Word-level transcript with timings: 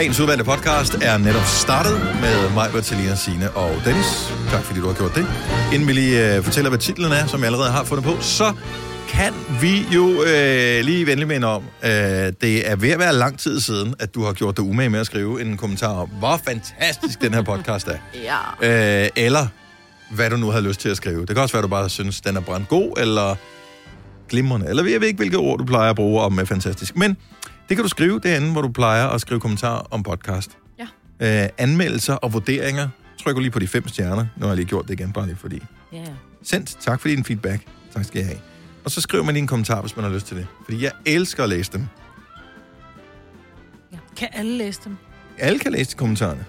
Dagens 0.00 0.20
udvalgte 0.20 0.44
podcast 0.44 0.94
er 0.94 1.18
netop 1.18 1.42
startet 1.44 1.92
med 2.20 2.54
mig, 2.54 2.70
Bertalina, 2.72 3.14
Signe 3.14 3.50
og 3.50 3.70
Dennis. 3.84 4.32
Tak 4.50 4.64
fordi 4.64 4.80
du 4.80 4.86
har 4.86 4.94
gjort 4.94 5.14
det. 5.14 5.26
Inden 5.72 5.88
vi 5.88 5.92
lige 5.92 6.38
uh, 6.38 6.44
fortæller, 6.44 6.70
hvad 6.70 6.78
titlen 6.78 7.12
er, 7.12 7.26
som 7.26 7.40
jeg 7.40 7.46
allerede 7.46 7.70
har 7.70 7.84
fundet 7.84 8.04
på, 8.04 8.20
så 8.20 8.52
kan 9.08 9.32
vi 9.60 9.86
jo 9.94 10.04
uh, 10.04 10.84
lige 10.84 11.06
venlig 11.06 11.28
minde 11.28 11.46
om, 11.46 11.62
uh, 11.62 11.88
det 11.88 12.70
er 12.70 12.76
ved 12.76 12.90
at 12.90 12.98
være 12.98 13.14
lang 13.14 13.38
tid 13.38 13.60
siden, 13.60 13.94
at 13.98 14.14
du 14.14 14.24
har 14.24 14.32
gjort 14.32 14.56
dig 14.56 14.64
umage 14.64 14.90
med 14.90 15.00
at 15.00 15.06
skrive 15.06 15.42
en 15.42 15.56
kommentar 15.56 15.92
om, 15.92 16.08
hvor 16.08 16.40
fantastisk 16.44 17.20
den 17.22 17.34
her 17.34 17.42
podcast 17.42 17.88
er. 17.88 17.98
Ja. 18.60 19.04
Uh, 19.04 19.08
eller 19.16 19.46
hvad 20.10 20.30
du 20.30 20.36
nu 20.36 20.50
har 20.50 20.60
lyst 20.60 20.80
til 20.80 20.88
at 20.88 20.96
skrive. 20.96 21.20
Det 21.20 21.28
kan 21.28 21.38
også 21.38 21.52
være, 21.52 21.60
at 21.60 21.64
du 21.64 21.68
bare 21.68 21.88
synes, 21.88 22.20
den 22.20 22.36
er 22.36 22.40
brandgod, 22.40 22.92
eller 23.00 23.36
glimrende, 24.28 24.68
eller 24.68 24.84
jeg 24.84 25.00
ved 25.00 25.08
ikke, 25.08 25.18
hvilke 25.18 25.36
ord 25.36 25.58
du 25.58 25.64
plejer 25.64 25.90
at 25.90 25.96
bruge 25.96 26.22
om 26.22 26.38
er 26.38 26.44
fantastisk. 26.44 26.96
Men 26.96 27.16
det 27.70 27.76
kan 27.76 27.82
du 27.82 27.88
skrive 27.88 28.20
derinde, 28.20 28.52
hvor 28.52 28.62
du 28.62 28.68
plejer 28.68 29.06
at 29.08 29.20
skrive 29.20 29.40
kommentarer 29.40 29.86
om 29.90 30.02
podcast. 30.02 30.58
Ja. 30.78 31.42
Øh, 31.44 31.48
anmeldelser 31.58 32.14
og 32.14 32.32
vurderinger. 32.32 32.88
Trykker 33.22 33.42
lige 33.42 33.50
på 33.50 33.58
de 33.58 33.68
fem 33.68 33.88
stjerner. 33.88 34.26
Nu 34.36 34.40
har 34.40 34.48
jeg 34.48 34.56
lige 34.56 34.66
gjort 34.66 34.88
det 34.88 35.00
igen, 35.00 35.12
bare 35.12 35.26
lige 35.26 35.36
fordi. 35.36 35.62
Ja. 35.92 36.04
Sendt. 36.42 36.76
Tak 36.80 37.00
for 37.00 37.08
din 37.08 37.24
feedback. 37.24 37.62
Tak 37.94 38.04
skal 38.04 38.18
jeg 38.18 38.26
have. 38.26 38.38
Og 38.84 38.90
så 38.90 39.00
skriver 39.00 39.24
man 39.24 39.34
lige 39.34 39.42
en 39.42 39.46
kommentar, 39.46 39.80
hvis 39.80 39.96
man 39.96 40.04
har 40.04 40.12
lyst 40.12 40.26
til 40.26 40.36
det. 40.36 40.46
Fordi 40.64 40.84
jeg 40.84 40.92
elsker 41.06 41.42
at 41.42 41.48
læse 41.48 41.72
dem. 41.72 41.86
Kan 44.16 44.28
alle 44.32 44.58
læse 44.58 44.80
dem? 44.84 44.96
Alle 45.38 45.58
kan 45.58 45.72
læse 45.72 45.90
de 45.90 45.96
kommentarerne. 45.96 46.44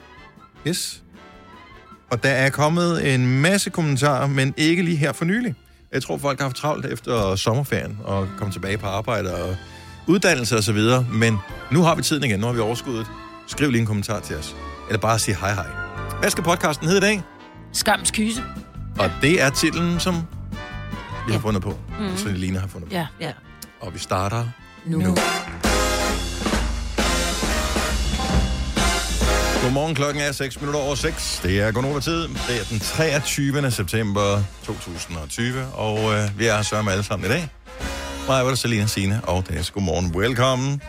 Yes. 0.67 1.03
Og 2.09 2.23
der 2.23 2.29
er 2.29 2.49
kommet 2.49 3.13
en 3.15 3.41
masse 3.41 3.70
kommentarer, 3.70 4.27
men 4.27 4.53
ikke 4.57 4.84
lige 4.84 4.98
her 4.98 5.13
for 5.13 5.26
nylig. 5.26 5.55
Jeg 5.91 6.03
tror, 6.03 6.17
folk 6.17 6.40
har 6.40 6.45
haft 6.45 6.55
travlt 6.55 6.85
efter 6.85 7.35
sommerferien 7.35 7.99
og 8.03 8.27
kommet 8.38 8.53
tilbage 8.53 8.77
på 8.77 8.88
arbejde 8.88 9.43
og 9.43 9.55
uddannelse 10.08 10.58
og 10.58 10.64
så 10.64 10.73
videre. 10.73 11.05
Men 11.12 11.38
nu 11.72 11.84
har 11.84 11.96
vi 11.96 12.02
tiden 12.02 12.23
igen. 12.23 12.40
Nu 12.40 12.46
har 12.46 12.54
vi 12.54 12.60
overskuddet. 12.60 13.07
Skriv 13.48 13.71
lige 13.71 13.80
en 13.82 13.88
kommentar 13.88 14.20
til 14.20 14.35
os. 14.35 14.55
Eller 14.88 14.99
bare 15.02 15.20
sig 15.20 15.35
hej 15.35 15.54
hej. 15.54 15.66
Hvad 16.20 16.30
skal 16.30 16.43
podcasten 16.43 16.88
hedde 16.88 16.98
i 16.98 17.02
dag? 17.02 17.21
Skams 17.74 18.12
kyse. 18.12 18.43
Og 18.99 19.12
det 19.21 19.41
er 19.41 19.49
titlen, 19.49 19.99
som 19.99 20.16
vi 21.27 21.34
har 21.34 21.40
fundet 21.40 21.62
på. 21.63 21.77
Mhm. 21.99 22.10
Mm. 22.10 22.18
Som 22.18 22.34
Lina 22.34 22.60
har 22.60 22.68
fundet 22.68 22.90
på. 22.90 22.96
Ja. 22.96 23.08
ja. 23.20 23.32
Og 23.82 23.93
vi 23.93 23.99
starter 23.99 24.46
Nu. 24.85 24.98
nu. 24.99 25.18
Godmorgen, 29.63 29.96
klokken 29.96 30.21
er 30.24 30.32
6 30.32 30.62
minutter 30.62 30.80
over 30.80 30.96
6. 30.96 31.40
Det 31.43 31.60
er 31.62 31.71
Gonova 31.71 31.99
tid. 31.99 32.21
Det 32.21 32.60
er 32.60 32.63
den 32.70 32.80
23. 32.80 33.71
september 33.71 34.43
2020, 34.65 35.65
og 35.74 36.13
øh, 36.13 36.40
vi 36.40 36.46
er 36.46 36.62
sørme 36.62 36.91
alle 36.91 37.04
sammen 37.04 37.26
i 37.26 37.34
dag. 37.34 37.49
Mig, 38.27 38.46
var 38.46 38.55
Selina 38.55 38.86
Signe, 38.88 39.22
og 39.24 39.48
det 39.48 39.58
er 39.60 39.72
godmorgen. 39.74 40.16
Welcome. 40.16 40.80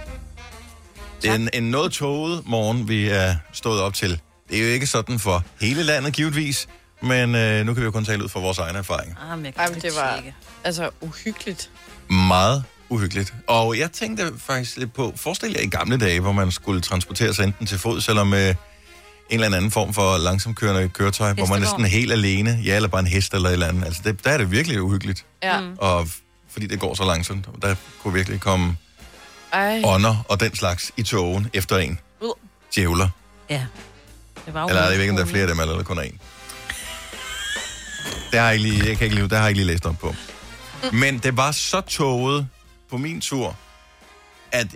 Det 1.23 1.31
er 1.31 1.35
en, 1.35 1.49
en 1.55 1.63
noget 1.63 1.93
toget 1.93 2.43
morgen, 2.47 2.89
vi 2.89 3.09
er 3.09 3.35
stået 3.53 3.81
op 3.81 3.95
til. 3.95 4.21
Det 4.51 4.59
er 4.59 4.63
jo 4.63 4.69
ikke 4.69 4.87
sådan 4.87 5.19
for 5.19 5.45
hele 5.61 5.83
landet, 5.83 6.13
givetvis, 6.13 6.69
men 7.03 7.35
øh, 7.35 7.67
nu 7.67 7.75
kan 7.75 7.81
vi 7.81 7.85
jo 7.85 7.91
kun 7.91 8.05
tale 8.05 8.25
ud 8.25 8.29
fra 8.29 8.41
vores 8.41 8.59
egne 8.59 8.79
erfaringer. 8.79 9.17
Ah, 9.31 9.39
men 9.39 9.47
jeg 9.47 9.53
Ej, 9.57 9.69
men 9.69 9.81
det 9.81 9.91
var 9.97 10.23
altså 10.65 10.91
uhyggeligt. 11.01 11.71
Meget 12.11 12.65
uhyggeligt. 12.89 13.35
Og 13.49 13.79
jeg 13.79 13.93
tænkte 13.93 14.33
faktisk 14.39 14.77
lidt 14.77 14.93
på, 14.95 15.13
forestil 15.17 15.53
jer 15.53 15.61
i 15.61 15.67
gamle 15.69 15.97
dage, 15.99 16.21
hvor 16.21 16.33
man 16.33 16.51
skulle 16.53 16.81
transportere 16.81 17.35
sig 17.35 17.45
enten 17.45 17.67
til 17.67 17.79
fods 17.79 18.09
eller 18.09 18.25
med 18.25 18.49
en 19.31 19.43
eller 19.43 19.57
anden 19.57 19.71
form 19.71 19.95
for 19.95 20.17
langsamkørende 20.19 20.89
køretøj, 20.89 21.33
hvor 21.33 21.47
man 21.47 21.57
er 21.57 21.61
Hestevogn. 21.61 21.83
næsten 21.83 21.99
helt 22.01 22.13
alene. 22.13 22.59
Ja, 22.65 22.77
eller 22.77 22.89
bare 22.89 23.01
en 23.01 23.07
hest 23.07 23.35
eller 23.35 23.49
et 23.49 23.53
eller 23.53 23.69
andet. 23.69 23.85
Altså, 23.85 24.03
det, 24.05 24.25
der 24.25 24.31
er 24.31 24.39
det 24.39 24.51
virkelig 24.51 24.83
uhyggeligt. 24.83 25.25
Ja. 25.43 25.61
Og 25.79 26.03
f- 26.03 26.22
fordi 26.53 26.67
det 26.67 26.81
går 26.81 26.95
så 26.95 27.05
langsomt. 27.05 27.47
Og 27.47 27.63
Der 27.63 27.75
kunne 28.03 28.15
virkelig 28.15 28.41
komme 28.41 28.77
Ej. 29.53 29.83
ånder 29.85 30.25
og 30.29 30.41
den 30.41 30.57
slags 30.57 30.93
i 30.97 31.03
togen 31.03 31.49
efter 31.53 31.79
en. 31.79 31.99
Uh. 32.21 32.31
Djævler. 32.75 33.09
Ja. 33.51 33.67
Det 34.47 34.55
var 34.55 34.67
Eller 34.67 34.83
jeg 34.83 34.93
ved 34.93 35.01
ikke, 35.01 35.11
om 35.11 35.17
der 35.17 35.25
er 35.25 35.29
flere 35.29 35.43
af 35.43 35.49
dem, 35.49 35.61
eller 35.61 35.77
der 35.77 35.83
kun 35.83 35.99
er 35.99 36.03
en. 36.03 36.19
Det 38.31 38.41
har 38.41 38.47
jeg, 38.47 38.55
ikke 38.55 38.69
lige, 38.69 38.89
jeg 38.89 38.97
kan 38.97 39.05
ikke 39.05 39.15
lige, 39.17 39.29
det 39.29 39.33
har 39.33 39.45
jeg 39.45 39.49
ikke 39.49 39.61
lige 39.61 39.73
læst 39.73 39.87
op 39.87 39.99
på. 39.99 40.15
Men 40.93 41.19
det 41.19 41.37
var 41.37 41.51
så 41.51 41.81
toget 41.81 42.49
på 42.91 42.97
min 42.97 43.21
tur, 43.21 43.57
at 44.53 44.67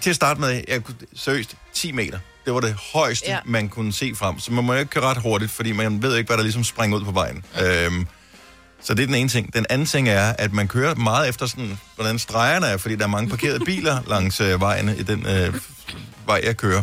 til 0.00 0.10
at 0.10 0.16
starte 0.16 0.40
med, 0.40 0.64
jeg 0.68 0.84
kunne, 0.84 0.96
seriøst, 1.16 1.56
10 1.74 1.92
meter. 1.92 2.18
Det 2.44 2.54
var 2.54 2.60
det 2.60 2.76
højeste, 2.92 3.30
ja. 3.30 3.38
Man 3.44 3.68
kunne 3.68 3.92
se 3.92 4.14
frem. 4.14 4.38
Så 4.40 4.52
man 4.52 4.64
må 4.64 4.74
ikke 4.74 4.90
køre 4.90 5.04
ret 5.04 5.16
hurtigt, 5.22 5.50
fordi 5.50 5.72
man 5.72 6.02
ved 6.02 6.16
ikke, 6.16 6.28
hvad 6.28 6.36
der 6.36 6.42
ligesom 6.42 6.64
springer 6.64 6.98
ud 6.98 7.04
på 7.04 7.10
vejen. 7.10 7.44
Øhm, 7.62 8.06
så 8.86 8.94
det 8.94 9.02
er 9.02 9.06
den 9.06 9.14
ene 9.14 9.28
ting. 9.28 9.54
Den 9.54 9.66
anden 9.70 9.86
ting 9.86 10.08
er, 10.08 10.32
at 10.38 10.52
man 10.52 10.68
kører 10.68 10.94
meget 10.94 11.28
efter 11.28 11.46
sådan, 11.46 11.78
hvordan 11.94 12.18
stregerne 12.18 12.66
er, 12.66 12.76
fordi 12.76 12.96
der 12.96 13.02
er 13.02 13.08
mange 13.08 13.30
parkerede 13.30 13.64
biler 13.64 14.02
langs 14.06 14.40
øh, 14.40 14.60
vejen 14.60 14.88
i 14.88 15.02
den 15.02 15.26
øh, 15.26 15.54
vej, 16.26 16.40
jeg 16.44 16.56
kører. 16.56 16.82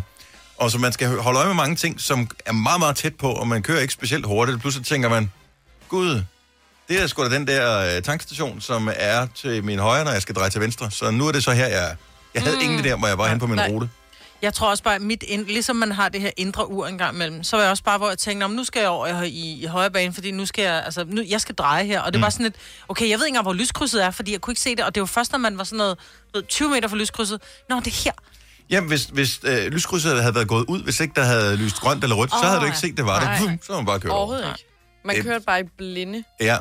Og 0.58 0.72
så 0.72 0.78
man 0.78 0.92
skal 0.92 1.08
holde 1.18 1.40
øje 1.40 1.48
med 1.48 1.56
mange 1.56 1.76
ting, 1.76 2.02
som 2.02 2.30
er 2.46 2.52
meget, 2.52 2.80
meget 2.80 2.96
tæt 2.96 3.16
på, 3.16 3.32
og 3.32 3.48
man 3.48 3.64
kører 3.64 3.80
ikke 3.80 3.94
specielt 3.94 4.26
hurtigt. 4.26 4.60
Pludselig 4.60 4.88
tænker 4.88 5.10
man, 5.10 5.32
gud, 5.90 6.24
det 6.90 7.02
er 7.02 7.08
sgu 7.08 7.24
da 7.24 7.30
den 7.30 7.48
der 7.48 7.96
øh, 7.96 8.02
tankstation, 8.02 8.62
som 8.62 8.90
er 8.96 9.28
til 9.36 9.64
min 9.64 9.80
højre, 9.80 10.04
når 10.04 10.12
jeg 10.12 10.22
skal 10.22 10.36
dreje 10.36 10.50
til 10.50 10.62
venstre. 10.62 10.92
Så 10.92 11.12
nu 11.12 11.28
er 11.28 11.32
det 11.32 11.44
så 11.44 11.52
her, 11.52 11.68
jeg 11.68 11.92
er. 11.92 11.96
Jeg 12.34 12.42
havde 12.42 12.56
mm. 12.56 12.62
ingen 12.62 12.84
der, 12.84 12.96
hvor 12.96 13.08
jeg 13.08 13.18
var 13.18 13.28
hen 13.28 13.40
på 13.40 13.48
min 13.48 13.56
Nej. 13.56 13.70
rute. 13.70 13.90
Jeg 14.44 14.54
tror 14.54 14.70
også 14.70 14.84
bare, 14.84 14.96
at 14.96 15.02
mit 15.02 15.24
ind, 15.28 15.46
ligesom 15.46 15.76
man 15.76 15.92
har 15.92 16.10
det 16.10 16.22
her 16.22 16.32
indre 16.38 16.70
ur 16.70 16.88
en 16.88 16.98
gang 16.98 17.16
imellem, 17.16 17.44
så 17.44 17.56
var 17.56 17.64
jeg 17.64 17.72
også 17.72 17.84
bare, 17.84 17.98
hvor 17.98 18.10
jeg 18.10 18.18
tænkte, 18.18 18.48
nu 18.48 18.64
skal 18.64 18.80
jeg 18.80 18.90
over 18.90 19.22
i, 19.24 19.30
i, 19.30 19.64
i 19.64 19.66
højre 19.66 19.92
bane, 19.92 20.14
fordi 20.14 20.32
nu 20.32 20.46
skal 20.46 20.64
jeg, 20.64 20.84
altså, 20.86 21.06
nu, 21.08 21.22
jeg 21.30 21.42
skal 21.42 21.56
dreje 21.56 21.86
her. 21.86 22.02
Og 22.02 22.14
det 22.14 22.20
mm. 22.20 22.24
var 22.24 22.30
sådan 22.30 22.44
lidt, 22.44 22.56
okay, 22.88 23.10
jeg 23.10 23.20
ved 23.20 23.26
ikke 23.26 23.30
engang, 23.32 23.44
hvor 23.46 23.54
lyskrydset 23.54 24.04
er, 24.04 24.12
fordi 24.12 24.32
jeg 24.32 24.42
kunne 24.42 24.52
ikke 24.52 24.62
se 24.62 24.76
det. 24.76 24.86
Og 24.86 24.96
det 24.96 25.02
var 25.02 25.08
først, 25.08 25.32
når 25.32 25.40
man 25.40 25.58
var 25.58 25.64
sådan 25.64 25.78
noget, 25.78 25.98
du 26.34 26.38
ved, 26.40 26.44
20 26.48 26.70
meter 26.70 26.88
fra 26.88 26.96
lyskrydset. 26.98 27.42
Nå, 27.70 27.80
det 27.80 27.88
er 27.88 28.02
her. 28.04 28.12
Ja, 28.70 28.82
hvis, 28.82 29.06
hvis 29.06 29.40
øh, 29.44 29.66
lyskrydset 29.66 30.22
havde 30.22 30.36
været 30.36 30.48
gået 30.48 30.66
ud, 30.68 30.84
hvis 30.84 31.00
ikke 31.00 31.14
der 31.16 31.24
havde 31.24 31.56
lyst 31.56 31.76
grønt 31.76 32.04
eller 32.04 32.16
rødt, 32.16 32.34
oh, 32.34 32.40
så 32.40 32.46
havde 32.46 32.60
du 32.60 32.66
ikke 32.66 32.78
set, 32.78 32.98
det 32.98 33.06
var 33.06 33.20
der. 33.20 33.26
nej. 33.26 33.40
Vum, 33.40 33.60
så 33.62 33.74
havde 33.74 33.82
man 33.82 33.86
bare 33.86 34.00
kørt 34.00 34.12
over. 34.12 34.20
Overhovedet 34.20 34.48
ikke. 34.48 34.66
Man 35.06 35.16
Det- 35.16 35.24
kørte 35.26 35.46
bare 35.46 35.60
i 35.60 35.64
blinde. 35.78 36.24
Ja, 36.42 36.58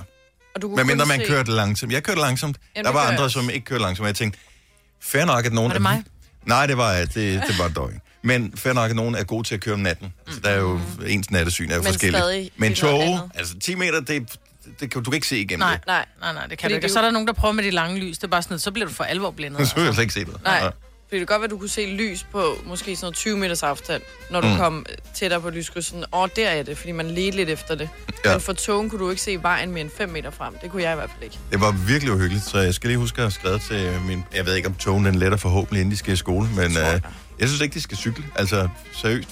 Og 0.55 0.63
du 0.63 0.69
kunne 0.69 0.77
men 0.77 0.87
mindre 0.87 1.07
man 1.07 1.21
se... 1.21 1.27
kørte 1.27 1.51
langsomt. 1.51 1.93
Jeg 1.93 2.03
kørte 2.03 2.21
langsomt. 2.21 2.57
Jamen, 2.77 2.85
der 2.87 2.93
var 2.93 3.03
jeg 3.03 3.11
andre, 3.13 3.31
som 3.31 3.51
ikke 3.51 3.65
kørte 3.65 3.83
langsomt. 3.83 4.07
Jeg 4.07 4.15
tænkte, 4.15 4.39
fair 5.03 5.25
nok, 5.25 5.45
at 5.47 5.53
nogen... 5.53 5.69
Var 5.69 5.75
det 5.75 5.83
mig? 5.83 6.05
Nej, 6.45 6.67
det 6.67 6.77
var, 6.77 6.93
det, 6.95 7.15
det 7.15 7.59
var 7.59 7.89
ikke. 7.89 8.01
Men 8.23 8.53
fair 8.57 8.73
nok, 8.73 8.91
at 8.91 8.97
nogen 8.97 9.15
er 9.15 9.25
gode 9.25 9.49
til 9.49 9.55
at 9.55 9.61
køre 9.61 9.75
om 9.75 9.81
natten. 9.81 10.13
Altså, 10.27 10.41
der 10.41 10.49
er 10.51 10.59
jo 10.61 10.81
ens 11.07 11.31
nattesyn 11.31 11.71
er 11.71 11.75
jo 11.75 11.81
Men 11.83 11.87
forskelligt. 11.87 12.23
stadig, 12.23 12.51
Men 12.57 12.73
er 12.73 12.83
noget 12.83 13.01
tog, 13.01 13.03
andet. 13.03 13.31
altså 13.35 13.59
10 13.59 13.75
meter, 13.75 14.01
det, 14.01 14.39
det 14.81 14.91
kan, 14.91 15.03
du 15.03 15.11
kan 15.11 15.15
ikke 15.15 15.27
se 15.29 15.39
igennem 15.39 15.59
Nej, 15.59 15.77
det. 15.77 15.87
Nej, 15.87 16.05
nej, 16.21 16.33
nej, 16.33 16.43
det 16.47 16.51
kan 16.51 16.59
Fordi 16.67 16.73
du 16.73 16.77
ikke. 16.77 16.83
det 16.85 16.93
Så 16.93 16.99
er 16.99 17.03
der 17.05 17.11
nogen, 17.11 17.27
der 17.29 17.33
prøver 17.35 17.53
med 17.53 17.65
de 17.65 17.71
lange 17.71 17.99
lys. 18.01 18.19
Det 18.19 18.25
er 18.25 18.29
bare 18.29 18.43
sådan, 18.43 18.59
så 18.59 18.71
bliver 18.71 18.87
du 18.89 18.95
for 18.95 19.05
alvor 19.05 19.31
blindet. 19.31 19.69
Så 19.69 19.75
kan 19.75 19.85
jeg 19.85 19.95
slet 19.95 20.03
ikke 20.03 20.15
se 20.15 20.25
det. 20.25 20.43
nej. 20.45 20.73
Fordi 21.13 21.21
det 21.21 21.29
kan 21.29 21.35
godt 21.35 21.41
være, 21.41 21.47
at 21.47 21.51
du 21.51 21.59
kunne 21.59 21.69
se 21.69 21.87
lys 21.87 22.27
på 22.33 22.59
måske 22.67 22.97
sådan 22.97 23.05
noget 23.05 23.17
20 23.17 23.37
meters 23.37 23.63
afstand, 23.63 24.03
når 24.31 24.41
du 24.41 24.49
Mm. 24.49 24.57
kom 24.57 24.87
tættere 25.15 25.41
på 25.41 25.51
lyskrydsen. 25.51 26.05
Åh, 26.13 26.29
der 26.37 26.49
er 26.49 26.63
det, 26.63 26.79
fordi 26.79 26.93
man 26.93 27.11
ledte 27.11 27.37
lidt 27.37 27.49
efter 27.49 27.75
det. 27.75 27.89
Ja. 28.25 28.33
Men 28.33 28.41
for 28.41 28.53
togen 28.53 28.91
kunne 28.91 28.99
du 29.05 29.11
ikke 29.11 29.23
se 29.23 29.43
vejen 29.43 29.71
mere 29.73 29.81
end 29.81 29.91
5 29.99 30.09
meter 30.09 30.31
frem. 30.31 30.55
Det 30.63 30.71
kunne 30.71 30.83
jeg 30.83 30.93
i 30.93 30.95
hvert 30.95 31.11
fald 31.11 31.23
ikke. 31.25 31.39
Det 31.51 31.61
var 31.61 31.71
virkelig 31.87 32.13
uhyggeligt, 32.15 32.45
så 32.45 32.59
jeg 32.59 32.75
skal 32.75 32.89
lige 32.89 32.99
huske 32.99 33.17
at 33.17 33.23
have 33.25 33.31
skrevet 33.31 33.63
til 33.63 34.01
min... 34.07 34.25
Jeg 34.35 34.47
ved 34.47 34.55
ikke, 34.55 34.69
om 34.69 34.75
togen 34.75 35.05
den 35.05 35.15
letter 35.15 35.37
forhåbentlig, 35.39 35.81
inden 35.81 35.93
de 35.93 35.97
skal 35.97 36.13
i 36.13 36.17
skole, 36.17 36.49
men 36.57 36.65
øh, 36.71 36.75
jeg. 36.77 37.01
jeg 37.39 37.49
synes 37.49 37.61
ikke, 37.61 37.75
de 37.75 37.81
skal 37.81 37.97
cykle. 37.97 38.25
Altså, 38.37 38.69
seriøst. 38.93 39.29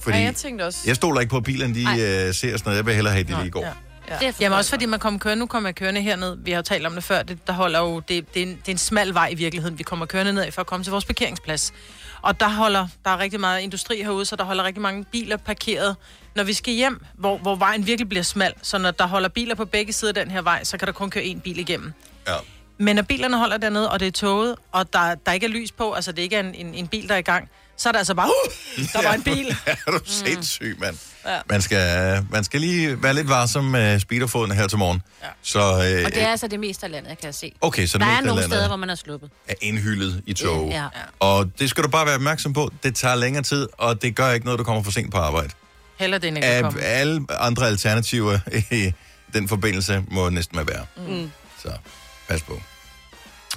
Fordi 0.00 0.16
Ja, 0.18 0.22
jeg 0.24 0.34
tænkte 0.34 0.62
også... 0.66 0.78
jeg 0.86 0.96
stoler 0.96 1.20
ikke 1.20 1.30
på, 1.30 1.36
at 1.36 1.44
bilerne 1.44 1.74
de, 1.74 1.80
øh, 1.80 2.34
ser 2.34 2.34
sådan 2.34 2.60
noget. 2.64 2.76
Jeg 2.76 2.86
vil 2.86 2.94
hellere 2.94 3.12
have, 3.12 3.20
at 3.20 3.28
de 3.28 3.40
lige 3.40 3.50
går. 3.50 3.64
Ja. 3.64 3.70
Ja. 4.10 4.32
Jamen 4.40 4.58
også 4.58 4.70
fordi 4.70 4.86
man 4.86 5.00
kommer 5.00 5.20
kørende, 5.20 5.40
nu 5.40 5.46
kommer 5.46 5.68
jeg 5.68 5.74
kørende 5.74 6.00
herned, 6.00 6.36
vi 6.44 6.50
har 6.50 6.58
jo 6.58 6.62
talt 6.62 6.86
om 6.86 6.94
det 6.94 7.04
før, 7.04 7.22
det, 7.22 7.46
der 7.46 7.52
holder 7.52 7.80
jo, 7.80 8.00
det, 8.00 8.34
det, 8.34 8.42
er 8.42 8.46
en, 8.46 8.56
det 8.56 8.68
er 8.68 8.72
en 8.72 8.78
smal 8.78 9.14
vej 9.14 9.28
i 9.28 9.34
virkeligheden, 9.34 9.78
vi 9.78 9.82
kommer 9.82 10.06
kørende 10.06 10.32
ned 10.32 10.42
af 10.42 10.52
for 10.52 10.60
at 10.60 10.66
komme 10.66 10.84
til 10.84 10.90
vores 10.90 11.04
parkeringsplads. 11.04 11.72
Og 12.22 12.40
der 12.40 12.48
holder, 12.48 12.88
der 13.04 13.10
er 13.10 13.18
rigtig 13.18 13.40
meget 13.40 13.60
industri 13.60 14.02
herude, 14.02 14.24
så 14.24 14.36
der 14.36 14.44
holder 14.44 14.64
rigtig 14.64 14.82
mange 14.82 15.04
biler 15.04 15.36
parkeret. 15.36 15.96
Når 16.36 16.44
vi 16.44 16.52
skal 16.52 16.74
hjem, 16.74 17.04
hvor, 17.14 17.38
hvor 17.38 17.54
vejen 17.56 17.86
virkelig 17.86 18.08
bliver 18.08 18.22
smal, 18.22 18.52
så 18.62 18.78
når 18.78 18.90
der 18.90 19.06
holder 19.06 19.28
biler 19.28 19.54
på 19.54 19.64
begge 19.64 19.92
sider 19.92 20.10
af 20.10 20.14
den 20.14 20.30
her 20.30 20.42
vej, 20.42 20.64
så 20.64 20.78
kan 20.78 20.86
der 20.86 20.92
kun 20.92 21.10
køre 21.10 21.24
én 21.24 21.40
bil 21.40 21.58
igennem. 21.58 21.92
Ja. 22.28 22.34
Men 22.78 22.96
når 22.96 23.02
bilerne 23.02 23.38
holder 23.38 23.56
dernede, 23.58 23.90
og 23.90 24.00
det 24.00 24.08
er 24.08 24.12
toget, 24.12 24.56
og 24.72 24.92
der, 24.92 25.14
der 25.14 25.32
ikke 25.32 25.46
er 25.46 25.50
lys 25.50 25.72
på, 25.72 25.92
altså 25.92 26.12
det 26.12 26.22
ikke 26.22 26.36
er 26.36 26.40
en, 26.40 26.54
en, 26.54 26.74
en 26.74 26.88
bil, 26.88 27.08
der 27.08 27.14
er 27.14 27.18
i 27.18 27.22
gang, 27.22 27.48
så 27.76 27.88
er 27.88 27.92
der 27.92 27.98
altså 27.98 28.14
bare, 28.14 28.28
uh, 28.28 28.84
der 28.92 29.02
var 29.02 29.14
en 29.14 29.22
bil. 29.22 29.48
er 29.66 29.90
du 29.90 30.00
sindssyg, 30.04 30.76
mand. 30.80 30.96
Ja. 31.26 31.38
Man, 31.50 31.62
skal, 31.62 32.24
man 32.30 32.44
skal 32.44 32.60
lige 32.60 33.02
være 33.02 33.14
lidt 33.14 33.28
varsom 33.28 33.64
med 33.64 34.00
speederfoden 34.00 34.52
her 34.52 34.66
til 34.66 34.78
morgen. 34.78 35.02
Ja. 35.22 35.26
Så, 35.42 35.58
øh, 35.58 36.04
Og 36.06 36.12
det 36.12 36.22
er 36.22 36.28
altså 36.28 36.48
det 36.48 36.60
meste 36.60 36.86
af 36.86 36.92
landet, 36.92 37.08
jeg 37.08 37.18
kan 37.18 37.32
se. 37.32 37.52
okay, 37.60 37.86
så 37.86 37.98
det 37.98 38.06
Der 38.06 38.12
er 38.12 38.16
meste 38.16 38.30
af 38.30 38.34
nogle 38.36 38.42
steder, 38.42 38.66
hvor 38.66 38.76
man 38.76 38.90
er 38.90 38.94
sluppet. 38.94 39.30
er 39.48 39.54
indhyllet 39.60 40.22
i 40.26 40.32
tog. 40.32 40.68
Ja. 40.70 40.84
Og 41.20 41.50
det 41.58 41.70
skal 41.70 41.84
du 41.84 41.88
bare 41.88 42.06
være 42.06 42.14
opmærksom 42.14 42.52
på. 42.52 42.70
Det 42.82 42.94
tager 42.94 43.14
længere 43.14 43.42
tid, 43.42 43.68
og 43.72 44.02
det 44.02 44.16
gør 44.16 44.30
ikke 44.30 44.44
noget, 44.46 44.58
du 44.58 44.64
kommer 44.64 44.82
for 44.82 44.90
sent 44.90 45.12
på 45.12 45.18
arbejde. 45.18 45.50
Heller 45.98 46.18
det, 46.18 46.28
end 46.28 46.36
ikke 46.36 46.60
komme. 46.62 46.80
alle 46.82 47.26
andre 47.30 47.66
alternativer 47.66 48.38
i 48.74 48.92
den 49.32 49.48
forbindelse 49.48 50.04
må 50.10 50.28
næsten 50.28 50.56
være 50.56 50.66
værd. 50.66 50.86
Mm. 51.08 51.30
Så 51.62 51.68
pas 52.28 52.42
på. 52.42 52.60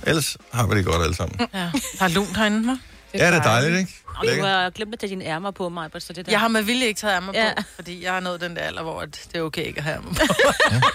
Ellers 0.08 0.38
har 0.54 0.68
vi 0.68 0.76
det 0.78 0.86
godt 0.86 1.04
alle 1.04 1.16
sammen. 1.16 1.40
Ja. 1.54 1.60
Der 2.00 2.06
er 2.06 2.08
lunt 2.08 2.38
herinde, 2.38 2.74
hva'? 2.74 2.78
Ja, 3.14 3.28
det 3.28 3.36
er 3.38 3.42
dejligt, 3.44 3.80
ikke? 3.80 3.94
Og 4.18 4.26
du 4.28 4.42
har 4.42 4.70
glemt 4.70 4.94
at 4.94 5.00
tage 5.00 5.10
dine 5.10 5.26
ærmer 5.26 5.52
på 5.52 5.70
mig, 5.70 5.90
så 6.00 6.14
det 6.14 6.26
der. 6.26 6.32
Jeg 6.32 6.40
har 6.40 6.48
med 6.48 6.62
vilje 6.64 6.86
ikke 6.88 7.00
taget 7.00 7.16
ærmer 7.16 7.32
Ja. 7.36 7.54
på, 7.58 7.64
fordi 7.76 8.04
jeg 8.04 8.14
har 8.14 8.20
nået 8.20 8.42
den 8.42 8.56
der 8.56 8.62
alder, 8.62 8.82
hvor 8.84 9.02
at 9.02 9.28
det 9.32 9.38
er 9.40 9.42
okay 9.42 9.66
ikke 9.66 9.78
at 9.78 9.84
have 9.84 9.96
ærmer 9.96 10.14
på. 10.14 10.20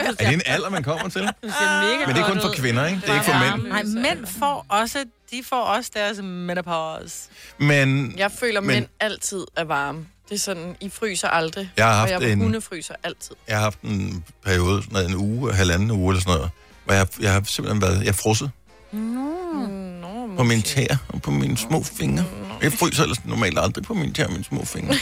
Er 0.00 0.12
det 0.12 0.34
en 0.34 0.42
alder, 0.46 0.68
man 0.70 0.82
kommer 0.82 1.02
til? 1.08 1.12
Ser 1.22 1.28
mega 1.42 2.06
Men 2.06 2.16
det 2.16 2.22
er 2.22 2.28
kun 2.28 2.40
for 2.40 2.52
kvinder, 2.56 2.86
ikke? 2.86 3.00
Det 3.00 3.08
er 3.08 3.14
ikke 3.14 3.24
for 3.24 3.44
Ja. 3.44 3.56
mænd. 3.56 3.68
Nej, 3.68 3.82
mænd 3.82 4.26
får 4.38 4.66
også 4.68 5.04
de 5.30 5.42
får 5.48 5.60
også 5.62 5.90
deres 5.94 6.18
menopause. 6.22 7.16
Men 7.58 8.14
Jeg 8.18 8.30
føler, 8.32 8.60
Men- 8.60 8.66
men... 8.66 8.74
mænd 8.76 8.86
altid 9.00 9.44
er 9.56 9.64
varme. 9.64 10.06
Det 10.28 10.34
er 10.34 10.38
sådan, 10.38 10.76
I 10.80 10.88
fryser 10.90 11.28
aldrig. 11.28 11.70
Jeg 11.76 11.84
har 11.86 11.92
og 11.92 11.98
haft 11.98 12.10
jeg 12.22 12.32
en- 12.32 12.38
hunde 12.40 12.60
fryser 12.60 12.94
altid. 13.02 13.36
jeg 13.48 13.56
har 13.56 13.62
haft 13.62 13.80
en 13.80 14.24
periode, 14.44 14.82
sådan 14.82 15.10
en 15.10 15.14
uge, 15.16 15.54
halvanden 15.54 15.90
uge 15.90 16.12
eller 16.12 16.20
sådan 16.22 16.34
noget, 16.36 16.50
hvor 16.90 16.96
jeg, 16.96 17.06
jeg 17.20 17.32
har 17.32 17.42
simpelthen 17.44 17.82
været, 17.82 18.00
jeg 18.00 18.08
er 18.08 18.12
frosset 18.12 18.50
Nå, 18.92 20.36
på 20.36 20.42
mine 20.42 20.62
tæer 20.62 20.96
og 21.08 21.22
på 21.22 21.30
mine 21.30 21.56
små 21.58 21.82
fingre. 21.82 22.24
Jeg 22.62 22.72
fryser 22.72 23.02
ellers 23.02 23.24
normalt 23.24 23.58
aldrig 23.58 23.84
på 23.84 23.94
mine 23.94 24.12
tæer 24.12 24.26
og 24.26 24.32
mine 24.32 24.44
små 24.44 24.64
fingre. 24.64 24.94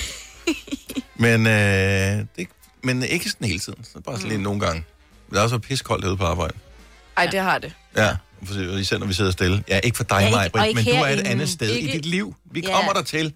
men, 1.25 1.47
øh, 1.47 2.27
det, 2.37 2.49
men 2.83 3.03
ikke 3.03 3.31
sådan 3.31 3.47
hele 3.47 3.59
tiden. 3.61 3.85
Så 3.85 4.01
bare 4.01 4.17
sådan 4.17 4.29
lige 4.29 4.43
nogle 4.43 4.61
gange. 4.61 4.85
Det 5.31 5.39
er 5.39 5.43
også 5.43 5.59
piskoldt 5.59 6.05
herude 6.05 6.17
på 6.17 6.25
arbejde. 6.25 6.55
Ej, 7.17 7.27
det 7.27 7.41
har 7.41 7.59
det. 7.59 7.73
Ja, 7.97 8.17
især 8.79 8.99
når 8.99 9.07
vi 9.07 9.13
sidder 9.15 9.31
stille. 9.31 9.65
Ja, 9.69 9.81
ikke 9.85 9.97
for 9.97 10.05
dig, 10.05 10.17
Ja, 10.21 10.43
ikke- 10.45 10.59
og 10.59 10.69
ikke 10.69 10.83
men 10.85 10.95
du 10.97 11.03
er 11.03 11.07
et 11.09 11.27
andet 11.27 11.49
sted 11.49 11.71
Ikke- 11.71 11.89
i 11.89 11.93
dit 11.93 12.07
liv. 12.07 12.35
Vi 12.53 12.61
Ja. 12.61 12.75
kommer 12.75 12.93
der 12.93 13.03
til. 13.03 13.33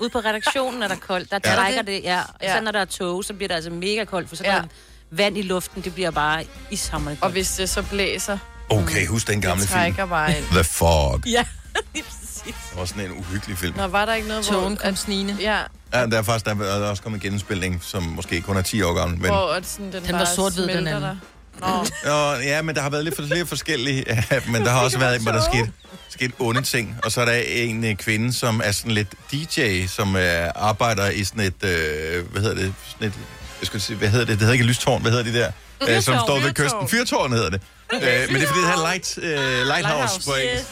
Ude 0.00 0.10
på 0.10 0.18
redaktionen 0.18 0.82
er 0.82 0.88
der 0.88 0.96
koldt. 0.96 1.30
Der 1.30 1.38
Ja. 1.44 1.54
trækker 1.54 1.82
det, 1.82 2.00
ja. 2.04 2.20
Og 2.20 2.34
Ja. 2.42 2.56
så 2.58 2.64
når 2.64 2.70
der 2.72 2.80
er 2.80 2.84
tog, 2.84 3.24
så 3.24 3.34
bliver 3.34 3.48
det 3.48 3.54
altså 3.54 3.70
mega 3.70 4.04
koldt, 4.04 4.28
for 4.28 4.36
så 4.36 4.44
Ja. 4.44 4.54
ja. 4.56 4.62
Der 5.10 5.16
vand 5.16 5.38
i 5.38 5.42
luften, 5.42 5.82
det 5.82 5.94
bliver 5.94 6.10
bare 6.10 6.44
ishammerende 6.70 7.22
Og 7.22 7.30
hvis 7.30 7.50
det 7.50 7.70
så 7.70 7.82
blæser, 7.82 8.38
Okay, 8.70 9.06
husk 9.06 9.26
den 9.26 9.40
gamle 9.40 9.62
det 9.62 9.68
film. 9.70 9.80
trækker 9.80 10.06
bare 10.06 10.36
ind. 10.38 10.44
The 10.52 10.64
Fog. 10.64 11.20
Ja, 11.26 11.44
lige 11.94 12.04
præcis. 12.04 12.44
Det 12.44 12.78
var 12.78 12.84
sådan 12.84 13.04
en 13.04 13.12
uhyggelig 13.12 13.58
film. 13.58 13.76
Nå, 13.76 13.86
var 13.86 14.04
der 14.04 14.14
ikke 14.14 14.28
noget, 14.28 14.50
hvor... 14.50 14.74
kom 14.74 14.96
snigende. 14.96 15.36
Ja, 15.40 15.60
Ja, 15.94 16.06
der 16.06 16.18
er 16.18 16.22
faktisk 16.22 16.46
der 16.46 16.64
er 16.64 16.90
også 16.90 17.02
kommet 17.02 17.24
en 17.24 17.30
genspilning, 17.30 17.80
som 17.82 18.02
måske 18.02 18.40
kun 18.40 18.56
er 18.56 18.62
10 18.62 18.82
år 18.82 18.94
gammel. 18.94 19.18
Men, 19.18 19.30
hvor 19.30 19.52
at 19.52 19.66
sådan, 19.66 19.92
den, 19.92 20.04
Den 20.04 20.12
var 20.14 20.24
sort-hvid, 20.24 20.68
den 20.68 20.86
anden. 20.86 21.02
der. 21.02 21.16
Nå, 21.60 21.86
Nå, 22.04 22.32
ja, 22.34 22.62
men 22.62 22.74
der 22.74 22.82
har 22.82 22.90
været 22.90 23.04
lidt 23.04 23.16
for, 23.16 23.22
flere 23.26 23.46
forskellige, 23.46 24.04
ja, 24.30 24.40
men 24.46 24.62
der 24.62 24.70
har 24.70 24.80
også 24.84 24.98
været, 24.98 25.22
hvor 25.22 25.32
der 25.32 25.42
skete, 25.52 25.72
skete 26.08 26.32
onde 26.38 26.62
ting. 26.62 26.96
Og 27.04 27.12
så 27.12 27.20
er 27.20 27.24
der 27.24 27.32
en 27.46 27.84
øh, 27.84 27.94
kvinde, 27.94 28.32
som 28.32 28.60
er 28.64 28.72
sådan 28.72 28.90
lidt 28.92 29.08
DJ, 29.32 29.86
som 29.86 30.16
øh, 30.16 30.50
arbejder 30.54 31.10
i 31.10 31.24
sådan 31.24 31.40
et, 31.42 31.64
øh, 31.64 32.26
hvad 32.32 32.42
hedder 32.42 32.54
det, 32.56 32.74
sådan 32.88 33.08
et, 33.08 33.14
jeg 33.60 33.66
skulle 33.66 33.82
sige, 33.82 33.96
hvad 33.96 34.08
hedder 34.08 34.24
det, 34.26 34.32
det 34.32 34.38
hedder 34.40 34.52
ikke 34.52 34.64
lystårn, 34.64 35.02
hvad 35.02 35.10
hedder 35.10 35.24
de 35.24 35.38
der? 35.38 35.50
Øh, 35.96 36.02
som 36.02 36.18
står 36.24 36.34
ved 36.34 36.42
Fyrtårn. 36.42 36.54
kysten. 36.54 36.88
Fyrtårn 36.88 37.32
hedder 37.32 37.50
det. 37.50 37.60
Øh, 37.92 38.00
men 38.02 38.34
det 38.34 38.42
er 38.42 38.46
fordi, 38.46 38.60
det 38.60 38.68
her 38.68 38.76
light, 38.90 39.18
øh, 39.22 39.66
lighthouse 39.66 40.20
på 40.26 40.34
engelsk. 40.34 40.64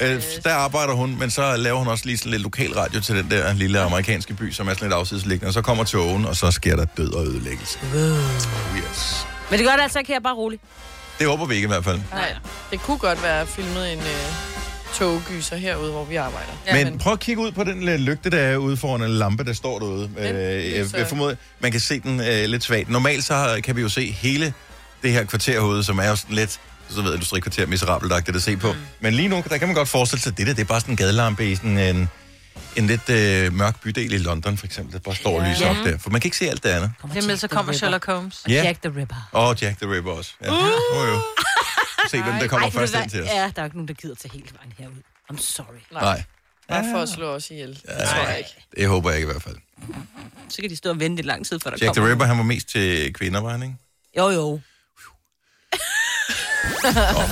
Øh, 0.00 0.42
der 0.44 0.54
arbejder 0.54 0.92
hun, 0.94 1.18
men 1.18 1.30
så 1.30 1.56
laver 1.56 1.78
hun 1.78 1.88
også 1.88 2.06
lige 2.06 2.18
sådan 2.18 2.30
lidt 2.30 2.42
lokal 2.42 2.72
radio 2.72 3.00
til 3.00 3.16
den 3.16 3.30
der 3.30 3.52
lille 3.52 3.80
amerikanske 3.80 4.34
by, 4.34 4.52
som 4.52 4.68
er 4.68 4.74
sådan 4.74 4.88
lidt 4.88 4.94
afsidesliggende. 4.94 5.48
Og 5.48 5.52
så 5.54 5.62
kommer 5.62 5.84
togen, 5.84 6.24
og 6.24 6.36
så 6.36 6.50
sker 6.50 6.76
der 6.76 6.84
død 6.84 7.12
og 7.12 7.26
ødelæggelse. 7.26 7.78
Oh, 7.94 7.98
yes. 8.78 9.26
Men 9.50 9.58
det 9.58 9.66
gør 9.66 9.74
det 9.74 9.82
altså 9.82 9.98
ikke 9.98 10.12
her, 10.12 10.20
bare 10.20 10.34
roligt. 10.34 10.62
Det 11.18 11.26
håber 11.26 11.46
vi 11.46 11.54
ikke 11.54 11.66
i 11.66 11.68
hvert 11.68 11.84
fald. 11.84 12.00
nej. 12.12 12.34
Det 12.70 12.80
kunne 12.82 12.98
godt 12.98 13.22
være 13.22 13.46
filmet 13.46 13.92
en 13.92 13.98
øh, 13.98 14.04
toggyser 15.00 15.56
herude, 15.56 15.90
hvor 15.92 16.04
vi 16.04 16.16
arbejder. 16.16 16.52
Ja, 16.66 16.84
men 16.84 16.98
prøv 16.98 17.12
at 17.12 17.20
kigge 17.20 17.42
ud 17.42 17.52
på 17.52 17.64
den 17.64 17.80
lille 17.80 17.96
lygte, 17.96 18.30
der 18.30 18.38
er 18.38 18.56
ude 18.56 18.76
foran 18.76 19.02
en 19.02 19.10
lampe, 19.10 19.44
der 19.44 19.52
står 19.52 19.78
derude. 19.78 20.10
Øh, 20.18 20.24
jeg, 20.74 20.86
jeg 20.96 21.06
formoder, 21.06 21.34
man 21.60 21.72
kan 21.72 21.80
se 21.80 22.00
den 22.00 22.20
øh, 22.20 22.44
lidt 22.44 22.64
svagt. 22.64 22.88
Normalt 22.88 23.24
så 23.24 23.34
har- 23.34 23.60
kan 23.60 23.76
vi 23.76 23.80
jo 23.80 23.88
se 23.88 24.10
hele 24.10 24.52
det 25.02 25.12
her 25.12 25.24
kvarter 25.24 25.52
herude, 25.52 25.84
som 25.84 25.98
er 25.98 26.08
jo 26.08 26.16
sådan 26.16 26.36
lidt, 26.36 26.60
så 26.88 27.02
ved 27.02 27.12
industrikvarter 27.14 27.66
miserabelt 27.66 28.12
at 28.12 28.42
se 28.42 28.56
på. 28.56 28.72
Mm. 28.72 28.78
Men 29.00 29.14
lige 29.14 29.28
nu, 29.28 29.42
der 29.48 29.58
kan 29.58 29.68
man 29.68 29.74
godt 29.74 29.88
forestille 29.88 30.22
sig, 30.22 30.30
at 30.30 30.38
det 30.38 30.46
der, 30.46 30.52
det 30.54 30.60
er 30.62 30.66
bare 30.66 30.80
sådan 30.80 30.92
en 30.92 30.96
gadelampe 30.96 31.50
i 31.50 31.56
sådan 31.56 31.78
en, 31.78 32.08
en 32.76 32.86
lidt 32.86 33.08
øh, 33.10 33.52
mørk 33.54 33.80
bydel 33.82 34.12
i 34.12 34.18
London, 34.18 34.56
for 34.56 34.66
eksempel, 34.66 34.92
der 34.94 34.98
bare 34.98 35.14
står 35.14 35.40
og 35.40 35.48
lyser 35.50 35.68
op 35.70 35.76
der. 35.84 35.98
For 35.98 36.10
man 36.10 36.20
kan 36.20 36.26
ikke 36.28 36.36
se 36.36 36.48
alt 36.50 36.62
det 36.62 36.68
andet. 36.68 36.90
Det 37.14 37.26
med, 37.26 37.36
så 37.36 37.48
kommer 37.48 37.72
Sherlock 37.72 38.06
Holmes. 38.06 38.40
Og 38.44 38.50
Ja. 38.50 38.62
Jack 38.64 38.82
the 38.82 38.92
Ripper. 39.00 39.28
Og 39.32 39.56
Jack 39.62 39.80
the 39.80 39.92
Ripper 39.92 40.10
også. 40.12 40.30
Ja. 40.44 40.50
Uh! 40.50 40.56
Oh, 40.56 41.08
jo. 41.08 41.20
Se, 42.08 42.22
hvem 42.22 42.34
der 42.34 42.48
kommer 42.48 42.66
Ej, 42.66 42.72
først 42.72 42.94
ind 42.94 43.10
til 43.10 43.22
os. 43.22 43.28
Ja, 43.28 43.52
der 43.56 43.62
er 43.62 43.64
ikke 43.64 43.76
nogen, 43.76 43.88
der 43.88 43.94
gider 43.94 44.14
tage 44.14 44.32
hele 44.32 44.46
vejen 44.56 44.72
herud. 44.78 45.02
I'm 45.32 45.38
sorry. 45.38 45.80
Nej, 45.92 46.22
Bare 46.68 46.84
for 46.92 46.98
at 47.02 47.08
slå 47.08 47.26
os 47.26 47.50
ihjel. 47.50 47.68
Det 47.68 47.82
tror 47.84 48.28
jeg 48.28 48.38
ikke. 48.38 48.66
det 48.76 48.88
håber 48.88 49.10
jeg 49.10 49.18
ikke 49.18 49.28
i 49.28 49.32
hvert 49.32 49.42
fald. 49.42 49.56
Så 50.48 50.60
kan 50.60 50.70
de 50.70 50.76
stå 50.76 50.90
og 50.90 51.00
vente 51.00 51.22
lang 51.22 51.46
tid, 51.46 51.60
før 51.60 51.70
der 51.70 51.76
Jack 51.80 51.92
the 51.94 52.00
kommer. 52.00 52.10
Ripper, 52.10 52.24
han 52.24 52.36
var 52.38 52.44
mest 52.44 52.68
til 52.68 53.12
kvinder, 53.12 53.40
var 53.40 53.50
han 53.50 53.62
ikke? 53.62 53.74
Jo, 54.16 54.28
jo. 54.28 54.60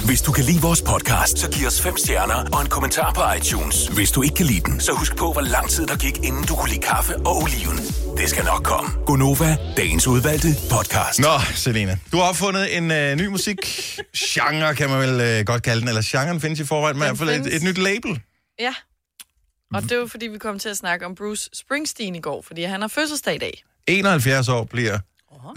Hvis 0.06 0.22
du 0.22 0.32
kan 0.32 0.44
lide 0.44 0.60
vores 0.60 0.82
podcast, 0.82 1.38
så 1.38 1.50
giv 1.50 1.66
os 1.66 1.80
fem 1.80 1.96
stjerner 1.96 2.34
og 2.52 2.60
en 2.60 2.66
kommentar 2.68 3.12
på 3.12 3.22
iTunes. 3.36 3.86
Hvis 3.86 4.10
du 4.10 4.22
ikke 4.22 4.34
kan 4.34 4.46
lide 4.46 4.60
den, 4.60 4.80
så 4.80 4.92
husk 4.92 5.16
på, 5.16 5.32
hvor 5.32 5.40
lang 5.40 5.68
tid 5.70 5.86
der 5.86 5.96
gik, 5.96 6.16
inden 6.24 6.44
du 6.44 6.54
kunne 6.56 6.70
lide 6.70 6.80
kaffe 6.82 7.16
og 7.16 7.36
oliven. 7.36 7.78
Det 8.16 8.30
skal 8.30 8.44
nok 8.44 8.62
komme. 8.64 8.90
Gonova, 9.06 9.56
dagens 9.76 10.06
udvalgte 10.06 10.48
podcast. 10.70 11.20
Nå, 11.20 11.34
Selena, 11.54 11.98
du 12.12 12.16
har 12.16 12.24
opfundet 12.24 12.76
en 12.76 12.90
øh, 12.90 13.16
ny 13.16 13.26
musikgenre, 13.26 14.74
kan 14.74 14.90
man 14.90 15.00
vel 15.00 15.20
øh, 15.20 15.44
godt 15.46 15.62
kalde 15.62 15.80
den, 15.80 15.88
eller 15.88 16.02
genren 16.04 16.40
findes 16.40 16.60
i 16.60 16.64
forvejen, 16.64 16.96
men 16.98 17.04
i 17.04 17.06
hvert 17.08 17.18
fald 17.18 17.46
et, 17.46 17.56
et 17.56 17.62
nyt 17.62 17.78
label. 17.78 18.20
Ja. 18.60 18.74
Og 19.74 19.82
det 19.82 19.98
var 19.98 20.06
fordi, 20.06 20.26
vi 20.26 20.38
kom 20.38 20.58
til 20.58 20.68
at 20.68 20.76
snakke 20.76 21.06
om 21.06 21.14
Bruce 21.14 21.50
Springsteen 21.52 22.14
i 22.14 22.20
går, 22.20 22.42
fordi 22.46 22.62
han 22.62 22.80
har 22.80 22.88
fødselsdag 22.88 23.34
i 23.34 23.38
dag. 23.38 23.62
71 23.86 24.48
år 24.48 24.64
bliver 24.64 24.98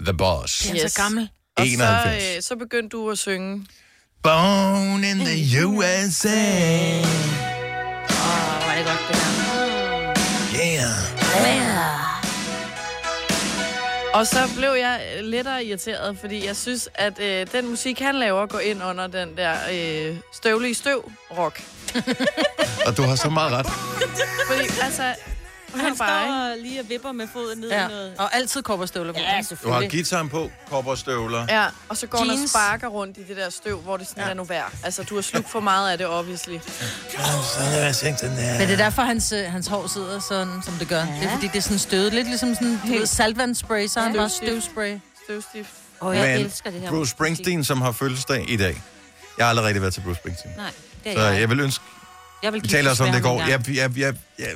The 0.04 0.14
Boss. 0.14 0.66
Han 0.68 0.76
er 0.76 0.88
så 0.88 1.00
gammel. 1.02 1.28
Og 1.56 1.66
71. 1.66 2.22
så, 2.22 2.36
øh, 2.36 2.42
så 2.42 2.56
begyndte 2.56 2.96
du 2.96 3.10
at 3.10 3.18
synge. 3.18 3.66
Born 4.22 5.04
in 5.04 5.18
the 5.18 5.66
USA. 5.66 6.28
Åh, 6.28 7.04
hvor 8.62 8.70
er 8.70 8.76
det 8.76 8.86
godt, 8.86 9.08
det 9.08 9.16
her. 10.60 10.86
Yeah. 10.86 11.12
Og 14.14 14.26
så 14.26 14.38
blev 14.56 14.70
jeg 14.70 15.00
øh, 15.16 15.24
lettere 15.24 15.64
irriteret, 15.64 16.18
fordi 16.20 16.46
jeg 16.46 16.56
synes, 16.56 16.88
at 16.94 17.20
øh, 17.20 17.46
den 17.52 17.68
musik, 17.68 17.98
han 18.00 18.14
laver, 18.14 18.46
går 18.46 18.58
ind 18.58 18.82
under 18.84 19.06
den 19.06 19.36
der 19.36 19.54
øh, 19.72 20.16
støvlige 20.32 20.74
støv-rock. 20.74 21.62
Og 22.86 22.96
du 22.96 23.02
har 23.02 23.16
så 23.16 23.30
meget 23.30 23.52
ret. 23.52 23.66
Fordi, 24.50 24.64
altså, 24.82 25.14
Han 25.74 25.80
han 25.80 25.96
bare, 25.96 26.54
står 26.56 26.62
lige 26.62 26.80
og 26.80 26.88
vipper 26.88 27.12
med 27.12 27.28
foden 27.32 27.58
ned 27.58 27.68
Ja. 27.70 27.86
i 27.86 27.88
noget. 27.88 28.14
Og 28.18 28.34
altid 28.34 28.62
kopperstøvler 28.62 29.12
på. 29.12 29.18
Ja, 29.18 29.24
Du 29.24 29.30
har 29.34 29.42
selvfølgelig. 29.42 29.90
guitaren 29.90 30.28
på, 30.28 30.50
kopperstøvler. 30.70 31.46
Ja, 31.48 31.66
og 31.88 31.96
så 31.96 32.06
går 32.06 32.18
han 32.18 32.30
og 32.30 32.48
sparker 32.48 32.88
rundt 32.88 33.18
i 33.18 33.22
det 33.28 33.36
der 33.36 33.50
støv, 33.50 33.80
hvor 33.80 33.96
det 33.96 34.08
sådan 34.08 34.22
ja. 34.24 34.30
er 34.30 34.34
nu 34.34 34.44
værd. 34.44 34.72
Altså, 34.84 35.02
du 35.02 35.14
har 35.14 35.22
slugt 35.22 35.50
for 35.50 35.60
meget 35.60 35.90
af 35.92 35.98
det, 35.98 36.06
obviously. 36.06 36.52
Men 36.52 36.60
det 38.60 38.70
er 38.70 38.76
derfor, 38.76 39.02
hans, 39.02 39.32
øh, 39.32 39.44
hans 39.52 39.66
hår 39.66 39.86
sidder 39.86 40.20
sådan, 40.20 40.62
som 40.64 40.74
det 40.74 40.88
gør. 40.88 40.98
Ja. 40.98 41.06
Det 41.20 41.24
er 41.24 41.30
fordi, 41.30 41.46
det 41.46 41.56
er 41.56 41.60
sådan 41.62 41.78
stødet. 41.78 42.12
Lidt 42.14 42.26
ligesom 42.28 42.54
sådan 42.54 42.80
du 42.86 42.92
ved, 42.92 43.06
saltvandsspray, 43.06 43.86
så 43.86 44.00
han 44.00 44.16
bare 44.16 44.28
støvspray. 44.28 44.98
Støvstift. 45.24 45.70
Åh, 46.00 46.08
oh, 46.08 46.16
jeg 46.16 46.26
Men 46.36 46.46
elsker 46.46 46.70
det 46.70 46.80
her. 46.80 46.88
Bruce 46.88 46.98
musik. 46.98 47.12
Springsteen, 47.12 47.64
som 47.64 47.80
har 47.82 47.92
fødselsdag 47.92 48.44
i 48.50 48.56
dag. 48.56 48.82
Jeg 49.38 49.44
har 49.46 49.50
aldrig 49.50 49.66
rigtig 49.66 49.82
været 49.82 49.94
til 49.94 50.00
Bruce 50.00 50.18
Springsteen. 50.20 50.54
Nej, 50.56 50.70
det 51.04 51.12
er 51.12 51.16
Så 51.16 51.22
jeg. 51.26 51.40
jeg 51.40 51.50
vil 51.50 51.60
ønske, 51.60 51.84
jeg 52.42 52.52
vil 52.52 52.62
vi 52.62 52.68
taler 52.68 52.90
også 52.90 53.04
om 53.04 53.10
det 53.12 53.18
i 53.18 53.22
går. 53.22 53.38
Jeg, 53.40 53.48
Jeg, 53.68 53.98
jeg, 53.98 54.14
jeg, 54.38 54.48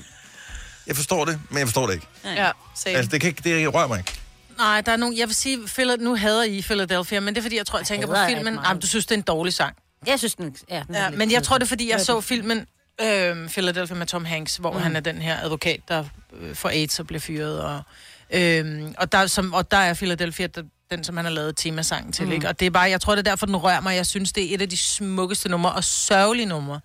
jeg, 0.86 0.96
forstår 0.96 1.24
det, 1.24 1.40
men 1.50 1.58
jeg 1.58 1.66
forstår 1.66 1.86
det 1.86 1.94
ikke. 1.94 2.06
Ja, 2.24 2.50
same. 2.74 2.94
Altså, 2.96 3.10
det, 3.10 3.20
kan 3.20 3.28
ikke, 3.28 3.42
det 3.44 3.74
rører 3.74 3.86
mig 3.88 3.98
ikke. 3.98 4.12
Nej, 4.58 4.80
der 4.80 4.92
er 4.92 4.96
nogen... 4.96 5.18
Jeg 5.18 5.26
vil 5.28 5.34
sige, 5.34 5.58
Phila- 5.58 5.96
nu 6.04 6.16
hader 6.16 6.42
I 6.44 6.62
Philadelphia, 6.62 7.20
men 7.20 7.34
det 7.34 7.38
er 7.40 7.42
fordi, 7.42 7.56
jeg 7.56 7.66
tror, 7.66 7.78
jeg 7.78 7.86
tænker 7.86 8.06
på 8.06 8.12
hader 8.14 8.26
ikke 8.28 8.38
filmen. 8.38 8.54
meget. 8.54 8.68
Jamen, 8.68 8.80
du 8.80 8.86
synes, 8.86 9.06
det 9.06 9.12
er 9.14 9.18
en 9.18 9.22
dårlig 9.22 9.52
sang. 9.54 9.76
jeg 10.06 10.18
synes, 10.18 10.34
den, 10.34 10.56
ja, 10.70 10.82
den 10.86 10.94
er 10.94 11.02
Ja, 11.02 11.08
lidt 11.08 11.18
men 11.18 11.30
jeg 11.32 11.42
tror, 11.42 11.58
det 11.58 11.64
er, 11.64 11.68
fordi 11.68 11.90
jeg 11.90 12.00
så 12.00 12.20
filmen 12.20 12.66
øh, 13.00 13.48
Philadelphia 13.48 13.96
med 13.96 14.06
Tom 14.06 14.24
Hanks, 14.24 14.56
hvor 14.56 14.72
mm. 14.72 14.78
han 14.78 14.96
er 14.96 15.00
den 15.00 15.22
her 15.22 15.40
advokat, 15.42 15.80
der 15.88 16.04
øh, 16.40 16.54
får 16.54 16.68
AIDS 16.68 16.98
og 17.00 17.06
bliver 17.06 17.20
fyret. 17.20 17.60
Og, 17.62 17.82
øh, 18.30 18.82
og, 18.98 19.12
der, 19.12 19.26
som, 19.26 19.54
og 19.54 19.70
der 19.70 19.76
er 19.76 19.94
Philadelphia 19.94 20.46
der, 20.46 20.62
den, 20.90 21.04
som 21.04 21.16
han 21.16 21.24
har 21.26 21.32
lavet 21.32 21.56
temasangen 21.56 22.12
til. 22.12 22.26
Mm. 22.26 22.32
Ikke? 22.32 22.48
Og 22.48 22.60
det 22.60 22.66
er 22.66 22.70
bare, 22.70 22.90
jeg 22.90 23.00
tror, 23.00 23.14
det 23.14 23.26
er 23.26 23.30
derfor, 23.30 23.46
den 23.46 23.56
rører 23.56 23.80
mig. 23.80 23.96
Jeg 23.96 24.06
synes, 24.06 24.32
det 24.32 24.50
er 24.50 24.54
et 24.54 24.62
af 24.62 24.68
de 24.68 24.76
smukkeste 24.76 25.48
numre 25.48 25.72
og 25.72 25.84
sørgelige 25.84 26.46
numre. 26.46 26.80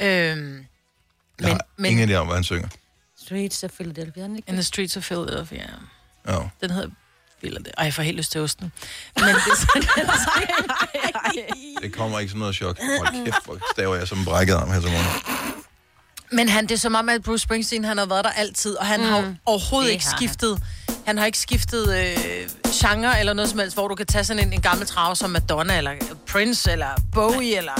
Øh, 0.00 0.06
Jeg 0.06 0.34
men, 0.36 0.64
har 1.48 1.60
men 1.76 1.90
ingen 1.90 2.10
idé 2.10 2.14
om, 2.14 2.26
hvad 2.26 2.36
han 2.36 2.44
synger. 2.44 2.68
Streets 3.28 3.64
of 3.64 3.70
Philadelphia, 3.70 4.22
den 4.22 4.36
ikke? 4.36 4.48
In 4.48 4.54
the 4.54 4.62
Streets 4.62 4.96
of 4.96 5.02
Philadelphia. 5.02 5.66
Ja. 6.28 6.38
Den 6.60 6.70
hedder 6.70 6.88
Philadelphia. 7.38 7.72
Ej, 7.78 7.84
jeg 7.84 7.94
får 7.94 8.02
helt 8.02 8.16
lyst 8.16 8.32
til 8.32 8.40
osten. 8.40 8.72
Men 9.16 9.24
det 9.24 9.34
er 9.34 9.56
sådan, 9.56 10.08
Det 11.82 11.92
kommer 11.92 12.18
ikke 12.18 12.30
som 12.30 12.38
noget 12.38 12.54
chok. 12.54 12.78
Hold 12.98 13.24
kæft, 13.24 13.44
hvor 13.44 13.58
staver 13.72 13.96
jeg 13.96 14.08
som 14.08 14.18
en 14.18 14.24
brækket 14.24 14.54
arm 14.54 14.70
her 14.72 14.80
til 14.80 14.90
morgen. 14.90 15.06
Men 16.32 16.48
han, 16.48 16.64
det 16.66 16.70
er 16.74 16.78
som 16.78 16.94
om, 16.94 17.08
at 17.08 17.22
Bruce 17.22 17.42
Springsteen, 17.42 17.84
han 17.84 17.98
har 17.98 18.06
været 18.06 18.24
der 18.24 18.30
altid, 18.30 18.74
og 18.76 18.86
han 18.86 19.00
mm. 19.00 19.06
har 19.06 19.34
overhovedet 19.46 19.86
Det 19.88 19.92
ikke 19.92 20.04
har 20.04 20.10
han. 20.10 20.18
skiftet. 20.18 20.62
Han 21.06 21.18
har 21.18 21.26
ikke 21.26 21.38
skiftet 21.38 21.96
øh, 21.98 22.16
genre 22.72 23.20
eller 23.20 23.32
noget 23.32 23.50
som 23.50 23.58
helst, 23.58 23.76
hvor 23.76 23.88
du 23.88 23.94
kan 23.94 24.06
tage 24.06 24.24
sådan 24.24 24.46
en, 24.46 24.52
en 24.52 24.60
gammel 24.60 24.86
trav 24.86 25.16
som 25.16 25.30
Madonna, 25.30 25.78
eller 25.78 25.92
Prince, 26.26 26.72
eller 26.72 26.88
Bowie, 27.14 27.56
eller... 27.56 27.72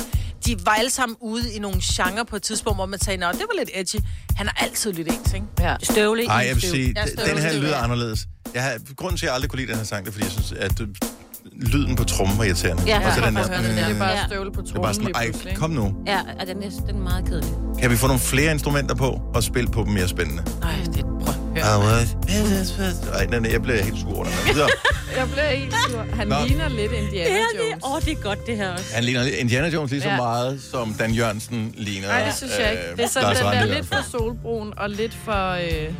De 0.49 0.57
var 0.67 0.73
alle 0.73 0.90
sammen 0.90 1.17
ude 1.21 1.52
i 1.52 1.59
nogle 1.59 1.81
genre 1.83 2.25
på 2.25 2.37
et 2.37 2.43
tidspunkt, 2.43 2.76
hvor 2.76 2.87
man 2.87 3.00
sagde, 3.00 3.21
nå, 3.21 3.26
det 3.33 3.40
var 3.40 3.59
lidt 3.59 3.71
edgy. 3.75 4.05
Han 4.37 4.47
har 4.47 4.64
altid 4.64 4.93
lidt 4.93 5.09
ens, 5.09 5.33
ikke? 5.35 5.47
Ja. 5.61 5.76
Støvle 5.83 6.25
Nej, 6.26 6.43
i 6.43 6.47
jeg 6.47 6.55
vil 6.55 6.62
sige, 6.62 6.95
den 7.26 7.38
her 7.38 7.61
lyder 7.61 7.76
anderledes. 7.76 8.26
Jeg 8.55 8.62
har, 8.62 8.95
grunden 8.97 9.17
til, 9.17 9.26
at 9.26 9.28
jeg 9.28 9.35
aldrig 9.35 9.50
kunne 9.50 9.61
lide 9.61 9.69
den 9.71 9.76
her 9.76 9.85
sang, 9.85 10.05
det 10.05 10.09
er, 10.09 10.12
fordi 10.12 10.25
jeg 10.25 10.33
synes, 10.33 10.52
at 10.52 10.81
øh, 10.81 10.88
lyden 11.52 11.97
på 11.97 12.05
trommen 12.05 12.38
var 12.38 12.45
irriterende. 12.45 12.83
Ja, 12.87 13.09
og 13.09 13.14
så 13.14 13.21
den 13.21 13.37
der, 13.37 13.49
høre 13.49 13.62
det 13.62 13.76
der. 13.76 13.87
Det 13.88 13.95
er 13.95 13.99
bare 13.99 14.26
støvle 14.28 14.52
på 14.52 14.61
det 14.61 14.76
er 14.76 14.83
bare 14.83 14.95
sådan, 14.95 15.14
ej, 15.14 15.55
kom 15.55 15.71
nu. 15.71 15.95
Ja, 16.07 16.21
og 16.40 16.47
den 16.47 16.62
er, 16.62 16.71
den 16.71 16.97
er 16.97 17.00
meget 17.00 17.25
kedelig. 17.25 17.50
Kan 17.81 17.90
vi 17.90 17.97
få 17.97 18.07
nogle 18.07 18.21
flere 18.21 18.52
instrumenter 18.52 18.95
på, 18.95 19.21
og 19.35 19.43
spille 19.43 19.71
på 19.71 19.85
dem 19.85 19.93
mere 19.93 20.09
spændende? 20.09 20.45
Nej, 20.61 20.75
det 20.95 21.05
prøv 21.25 21.48
at 21.61 21.83
høre. 21.83 23.15
Ej, 23.15 23.25
den, 23.25 23.53
jeg 23.53 23.62
bliver 23.62 23.83
helt 23.83 23.99
sur 24.00 24.23
den. 24.25 24.33
Videre. 24.55 24.69
Jeg 25.17 25.29
bliver 25.31 25.50
helt 25.50 25.75
sur. 25.91 26.05
Han 26.15 26.29
Nå. 26.29 26.37
ligner 26.47 26.69
lidt 26.69 26.93
Indiana 26.93 27.29
Ja, 27.29 27.35
det, 27.35 27.71
Jones. 27.71 27.85
åh, 27.85 27.95
oh, 27.95 28.00
det 28.00 28.12
er 28.12 28.23
godt, 28.23 28.47
det 28.47 28.57
her 28.57 28.71
også. 28.73 28.85
Han 28.95 29.05
ligner 29.05 29.23
Indiana 29.25 29.69
Jones 29.69 29.91
lige 29.91 30.03
så 30.03 30.09
Ja. 30.09 30.17
meget, 30.17 30.61
som 30.71 30.95
Dan 30.95 31.11
Jørgensen 31.12 31.75
ligner. 31.77 32.09
Nej, 32.09 32.25
det 32.25 32.35
synes 32.35 32.53
jeg 32.59 32.71
ikke. 32.71 32.83
Det 32.97 33.05
er 33.05 33.09
sådan 33.09 33.29
Lars 33.29 33.37
den 33.38 33.47
Ranthe 33.47 33.61
der 33.67 33.73
i 33.73 33.75
lidt 33.75 33.87
hvert 33.88 34.05
for 34.05 34.19
solbrun 34.19 34.73
og 34.77 34.91
lidt 34.91 35.17
for... 35.25 35.50
Øh, 35.53 35.93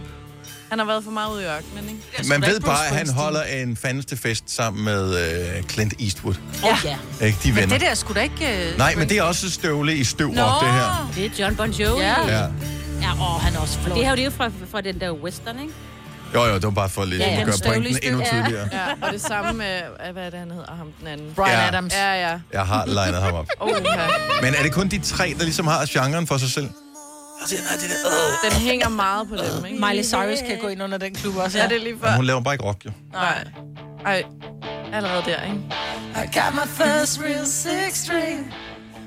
han 0.71 0.79
har 0.79 0.87
været 0.87 1.05
for 1.05 1.11
meget 1.11 1.35
ude 1.35 1.43
i 1.43 1.47
ørkenen, 1.47 1.88
ikke? 2.19 2.29
Man 2.29 2.43
ved 2.43 2.61
bare, 2.61 2.87
at 2.88 2.97
han 2.97 3.09
holder 3.11 3.43
en 3.43 3.77
fandeste 3.77 4.17
fest 4.17 4.45
sammen 4.47 4.85
med 4.85 5.31
øh, 5.57 5.62
Clint 5.62 5.95
Eastwood. 6.00 6.35
Ja. 6.65 6.77
ja. 7.21 7.27
Ikke? 7.27 7.38
De 7.43 7.49
Men 7.49 7.57
venner. 7.57 7.79
det 7.79 7.87
der 7.87 7.95
skulle 7.95 8.21
da 8.21 8.25
ikke... 8.25 8.71
Uh, 8.73 8.79
Nej, 8.79 8.95
men 8.95 9.09
det 9.09 9.19
er 9.19 9.23
også 9.23 9.50
støvle 9.50 9.97
i 9.97 10.05
støv 10.05 10.31
Nå! 10.33 10.43
rock, 10.43 10.65
det 10.65 10.73
her. 10.73 11.12
Det 11.15 11.25
er 11.25 11.45
John 11.45 11.57
Bon 11.57 11.71
Jovi. 11.71 12.03
Ja. 12.03 12.38
Ja. 12.38 12.47
Ja 13.02 13.12
åh, 13.12 13.40
han 13.43 13.55
er 13.55 13.59
også 13.61 13.78
flot. 13.78 13.97
Det 13.97 14.05
her 14.05 14.12
er 14.12 14.17
jo 14.17 14.25
det 14.25 14.33
fra, 14.33 14.50
fra 14.71 14.81
den 14.81 15.00
der 15.00 15.12
western, 15.12 15.59
ikke? 15.59 15.73
Jo, 16.35 16.45
jo, 16.45 16.55
det 16.55 16.62
var 16.64 16.71
bare 16.71 16.88
for 16.88 17.05
lidt 17.05 17.21
Ja, 17.23 17.26
at 17.31 17.38
ja. 17.38 17.45
gøre 17.45 17.52
Støvle 17.52 17.78
i 17.78 17.93
pointen 17.93 18.09
endnu 18.12 18.21
Ja. 18.21 18.26
tydeligere. 18.43 18.69
Ja, 18.73 19.07
og 19.07 19.12
det 19.12 19.21
samme 19.21 19.52
med... 19.52 19.76
øh, 20.07 20.12
Hvad 20.12 20.26
er 20.26 20.31
det, 20.31 20.38
han 20.38 20.50
hedder? 20.50 20.73
Ham 20.78 20.93
den 21.00 21.07
anden. 21.07 21.33
Brian 21.35 21.50
Ja. 21.59 21.69
Adams. 21.69 21.95
Ja, 21.95 22.28
ja. 22.31 22.38
Jeg 22.52 22.67
har 22.67 22.87
legnet 22.87 23.23
ham 23.23 23.35
op. 23.35 23.47
Oh, 23.61 23.71
ja. 23.85 23.97
Men 24.43 24.55
er 24.55 24.62
det 24.62 24.73
kun 24.73 24.88
de 24.88 24.99
tre, 24.99 25.35
der 25.38 25.45
ligesom 25.45 25.67
har 25.67 25.87
genren 25.88 26.26
for 26.26 26.37
sig 26.37 26.50
selv? 26.50 26.69
Altså, 27.40 27.57
det 27.81 28.52
Den 28.52 28.61
hænger 28.61 28.88
meget 28.88 29.28
på 29.28 29.35
dem, 29.37 29.64
ikke? 29.67 29.87
Miley 29.87 30.05
Cyrus 30.05 30.38
kan 30.49 30.59
gå 30.61 30.69
ind 30.69 30.83
under 30.83 30.99
den 30.99 31.14
klub 31.14 31.37
også. 31.37 31.59
Ja, 31.59 31.64
det 31.69 31.76
er 31.76 31.81
lige 31.81 31.97
før. 32.00 32.07
Men 32.09 32.17
hun 32.17 32.25
laver 32.25 32.40
bare 32.40 32.55
ikke 32.55 32.64
rock, 32.64 32.85
jo. 32.87 32.90
Nej. 33.12 33.45
Ej, 34.07 34.23
allerede 34.93 35.23
der, 35.26 35.43
ikke? 35.43 35.59
I 36.17 36.38
got 36.38 36.55
my 36.55 36.69
first 36.83 37.21
real 37.25 37.47
six 37.47 37.95
string. 38.05 38.55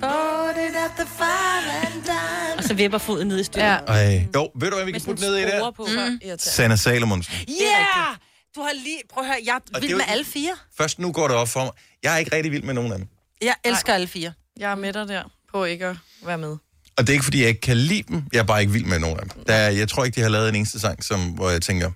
It 0.05 0.75
at 0.75 0.91
the 0.98 1.08
fire 1.17 1.72
and 1.86 2.03
dime. 2.03 2.58
Og 2.58 2.63
så 2.63 2.74
vipper 2.74 2.98
foden 2.98 3.27
ned 3.27 3.39
i 3.39 3.43
støvet. 3.43 3.65
Ja. 3.67 3.75
Ej. 3.75 4.27
Jo, 4.36 4.51
ved 4.55 4.70
du, 4.70 4.75
hvad 4.75 4.86
vi 4.86 4.91
kan 4.91 5.01
putte 5.01 5.22
ned 5.24 5.38
i 5.39 5.43
på. 5.75 5.88
Så 5.88 6.17
Mm. 6.31 6.38
Sanna 6.39 6.75
Salomonsen. 6.75 7.34
Yeah! 7.50 8.15
Du 8.55 8.62
har 8.62 8.74
lige... 8.74 8.98
Prøv 9.13 9.24
at 9.24 9.27
høre, 9.27 9.38
jeg 9.46 9.55
er 9.55 9.60
det 9.60 9.81
vild 9.81 9.91
med 9.96 10.00
ikke- 10.01 10.12
alle 10.12 10.25
fire. 10.25 10.51
Først 10.77 11.00
nu 11.00 11.12
går 11.12 11.27
det 11.27 11.38
op 11.38 11.48
for 11.50 11.60
mig. 11.63 11.72
Jeg 12.03 12.13
er 12.13 12.17
ikke 12.17 12.36
rigtig 12.36 12.51
vild 12.51 12.63
med 12.63 12.74
nogen 12.74 12.91
af 12.91 12.98
dem. 12.98 13.08
Jeg 13.41 13.55
elsker 13.63 13.93
alle 13.93 14.08
fire. 14.08 14.34
Jeg 14.60 14.72
er 14.72 14.75
med 14.75 14.93
dig 14.93 15.08
der 15.08 15.24
på 15.51 15.63
ikke 15.63 15.86
at 15.88 15.96
være 16.25 16.38
med. 16.38 16.50
Og 16.98 17.08
det 17.08 17.10
er 17.10 17.13
ikke, 17.13 17.24
fordi 17.24 17.39
jeg 17.41 17.48
ikke 17.50 17.62
kan 17.62 17.77
lide 17.77 18.03
dem. 18.03 18.24
Jeg 18.34 18.39
er 18.39 18.43
bare 18.43 18.62
ikke 18.62 18.74
vild 18.74 18.86
med 18.86 19.00
nogen 19.00 19.20
af 19.20 19.29
dem. 19.29 19.43
Der, 19.46 19.53
er- 19.53 19.70
jeg 19.70 19.89
tror 19.89 20.05
ikke, 20.05 20.15
de 20.15 20.22
har 20.22 20.29
lavet 20.29 20.50
en 20.50 20.55
eneste 20.55 20.79
sang, 20.79 21.03
som, 21.03 21.29
hvor 21.29 21.50
jeg 21.50 21.62
tænker, 21.62 21.91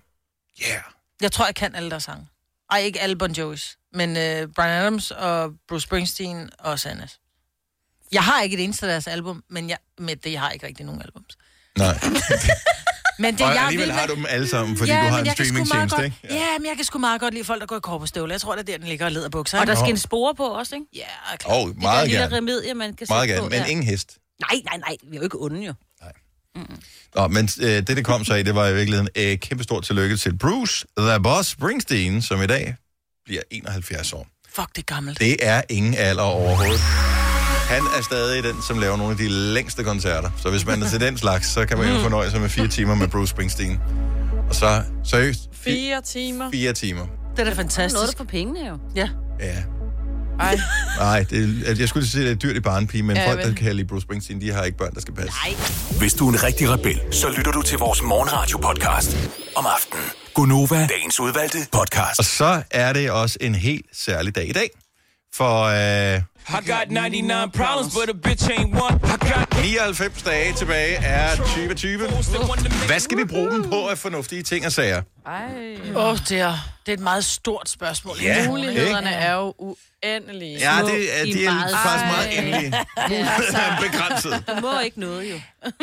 yeah. 0.67 0.81
Jeg 1.21 1.31
tror, 1.31 1.45
jeg 1.45 1.55
kan 1.55 1.75
alle 1.75 1.89
deres 1.91 2.03
sange. 2.03 2.27
Ej, 2.71 2.79
ikke 2.79 3.01
alle 3.01 3.15
Bon 3.15 3.31
Jovis. 3.31 3.77
Men 3.93 4.09
uh, 4.09 4.51
Brian 4.55 4.69
Adams 4.81 5.11
og 5.11 5.51
Bruce 5.69 5.83
Springsteen 5.83 6.49
og 6.59 6.79
Sanders. 6.79 7.19
Jeg 8.11 8.23
har 8.23 8.41
ikke 8.41 8.57
et 8.57 8.63
eneste 8.63 8.85
af 8.85 8.89
deres 8.89 9.07
album, 9.07 9.43
men 9.49 9.69
jeg, 9.69 9.77
med 9.99 10.15
det, 10.15 10.31
jeg 10.31 10.41
har 10.41 10.49
ikke 10.51 10.67
rigtig 10.67 10.85
nogen 10.85 11.01
albums. 11.01 11.37
Nej. 11.77 11.99
Men 13.19 13.33
det, 13.33 13.41
Og 13.41 13.47
jeg 13.53 13.57
er 13.57 13.61
alligevel 13.61 13.87
vild 13.87 13.97
har 13.97 14.07
du 14.07 14.15
dem 14.15 14.25
alle 14.29 14.47
sammen, 14.47 14.77
fordi 14.77 14.91
ja, 14.91 14.97
du 15.03 15.07
har 15.07 15.19
en 15.19 15.31
streaming-tjeneste, 15.31 16.05
ikke? 16.05 16.17
ja. 16.29 16.57
men 16.59 16.65
jeg 16.67 16.75
kan 16.75 16.85
sgu 16.85 16.99
meget 16.99 17.21
godt 17.21 17.33
lide 17.33 17.45
folk, 17.45 17.61
der 17.61 17.67
går 17.67 17.77
i 17.77 17.79
korporstøvler. 17.83 18.33
Jeg 18.33 18.41
tror, 18.41 18.55
det 18.55 18.59
er 18.59 18.63
der, 18.63 18.77
den 18.77 18.87
ligger 18.87 19.05
og 19.05 19.11
leder 19.11 19.29
bukser. 19.29 19.59
Og 19.59 19.67
der 19.67 19.75
skal 19.75 19.89
en 19.89 19.97
spore 19.97 20.35
på 20.35 20.43
også, 20.43 20.75
ikke? 20.75 20.87
Ja, 20.95 21.35
klart. 21.37 21.57
Åh, 21.57 21.63
oh, 21.63 21.69
Det 21.69 21.81
meget 21.81 22.01
der 22.01 22.05
lille 22.05 22.21
gerne. 22.21 22.37
remedie, 22.37 22.73
man 22.73 22.93
kan 22.93 23.07
Meget 23.09 23.29
gerne, 23.29 23.41
på. 23.41 23.49
men 23.49 23.59
ja. 23.59 23.65
ingen 23.65 23.85
hest. 23.85 24.17
Nej, 24.41 24.61
nej, 24.65 24.77
nej. 24.77 24.95
Vi 25.09 25.15
er 25.15 25.19
jo 25.19 25.23
ikke 25.23 25.37
onde, 25.41 25.65
jo. 25.65 25.73
Nå, 27.15 27.27
men 27.27 27.49
øh, 27.61 27.67
det, 27.67 27.87
det 27.87 28.05
kom 28.05 28.25
så 28.25 28.33
i, 28.35 28.43
det 28.43 28.55
var 28.55 28.67
i 28.67 28.73
virkeligheden 28.75 29.09
øh, 29.15 29.37
kæmpestort 29.39 29.83
tillykke 29.83 30.17
til 30.17 30.37
Bruce, 30.37 30.85
The 30.97 31.19
Boss 31.23 31.49
Springsteen, 31.49 32.21
som 32.21 32.41
i 32.41 32.47
dag 32.47 32.75
bliver 33.25 33.41
71 33.51 34.13
år. 34.13 34.27
Fuck, 34.55 34.69
det 34.75 34.77
er 34.77 34.93
gammelt. 34.95 35.19
Det 35.19 35.37
er 35.41 35.61
ingen 35.69 35.93
alder 35.93 36.23
overhovedet. 36.23 36.79
Han 37.69 37.83
er 37.97 38.01
stadig 38.03 38.43
den, 38.43 38.55
som 38.67 38.79
laver 38.79 38.97
nogle 38.97 39.11
af 39.11 39.17
de 39.17 39.29
længste 39.29 39.83
koncerter. 39.83 40.29
Så 40.37 40.49
hvis 40.49 40.65
man 40.65 40.83
er 40.83 40.89
til 40.89 40.99
den 41.01 41.17
slags, 41.17 41.47
så 41.47 41.65
kan 41.65 41.77
man 41.77 41.89
jo 41.95 41.99
fornøje 42.01 42.31
sig 42.31 42.41
med 42.41 42.49
fire 42.49 42.67
timer 42.67 42.95
med 42.95 43.07
Bruce 43.07 43.29
Springsteen. 43.29 43.79
Og 44.49 44.55
så, 44.55 44.83
seriøst, 45.03 45.39
fi- 45.39 45.63
Fire 45.63 46.01
timer. 46.01 46.51
fire 46.51 46.73
timer. 46.73 47.01
Det 47.01 47.09
er 47.11 47.35
da 47.35 47.43
Noget 47.43 47.55
fantastisk. 47.57 48.17
for 48.17 48.23
pengene, 48.23 48.67
jo. 48.67 48.77
Ja. 48.95 49.09
Ja. 49.39 49.63
Ej, 50.39 50.59
Nej, 50.99 51.25
det, 51.29 51.63
er- 51.67 51.75
jeg 51.79 51.89
skulle 51.89 52.07
sige, 52.07 52.21
at 52.21 52.25
det 52.27 52.31
er 52.45 52.47
dyrt 52.49 52.55
i 52.55 52.59
barnepige, 52.59 53.03
men 53.03 53.17
Ja, 53.17 53.29
folk, 53.31 53.43
der 53.43 53.53
kan 53.53 53.75
lide 53.75 53.87
Bruce 53.87 54.01
Springsteen, 54.01 54.41
de 54.41 54.51
har 54.51 54.63
ikke 54.63 54.77
børn, 54.77 54.93
der 54.93 55.01
skal 55.01 55.13
passe. 55.13 55.31
Nej. 55.45 55.55
Hvis 55.99 56.13
du 56.13 56.27
er 56.27 56.33
en 56.33 56.43
rigtig 56.43 56.69
rebel, 56.69 56.99
så 57.11 57.29
lytter 57.37 57.51
du 57.51 57.61
til 57.61 57.77
vores 57.77 58.01
morgenradio-podcast 58.01 59.17
om 59.55 59.65
aftenen. 59.75 60.03
Gunova, 60.33 60.87
dagens 60.87 61.19
udvalgte 61.19 61.57
podcast. 61.71 62.19
Og 62.19 62.25
så 62.25 62.61
er 62.71 62.93
det 62.93 63.11
også 63.11 63.37
en 63.41 63.55
helt 63.55 63.85
særlig 63.93 64.35
dag 64.35 64.49
i 64.49 64.53
dag. 64.53 64.69
For 65.37 65.63
øh, 65.63 66.21
I 66.49 66.71
got 66.71 66.91
99 66.91 67.51
problems, 67.51 67.93
but 67.93 68.09
a 68.09 68.13
bitch 68.13 68.49
ain't 68.49 68.73
one. 68.85 68.95
I 69.03 69.17
got 69.33 69.47
99 69.63 70.23
dage 70.23 70.53
tilbage 70.53 70.95
er 70.95 71.35
2020. 71.35 72.07
Hvad 72.87 72.99
skal 72.99 73.17
vi 73.17 73.25
bruge 73.25 73.51
dem 73.51 73.63
på 73.63 73.87
af 73.87 73.97
fornuftige 73.97 74.43
ting 74.43 74.65
og 74.65 74.71
sager? 74.71 75.01
ej. 75.25 75.77
Åh, 75.95 76.05
oh, 76.05 76.17
det, 76.29 76.39
er, 76.39 76.53
det 76.85 76.91
er 76.91 76.93
et 76.93 76.99
meget 76.99 77.25
stort 77.25 77.69
spørgsmål. 77.69 78.15
Ja. 78.21 78.47
Mulighederne 78.47 79.09
er 79.09 79.33
jo 79.33 79.53
uendelige. 79.57 80.57
Ja, 80.57 80.81
det, 80.85 81.19
er, 81.19 81.23
i 81.23 81.31
de 81.31 81.45
er 81.45 81.53
meget 81.53 81.75
faktisk 81.83 82.05
meget 82.05 82.37
endelige. 82.37 82.73
Mulighederne 83.09 83.57
er 83.57 83.81
begrænset. 83.91 84.43
Du 84.47 84.61
må 84.61 84.79
ikke 84.79 84.99
noget, 84.99 85.31
jo. 85.31 85.39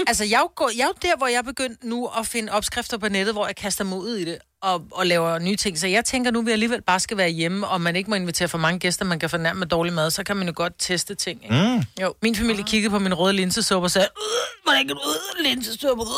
Altså, 0.06 0.25
jeg 0.25 0.37
er, 0.37 0.52
jo 0.61 0.68
jeg 0.76 0.82
er 0.82 0.87
jo 0.87 0.94
der, 1.02 1.16
hvor 1.16 1.26
jeg 1.26 1.38
er 1.38 1.42
begyndt 1.42 1.85
nu 1.85 2.06
at 2.06 2.26
finde 2.26 2.52
opskrifter 2.52 2.99
på 2.99 3.09
nettet, 3.09 3.35
hvor 3.35 3.47
jeg 3.47 3.56
kaster 3.56 3.85
mig 3.85 3.99
ud 3.99 4.16
i 4.16 4.25
det 4.25 4.38
og, 4.62 4.83
og 4.90 5.07
laver 5.07 5.38
nye 5.38 5.57
ting. 5.57 5.78
Så 5.78 5.87
jeg 5.87 6.04
tænker 6.04 6.31
nu, 6.31 6.38
at 6.40 6.47
vi 6.47 6.50
alligevel 6.50 6.83
bare 6.83 7.00
skal 7.00 7.16
være 7.16 7.28
hjemme, 7.28 7.66
og 7.69 7.81
man 7.81 7.97
ikke 7.97 8.11
må 8.11 8.16
invitere 8.16 8.49
for 8.49 8.59
mange 8.59 8.78
gæster, 8.78 9.04
man 9.04 9.19
kan 9.19 9.31
fornærme 9.31 9.59
med 9.59 9.66
dårlig 9.66 9.92
mad, 9.92 10.11
så 10.11 10.25
kan 10.25 10.37
man 10.37 10.47
jo 10.47 10.52
godt 10.57 10.73
teste 10.78 11.14
ting. 11.14 11.42
Ikke? 11.45 11.54
Mm. 11.76 12.02
Jo. 12.02 12.14
Min 12.23 12.35
familie 12.37 12.64
kiggede 12.64 12.90
på 12.90 12.99
min 12.99 13.14
røde 13.14 13.33
linsesuppe 13.33 13.87
og 13.87 13.90
sagde, 13.90 14.09
"Øh, 14.16 14.62
hvordan 14.64 14.87
kan 14.87 14.97
du 14.97 15.02
øh, 15.38 15.45
linsesuppe? 15.45 16.02
Øh?" 16.02 16.09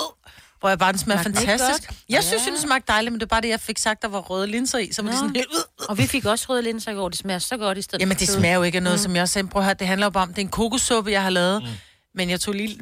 Hvor 0.60 0.68
jeg 0.68 0.78
bare, 0.78 0.92
den 0.92 0.98
smager 0.98 1.22
fantastisk. 1.22 1.90
Jeg 2.08 2.24
synes, 2.24 2.42
den 2.42 2.58
smagte 2.58 2.86
dejligt, 2.92 3.12
men 3.12 3.20
det 3.20 3.26
er 3.26 3.28
bare 3.28 3.40
det, 3.40 3.48
jeg 3.48 3.60
fik 3.60 3.78
sagt, 3.78 4.02
der 4.02 4.08
var 4.08 4.18
røde 4.20 4.46
linser 4.46 4.78
i. 4.78 4.92
Så 4.92 5.02
var 5.02 5.10
de 5.10 5.16
Nå. 5.16 5.20
sådan 5.20 5.36
helt, 5.36 5.48
"Øh." 5.52 5.86
Og 5.88 5.98
vi 5.98 6.06
fik 6.06 6.24
også 6.24 6.46
røde 6.48 6.62
linser 6.62 6.92
i 6.92 6.94
går. 6.94 7.08
Det 7.08 7.18
smager 7.18 7.38
så 7.38 7.56
godt 7.56 7.78
i 7.78 7.82
stedet 7.82 8.00
Jamen, 8.00 8.16
det 8.16 8.28
smager 8.28 8.54
jo 8.54 8.62
ikke 8.62 8.76
af 8.76 8.82
noget, 8.82 9.00
som 9.00 9.14
jeg 9.14 9.22
også 9.22 9.32
sagde. 9.32 9.48
Prøv 9.48 9.60
at 9.62 9.66
høre, 9.66 9.74
det 9.74 9.86
handler 9.86 10.06
jo 10.06 10.10
bare 10.10 10.22
om, 10.22 10.28
det 10.28 10.38
er 10.38 10.42
en 10.42 10.48
kokossuppe, 10.48 11.10
jeg 11.10 11.22
har 11.22 11.30
lavet. 11.30 11.62
Mm. 11.62 11.68
Men 12.14 12.30
jeg 12.30 12.40
tog 12.40 12.54
lige... 12.54 12.78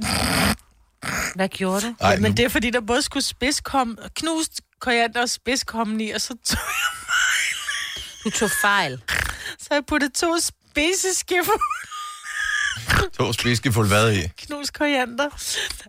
Hvad 1.35 1.49
gjorde 1.49 1.81
du? 1.81 1.95
Ej, 2.01 2.11
Ja, 2.11 2.19
men 2.19 2.31
nu- 2.31 2.35
det 2.37 2.45
er 2.45 2.49
fordi, 2.49 2.71
der 2.71 2.81
både 2.81 3.03
skulle 3.03 3.25
spidskom, 3.25 3.99
knust 4.17 4.61
koriander 4.83 5.21
og 5.23 5.29
spidskommen 5.31 6.01
i, 6.01 6.11
og 6.11 6.21
så 6.21 6.29
tog 6.45 6.59
jeg, 6.59 8.03
Du 8.25 8.31
tog 8.31 8.51
fejl. 8.63 9.03
så 9.59 9.69
jeg 9.71 9.83
puttet 9.87 10.13
to 10.15 10.37
spiseskefulde 10.41 11.63
To 13.19 13.33
spiseskefuld 13.33 13.89
hvad 13.89 14.13
i? 14.13 14.29
knust 14.39 14.73
koriander. 14.73 15.29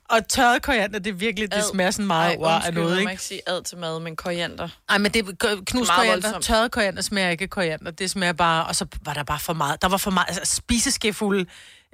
Og 0.09 0.27
tørret 0.27 0.61
koriander, 0.61 0.99
det 0.99 1.09
er 1.09 1.13
virkelig, 1.13 1.51
det 1.51 1.57
Ad. 1.57 1.63
smager 1.73 1.91
sådan 1.91 2.07
meget 2.07 2.37
Ej, 2.43 2.61
af 2.65 2.73
noget, 2.73 2.89
man 2.89 2.95
må 2.95 2.99
ikke? 2.99 3.11
ikke 3.11 3.23
sige 3.23 3.41
ad 3.47 3.63
til 3.63 3.77
mad, 3.77 3.99
men 3.99 4.15
koriander. 4.15 4.69
Nej, 4.89 4.97
men 4.97 5.11
det 5.11 5.19
er 5.19 5.31
k- 5.43 5.63
knust 5.63 5.89
Meget 5.89 5.89
koriander, 5.99 6.21
voldsomt. 6.31 6.43
tørret 6.45 6.71
koriander 6.71 7.01
smager 7.01 7.29
ikke 7.29 7.47
koriander. 7.47 7.91
Det 7.91 8.09
smager 8.11 8.33
bare, 8.33 8.65
og 8.65 8.75
så 8.75 8.85
var 9.05 9.13
der 9.13 9.23
bare 9.23 9.39
for 9.39 9.53
meget. 9.53 9.81
Der 9.81 9.87
var 9.87 9.97
for 9.97 10.11
meget, 10.11 10.27
altså 10.37 10.55
spiseskefulde 10.55 11.45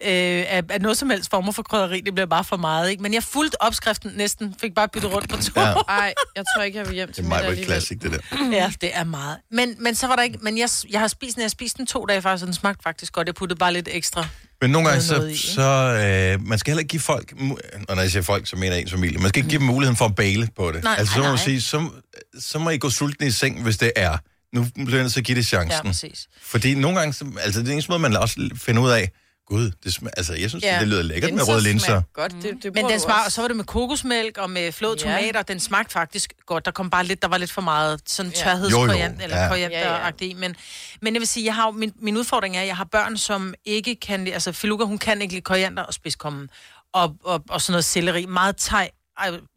øh, 0.06 0.46
af, 0.48 0.64
af 0.70 0.82
noget 0.82 0.98
som 0.98 1.10
helst 1.10 1.30
former 1.30 1.52
for 1.52 1.64
krydderi, 1.64 2.02
det 2.02 2.16
blev 2.16 2.28
bare 2.28 2.44
for 2.44 2.58
meget, 2.58 2.90
ikke? 2.90 3.04
Men 3.04 3.14
jeg 3.14 3.24
fulgte 3.24 3.62
opskriften 3.62 4.12
næsten, 4.16 4.56
fik 4.62 4.76
bare 4.76 4.88
byttet 4.94 5.14
rundt 5.14 5.30
på 5.30 5.38
to. 5.38 5.52
Ja. 5.56 5.68
Ja. 5.68 5.74
Ej, 6.00 6.14
jeg 6.36 6.44
tror 6.56 6.64
ikke, 6.64 6.78
jeg 6.78 6.86
vil 6.88 6.96
hjem 6.96 7.08
Det 7.08 7.16
til 7.16 7.22
er 7.24 7.26
middag 7.26 7.38
meget 7.40 7.50
alligevel. 7.50 7.66
klassik, 7.74 8.02
det 8.02 8.12
der. 8.12 8.50
ja, 8.62 8.72
det 8.82 8.90
er 8.94 9.04
meget. 9.04 9.38
Men, 9.52 9.76
men 9.80 9.96
så 9.96 10.08
var 10.08 10.16
der 10.16 10.24
ikke, 10.24 10.38
men 10.42 10.58
jeg, 10.58 10.70
jeg 10.92 11.00
har 11.00 11.08
spist 11.08 11.36
den, 11.36 11.42
jeg 11.42 11.46
har 11.46 11.50
spist 11.50 11.78
den 11.78 11.86
to 11.88 12.06
dage 12.06 12.22
faktisk, 12.22 12.44
og 12.44 12.48
den 12.48 12.54
smagte 12.54 12.84
faktisk 12.84 13.14
godt. 13.14 13.28
Jeg 13.28 13.36
puttede 13.36 13.58
bare 13.60 13.74
lidt 13.74 13.90
ekstra. 13.92 14.28
Men 14.62 14.72
nogle 14.72 14.88
gange, 14.90 15.04
så, 15.04 15.24
i, 15.26 15.36
så 15.38 15.62
øh, 15.62 16.48
man 16.48 16.60
skal 16.60 16.72
heller 16.72 16.80
ikke 16.80 16.90
give 16.92 17.00
folk, 17.02 17.34
og 17.90 17.96
når 17.96 18.02
jeg 18.02 18.12
siger 18.12 18.24
folk, 18.24 18.48
så 18.48 18.56
mener 18.56 18.74
jeg 18.74 18.82
ens 18.82 18.92
familie, 18.92 19.18
man 19.20 19.30
skal 19.30 19.40
ikke 19.40 19.50
give 19.50 19.60
dem 19.60 19.68
muligheden 19.68 19.98
for 19.98 20.06
at 20.06 20.16
bale 20.16 20.48
på 20.58 20.72
det. 20.72 20.84
Nej, 20.84 20.96
altså, 20.98 21.14
så 21.14 21.20
nej, 21.20 21.28
må 21.28 21.32
man 21.32 21.40
sige, 21.40 21.62
så, 21.62 21.90
så 22.40 22.60
må 22.60 22.70
I 22.70 22.78
gå 22.78 22.90
sulten 22.90 23.28
i 23.28 23.32
seng, 23.32 23.64
hvis 23.64 23.78
det 23.78 23.92
er. 23.96 24.18
Nu 24.54 24.68
bliver 24.76 24.92
jeg 24.96 25.02
nødt 25.04 25.14
til 25.14 25.20
at 25.20 25.26
give 25.26 25.36
det 25.36 25.54
Ja, 25.54 25.58
chancen. 25.58 25.86
præcis. 25.86 26.28
Fordi 26.42 26.74
nogle 26.76 27.00
gange, 27.00 27.14
så, 27.14 27.26
altså 27.42 27.60
det 27.60 27.68
er 27.68 27.72
eneste 27.74 27.92
måde, 27.92 28.00
man 28.02 28.16
også 28.16 28.50
finder 28.56 28.82
ud 28.82 28.90
af, 28.90 29.12
gud, 29.50 29.72
det 29.84 29.94
smager, 29.94 30.14
altså 30.18 30.34
jeg 30.34 30.50
synes, 30.50 30.64
Ja. 30.64 30.74
ja. 30.74 30.80
det 30.80 30.88
lyder 30.88 31.02
lækkert 31.04 31.32
med 31.34 31.38
Linser 31.40 31.54
røde 31.54 31.64
linser. 31.64 32.02
Godt, 32.14 32.32
det, 32.42 32.64
det 32.64 32.74
Men 32.74 32.86
den 32.86 33.00
smag, 33.00 33.16
også. 33.26 33.36
så 33.36 33.42
var 33.42 33.48
det 33.48 33.58
med 33.58 33.66
kokosmælk 33.66 34.38
og 34.38 34.50
med 34.50 34.72
flåede 34.72 34.98
Ja. 35.06 35.16
tomater. 35.18 35.42
Den 35.42 35.60
smagte 35.60 35.94
faktisk 35.94 36.34
godt. 36.46 36.66
Der 36.66 36.72
kom 36.72 36.90
bare 36.90 37.06
lidt, 37.06 37.22
der 37.22 37.28
var 37.28 37.38
lidt 37.38 37.52
for 37.52 37.62
meget 37.62 38.02
sådan 38.06 38.32
Ja. 38.32 38.38
tørhedskoriander, 38.44 39.06
Jo, 39.08 39.14
jo. 39.20 39.24
eller 39.24 39.42
Ja. 39.42 39.48
korianderagtigt. 39.48 40.38
Men, 40.40 40.56
men 41.02 41.14
jeg 41.14 41.20
vil 41.20 41.28
sige, 41.28 41.46
jeg 41.46 41.56
har, 41.56 41.72
min, 41.72 41.94
min 42.02 42.18
udfordring 42.18 42.58
er, 42.58 42.62
at 42.62 42.68
jeg 42.68 42.78
har 42.78 42.84
børn, 42.84 43.18
som 43.18 43.54
ikke 43.66 43.96
kan 43.96 44.24
lide, 44.24 44.34
altså 44.34 44.52
Filuka, 44.52 44.84
hun 44.84 44.98
kan 44.98 45.22
ikke 45.22 45.34
lide 45.34 45.42
koriander 45.44 45.84
og 45.84 45.94
spidskommen. 45.94 46.50
Og, 46.94 47.16
og, 47.24 47.44
og 47.50 47.62
sådan 47.62 47.72
noget 47.74 47.86
selleri. 47.86 48.26
Meget 48.26 48.58
thai 48.58 48.88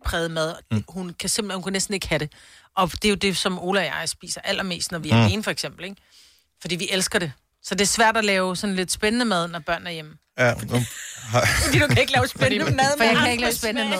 præget 0.04 0.30
mad. 0.30 0.54
Mm. 0.70 0.84
Hun 0.88 1.14
kan 1.20 1.28
simpelthen, 1.28 1.56
hun 1.56 1.62
kan 1.62 1.72
næsten 1.72 1.94
ikke 1.94 2.08
have 2.08 2.18
det. 2.18 2.32
Og 2.76 2.92
det 2.92 3.04
er 3.04 3.08
jo 3.08 3.14
det, 3.14 3.36
som 3.36 3.58
Ola 3.58 3.80
og 3.80 3.86
jeg 4.00 4.08
spiser 4.08 4.40
allermest, 4.44 4.92
når 4.92 4.98
vi 4.98 5.10
er 5.10 5.16
Mm. 5.16 5.22
alene, 5.24 5.42
for 5.42 5.50
eksempel. 5.50 5.84
Ikke? 5.84 5.96
Fordi 6.60 6.76
vi 6.76 6.88
elsker 6.90 7.18
det. 7.18 7.32
Så 7.64 7.74
det 7.74 7.80
er 7.80 7.86
svært 7.86 8.16
at 8.16 8.24
lave 8.24 8.56
sådan 8.56 8.76
lidt 8.76 8.92
spændende 8.92 9.24
mad, 9.24 9.48
når 9.48 9.58
børn 9.66 9.86
er 9.86 9.90
hjemme. 9.90 10.12
Ja, 10.38 10.54
nu, 10.70 10.82
har, 11.22 11.46
Fordi 11.64 11.78
du 11.78 11.86
kan 11.86 11.98
ikke 11.98 12.12
lave 12.12 12.28
spændende 12.28 12.64
mad, 12.64 12.84
For 12.96 13.04
jeg 13.04 13.16
kan 13.16 13.30
ikke 13.30 13.40
lave 13.42 13.54
spændende 13.54 13.90
mad. 13.90 13.98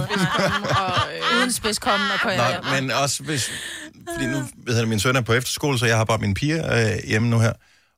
og, 0.81 1.12
øh, 1.33 1.37
Uden 1.38 1.52
spidskommen 1.52 2.11
og 2.14 2.21
koriander. 2.21 2.61
nej, 2.62 2.81
men 2.81 2.90
også 2.90 3.23
hvis, 3.23 3.50
fordi 4.14 4.26
nu, 4.26 4.42
ved 4.66 4.76
jeg, 4.78 4.88
min 4.88 5.00
søn 5.00 5.16
er 5.16 5.21
på 5.21 5.33
efterskole, 5.33 5.78
så 5.78 5.87
jeg 5.87 5.97
har 5.97 6.04
bare 6.04 6.19
mine 6.19 6.35
piger 6.35 6.75
øh, 6.92 7.09
hjemme 7.09 7.28
nu 7.28 7.38
her. 7.38 7.52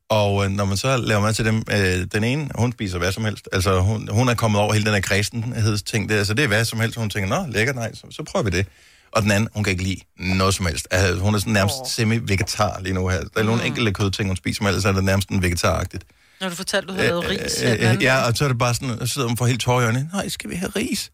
Og 0.09 0.45
øh, 0.45 0.51
når 0.51 0.65
man 0.65 0.77
så 0.77 0.97
laver 0.97 1.21
mad 1.21 1.35
til 1.35 1.45
dem, 1.45 1.63
øh, 1.73 2.07
den 2.13 2.25
ene, 2.25 2.49
hun 2.55 2.73
spiser 2.73 2.99
hvad 2.99 3.13
som 3.13 3.25
helst. 3.25 3.49
Altså, 3.53 3.81
hun, 3.81 4.09
hun 4.09 4.29
er 4.29 4.35
kommet 4.35 4.61
over 4.61 4.73
hele 4.73 4.85
den 4.85 4.95
her 4.95 5.01
kredsenhedsting 5.01 6.09
der, 6.09 6.25
så 6.25 6.35
det 6.35 6.43
er 6.43 6.49
hvad 6.49 6.65
som 6.65 6.81
helst. 6.81 6.97
Hun 6.97 7.11
tænker, 7.11 7.29
nå, 7.39 7.53
lækkert, 7.53 7.77
nej, 7.77 7.95
så, 7.95 8.07
så 8.11 8.23
prøver 8.23 8.45
vi 8.45 8.51
det. 8.51 8.67
Og 9.15 9.23
den 9.23 9.31
anden, 9.31 9.49
hun 9.55 9.65
kan 9.65 9.71
ikke 9.71 9.83
lide 9.85 10.01
noget 10.19 10.55
som 10.55 10.67
helst. 10.67 10.89
Altså, 10.91 11.15
hun 11.21 11.35
er 11.35 11.39
sådan 11.39 11.53
nærmest 11.53 11.75
oh. 11.81 11.87
semi-vegetar 11.89 12.81
lige 12.81 12.93
nu 12.95 13.09
her. 13.09 13.21
Der 13.21 13.41
er 13.41 13.43
nogle 13.43 13.61
Mm. 13.61 13.67
enkelte 13.67 13.93
kødting, 13.93 14.29
hun 14.29 14.37
spiser, 14.37 14.63
men 14.63 14.69
ellers 14.69 14.85
er 14.85 14.93
det 14.93 15.05
nærmest 15.05 15.29
en 15.29 15.43
vegetaragtigt. 15.43 16.05
Når 16.41 16.49
du 16.49 16.55
fortalte, 16.55 16.89
du 16.89 16.93
havde 16.93 17.07
lavet 17.09 17.29
ris. 17.31 17.63
Øh, 17.63 17.69
den 17.71 17.79
anden 17.79 17.97
øh, 17.97 18.03
ja, 18.03 18.27
og 18.27 18.37
så 18.37 18.45
er 18.45 18.49
det 18.49 18.59
bare 18.59 18.75
sådan, 18.75 18.99
så 19.01 19.07
sidder 19.07 19.29
hun 19.29 19.37
for 19.37 19.47
helt 19.47 19.61
tårer 19.61 19.81
i 19.81 19.85
øjnene. 19.85 20.11
Nej, 20.13 20.29
skal 20.29 20.51
vi 20.51 20.55
have 20.55 20.73
ris? 20.77 21.11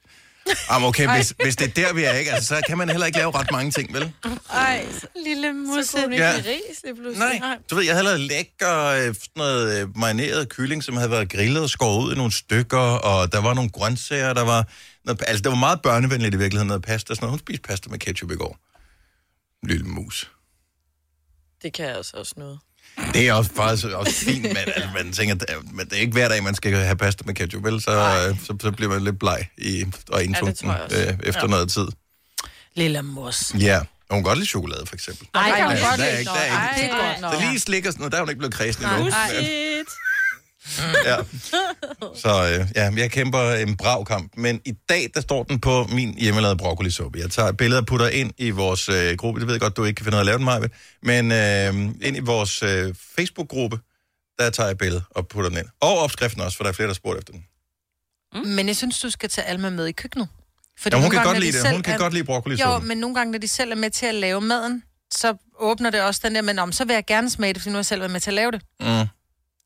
Jamen 0.71 0.89
okay, 0.89 1.09
hvis, 1.17 1.35
hvis 1.43 1.57
det 1.57 1.69
er 1.69 1.87
der, 1.87 1.93
vi 1.95 2.03
er, 2.05 2.13
ikke? 2.13 2.33
Altså, 2.33 2.49
så 2.49 2.61
kan 2.67 2.79
man 2.79 2.89
heller 2.89 3.07
ikke 3.07 3.19
lave 3.19 3.31
ret 3.39 3.51
mange 3.53 3.71
ting, 3.71 3.95
vel? 3.95 4.13
Ej, 4.53 4.85
Lille 5.27 5.53
musse. 5.53 5.91
så 5.91 5.97
kunne 6.03 6.17
Ja. 6.17 6.33
ris 6.37 6.79
lige 6.85 6.95
pludselig. 6.95 7.39
Nej. 7.41 7.57
Du 7.71 7.75
ved, 7.75 7.85
jeg 7.85 7.95
havde 7.95 8.05
lavet 8.05 8.21
lækker 8.21 8.85
øh, 8.87 9.01
sådan 9.01 9.15
noget 9.37 9.81
øh, 9.83 9.99
marineret 9.99 10.49
kylling, 10.49 10.85
som 10.85 10.97
havde 10.97 11.11
været 11.11 11.33
grillet 11.33 11.63
og 11.63 11.71
skåret 11.71 12.05
ud 12.07 12.13
i 12.13 12.17
nogle 12.17 12.33
stykker, 12.33 12.79
og 12.79 13.33
der 13.33 13.39
var 13.41 13.55
nogle 13.55 13.71
grøntsager, 13.71 14.33
der 14.33 14.45
var... 14.45 14.67
Noget, 15.11 15.23
altså, 15.29 15.43
det 15.43 15.51
var 15.51 15.57
meget 15.59 15.83
børnevenligt 15.83 16.35
i 16.35 16.39
virkeligheden, 16.39 16.69
noget 16.69 16.83
pasta 16.83 17.11
og 17.13 17.17
sådan 17.17 17.25
noget. 17.27 17.33
Hun 17.33 17.39
spiste 17.39 17.63
pasta 17.69 17.91
med 17.91 17.99
ketchup 17.99 18.31
i 18.31 18.35
går. 18.37 18.59
Lille 19.67 19.85
mus. 19.87 20.31
Det 21.63 21.73
kan 21.73 21.87
jeg 21.87 21.97
altså 21.97 22.17
også 22.17 22.35
noget. 22.37 22.59
Det 23.15 23.29
er 23.29 23.33
også 23.33 23.51
faktisk 23.57 23.87
også 23.87 24.13
fint, 24.13 24.43
men 24.43 24.57
altså, 24.77 24.89
man 24.95 25.13
tænker, 25.13 25.35
det- 25.35 25.73
men 25.73 25.87
det 25.87 25.93
er 25.97 26.01
ikke 26.01 26.13
hver 26.13 26.29
dag, 26.29 26.43
man 26.43 26.55
skal 26.55 26.75
have 26.75 26.97
pasta 26.97 27.23
med 27.27 27.35
ketchup, 27.35 27.65
vel? 27.65 27.81
Så, 27.83 27.91
øh, 27.91 28.41
så, 28.41 28.57
så 28.63 28.71
bliver 28.73 28.91
man 28.91 29.05
lidt 29.05 29.19
bleg 29.19 29.49
i, 29.59 29.85
og 30.09 30.25
indtunken 30.25 30.71
også. 30.71 30.97
øh, 30.97 31.19
efter 31.23 31.41
Ja. 31.43 31.47
noget 31.47 31.71
tid. 31.73 31.87
Lille 32.75 33.03
mus. 33.03 33.55
Ja, 33.55 33.79
og 33.79 33.87
hun 34.15 34.19
kan 34.19 34.23
godt 34.23 34.39
lide 34.39 34.49
chokolade, 34.49 34.87
for 34.87 34.95
eksempel. 34.95 35.29
Nej, 35.35 35.51
Ej, 35.51 35.57
kan 35.57 35.67
hun 35.67 35.75
nej, 35.75 35.83
godt 35.91 35.99
der 35.99 36.05
er 36.05 36.11
lide. 36.11 36.19
ikke- 36.21 36.31
der 36.31 36.37
er 36.41 36.75
ikke-. 36.83 37.21
Så 37.37 37.51
lige 37.51 37.61
slikker 37.61 37.91
sådan 37.91 38.01
noget, 38.01 38.13
der 38.13 38.19
er 38.19 38.23
hun 38.23 38.29
ikke 38.29 38.39
blevet 38.39 38.55
kredsen 38.55 38.85
endnu. 38.85 39.11
Shit. 39.11 39.89
Ja. 41.05 41.17
Så 42.17 42.59
øh, 42.61 42.67
ja, 42.77 42.91
jeg 42.97 43.11
kæmper 43.11 43.53
en 43.53 43.77
brav 43.77 44.05
kamp. 44.05 44.33
Men 44.37 44.61
i 44.65 44.73
dag, 44.89 45.11
der 45.15 45.21
står 45.21 45.43
den 45.43 45.61
på 45.61 45.85
min 45.93 46.15
hjemmelavede 46.19 46.57
broccolisuppe. 46.59 47.19
Jeg 47.19 47.31
tager 47.31 47.49
et 47.49 47.57
billede 47.57 47.81
og 47.81 47.87
putter 47.87 48.09
ind 48.09 48.33
i 48.39 48.51
vores 48.51 48.89
øh, 48.89 49.17
gruppe. 49.17 49.41
Det 49.41 49.47
ved 49.47 49.55
jeg 49.55 49.61
godt, 49.61 49.77
du 49.77 49.85
ikke 49.85 49.97
kan 49.97 50.05
finde 50.05 50.17
ud 50.17 50.19
af 50.19 50.23
at 50.23 50.27
lave 50.27 50.39
den, 50.39 50.45
Maja. 50.45 50.67
Men 51.03 51.33
øh, 51.33 51.95
ind 52.09 52.17
i 52.17 52.21
vores 52.21 52.63
øh, 52.63 52.95
Facebook-gruppe, 53.17 53.79
der 54.39 54.51
tager 54.51 54.67
jeg 54.67 54.73
et 54.73 54.79
billede 54.79 55.03
og 55.11 55.29
putter 55.29 55.49
den 55.51 55.59
ind. 55.59 55.67
Og 55.81 55.99
opskriften 55.99 56.41
også, 56.43 56.57
for 56.57 56.65
der 56.65 56.69
er 56.69 56.75
flere, 56.75 56.89
der 56.89 56.95
spurgte 56.95 57.19
efter 57.19 57.33
den. 57.33 57.45
Men 58.55 58.67
jeg 58.69 58.77
synes, 58.77 59.01
du 59.01 59.11
skal 59.11 59.29
tage 59.29 59.47
Alma 59.47 59.71
med 59.71 59.87
i 59.87 59.93
køkkenet. 59.93 60.29
Fordi 60.81 60.97
Ja, 60.97 60.99
hun 60.99 61.03
nogle 61.03 61.11
kan 61.11 61.17
gange, 61.19 61.29
godt 61.29 61.35
når 61.37 61.41
lide 61.41 61.53
de 61.53 61.57
det. 61.57 61.63
selv 61.63 61.75
Hun 61.75 61.83
kan 61.83 61.95
er- 61.95 61.99
godt 61.99 62.13
lide 62.13 62.21
Jo, 62.23 62.27
broccolisuppe. 62.27 62.87
men 62.89 62.99
nogle 62.99 63.15
gange, 63.17 63.33
når 63.33 63.39
de 63.39 63.49
selv 63.49 63.71
er 63.71 63.77
med 63.77 63.91
til 63.91 64.07
at 64.07 64.15
lave 64.15 64.41
maden, 64.41 64.83
så 65.15 65.35
åbner 65.59 65.91
det 65.91 66.03
også 66.03 66.21
den 66.25 66.35
der, 66.35 66.43
men 66.43 66.59
om, 66.59 66.73
så 66.73 66.85
vil 66.85 66.95
jeg 66.95 67.07
gerne 67.07 67.31
smage 67.31 67.53
det, 67.53 67.63
fordi 67.63 67.71
nu 67.71 67.75
har 67.75 67.79
jeg 67.79 67.87
selv 67.87 68.01
været 68.01 68.11
med 68.13 68.21
til 68.21 68.31
at 68.31 68.35
lave 68.35 68.51
det. 68.51 68.63
Mm. 68.81 68.87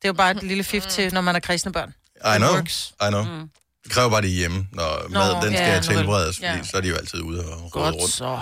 Det 0.01 0.05
er 0.05 0.09
jo 0.09 0.13
bare 0.13 0.31
et 0.31 0.43
lille 0.43 0.63
fif 0.63 0.83
til, 0.85 1.13
når 1.13 1.21
man 1.21 1.35
er 1.35 1.39
kredsende 1.39 1.73
børn. 1.73 1.93
I 2.35 2.37
know, 2.37 2.49
works. 2.55 2.93
I 3.01 3.07
know. 3.09 3.23
Mm. 3.23 3.49
Det 3.83 3.91
kræver 3.91 4.09
bare, 4.09 4.21
det 4.21 4.29
er 4.29 4.33
hjemme, 4.33 4.67
når 4.71 5.05
Nå, 5.09 5.19
mad 5.19 5.29
den 5.31 5.41
skal 5.41 5.67
ja, 5.67 5.73
ja, 5.73 5.81
tilberedes, 5.81 6.39
Ja. 6.41 6.53
fordi 6.55 6.67
så 6.67 6.77
er 6.77 6.81
de 6.81 6.87
jo 6.87 6.95
altid 6.95 7.21
ude 7.21 7.39
og 7.45 7.61
rode 7.61 7.69
Godt 7.71 7.95
rundt. 7.95 8.13
så. 8.13 8.39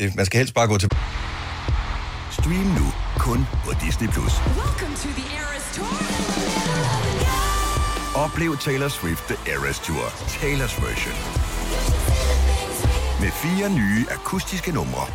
Det, 0.00 0.14
man 0.16 0.26
skal 0.26 0.38
helst 0.38 0.54
bare 0.54 0.66
gå 0.66 0.78
til... 0.78 0.90
Stream 2.32 2.66
nu 2.80 2.92
kun 3.18 3.46
på 3.64 3.72
Disney+. 3.84 4.08
Plus. 4.08 4.32
Oplev 8.14 8.56
Taylor 8.58 8.88
Swift 8.88 9.24
The 9.28 9.36
Eras 9.52 9.78
Tour, 9.78 10.04
Taylor's 10.42 10.76
version. 10.86 11.14
Med 13.20 13.30
fire 13.32 13.70
nye 13.70 14.06
akustiske 14.10 14.72
numre. 14.72 15.06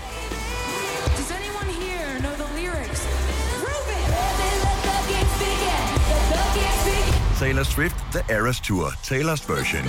Taylor 7.44 7.64
Swift 7.64 7.96
The 8.12 8.36
Eras 8.36 8.60
Tour, 8.60 8.88
Taylor's 9.10 9.44
version. 9.54 9.86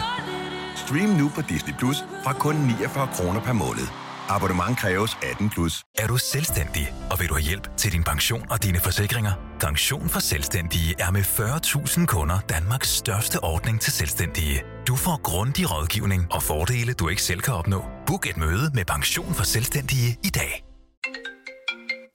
Stream 0.76 1.08
nu 1.08 1.28
på 1.34 1.40
Disney 1.40 1.74
Plus 1.78 1.96
fra 2.24 2.32
kun 2.32 2.54
49 2.54 3.08
kroner 3.14 3.40
per 3.40 3.52
måned. 3.52 3.86
Abonnement 4.28 4.78
kræves 4.78 5.18
18 5.22 5.50
plus. 5.50 5.84
Er 5.98 6.06
du 6.06 6.16
selvstændig, 6.16 6.92
og 7.10 7.20
vil 7.20 7.28
du 7.28 7.34
have 7.34 7.42
hjælp 7.42 7.76
til 7.76 7.92
din 7.92 8.04
pension 8.04 8.46
og 8.50 8.62
dine 8.62 8.80
forsikringer? 8.80 9.32
Pension 9.60 10.08
for 10.08 10.20
Selvstændige 10.20 10.94
er 10.98 11.10
med 11.10 11.20
40.000 11.22 12.06
kunder 12.06 12.38
Danmarks 12.48 12.88
største 12.88 13.44
ordning 13.44 13.80
til 13.80 13.92
selvstændige. 13.92 14.64
Du 14.88 14.96
får 14.96 15.20
grundig 15.22 15.70
rådgivning 15.70 16.32
og 16.32 16.42
fordele, 16.42 16.92
du 16.92 17.08
ikke 17.08 17.22
selv 17.22 17.40
kan 17.40 17.54
opnå. 17.54 17.84
Book 18.06 18.26
et 18.26 18.36
møde 18.36 18.70
med 18.74 18.84
Pension 18.84 19.34
for 19.34 19.44
Selvstændige 19.44 20.18
i 20.24 20.30
dag. 20.30 20.64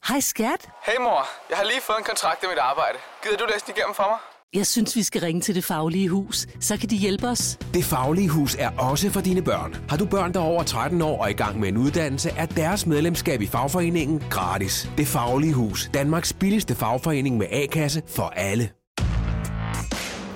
Hej 0.08 0.20
skat. 0.20 0.70
Hey 0.86 0.98
mor, 1.00 1.22
jeg 1.50 1.58
har 1.58 1.66
lige 1.66 1.82
fået 1.82 1.98
en 1.98 2.04
kontrakt 2.04 2.44
i 2.44 2.48
mit 2.48 2.58
arbejde. 2.58 2.98
Gider 3.24 3.38
du 3.38 3.46
læse 3.54 3.66
den 3.66 3.74
igennem 3.78 3.96
for 3.96 4.08
mig? 4.10 4.20
Jeg 4.54 4.68
synes, 4.68 4.96
vi 4.96 5.04
skal 5.04 5.22
ringe 5.22 5.42
til 5.42 5.56
Det 5.56 5.64
Faglige 5.64 6.10
Hus. 6.10 6.48
Så 6.60 6.78
kan 6.78 6.90
de 6.90 6.96
hjælpe 6.96 7.28
os. 7.28 7.58
Det 7.74 7.86
Faglige 7.86 8.30
Hus 8.30 8.56
er 8.60 8.70
også 8.70 9.10
for 9.10 9.22
dine 9.22 9.42
børn. 9.42 9.76
Har 9.90 9.98
du 9.98 10.06
børn, 10.06 10.34
der 10.34 10.40
er 10.40 10.44
over 10.44 10.64
13 10.64 11.02
år 11.02 11.22
og 11.22 11.30
i 11.30 11.34
gang 11.34 11.60
med 11.60 11.70
en 11.70 11.78
uddannelse, 11.78 12.30
er 12.30 12.46
deres 12.46 12.86
medlemskab 12.86 13.42
i 13.42 13.48
fagforeningen 13.48 14.24
gratis. 14.30 14.90
Det 14.98 15.08
Faglige 15.08 15.54
Hus. 15.54 15.90
Danmarks 15.94 16.34
billigste 16.34 16.76
fagforening 16.76 17.38
med 17.38 17.48
A-kasse 17.52 18.02
for 18.08 18.34
alle. 18.36 18.70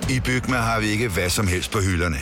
I 0.10 0.20
Bygma 0.26 0.58
har 0.58 0.80
vi 0.80 0.88
ikke 0.88 1.08
hvad 1.08 1.30
som 1.30 1.48
helst 1.48 1.72
på 1.72 1.80
hylderne. 1.80 2.18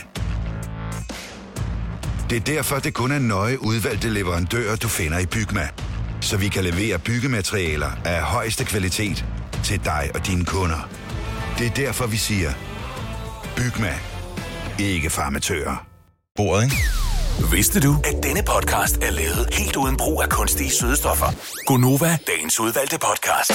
Det 2.30 2.36
er 2.36 2.44
derfor, 2.56 2.78
det 2.78 2.94
kun 2.94 3.12
er 3.12 3.18
nøje 3.18 3.62
udvalgte 3.62 4.10
leverandører, 4.10 4.76
du 4.76 4.88
finder 4.88 5.18
i 5.18 5.26
Bygma. 5.26 5.68
Så 6.20 6.36
vi 6.36 6.48
kan 6.48 6.64
levere 6.64 6.98
byggematerialer 6.98 7.90
af 8.04 8.22
højeste 8.22 8.64
kvalitet 8.64 9.24
til 9.64 9.84
dig 9.84 10.10
og 10.14 10.26
dine 10.26 10.44
kunder. 10.44 11.01
Det 11.58 11.66
er 11.66 11.70
derfor, 11.70 12.06
vi 12.06 12.16
siger, 12.16 12.52
Bygma. 13.56 13.94
Ikke 14.78 15.10
farmatører. 15.10 15.86
Bordet, 16.36 16.64
ikke? 16.64 16.76
Vidste 17.52 17.80
du, 17.80 17.96
at 18.04 18.22
denne 18.22 18.42
podcast 18.42 18.96
er 18.96 19.10
lavet 19.10 19.48
helt 19.54 19.76
uden 19.76 19.96
brug 19.96 20.22
af 20.22 20.28
kunstige 20.28 20.70
sødestoffer? 20.70 21.26
Gonova, 21.66 22.18
dagens 22.26 22.60
udvalgte 22.60 22.98
podcast. 22.98 23.52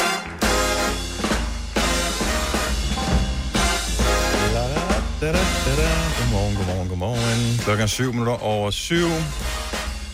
Godmorgen, 6.20 6.56
godmorgen, 6.56 6.90
godmorgen. 6.90 7.60
Klokken 7.60 7.84
er 7.84 7.88
syv 7.88 8.12
minutter 8.12 8.44
over 8.44 8.72
syv. 8.72 9.08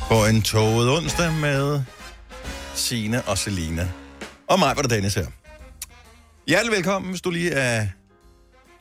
På 0.07 0.25
en 0.25 0.41
toget 0.41 0.97
onsdag 0.97 1.33
med 1.33 1.81
Sine 2.73 3.21
og 3.21 3.37
Selina. 3.37 3.87
Og 4.49 4.59
mig 4.59 4.75
var 4.75 4.81
det 4.81 4.91
Dennis 4.91 5.13
her. 5.13 5.42
Hjertelig 6.47 6.75
velkommen, 6.75 7.09
hvis 7.11 7.21
du 7.21 7.29
lige 7.29 7.51
er 7.51 7.87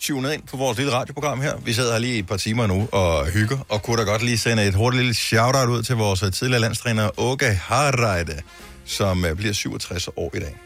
tunet 0.01 0.33
ind 0.33 0.43
på 0.43 0.57
vores 0.57 0.79
lille 0.79 0.93
radioprogram 0.93 1.41
her. 1.41 1.57
Vi 1.57 1.73
sidder 1.73 1.93
her 1.93 1.99
lige 1.99 2.17
i 2.17 2.19
et 2.19 2.27
par 2.27 2.37
timer 2.37 2.67
nu 2.67 2.89
og 2.93 3.27
hygger, 3.27 3.59
og 3.69 3.83
kunne 3.83 3.97
da 3.97 4.03
godt 4.03 4.23
lige 4.23 4.39
sende 4.39 4.65
et 4.65 4.75
hurtigt 4.75 5.03
lille 5.03 5.15
shout-out 5.15 5.69
ud 5.69 5.83
til 5.83 5.97
vores 5.97 6.21
tidligere 6.21 6.61
landstræner, 6.61 7.11
Åke 7.17 7.47
Harreide, 7.47 8.43
som 8.85 9.25
øh, 9.25 9.37
bliver 9.37 9.53
67 9.53 10.09
år 10.17 10.31
i 10.37 10.39
dag. 10.39 10.57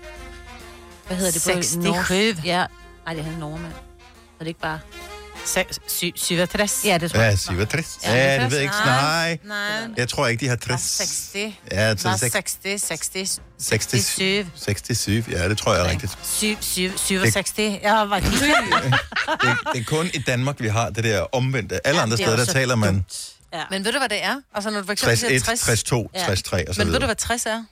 Hvad 1.07 1.17
hedder 1.17 1.33
det 1.33 1.43
på 1.43 1.63
67. 1.63 1.77
norsk? 1.77 2.45
Ja. 2.45 2.67
Nej, 3.05 3.15
det 3.15 3.21
er 3.21 3.25
han. 3.25 3.43
Er 3.43 3.59
det 4.39 4.47
ikke 4.47 4.61
bare... 4.61 4.81
67. 5.47 6.85
Ja, 6.85 6.99
det 6.99 7.11
tror 7.11 7.21
Ja, 7.21 7.27
jeg. 7.27 7.39
67. 7.39 7.99
Ja, 8.05 8.15
Ja, 8.15 8.43
det 8.43 8.51
ved 8.51 8.59
jeg 8.59 8.63
ikke. 8.63 8.75
Nej, 8.87 9.39
Nej. 9.45 9.57
jeg 9.97 10.09
tror 10.09 10.27
ikke, 10.27 10.41
de 10.45 10.49
har 10.49 10.57
60. 10.57 10.97
60. 10.97 11.53
Ja, 11.73 11.95
til 11.95 12.11
60, 12.31 12.83
60, 12.83 13.41
67. 13.59 14.51
67, 14.55 15.29
ja, 15.29 15.49
det 15.49 15.59
tror 15.59 15.75
jeg 15.75 15.87
er 15.87 15.91
rigtigt. 15.91 16.19
7, 16.23 16.57
7, 16.61 16.99
67. 16.99 17.59
Jeg 17.83 18.07
var 18.11 18.19
helt 18.19 18.41
Det, 19.43 19.59
det 19.73 19.81
er 19.81 19.85
kun 19.85 20.11
i 20.15 20.19
Danmark, 20.19 20.61
vi 20.61 20.69
har 20.69 20.91
det 20.91 21.05
der 21.05 21.35
omvendte. 21.35 21.87
Alle 21.87 22.01
andre 22.01 22.13
er 22.13 22.17
steder, 22.17 22.37
der 22.37 22.45
taler 22.45 22.75
man 22.75 23.05
Ja. 23.53 23.63
Men 23.71 23.85
ved 23.85 23.93
du, 23.93 23.99
hvad 23.99 24.09
det 24.09 24.25
er? 24.25 24.37
Altså, 24.55 24.71
når 24.71 24.81
du 24.81 24.87
for 24.87 24.93
eksempel 24.93 25.19
61, 25.19 25.31
siger 25.31 25.57
60. 25.57 25.61
60, 25.61 25.83
2, 25.83 26.11
Ja. 26.15 26.25
60, 26.27 26.43
3 26.43 26.69
og 26.69 26.75
så 26.75 26.81
Men 26.85 26.93
ved 26.93 27.01
du, 27.01 27.05
hvad 27.07 27.15
60 27.17 27.47
er? 27.47 27.65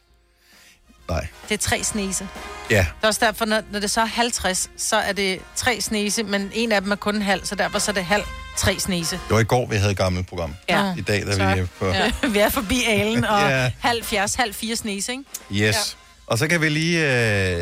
Nej. 1.09 1.27
Det 1.49 1.55
er 1.55 1.59
tre 1.59 1.85
snese. 1.85 2.29
Ja, 2.71 2.77
Det 2.77 3.05
er 3.05 3.07
også 3.09 3.21
derfor, 3.27 3.45
når, 3.45 3.61
når 3.71 3.81
det 3.81 3.91
så 3.91 4.01
er 4.01 4.05
50, 4.05 4.71
så 4.77 4.97
er 4.97 5.13
det 5.13 5.39
tre 5.57 5.81
snese, 5.81 6.23
men 6.23 6.51
en 6.55 6.73
af 6.73 6.81
dem 6.83 6.91
er 6.93 6.97
kun 6.97 7.15
en 7.17 7.23
halv, 7.23 7.45
så 7.45 7.55
derfor 7.55 7.79
så 7.79 7.91
er 7.91 7.95
det 7.95 8.05
halv 8.05 8.25
tre 8.57 8.79
snese. 8.79 9.11
det 9.29 9.35
var 9.35 9.41
i 9.41 9.45
går, 9.45 9.67
vi 9.67 9.77
havde 9.77 9.91
et 9.91 9.97
gammelt 9.99 10.27
program. 10.29 10.55
Ja. 10.69 10.95
I 10.97 11.01
dag, 11.01 11.27
der 11.27 11.33
Så- 11.37 11.43
er 11.43 11.55
vi 11.55 11.67
på... 11.79 11.87
Ja. 11.87 12.13
vi 12.33 12.39
er 12.39 12.49
forbi 12.49 12.85
alen, 12.85 13.25
og 13.25 13.41
Ja. 13.51 13.71
halv 13.81 14.05
fjers, 14.05 14.35
halv 14.35 14.55
fire 14.55 14.77
snese, 14.77 15.13
ikke? 15.13 15.25
Yes. 15.69 15.97
Og 16.27 16.39
så 16.39 16.49
kan 16.49 16.61
vi 16.61 16.69
lige 16.69 16.99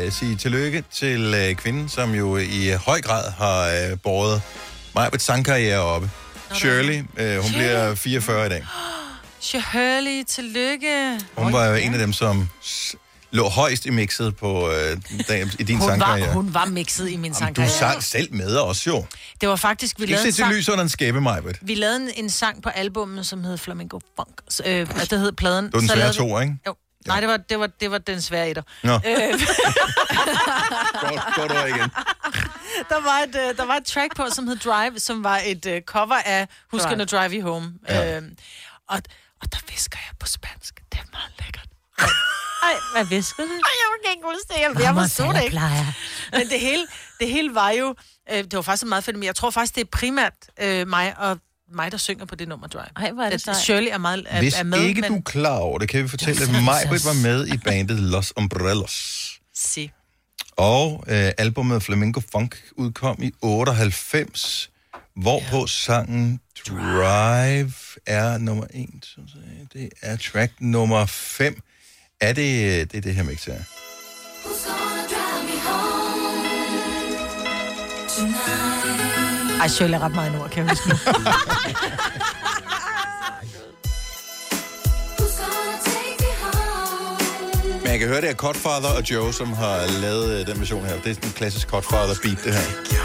øh, 0.05 0.11
sige 0.11 0.35
tillykke 0.35 0.83
til 0.93 1.33
øh, 1.33 1.55
kvinden, 1.55 1.89
som 1.89 2.13
jo 2.13 2.37
i 2.37 2.71
høj 2.85 3.01
grad 3.01 3.31
har 3.31 3.67
øh, 3.91 3.97
båret 4.03 4.41
mig 4.95 5.11
på 5.11 5.19
sangkarriere 5.19 5.79
oppe. 5.79 6.09
Shirley, 6.53 7.03
øh, 7.17 7.37
hun 7.39 7.51
bliver 7.51 7.95
44 7.95 8.45
i 8.45 8.49
dag. 8.49 8.65
Shirley, 9.39 10.23
tillykke. 10.27 11.19
Hun 11.37 11.53
var 11.53 11.65
jo 11.65 11.75
en 11.75 11.93
af 11.93 11.99
dem, 11.99 12.13
som 12.13 12.49
lå 13.33 13.49
højst 13.49 13.85
i 13.85 13.89
mixet 13.89 14.35
på 14.37 14.69
øh, 14.71 14.97
dag, 15.27 15.47
i 15.59 15.63
din 15.63 15.77
Hun 15.77 15.89
sangkarriere. 15.89 16.27
var, 16.27 16.33
hun 16.33 16.53
var 16.53 16.65
mixet 16.65 17.09
i 17.09 17.15
min 17.15 17.15
Jamen, 17.17 17.33
du 17.33 17.39
sangkarriere. 17.39 17.71
sang 17.73 18.03
selv 18.03 18.33
med 18.33 18.57
os 18.57 18.87
jo. 18.87 19.05
Det 19.41 19.49
var 19.49 19.55
faktisk, 19.55 19.99
vi 19.99 20.05
lavede 20.05 20.21
ikke 20.21 20.27
en 20.27 20.33
sang, 20.33 20.53
lys 20.53 20.69
under 20.69 20.83
en 20.83 20.89
skæbe, 20.89 21.21
Majbert. 21.21 21.55
vi 21.61 21.75
lavede 21.75 21.95
en, 22.03 22.11
en 22.15 22.29
sang 22.29 22.63
på 22.63 22.69
albummet, 22.69 23.25
som 23.25 23.43
hed 23.43 23.57
Flamingo 23.57 23.99
Funk. 24.15 24.41
Så, 24.49 24.63
Øh, 24.65 24.87
det 25.09 25.19
hed 25.19 25.31
pladen. 25.31 25.65
Det 25.65 25.73
var 25.73 25.79
den 25.79 25.87
Så 25.89 25.93
svære 25.95 25.99
lavede 26.13 26.23
vi- 26.23 26.29
to, 26.31 26.39
ikke? 26.39 26.57
Jo. 26.67 26.75
Nej, 27.07 27.19
det 27.19 27.29
var, 27.29 27.37
det, 27.37 27.59
var, 27.59 27.67
det 27.67 27.91
var 27.91 27.97
den 27.97 28.21
svære 28.21 28.49
etter. 28.49 28.61
Nå, 28.83 28.93
Øh, 28.93 29.01
godt, 31.01 31.21
godt 31.35 31.67
igen. 31.69 31.89
der, 32.89 33.01
var 33.03 33.19
et, 33.27 33.35
øh, 33.49 33.57
der 33.57 33.65
var 33.65 33.75
et 33.75 33.85
track 33.85 34.15
på, 34.15 34.27
som 34.31 34.47
hed 34.47 34.55
Drive, 34.57 34.99
som 34.99 35.23
var 35.23 35.41
et 35.45 35.65
øh, 35.65 35.81
cover 35.81 36.15
af 36.25 36.47
Who's 36.73 36.77
Drive. 36.77 36.89
Gonna 36.89 37.05
Drive 37.05 37.31
You 37.41 37.51
Home. 37.53 37.73
Ja. 37.89 38.17
Øh, 38.17 38.21
og, 38.89 39.01
Og 39.41 39.51
der 39.53 39.57
visker 39.71 39.97
jeg 40.09 40.17
på 40.19 40.27
spansk. 40.27 40.81
Det 40.91 40.99
er 40.99 41.03
meget 41.11 41.31
lækkert. 41.39 41.67
Ej, 42.65 42.73
hvad 42.93 43.05
visker 43.05 43.43
du? 43.43 43.49
Ej, 43.49 43.73
jeg 43.81 43.87
kan 44.03 44.11
ikke 44.15 44.27
huske 44.33 44.47
det. 44.49 44.57
Jeg, 44.61 44.71
jeg 44.85 44.93
forstod 45.01 45.33
det 45.33 45.43
ikke. 45.43 45.59
Men 46.37 46.49
det 46.49 46.59
hele, 46.59 46.87
det 47.19 47.27
hele 47.29 47.55
var 47.55 47.69
jo... 47.69 47.95
Øh, 48.31 48.37
det 48.37 48.53
var 48.53 48.61
faktisk 48.61 48.85
meget 48.85 49.03
fedt, 49.03 49.17
men 49.17 49.23
jeg 49.23 49.35
tror 49.35 49.49
faktisk, 49.49 49.75
det 49.75 49.81
er 49.81 49.89
primært 49.91 50.33
øh, 50.61 50.87
mig 50.87 51.19
og 51.19 51.37
mig, 51.71 51.91
der 51.91 51.97
synger 51.97 52.25
på 52.25 52.35
det 52.35 52.47
nummer 52.47 52.67
Drive. 52.67 52.85
Ej, 52.95 53.11
hvor 53.11 53.23
er 53.23 53.29
det 53.29 53.41
sejt. 53.41 53.57
Shirley 53.57 53.87
er, 53.91 53.97
meget, 53.97 54.25
er, 54.29 54.39
Hvis 54.39 54.59
er 54.59 54.63
med, 54.63 54.79
ikke 54.79 55.01
men... 55.01 55.11
du 55.11 55.17
er 55.17 55.21
klar 55.21 55.57
over 55.57 55.79
det, 55.79 55.89
kan 55.89 56.03
vi 56.03 56.07
fortælle, 56.07 56.43
at 56.43 56.63
Majbrit 56.63 57.05
var 57.05 57.21
med 57.23 57.47
i 57.47 57.57
bandet 57.57 57.99
Los 57.99 58.33
Umbrellos. 58.37 59.29
Si. 59.55 59.91
Og 60.57 61.03
øh, 61.07 61.31
albumet 61.37 61.83
Flamingo 61.83 62.21
Funk 62.31 62.63
udkom 62.71 63.23
i 63.23 63.31
98, 63.41 64.69
hvorpå 65.15 65.59
ja. 65.59 65.67
sangen 65.67 66.39
Drive 66.67 67.73
er 68.05 68.37
nummer 68.37 68.65
1. 68.73 69.15
Det 69.73 69.89
er 70.01 70.17
track 70.17 70.53
nummer 70.59 71.05
5. 71.05 71.61
Er 72.23 72.33
det 72.33 72.91
det, 72.91 72.97
er 72.97 73.01
det 73.01 73.15
her 73.15 73.23
mix 73.23 73.45
her? 73.45 73.53
Ej, 79.61 79.67
Shirley 79.67 79.97
er 79.97 79.99
ret 79.99 80.15
meget 80.15 80.31
nord, 80.31 80.49
kan 80.49 80.63
jeg 80.63 80.69
huske 80.69 80.89
nu. 80.89 80.95
Men 87.81 87.91
jeg 87.91 87.99
kan 87.99 88.07
høre, 88.07 88.21
det 88.21 88.29
er 88.29 88.33
Codfather 88.33 88.89
og 88.89 89.11
Joe, 89.11 89.33
som 89.33 89.53
har 89.53 90.01
lavet 90.01 90.39
øh, 90.39 90.47
den 90.47 90.59
version 90.59 90.85
her. 90.85 90.93
Det 91.01 91.07
er 91.07 91.13
sådan 91.13 91.29
en 91.29 91.33
klassisk 91.33 91.67
Codfather 91.67 92.15
beat, 92.23 92.37
det 92.43 92.53
her. 92.53 92.61
Det 92.89 92.97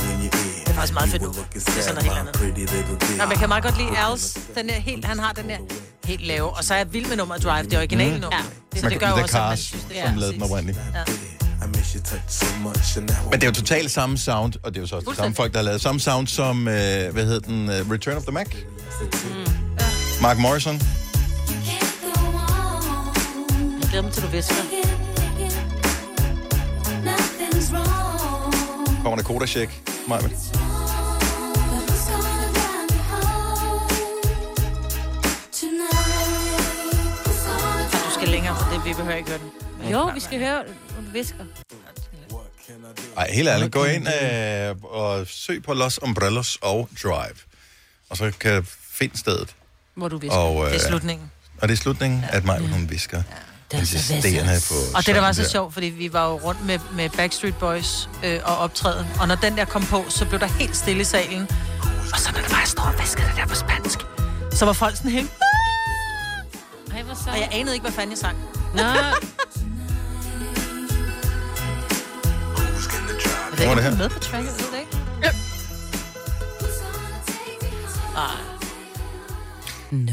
er 0.00 0.55
faktisk 0.76 0.94
meget 0.94 1.10
fedt 1.10 1.22
nu. 1.22 1.28
Det 1.28 1.56
er 1.56 1.60
sådan 1.60 1.94
noget 1.94 2.02
helt 2.02 2.18
andet. 2.18 3.16
Nå, 3.18 3.24
men 3.24 3.30
jeg 3.30 3.38
kan 3.38 3.48
meget 3.48 3.64
godt 3.64 3.76
lide 3.78 3.98
Als. 3.98 4.38
Den 4.56 4.70
er 4.70 4.80
helt, 4.90 5.04
han 5.04 5.18
har 5.18 5.32
den 5.32 5.48
der 5.48 5.56
helt 6.04 6.26
lave. 6.26 6.48
Og 6.56 6.64
så 6.64 6.74
er 6.74 6.78
jeg 6.78 6.92
vild 6.92 7.06
med 7.06 7.16
nummeret 7.16 7.42
Drive, 7.44 7.62
det 7.70 7.78
originale 7.78 8.14
Mm. 8.14 8.20
nummer. 8.20 8.38
Ja. 8.74 8.80
Så 8.80 8.88
det 8.88 9.00
gør 9.00 9.08
jo 9.08 9.14
også, 9.14 9.38
at 9.38 9.48
man 9.48 9.56
synes, 9.56 9.84
det 9.88 9.96
som 10.06 10.16
lavede 10.16 10.34
den 10.34 10.42
oprindeligt. 10.42 10.78
Men 13.30 13.40
det 13.40 13.42
er 13.42 13.46
jo 13.46 13.52
totalt 13.52 13.90
samme 13.90 14.18
sound, 14.18 14.52
og 14.62 14.70
det 14.74 14.76
er 14.78 14.82
jo 14.82 14.86
så 14.86 14.96
også 14.96 15.10
de 15.10 15.16
samme 15.16 15.34
folk, 15.34 15.52
der 15.52 15.58
har 15.58 15.64
lavet 15.64 15.80
samme 15.80 16.00
sound 16.00 16.26
som, 16.26 16.68
øh, 16.68 16.74
hvad 17.12 17.24
hedder 17.24 17.40
den, 17.40 17.68
uh, 17.68 17.90
Return 17.92 18.16
of 18.16 18.22
the 18.22 18.32
Mac? 18.32 18.46
Mark 20.22 20.38
Morrison. 20.38 20.74
Jeg 23.80 23.88
glæder 23.90 24.02
mig 24.02 24.12
til, 24.12 24.22
du 24.22 24.28
visker. 24.28 24.54
Kommer 29.02 29.16
der 29.16 29.22
Koda-check? 29.22 29.70
Majbert. 30.08 30.65
Vi 38.86 38.92
behøver 38.94 39.16
ikke 39.16 39.30
høre 39.30 39.38
den. 39.38 39.90
Jo, 39.90 40.10
vi 40.14 40.20
skal 40.20 40.38
høre, 40.38 40.62
du 40.96 41.10
visker. 41.12 41.44
Ej, 43.16 43.30
helt 43.32 43.48
ærligt. 43.48 43.72
Gå 43.72 43.84
ind 43.84 44.08
øh, 44.22 44.74
og 44.82 45.26
søg 45.26 45.62
på 45.62 45.74
Los 45.74 46.02
Umbrellos 46.02 46.58
og 46.62 46.88
Drive. 47.02 47.34
Og 48.10 48.16
så 48.16 48.32
kan 48.40 48.56
du 48.56 48.62
finde 48.90 49.18
stedet. 49.18 49.54
Hvor 49.94 50.08
du 50.08 50.18
visker. 50.18 50.36
Og, 50.38 50.64
øh, 50.64 50.72
Det 50.72 50.82
er 50.84 50.88
slutningen. 50.88 51.30
Og 51.62 51.68
det 51.68 51.74
er 51.74 51.78
slutningen, 51.78 52.24
at 52.28 52.44
Majbert, 52.44 52.68
hun 52.70 52.90
visker. 52.90 53.22
Det 53.70 53.80
er 53.80 53.84
så 53.84 54.68
på 54.68 54.96
Og 54.96 55.06
det, 55.06 55.14
der 55.14 55.20
var 55.20 55.32
så 55.32 55.50
sjovt, 55.50 55.72
fordi 55.72 55.86
vi 55.86 56.12
var 56.12 56.28
jo 56.28 56.34
rundt 56.44 56.66
med, 56.66 56.78
med 56.92 57.10
Backstreet 57.10 57.56
Boys 57.56 58.08
øh, 58.24 58.40
og 58.44 58.56
optræden, 58.58 59.06
og 59.20 59.28
når 59.28 59.34
den 59.34 59.56
der 59.56 59.64
kom 59.64 59.82
på, 59.84 60.04
så 60.08 60.26
blev 60.28 60.40
der 60.40 60.46
helt 60.46 60.76
stille 60.76 61.00
i 61.00 61.04
salen. 61.04 61.42
Og 62.12 62.18
så 62.20 62.32
når 62.32 62.40
der 62.40 62.48
var, 62.48 62.58
jeg 62.58 62.68
står 62.68 62.82
og 62.82 62.94
viskede 63.00 63.26
det 63.26 63.36
der 63.36 63.46
på 63.46 63.54
spansk, 63.54 63.98
så 64.52 64.64
var 64.64 64.72
folk 64.72 64.96
sådan 64.96 65.10
helt... 65.10 65.30
Ej, 66.94 67.02
hvor 67.02 67.12
Og 67.12 67.18
sejt. 67.24 67.40
jeg 67.40 67.48
anede 67.52 67.74
ikke, 67.74 67.82
hvad 67.84 67.92
fanden 67.92 68.10
jeg 68.10 68.18
sang. 68.18 68.36
Nå, 68.74 68.82
Er 68.82 69.14
Hvor 73.56 73.64
er 73.64 73.70
ikke 73.70 73.82
det 73.82 73.82
her? 73.82 73.96
med 73.98 74.08
på 74.08 74.18
tracket? 74.18 74.46
Jeg 74.48 74.56
ved 74.62 74.72
det 74.72 74.78
ikke. 74.78 74.96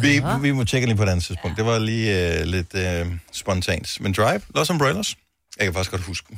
Vi, 0.02 0.22
vi 0.42 0.52
må 0.52 0.64
tjekke 0.64 0.88
lige 0.88 0.98
på 0.98 1.04
et 1.04 1.10
andet 1.10 1.26
tidspunkt. 1.26 1.58
Det 1.58 1.66
var 1.66 1.80
lige 1.80 2.40
øh, 2.40 2.46
lidt 2.46 2.76
øh, 2.76 3.06
spontant. 3.32 3.98
Men 4.02 4.14
Drive, 4.14 4.42
Los 4.56 4.70
Umbrellas, 4.70 5.16
jeg 5.58 5.66
kan 5.66 5.74
faktisk 5.74 5.92
godt 5.92 6.02
huske. 6.02 6.38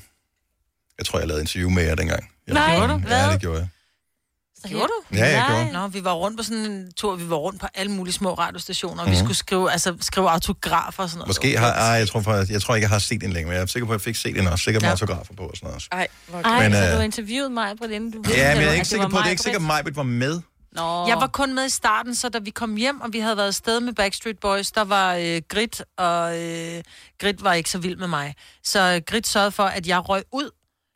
Jeg 0.97 1.05
tror, 1.05 1.19
jeg 1.19 1.27
lavede 1.27 1.41
interview 1.43 1.69
med 1.69 1.83
jer 1.83 1.95
dengang. 1.95 2.29
Jeg, 2.47 2.53
Nej, 2.53 2.75
Gjorde 2.75 2.93
du? 2.93 2.97
hvad? 2.99 3.25
Ja, 3.25 3.31
det 3.31 3.41
gjorde 3.41 3.59
jeg. 3.59 3.67
Gjorde 4.69 4.87
du? 4.87 5.15
Ja, 5.17 5.25
jeg 5.25 5.47
Nej. 5.49 5.63
gjorde. 5.63 5.73
Nå, 5.73 5.87
vi 5.87 6.03
var 6.03 6.13
rundt 6.13 6.37
på 6.37 6.43
sådan 6.43 6.57
en 6.65 6.91
tur, 6.93 7.15
vi 7.15 7.29
var 7.29 7.35
rundt 7.35 7.61
på 7.61 7.67
alle 7.75 7.91
mulige 7.91 8.13
små 8.13 8.33
radiostationer, 8.33 9.01
og 9.03 9.05
vi 9.09 9.15
Mhm. 9.15 9.19
skulle 9.25 9.37
skrive, 9.37 9.71
altså, 9.71 9.95
skrive 10.01 10.29
autografer 10.29 11.03
og 11.03 11.09
sådan 11.09 11.17
noget. 11.17 11.29
Måske 11.29 11.57
har, 11.57 11.71
ej, 11.73 11.85
jeg 11.85 12.07
tror, 12.07 12.21
faktisk, 12.21 12.51
jeg 12.51 12.61
tror 12.61 12.75
ikke, 12.75 12.83
jeg 12.83 12.89
har 12.89 12.99
set 12.99 13.21
den 13.21 13.33
længe, 13.33 13.47
men 13.47 13.55
jeg 13.55 13.61
er 13.61 13.65
sikker 13.65 13.85
på, 13.87 13.93
at 13.93 13.97
jeg 13.97 14.01
fik 14.01 14.15
set 14.15 14.35
den 14.35 14.47
også. 14.47 14.63
Sikkert 14.63 14.81
med 14.83 14.87
Ja. 14.87 14.91
autografer 14.91 15.33
på 15.33 15.43
og 15.43 15.51
sådan 15.55 15.65
noget 15.67 15.75
også. 15.75 15.87
Ej, 15.91 16.07
hvor 16.27 16.39
Ej, 16.41 16.63
Men, 16.63 16.71
så 16.71 16.77
øh, 16.85 16.91
du 16.91 16.95
har 16.95 17.03
interviewet 17.03 17.51
mig 17.51 17.77
på 17.81 17.87
den, 17.87 18.11
du 18.11 18.21
vidste, 18.21 18.39
Ja, 18.41 18.53
men 18.53 18.61
jeg 18.63 18.69
er 18.69 18.73
ikke 18.73 18.85
sikker 18.85 19.07
på, 19.07 19.17
det 19.17 19.25
er 19.25 19.29
ikke 19.29 19.39
mig, 19.39 19.39
sikkert, 19.43 19.61
at 19.61 19.67
Majbet 19.67 19.95
var 19.95 20.03
med. 20.03 20.41
Nå. 20.71 21.07
Jeg 21.07 21.17
var 21.17 21.27
kun 21.27 21.55
med 21.55 21.65
i 21.65 21.69
starten, 21.69 22.15
så 22.15 22.29
da 22.29 22.39
vi 22.39 22.49
kom 22.49 22.75
hjem, 22.75 23.01
og 23.01 23.13
vi 23.13 23.19
havde 23.19 23.37
været 23.37 23.47
afsted 23.47 23.79
med 23.79 23.93
Backstreet 23.93 24.39
Boys, 24.39 24.71
der 24.71 24.83
var 24.83 25.13
øh, 25.15 25.41
Grit, 25.49 25.81
og 25.97 26.39
øh, 26.43 26.83
Grit 27.21 27.43
var 27.43 27.53
ikke 27.53 27.69
så 27.69 27.77
vild 27.77 27.97
med 27.97 28.07
mig. 28.07 28.35
Så 28.63 28.79
øh, 28.95 29.01
Grit 29.07 29.27
sørgede 29.27 29.51
for, 29.51 29.63
at 29.63 29.87
jeg 29.87 30.09
røg 30.09 30.23
ud. 30.33 30.49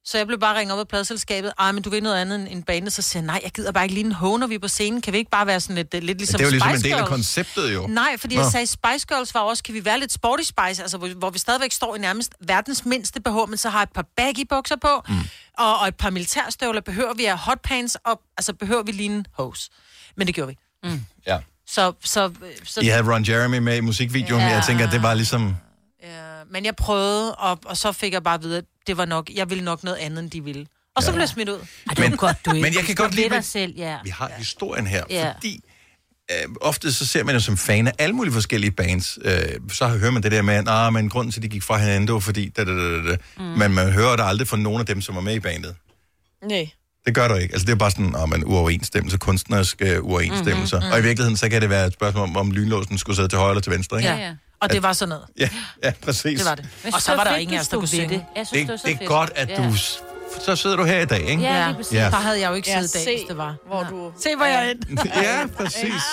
Så 0.06 0.18
jeg 0.18 0.28
blev 0.28 0.40
bare 0.40 0.60
ringet 0.60 0.74
op 0.74 0.80
af 0.80 0.88
pladselskabet. 0.88 1.54
Ej, 1.60 1.72
men 1.72 1.84
du 1.84 1.90
vil 1.90 2.04
noget 2.04 2.16
andet 2.16 2.40
end 2.40 2.48
en 2.52 2.64
bane. 2.64 2.90
Så 2.90 3.02
siger 3.02 3.22
jeg, 3.22 3.26
nej, 3.26 3.40
jeg 3.44 3.52
gider 3.52 3.72
bare 3.72 3.84
ikke 3.84 3.94
lige 3.94 4.06
en 4.06 4.12
når 4.40 4.48
vi 4.48 4.56
er 4.56 4.60
på 4.60 4.68
scenen. 4.68 5.02
Kan 5.02 5.14
vi 5.14 5.18
ikke 5.18 5.32
bare 5.32 5.48
være 5.48 5.60
sådan 5.60 5.76
lidt, 5.76 6.04
lidt 6.04 6.18
ligesom 6.18 6.38
det 6.38 6.44
er 6.44 6.48
jo 6.48 6.52
ligesom 6.52 6.70
en 6.70 6.76
Spice 6.76 6.84
del 6.84 6.94
af 6.94 6.98
Girls? 6.98 7.10
konceptet, 7.10 7.74
jo. 7.74 7.88
Nej, 7.88 8.18
fordi 8.18 8.36
Nå. 8.36 8.42
jeg 8.42 8.52
sagde, 8.52 8.68
Spice 8.68 9.06
Girls 9.08 9.34
var 9.34 9.40
også, 9.42 9.64
kan 9.64 9.74
vi 9.74 9.86
være 9.86 10.00
lidt 10.00 10.12
sporty 10.12 10.44
spice, 10.44 10.82
altså 10.82 10.98
hvor, 10.98 11.08
hvor 11.08 11.30
vi 11.30 11.40
stadigvæk 11.40 11.72
står 11.72 11.96
i 11.96 12.00
nærmest 12.00 12.34
verdens 12.48 12.86
mindste 12.86 13.22
BH, 13.22 13.36
men 13.50 13.58
så 13.58 13.70
har 13.70 13.84
et 13.84 13.90
par 13.96 14.06
baggy 14.18 14.46
bukser 14.50 14.76
på, 14.76 15.02
mm. 15.10 15.16
og, 15.58 15.80
og 15.80 15.88
et 15.88 15.96
par 15.96 16.10
militærstøvler. 16.10 16.82
Behøver 16.82 17.14
vi 17.14 17.26
at 17.26 17.30
have 17.30 17.38
hotpants, 17.38 17.98
og 18.06 18.22
altså 18.38 18.54
behøver 18.54 18.84
vi 18.84 18.92
lige 18.92 19.10
en 19.10 19.26
hose. 19.34 19.70
Men 20.18 20.28
det 20.28 20.36
gjorde 20.36 20.56
vi. 20.84 20.90
Ja. 21.28 21.40
Så, 21.68 21.94
så, 22.04 22.32
så 22.64 22.82
I 22.82 22.86
havde 22.88 23.14
Ron 23.14 23.26
Jeremy 23.28 23.58
med 23.58 23.78
i 23.78 23.80
musikvideoen, 23.80 24.42
men 24.42 24.50
Ja. 24.50 24.56
jeg 24.56 24.64
tænker, 24.68 24.86
at 24.88 24.92
det 24.94 25.02
var 25.04 25.14
ligesom... 25.14 25.56
ja, 26.04 26.44
men 26.52 26.66
jeg 26.66 26.76
prøvede, 26.76 27.36
og, 27.36 27.60
og 27.66 27.78
så 27.78 27.92
fik 27.92 28.14
jeg 28.14 28.24
bare 28.24 28.34
at 28.36 28.44
vide, 28.44 28.58
at 28.58 28.66
det 28.88 28.98
var 28.98 29.06
nok, 29.06 29.30
jeg 29.36 29.50
ville 29.50 29.64
nok 29.64 29.84
noget 29.84 29.98
andet, 29.98 30.20
end 30.24 30.32
de 30.32 30.44
ville. 30.44 30.66
Og 30.96 31.04
så 31.04 31.10
Ja. 31.10 31.14
blev 31.14 31.22
jeg 31.22 31.30
smidt 31.30 31.50
ud. 31.50 31.60
Ej, 31.88 31.94
det 31.94 32.12
var 32.12 32.16
godt, 32.18 32.38
du 32.46 32.52
ikke. 32.54 32.62
Men 32.62 32.74
jeg 32.74 32.84
kan 32.84 32.96
godt 32.96 33.16
lide, 33.16 33.30
dig 33.30 33.44
selv, 33.44 33.74
ja. 33.78 33.98
Vi 34.04 34.10
har 34.10 34.32
historien 34.38 34.88
her, 34.88 35.04
Ja. 35.10 35.32
fordi 35.34 35.64
øh, 36.32 36.56
ofte 36.62 36.94
så 36.94 37.06
ser 37.06 37.24
man 37.24 37.36
jo 37.36 37.42
som 37.42 37.58
fan 37.58 37.88
af 37.88 37.92
alle 38.00 38.16
mulige 38.16 38.34
forskellige 38.34 38.72
bands. 38.72 39.18
Øh, 39.22 39.32
så 39.72 39.88
hører 39.88 40.12
man 40.12 40.24
det 40.24 40.32
der 40.32 40.42
med, 40.42 40.54
at 40.54 40.66
nah, 40.66 40.94
men 40.94 41.10
grunden 41.10 41.32
til, 41.32 41.40
at 41.40 41.44
de 41.44 41.48
gik 41.50 41.64
fra 41.64 41.78
hinanden, 41.78 42.08
det 42.08 42.14
var 42.14 42.20
fordi... 42.20 42.50
Da, 42.50 42.64
da, 42.66 42.72
da, 42.72 43.12
da. 43.12 43.18
Mm. 43.38 43.44
Men 43.44 43.72
man 43.74 43.92
hører 43.92 44.16
det 44.16 44.24
aldrig 44.24 44.48
fra 44.48 44.58
nogen 44.58 44.80
af 44.80 44.86
dem, 44.86 45.02
som 45.02 45.16
var 45.16 45.22
med 45.22 45.36
i 45.36 45.40
bandet. 45.40 45.76
Nej. 46.50 46.70
Det 47.06 47.16
gør 47.16 47.28
du 47.28 47.34
ikke. 47.36 47.54
Altså, 47.54 47.66
det 47.66 47.72
er 47.72 47.76
bare 47.76 47.92
sådan, 47.92 48.16
om 48.16 48.34
en 48.34 48.46
uoverensstemmelse, 48.46 49.18
kunstneriske 49.18 50.02
uoverensstemmelser. 50.04 50.80
Mm-hmm. 50.80 50.92
Og 50.94 51.00
i 51.00 51.02
virkeligheden, 51.02 51.38
så 51.38 51.50
kan 51.50 51.62
det 51.62 51.70
være 51.70 51.88
et 51.88 51.94
spørgsmål 51.94 52.24
om, 52.24 52.38
om 52.38 52.52
lynlåsen 52.52 52.98
skulle 52.98 53.16
sidde 53.16 53.28
til 53.30 53.38
højre 53.38 53.52
eller 53.52 53.62
til 53.62 53.72
venstre, 53.72 53.98
ikke? 53.98 54.10
Ja, 54.10 54.18
ja. 54.18 54.34
Og 54.62 54.72
det 54.72 54.84
var 54.84 54.94
sådan 54.94 55.10
noget. 55.10 55.26
Ja, 55.40 55.50
ja 55.84 55.94
præcis. 56.02 56.40
Det 56.40 56.50
var 56.50 56.56
det. 56.56 56.66
Jeg 56.86 56.94
Og 56.94 57.02
så 57.02 57.16
var 57.16 57.24
der 57.24 57.36
ingen 57.36 57.56
af 57.58 57.60
os, 57.62 57.68
der 57.68 57.78
kunne 57.78 57.88
synge. 57.88 58.08
det. 58.10 58.26
Jeg 58.36 58.48
synes, 58.48 58.50
Det, 58.50 58.68
det, 58.68 58.72
var 58.72 58.78
så 58.78 58.88
det 58.88 58.94
er 58.94 58.98
fedt. 58.98 59.08
godt, 59.10 59.32
at 59.36 59.50
Ja. 59.50 59.56
du... 59.68 59.74
Så 60.46 60.56
sidder 60.56 60.76
du 60.76 60.84
her 60.84 61.00
i 61.02 61.06
dag, 61.06 61.22
ikke? 61.30 61.44
Ja, 61.44 61.58
Ja. 61.60 61.66
lige 61.68 61.76
præcis. 61.78 61.94
Ja. 61.94 62.04
Der 62.04 62.16
havde 62.16 62.40
jeg 62.40 62.50
jo 62.50 62.54
ikke 62.56 62.70
Ja, 62.70 62.82
siddet 62.82 62.96
i 62.96 62.98
dag, 62.98 63.04
se, 63.04 63.12
hvis 63.18 63.28
det 63.30 63.38
var. 63.38 63.56
hvor 63.68 63.84
du... 63.84 64.12
Se, 64.20 64.36
hvor 64.36 64.46
jeg 64.46 64.70
er. 64.70 64.74
Ja, 65.24 65.46
præcis. 65.58 66.04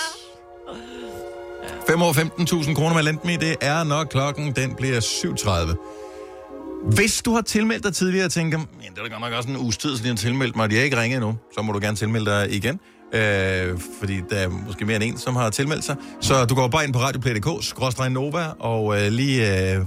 5 1.87 2.01
år 2.01 2.13
15.000 2.13 2.73
kroner 2.75 2.95
med 2.95 3.03
Lendme, 3.03 3.37
det 3.37 3.55
er 3.61 3.83
nok 3.83 4.07
klokken, 4.11 4.55
den 4.55 4.75
bliver 4.75 4.99
7.30. 5.01 6.95
Hvis 6.95 7.21
du 7.21 7.33
har 7.33 7.41
tilmeldt 7.41 7.83
dig 7.83 7.93
tidligere 7.93 8.25
og 8.25 8.31
tænker, 8.31 8.59
ja, 8.59 8.87
det 8.89 8.97
er 8.97 9.03
da 9.03 9.09
godt 9.09 9.21
nok 9.21 9.33
også 9.33 9.49
en 9.49 9.57
uges 9.57 9.77
tid, 9.77 9.89
siden 9.89 10.05
jeg 10.05 10.11
har 10.11 10.17
tilmeldt 10.17 10.55
mig, 10.55 10.63
og 10.63 10.69
de 10.69 10.75
har 10.75 10.83
ikke 10.83 11.01
ringet 11.01 11.17
endnu, 11.17 11.37
så 11.55 11.61
må 11.61 11.71
du 11.73 11.79
gerne 11.79 11.97
tilmelde 11.97 12.31
dig 12.31 12.53
igen. 12.55 12.79
Øh, 13.13 13.79
fordi 13.99 14.21
der 14.29 14.35
er 14.35 14.49
måske 14.49 14.85
mere 14.85 14.95
end 14.95 15.03
en, 15.03 15.17
som 15.17 15.35
har 15.35 15.49
tilmeldt 15.49 15.83
sig. 15.83 15.95
Så 16.21 16.45
du 16.45 16.55
går 16.55 16.67
bare 16.67 16.83
ind 16.83 16.93
på 16.93 16.99
radioplay.dk, 16.99 17.63
skråstrej 17.65 18.09
Nova, 18.09 18.45
og 18.59 19.01
øh, 19.01 19.11
lige 19.11 19.73
øh, 19.75 19.85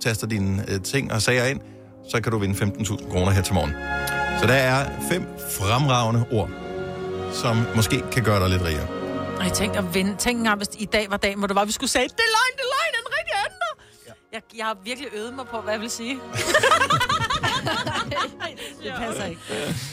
taster 0.00 0.26
dine 0.26 0.64
øh, 0.68 0.80
ting 0.80 1.12
og 1.12 1.22
sager 1.22 1.44
ind, 1.44 1.60
så 2.10 2.20
kan 2.20 2.32
du 2.32 2.38
vinde 2.38 2.54
15.000 2.64 3.10
kroner 3.10 3.30
her 3.30 3.42
til 3.42 3.54
morgen. 3.54 3.72
Så 4.40 4.46
der 4.46 4.54
er 4.54 4.90
fem 5.10 5.22
fremragende 5.58 6.24
ord, 6.30 6.50
som 7.32 7.66
måske 7.76 8.02
kan 8.12 8.22
gøre 8.22 8.40
dig 8.40 8.48
lidt 8.50 8.62
rigere. 8.62 8.86
Og 9.38 9.44
jeg 9.44 9.52
tænkte 9.52 9.78
at 9.78 9.94
vinde. 9.94 10.14
Tænk 10.18 10.38
engang, 10.38 10.56
hvis 10.56 10.68
i 10.78 10.84
dag 10.84 11.06
var 11.10 11.16
dagen, 11.16 11.38
hvor 11.38 11.46
det 11.46 11.56
var, 11.56 11.64
vi 11.64 11.72
skulle 11.72 11.90
sige, 11.90 12.04
det 12.18 12.24
er 12.28 12.34
løgn, 12.36 12.54
det 12.58 12.64
er 12.68 12.72
løgn, 12.76 12.92
en 13.02 13.08
rigtig 13.18 13.34
anden 13.44 13.58
jeg, 14.34 14.42
jeg 14.56 14.66
har 14.66 14.76
virkelig 14.84 15.08
øvet 15.16 15.34
mig 15.34 15.44
på, 15.50 15.60
hvad 15.60 15.72
jeg 15.72 15.80
vil 15.80 15.90
sige. 15.90 16.14
det 18.82 18.92
passer 18.98 19.24
ikke. 19.24 19.40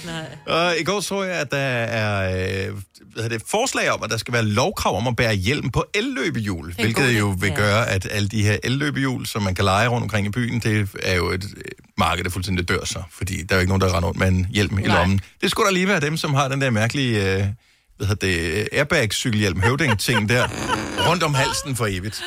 Nej. 0.06 0.38
Og 0.48 0.80
i 0.80 0.84
går 0.84 1.00
så 1.00 1.24
jeg, 1.24 1.36
at 1.36 1.52
der 1.52 1.58
er 1.58 2.68
øh, 2.68 2.74
hvad 3.14 3.24
hedder 3.24 3.38
det, 3.38 3.48
forslag 3.48 3.92
om, 3.92 4.04
at 4.04 4.10
der 4.10 4.18
skal 4.18 4.34
være 4.34 4.46
lovkrav 4.46 4.98
om 4.98 5.08
at 5.08 5.16
bære 5.16 5.34
hjelm 5.34 5.72
på 5.72 5.86
elløbehjul, 5.94 6.74
hvilket 6.74 7.20
jo 7.20 7.36
vil 7.40 7.52
gøre, 7.56 7.90
at 7.90 8.08
alle 8.12 8.28
de 8.28 8.44
her 8.44 8.58
elløbehjul, 8.64 9.26
som 9.26 9.42
man 9.42 9.56
kan 9.56 9.66
lege 9.66 9.88
rundt 9.88 10.04
omkring 10.04 10.28
i 10.28 10.30
byen, 10.30 10.60
det 10.60 10.90
er 11.04 11.16
jo 11.16 11.30
et 11.30 11.46
øh, 11.58 11.64
marked, 11.98 12.24
der 12.24 12.30
fuldstændig 12.30 12.70
dør 12.70 12.86
så, 12.86 13.04
fordi 13.12 13.44
der 13.44 13.56
er 13.56 13.58
jo 13.58 13.62
ikke 13.62 13.70
nogen, 13.70 13.82
der 13.82 13.96
render 13.96 14.08
rundt 14.08 14.20
med 14.20 14.28
en 14.28 14.48
hjelm 14.50 14.80
i 14.80 14.82
Nej. 14.82 14.98
lommen. 14.98 15.22
Det 15.42 15.52
skulle 15.52 15.68
da 15.68 15.74
lige 15.74 15.88
være 15.88 16.00
dem, 16.00 16.18
som 16.18 16.34
har 16.34 16.48
den 16.48 16.62
der 16.62 16.70
mærkelige, 16.70 17.34
øh, 17.34 17.38
hvad 17.38 17.48
hvad 17.98 18.08
hedder 18.08 18.28
det, 18.28 18.70
airbag-cykelhjelm, 18.72 19.62
høvding-ting 19.62 20.30
der, 20.30 20.48
rundt 21.10 21.24
om 21.24 21.34
halsen 21.34 21.76
for 21.76 21.86
evigt. 21.90 22.24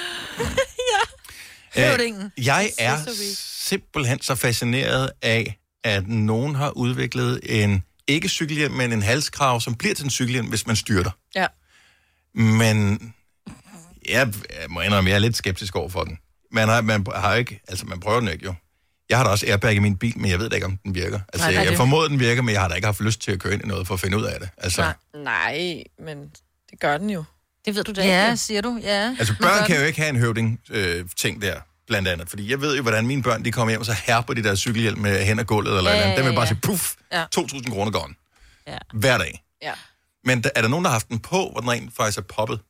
Høvdingen. 1.76 2.32
Jeg 2.38 2.70
er 2.78 2.98
simpelthen 3.37 4.22
så 4.22 4.34
fascineret 4.34 5.10
af, 5.22 5.58
at 5.84 6.08
nogen 6.08 6.54
har 6.54 6.70
udviklet 6.70 7.40
en, 7.42 7.82
ikke 8.08 8.28
cykelhjelm, 8.28 8.74
men 8.74 8.92
en 8.92 9.02
halskrav, 9.02 9.60
som 9.60 9.74
bliver 9.74 9.94
til 9.94 10.04
en 10.04 10.10
cykelhjelm, 10.10 10.46
hvis 10.46 10.66
man 10.66 10.76
styrter. 10.76 11.10
Ja. 11.34 11.46
Men 12.34 12.98
jeg, 14.08 14.34
jeg 14.60 14.70
må 14.70 14.80
indrømme, 14.80 15.10
jeg 15.10 15.14
er 15.14 15.20
lidt 15.20 15.37
skeptisk 15.37 15.76
over 15.76 15.88
for 15.88 16.04
den. 16.04 16.18
Man 16.52 16.68
har, 16.68 16.80
man 16.80 17.06
har 17.14 17.34
ikke, 17.34 17.60
altså 17.68 17.87
man 17.87 18.00
prøver 18.00 18.20
den 18.20 18.28
ikke 18.28 18.44
jo. 18.44 18.54
Jeg 19.08 19.18
har 19.18 19.24
da 19.24 19.30
også 19.30 19.46
airbag 19.46 19.74
i 19.74 19.78
min 19.78 19.96
bil, 19.96 20.18
men 20.18 20.30
jeg 20.30 20.38
ved 20.38 20.48
da 20.50 20.54
ikke, 20.54 20.66
om 20.66 20.76
den 20.76 20.94
virker. 20.94 21.20
Altså, 21.32 21.48
Nej, 21.48 21.54
Nej, 21.54 21.64
jeg 21.64 21.76
formoder, 21.76 22.08
den 22.08 22.20
virker, 22.20 22.42
men 22.42 22.52
jeg 22.52 22.60
har 22.60 22.68
da 22.68 22.74
ikke 22.74 22.87
haft 22.87 23.00
lyst 23.00 23.20
til 23.20 23.32
at 23.32 23.40
køre 23.40 23.52
ind 23.54 23.64
i 23.64 23.66
noget 23.66 23.87
for 23.87 23.94
at 23.94 24.00
finde 24.00 24.16
ud 24.18 24.22
af 24.22 24.40
det. 24.40 24.48
Altså, 24.58 24.80
Nej. 24.80 24.94
Nej, 25.24 25.82
men 25.98 26.18
det 26.70 26.80
gør 26.80 26.98
den 26.98 27.10
jo. 27.10 27.24
Det 27.64 27.74
ved 27.74 27.85
du 27.85 27.92
da 27.92 28.05
Ja, 28.07 28.24
ikke. 28.27 28.37
siger 28.37 28.61
du, 28.61 28.81
ja. 28.83 29.16
altså 29.18 29.35
børn 29.40 29.66
kan 29.66 29.77
jo 29.77 29.83
ikke 29.85 29.98
have 30.00 30.09
en 30.11 30.16
høvding 30.16 30.61
øh, 30.70 31.05
ting 31.16 31.42
der, 31.42 31.55
blandt 31.87 32.09
andet. 32.09 32.29
Fordi 32.29 32.50
jeg 32.50 32.61
ved 32.61 32.77
jo, 32.77 32.83
hvordan 32.83 33.07
mine 33.07 33.22
børn, 33.22 33.44
de 33.44 33.53
kommer 33.53 33.70
hjem, 33.72 33.81
og 33.81 33.87
så 33.87 33.96
herper 34.07 34.35
de 34.35 34.42
der 34.42 34.55
cykelhjelm 34.55 34.98
med 34.98 35.24
hen 35.24 35.38
ad 35.38 35.44
gulvet, 35.44 35.79
eller 35.79 35.90
Ja, 35.90 35.96
andet. 35.96 36.11
ja, 36.12 36.16
Den 36.16 36.27
vil 36.27 36.33
bare 36.35 36.40
ja. 36.42 36.48
sige, 36.48 36.59
puff, 36.62 36.92
Ja. 37.12 37.24
2.000 37.38 37.70
kroner 37.70 37.90
gone. 37.90 38.14
Ja. 38.66 38.79
Hver 38.94 39.18
dag. 39.18 39.42
Ja. 39.62 39.72
Men 40.24 40.42
der, 40.44 40.50
er 40.55 40.61
der 40.61 40.68
nogen, 40.68 40.85
der 40.85 40.88
har 40.90 40.94
haft 40.94 41.09
den 41.09 41.18
på, 41.18 41.48
hvor 41.53 41.61
den 41.61 41.70
rent 41.70 41.96
faktisk 41.96 42.18
er 42.18 42.22
poppet? 42.22 42.61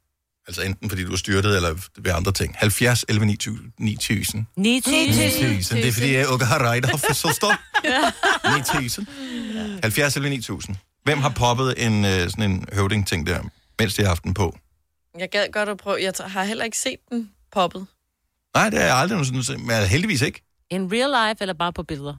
Altså 0.49 0.63
enten 0.63 0.89
fordi 0.91 1.05
du 1.05 1.13
er 1.13 1.17
styrtet, 1.17 1.57
eller 1.57 1.75
ved 1.99 2.13
andre 2.13 2.33
ting. 2.33 2.55
70, 2.59 3.05
11, 3.09 3.27
9000. 3.27 3.73
9000. 3.79 4.47
9000. 4.57 5.79
Det 5.83 5.89
er 5.89 5.93
fordi, 5.93 6.13
jeg 6.15 6.21
ikke 6.33 6.45
har 6.45 6.59
regnet 6.59 6.91
for 6.91 7.13
så 7.13 7.29
stort. 7.33 7.57
9000. 8.57 9.07
70 9.83 10.17
eller 10.17 10.31
9000. 10.31 10.77
Hvem 11.05 11.19
har 11.19 11.29
poppet 11.29 11.75
en, 11.87 12.05
øh, 12.05 12.31
sådan 12.31 12.51
en 12.51 12.65
høvding-ting 12.73 13.27
der, 13.27 13.41
mens 13.79 13.95
de 13.95 14.03
har 14.03 14.09
haft 14.09 14.23
den 14.25 14.35
på? 14.35 14.59
Jeg 15.19 15.31
gad 15.31 15.53
godt 15.53 15.69
at 15.69 15.77
prøve. 15.77 15.99
Jeg 16.03 16.13
har 16.21 16.45
heller 16.45 16.65
ikke 16.65 16.79
set 16.79 16.99
den 17.11 17.31
poppet. 17.53 17.87
Nej, 18.55 18.71
det 18.71 18.81
er 18.81 18.85
jeg 18.85 18.97
aldrig 18.97 19.19
nogen 19.19 19.43
sådan, 19.45 19.67
men 19.67 19.87
heldigvis 19.87 20.23
ikke. 20.23 20.43
In 20.71 20.93
real 20.93 21.29
life, 21.29 21.43
eller 21.43 21.55
bare 21.55 21.73
på 21.73 21.83
billeder? 21.83 22.15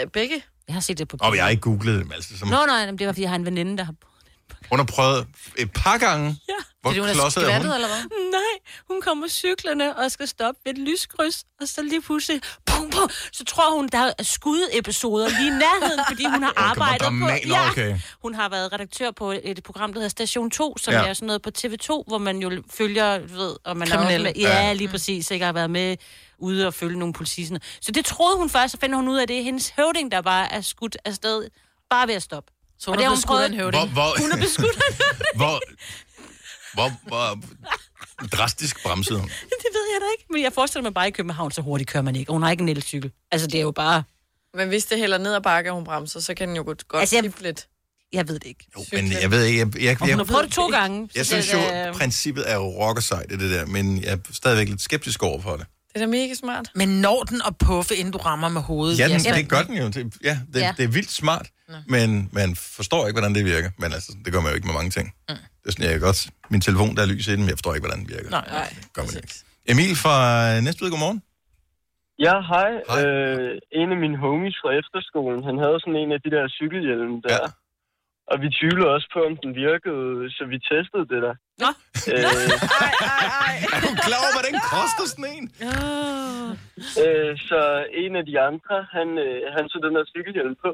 Øh, 0.00 0.06
Begge? 0.06 0.42
Jeg 0.68 0.74
har 0.74 0.80
set 0.80 0.98
det 0.98 1.08
på 1.08 1.16
billeder. 1.16 1.30
Og 1.30 1.36
jeg 1.36 1.44
har 1.44 1.50
ikke 1.50 1.60
googlet 1.60 2.00
dem, 2.00 2.12
altså. 2.12 2.38
Som, 2.38 2.48
Nå, 2.48 2.66
nej, 2.66 2.86
det 2.86 3.06
var, 3.06 3.12
fordi 3.12 3.22
jeg 3.22 3.30
har 3.30 3.36
en 3.36 3.44
veninde, 3.46 3.78
der 3.78 3.84
har... 3.84 3.94
hun 4.70 4.78
har 4.78 4.86
prøvet 4.86 5.26
et 5.58 5.72
par 5.72 5.98
gange. 5.98 6.26
Ja. 6.48 6.54
Hvor 6.80 6.90
Fordi 6.90 7.00
hun 7.00 7.08
er 7.08 7.12
klodset 7.14 7.42
er 7.42 7.46
skvattet, 7.46 7.68
hun? 7.70 7.74
eller 7.74 7.88
hvad? 7.88 8.30
Nej, 8.32 8.72
hun 8.90 9.00
kommer 9.02 9.28
cyklerne 9.28 9.96
og 9.96 10.10
skal 10.10 10.28
stoppe 10.28 10.60
ved 10.64 10.72
et 10.72 10.78
lyskryds, 10.78 11.44
og 11.60 11.68
så 11.68 11.82
lige 11.82 12.02
pludselig, 12.02 12.40
pum, 12.76 12.90
pum, 12.90 13.10
så 13.32 13.44
tror 13.44 13.76
hun, 13.76 13.88
der 13.92 14.12
er 14.18 14.22
skudepisoder 14.22 15.28
lige 15.28 15.46
i 15.46 15.50
nærheden, 15.50 16.00
fordi 16.08 16.24
hun 16.24 16.42
har 16.42 16.52
arbejdet 16.70 17.00
på... 17.00 17.04
dramatisk. 17.04 17.48
Nå, 17.48 17.54
okay. 17.70 17.98
Hun 18.22 18.34
har 18.34 18.48
været 18.48 18.72
redaktør 18.72 19.10
på 19.10 19.32
et 19.42 19.60
program, 19.64 19.92
der 19.92 19.98
hedder 20.00 20.08
Station 20.08 20.50
2, 20.50 20.78
som 20.78 20.94
Ja. 20.94 21.00
ja. 21.00 21.06
er 21.08 21.14
sådan 21.14 21.26
noget 21.26 21.42
på 21.42 21.50
TV2, 21.58 21.88
hvor 22.06 22.18
man 22.18 22.38
jo 22.38 22.62
følger, 22.70 23.18
du 23.18 23.34
ved, 23.34 23.56
og 23.64 23.76
man 23.76 23.88
Kriminelle. 23.88 24.28
Er 24.28 24.32
med, 24.34 24.42
ja, 24.42 24.66
Ja. 24.66 24.72
lige 24.72 24.88
præcis, 24.88 25.30
ikke 25.30 25.44
har 25.44 25.52
været 25.52 25.70
med 25.70 25.96
ude 26.38 26.66
og 26.66 26.74
følge 26.74 26.98
nogle 26.98 27.14
politiserne. 27.14 27.60
Så 27.80 27.92
det 27.92 28.04
troede 28.04 28.36
hun 28.36 28.50
først, 28.50 28.72
så 28.72 28.78
finder 28.80 28.96
hun 28.96 29.08
ud 29.08 29.16
af, 29.18 29.22
at 29.22 29.28
det 29.28 29.38
er 29.38 29.42
hendes 29.42 29.72
høvding, 29.76 30.12
der 30.12 30.20
bare 30.22 30.52
er 30.52 30.60
skudt 30.60 30.96
afsted, 31.04 31.48
bare 31.90 32.08
ved 32.08 32.14
at 32.14 32.22
stoppe. 32.22 32.52
Så 32.78 32.90
hun 32.90 32.92
Og 32.92 32.98
det 32.98 33.04
er 33.04 33.08
har 33.08 33.16
blevet 33.16 33.16
hun 33.16 33.22
skudt 33.22 33.42
af 33.42 33.46
en 33.48 33.54
høvding. 33.54 33.92
Hvor, 33.92 34.02
hvor, 34.02 34.20
Hun 34.22 34.32
er 34.32 34.36
beskudt 34.36 34.76
hvor, 35.40 35.60
hvor, 36.74 36.90
hvor 37.08 37.38
drastisk 38.32 38.82
bremsede 38.82 39.18
hun. 39.18 39.28
Det 39.62 39.70
ved 39.72 39.86
jeg 39.94 40.00
da 40.00 40.06
ikke. 40.18 40.24
Men 40.30 40.42
jeg 40.42 40.52
forestiller 40.52 40.82
mig 40.82 40.94
bare 40.94 41.08
i 41.08 41.10
København, 41.10 41.50
så 41.50 41.60
hurtigt 41.62 41.90
kører 41.90 42.02
man 42.02 42.16
ikke. 42.16 42.30
Og 42.30 42.32
hun 42.32 42.42
har 42.42 42.50
ikke 42.50 42.62
en 42.62 42.68
elcykel. 42.68 43.10
Altså, 43.32 43.46
det 43.46 43.54
er 43.58 43.62
jo 43.62 43.70
bare... 43.70 44.02
Men 44.54 44.68
hvis 44.68 44.84
det 44.84 44.98
hælder 44.98 45.18
ned 45.18 45.34
ad 45.34 45.40
bakke, 45.40 45.70
og 45.70 45.74
hun 45.74 45.84
bremser, 45.84 46.20
så 46.20 46.34
kan 46.34 46.48
den 46.48 46.56
jo 46.56 46.62
godt, 46.62 46.88
godt 46.88 47.00
Altså, 47.00 47.16
jeg- 47.16 47.32
lidt. 47.40 47.66
Jeg 48.12 48.28
ved 48.28 48.34
det 48.38 48.44
ikke. 48.46 48.66
Jo, 48.78 48.84
men 48.92 49.12
jeg 49.12 49.30
ved 49.30 49.44
ikke, 49.44 49.58
jeg, 49.60 49.82
jeg, 49.82 49.92
Og 49.92 49.98
hun 49.98 50.08
jeg, 50.08 50.16
har 50.16 50.24
prøvet 50.24 50.44
det 50.44 50.52
to 50.52 50.66
gange. 50.68 51.08
jeg 51.16 51.26
synes 51.26 51.46
det 51.46 51.54
jo, 51.54 51.58
er- 51.72 51.92
princippet 51.92 52.50
er 52.50 52.54
jo 52.54 52.62
rockersejt, 52.66 53.30
det 53.30 53.40
der, 53.40 53.66
men 53.66 54.02
jeg 54.02 54.12
er 54.12 54.16
stadigvæk 54.32 54.68
lidt 54.68 54.80
skeptisk 54.82 55.22
over 55.22 55.40
for 55.42 55.56
det. 55.56 55.66
Det 55.88 56.02
er 56.02 56.06
da 56.06 56.10
mega 56.10 56.34
smart. 56.34 56.70
Men 56.74 56.88
når 56.88 57.22
den 57.22 57.42
at 57.46 57.58
puffe, 57.58 57.96
inden 57.96 58.12
du 58.12 58.18
rammer 58.18 58.48
med 58.48 58.60
hovedet? 58.62 58.98
Ja, 58.98 59.08
den, 59.08 59.20
det 59.20 59.48
gør 59.48 59.62
den 59.62 59.76
jo. 59.76 59.86
Det, 59.88 60.14
ja, 60.24 60.38
det, 60.54 60.60
Ja. 60.60 60.74
det 60.76 60.84
er 60.84 60.88
vildt 60.88 61.10
smart, 61.12 61.46
men 61.88 62.28
man 62.32 62.56
forstår 62.56 63.06
ikke, 63.06 63.14
hvordan 63.20 63.34
det 63.34 63.44
virker. 63.44 63.70
Men 63.78 63.92
altså, 63.92 64.12
det 64.24 64.32
gør 64.32 64.40
man 64.40 64.50
jo 64.50 64.54
ikke 64.54 64.66
med 64.66 64.74
mange 64.74 64.90
ting. 64.90 65.12
Mm. 65.28 65.34
Det 65.66 65.72
er 65.72 65.74
sådan, 65.74 65.86
jeg 65.90 65.94
kan 65.98 66.06
godt... 66.10 66.20
Min 66.54 66.60
telefon, 66.68 66.90
der 66.96 67.02
er 67.02 67.10
lys 67.14 67.26
i 67.28 67.32
den, 67.32 67.40
men 67.42 67.48
jeg 67.52 67.58
forstår 67.58 67.74
ikke, 67.74 67.84
hvordan 67.86 68.00
den 68.02 68.08
virker. 68.14 68.30
Nej, 68.38 68.46
Nej, 68.58 68.68
gør 68.94 69.02
man 69.08 69.14
ikke. 69.22 69.34
Emil 69.72 69.92
fra 70.04 70.16
Næstved, 70.66 70.88
godmorgen. 70.94 71.20
Ja, 72.26 72.34
hej. 72.52 72.70
Hej. 72.90 73.00
Øh, 73.04 73.52
en 73.80 73.88
af 73.94 73.98
mine 74.04 74.16
homies 74.24 74.56
fra 74.62 74.70
efterskolen, 74.80 75.40
han 75.48 75.56
havde 75.64 75.78
sådan 75.82 76.00
en 76.04 76.12
af 76.16 76.20
de 76.24 76.30
der 76.36 76.44
cykelhjelme 76.58 77.16
der. 77.26 77.38
Ja. 77.42 77.48
Og 78.32 78.36
vi 78.42 78.48
tvivlede 78.58 78.88
også 78.96 79.08
på, 79.14 79.20
om 79.28 79.34
den 79.44 79.50
virkede, 79.64 80.04
så 80.36 80.42
vi 80.52 80.56
testede 80.70 81.06
det 81.12 81.20
der. 81.26 81.34
Nå. 81.62 81.70
Øh, 82.12 82.24
Er 83.76 83.80
du 83.84 83.90
klar 84.06 84.20
over, 84.24 84.32
hvad 84.36 84.46
den 84.50 84.58
koster 84.74 85.04
sådan 85.12 85.28
en? 85.36 85.44
øh, 87.04 87.32
så 87.50 87.60
en 88.04 88.12
af 88.20 88.24
de 88.30 88.34
andre, 88.50 88.76
han, 88.96 89.08
øh, 89.26 89.38
han 89.56 89.64
tog 89.70 89.80
den 89.86 89.92
der 89.96 90.04
cykelhjelm 90.14 90.54
på. 90.64 90.72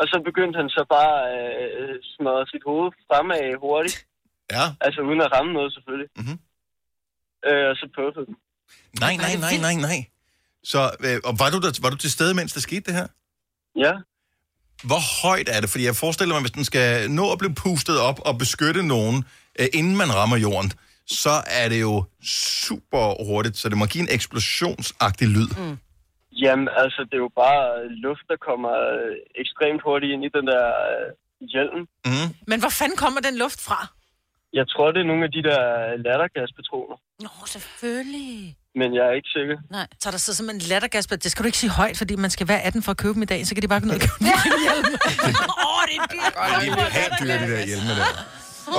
Og 0.00 0.04
så 0.10 0.16
begyndte 0.28 0.56
han 0.60 0.68
så 0.76 0.82
bare 0.96 1.14
at 1.32 1.44
øh, 1.80 1.94
smadre 2.12 2.44
sit 2.52 2.64
hoved 2.70 2.88
fremad 3.08 3.46
hurtigt. 3.64 3.98
Ja. 4.56 4.64
Altså 4.80 5.00
uden 5.00 5.20
at 5.20 5.32
ramme 5.32 5.52
noget 5.52 5.72
selvfølgelig. 5.74 6.08
Mhm. 6.16 6.36
Øh, 7.48 7.64
og 7.70 7.76
så 7.76 7.88
puffede 7.96 8.26
den. 8.26 8.36
Nej, 9.00 9.16
nej, 9.16 9.34
nej, 9.46 9.56
nej, 9.66 9.74
nej. 9.88 9.98
Så 10.62 10.80
øh, 11.06 11.18
og 11.24 11.32
var, 11.40 11.50
du 11.50 11.58
der, 11.64 11.78
var 11.82 11.90
du 11.90 11.96
til 11.96 12.12
stede, 12.12 12.34
mens 12.34 12.52
der 12.52 12.60
skete 12.60 12.80
det 12.80 12.94
her? 12.94 13.06
Ja. 13.84 13.92
Hvor 14.88 15.02
højt 15.28 15.48
er 15.54 15.60
det? 15.60 15.70
Fordi 15.70 15.84
jeg 15.84 15.96
forestiller 15.96 16.34
mig, 16.34 16.42
hvis 16.42 16.50
den 16.50 16.64
skal 16.64 17.10
nå 17.10 17.32
at 17.32 17.38
blive 17.38 17.54
pustet 17.54 18.00
op 18.00 18.18
og 18.28 18.38
beskytte 18.38 18.82
nogen, 18.86 19.24
øh, 19.60 19.66
inden 19.74 19.96
man 19.96 20.14
rammer 20.14 20.36
jorden, 20.36 20.72
så 21.06 21.34
er 21.46 21.68
det 21.68 21.80
jo 21.80 22.04
super 22.22 23.24
hurtigt, 23.28 23.56
så 23.56 23.68
det 23.68 23.78
må 23.78 23.86
give 23.86 24.02
en 24.02 24.14
eksplosionsagtig 24.16 25.28
lyd. 25.28 25.48
Mm. 25.58 25.78
Jamen, 26.42 26.68
altså, 26.76 27.00
det 27.08 27.14
er 27.14 27.24
jo 27.28 27.32
bare 27.44 27.88
luft, 27.88 28.24
der 28.28 28.36
kommer 28.48 28.72
øh, 28.96 29.16
ekstremt 29.42 29.82
hurtigt 29.86 30.12
ind 30.14 30.24
i 30.24 30.30
den 30.36 30.46
der 30.52 30.64
øh, 30.90 31.06
hjelm. 31.52 31.80
Mm. 32.08 32.28
Men 32.50 32.60
hvor 32.60 32.68
fanden 32.68 32.96
kommer 32.96 33.20
den 33.20 33.38
luft 33.38 33.60
fra? 33.68 33.78
Jeg 34.52 34.64
tror, 34.72 34.86
det 34.94 35.00
er 35.04 35.08
nogle 35.12 35.24
af 35.28 35.32
de 35.36 35.42
der 35.50 35.62
lattergaspatroner, 36.06 36.96
Nå, 37.24 37.32
selvfølgelig. 37.46 38.56
men 38.80 38.88
jeg 38.94 39.04
er 39.10 39.14
ikke 39.20 39.30
sikker. 39.38 39.56
Nej. 39.70 39.86
Så 40.02 40.10
der 40.10 40.16
sidder 40.24 40.36
simpelthen 40.36 40.62
en 40.64 40.68
lattergas 40.72 41.06
på. 41.08 41.16
Det 41.16 41.30
skal 41.32 41.42
du 41.44 41.46
ikke 41.46 41.58
sige 41.64 41.70
højt, 41.70 41.96
fordi 41.98 42.14
man 42.16 42.30
skal 42.36 42.48
være 42.48 42.62
18 42.62 42.82
for 42.82 42.90
at 42.90 42.96
købe 43.02 43.14
dem 43.14 43.22
i 43.22 43.30
dag, 43.34 43.40
så 43.46 43.54
kan 43.54 43.62
de 43.62 43.68
bare 43.68 43.80
gå 43.80 43.86
ned 43.86 43.94
og 43.94 44.00
købe 44.06 44.16
dem. 44.18 44.26
Åh, 45.68 45.82
det 45.88 45.96
er 46.00 46.06
dyrt. 46.14 46.34
De 46.36 46.66
er 46.66 46.90
helt 47.00 47.14
dyre, 47.20 47.36
de 47.44 47.48
der 47.52 47.66
hjelme 47.70 47.92
der. 48.00 48.10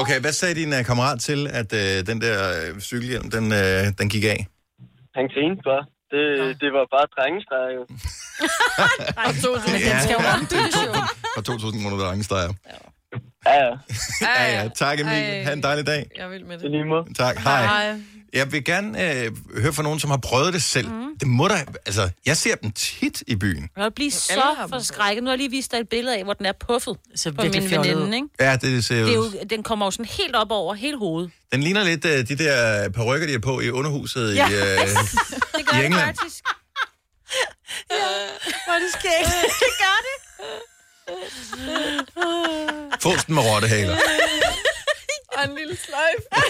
Okay, 0.01 0.17
hvad 0.23 0.33
sagde 0.39 0.55
din 0.61 0.71
uh, 0.77 0.81
kammerat 0.89 1.19
til, 1.29 1.39
at 1.59 1.69
uh, 1.73 1.79
den 2.09 2.17
der 2.25 2.37
uh, 2.73 2.79
cykelhjelm, 2.89 3.27
den, 3.35 3.45
uh, 3.61 3.83
den 3.99 4.07
gik 4.13 4.23
af? 4.35 4.39
Han 5.17 5.25
grinte 5.33 5.61
bare. 5.71 5.83
Det, 6.13 6.23
det 6.61 6.69
var 6.77 6.85
bare 6.95 7.07
drengestreger 7.15 7.71
jo. 7.77 7.83
Men 9.73 9.81
den 9.87 9.97
skal 10.05 10.15
jo 10.19 10.23
ombyttes 10.35 10.75
jo. 10.87 10.91
For 11.35 11.41
2.000 11.51 11.83
kroner, 11.83 11.97
der 12.03 12.11
angstreger. 12.11 12.51
Ja, 13.45 13.53
ja. 13.65 13.71
Ja, 14.21 14.61
ja. 14.61 14.69
Tak, 14.75 14.99
Emil. 14.99 15.13
Ej. 15.13 15.43
Ha' 15.43 15.53
en 15.53 15.63
dejlig 15.63 15.87
dag. 15.87 16.09
Jeg 16.17 16.29
vil 16.31 16.45
med 16.45 16.57
det. 16.59 16.71
lige 16.71 16.85
måde. 16.85 17.13
Tak. 17.17 17.37
Hej. 17.37 17.65
Hej. 17.65 17.99
Jeg 18.33 18.51
vil 18.51 18.63
gerne 18.65 19.13
øh, 19.25 19.31
høre 19.61 19.73
fra 19.73 19.83
nogen, 19.83 19.99
som 19.99 20.09
har 20.09 20.17
prøvet 20.17 20.53
det 20.53 20.63
selv. 20.63 20.89
Mm. 20.89 21.17
Det 21.19 21.27
må 21.27 21.47
da... 21.47 21.53
Altså, 21.85 22.09
jeg 22.25 22.37
ser 22.37 22.55
dem 22.55 22.71
tit 22.71 23.23
i 23.27 23.35
byen. 23.35 23.69
Jeg 23.77 23.83
vil 23.83 23.91
blive 23.91 24.05
Alle 24.05 24.11
så 24.19 24.41
har 24.57 24.61
dem 24.63 24.69
forskrækket. 24.69 25.23
Nu 25.23 25.27
har 25.27 25.31
jeg 25.33 25.37
lige 25.37 25.49
vist 25.49 25.71
dig 25.71 25.77
et 25.79 25.89
billede 25.89 26.17
af, 26.17 26.23
hvor 26.23 26.33
den 26.33 26.45
er 26.45 26.51
puffet 26.67 26.97
Så 27.15 27.31
på 27.31 27.41
virkelig 27.41 27.69
min 27.69 27.79
veninde, 27.79 28.17
ikke? 28.17 28.27
Ja, 28.39 28.55
det 28.55 28.85
ser 28.85 28.95
Det 28.95 29.09
er 29.09 29.13
jo... 29.15 29.23
jo, 29.23 29.31
den 29.49 29.63
kommer 29.63 29.85
jo 29.85 29.91
sådan 29.91 30.05
helt 30.05 30.35
op 30.35 30.51
over 30.51 30.73
hele 30.73 30.97
hovedet. 30.97 31.31
Den 31.51 31.63
ligner 31.63 31.83
lidt 31.83 32.05
uh, 32.05 32.11
de 32.11 32.23
der 32.43 32.89
perukker, 32.89 33.27
de 33.27 33.33
er 33.33 33.39
på 33.39 33.59
i 33.59 33.69
underhuset 33.69 34.35
Ja. 34.35 34.47
i... 34.49 34.51
Uh, 34.53 34.59
Det 35.57 35.65
gør 35.67 35.77
I 35.77 35.79
det 35.79 35.85
England. 35.85 36.05
faktisk. 36.05 36.43
ja, 37.91 37.95
hvor 38.65 38.73
er 38.73 38.79
det 38.79 38.91
skægt. 38.99 39.35
det 39.63 39.71
gør 39.83 39.97
det. 40.07 40.17
Fosten 43.01 43.35
med 43.35 43.43
rottehaler. 43.43 43.97
Og 45.37 45.43
en 45.45 45.55
lille 45.57 45.77
sløjf. 45.85 46.43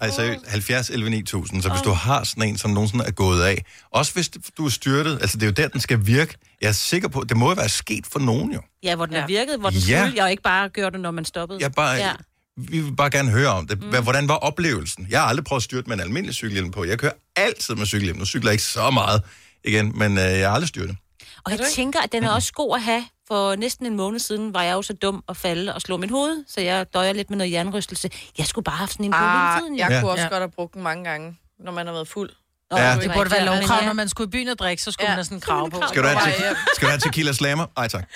Altså 0.00 0.38
70 0.48 0.90
11 0.90 1.10
9000, 1.10 1.62
så 1.62 1.68
hvis 1.68 1.82
du 1.82 1.90
har 1.90 2.24
sådan 2.24 2.42
en, 2.48 2.58
som 2.58 2.70
nogensinde 2.70 3.04
er 3.04 3.10
gået 3.10 3.42
af, 3.42 3.64
også 3.90 4.12
hvis 4.14 4.30
du 4.58 4.66
er 4.66 4.70
styrtet, 4.70 5.18
altså 5.20 5.36
det 5.36 5.42
er 5.42 5.46
jo 5.46 5.52
der, 5.52 5.68
den 5.68 5.80
skal 5.80 6.06
virke. 6.06 6.34
Jeg 6.60 6.68
er 6.68 6.72
sikker 6.72 7.08
på, 7.08 7.24
det 7.28 7.36
må 7.36 7.48
jo 7.48 7.54
være 7.54 7.68
sket 7.68 8.06
for 8.12 8.18
nogen 8.18 8.52
jo. 8.52 8.60
Ja, 8.82 8.96
hvor 8.96 9.06
den 9.06 9.14
Ja. 9.14 9.20
er 9.22 9.26
virket, 9.26 9.58
hvor 9.60 9.70
den 9.70 9.78
Ja. 9.78 10.04
ja. 10.04 10.12
Jeg 10.22 10.30
ikke 10.30 10.42
bare 10.42 10.68
gjorde 10.68 10.92
det, 10.92 11.00
når 11.00 11.10
man 11.10 11.24
stoppede. 11.24 11.58
Jeg 11.62 11.72
bare, 11.72 11.94
Ja. 11.94 12.12
Vi 12.56 12.80
vil 12.80 12.96
bare 12.96 13.10
gerne 13.10 13.30
høre 13.30 13.48
om 13.48 13.66
det. 13.66 13.78
Hvad, 13.78 14.02
hvordan 14.02 14.28
var 14.28 14.34
oplevelsen? 14.34 15.06
Jeg 15.10 15.20
har 15.20 15.26
aldrig 15.28 15.44
prøvet 15.44 15.58
at 15.60 15.64
styrte 15.64 15.88
med 15.88 15.94
en 15.96 16.00
almindelig 16.00 16.34
cykelhjelm 16.34 16.70
på. 16.70 16.84
Jeg 16.84 16.98
kører 16.98 17.12
altid 17.36 17.74
med 17.74 17.86
cykelhjelm. 17.86 18.18
Nu 18.18 18.24
cykler 18.24 18.50
jeg 18.50 18.54
ikke 18.54 18.64
så 18.64 18.90
meget 18.90 19.22
igen, 19.64 19.98
men 19.98 20.18
øh, 20.18 20.24
jeg 20.24 20.48
har 20.48 20.54
aldrig 20.54 20.68
styrtet. 20.68 20.96
Og 21.44 21.50
jeg 21.52 21.60
tænker, 21.74 22.00
at 22.00 22.12
den 22.12 22.24
er 22.24 22.30
også 22.30 22.52
god 22.52 22.76
at 22.76 22.82
have. 22.82 23.04
For 23.28 23.56
næsten 23.56 23.86
en 23.86 23.96
måned 23.96 24.18
siden 24.20 24.54
var 24.54 24.62
jeg 24.62 24.72
jo 24.72 24.82
så 24.82 24.92
dum 24.92 25.24
at 25.28 25.36
falde 25.36 25.74
og 25.74 25.80
slå 25.80 25.96
mit 25.96 26.10
hoved, 26.10 26.44
så 26.48 26.60
jeg 26.60 26.86
døjer 26.94 27.12
lidt 27.12 27.30
med 27.30 27.38
noget 27.38 27.52
jernrystelse. 27.52 28.10
Jeg 28.38 28.46
skulle 28.46 28.64
bare 28.64 28.72
have 28.76 28.78
haft 28.78 28.92
sådan 28.92 29.06
en 29.06 29.12
på 29.12 29.16
Ah, 29.20 29.54
hele 29.54 29.60
tiden. 29.62 29.78
jeg 29.78 29.88
Ja. 29.90 30.00
kunne 30.00 30.10
også 30.10 30.22
Ja. 30.22 30.28
godt 30.28 30.40
have 30.40 30.50
brugt 30.50 30.74
den 30.74 30.82
mange 30.82 31.04
gange, 31.04 31.36
når 31.64 31.72
man 31.72 31.86
har 31.86 31.92
været 31.92 32.08
fuld. 32.08 32.30
Nå, 32.70 32.76
Ja. 32.76 32.82
er 32.84 33.00
Det 33.00 33.10
burde 33.14 33.30
være 33.30 33.44
lovkrav, 33.44 33.76
men 33.76 33.84
når 33.84 33.88
ja. 33.88 33.92
man 33.92 34.08
skulle 34.08 34.28
i 34.28 34.30
byen 34.30 34.48
og 34.48 34.58
drikke, 34.58 34.82
så 34.82 34.90
skulle 34.92 35.04
Ja. 35.04 35.10
man 35.10 35.16
have 35.16 35.24
sådan 35.24 35.36
en 35.36 35.40
krav 35.40 35.70
på. 35.70 35.82
Skal 35.88 36.02
du 36.02 36.08
have, 36.08 36.20
te- 36.32 36.56
skal 36.74 36.86
du 36.86 36.90
have 36.90 37.00
tequila 37.00 37.32
slammer? 37.32 37.66
Ej 37.76 37.88
tak. 37.88 38.04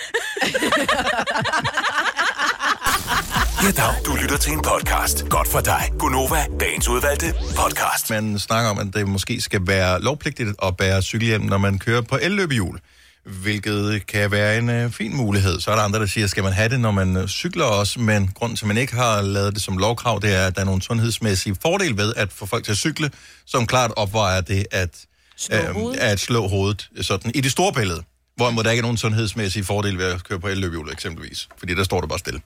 Ja, 3.62 3.70
dag. 3.70 3.92
Du 4.06 4.14
lytter 4.22 4.36
til 4.36 4.52
en 4.52 4.62
podcast. 4.62 5.24
Godt 5.28 5.48
for 5.48 5.60
dig. 5.60 5.90
Gunova, 5.98 6.46
dagens 6.60 6.88
udvalgte 6.88 7.34
podcast. 7.56 8.10
Man 8.10 8.38
snakker 8.38 8.70
om, 8.70 8.78
at 8.78 8.86
det 8.94 9.08
måske 9.08 9.40
skal 9.40 9.60
være 9.66 10.00
lovpligtigt 10.02 10.48
at 10.62 10.76
bære 10.76 11.02
cykelhjelm, 11.02 11.44
når 11.44 11.58
man 11.58 11.78
kører 11.78 12.00
på 12.00 12.18
elløbehjul, 12.22 12.80
hvilket 13.28 14.06
kan 14.06 14.30
være 14.30 14.58
en 14.58 14.70
øh, 14.70 14.90
fin 14.90 15.16
mulighed. 15.16 15.60
Så 15.60 15.70
er 15.70 15.74
der 15.74 15.82
andre, 15.82 15.98
der 16.00 16.06
siger, 16.06 16.26
skal 16.26 16.42
man 16.42 16.52
have 16.52 16.68
det, 16.68 16.80
når 16.80 16.90
man 16.90 17.16
øh, 17.16 17.28
cykler 17.28 17.64
også, 17.64 18.00
men 18.00 18.30
grunden 18.34 18.56
til, 18.56 18.64
at 18.64 18.68
man 18.68 18.76
ikke 18.76 18.94
har 18.94 19.22
lavet 19.22 19.54
det 19.54 19.62
som 19.62 19.78
lovkrav, 19.78 20.20
det 20.22 20.34
er, 20.34 20.46
at 20.46 20.54
der 20.54 20.60
er 20.60 20.64
nogle 20.64 20.82
sundhedsmæssige 20.82 21.56
fordele 21.62 21.96
ved 21.96 22.14
at 22.16 22.32
få 22.32 22.46
folk 22.46 22.64
til 22.64 22.72
at 22.72 22.78
cykle, 22.78 23.10
som 23.46 23.66
klart 23.66 23.92
opvejer 23.96 24.40
det 24.40 24.66
at, 24.70 25.06
øh, 25.52 25.76
at 25.98 26.20
slå 26.20 26.48
hovedet 26.48 26.88
sådan, 27.00 27.32
i 27.34 27.40
det 27.40 27.52
store 27.52 27.72
billede. 27.72 28.02
Hvorimod 28.36 28.64
der 28.64 28.70
ikke 28.70 28.80
er 28.80 28.82
nogen 28.82 28.96
sundhedsmæssige 28.96 29.64
fordele 29.64 29.98
ved 29.98 30.04
at 30.04 30.24
køre 30.24 30.40
på 30.40 30.48
elløbehjul 30.48 30.92
eksempelvis, 30.92 31.48
fordi 31.58 31.74
der 31.74 31.84
står 31.84 32.00
det 32.00 32.08
bare 32.08 32.18
stille. 32.18 32.40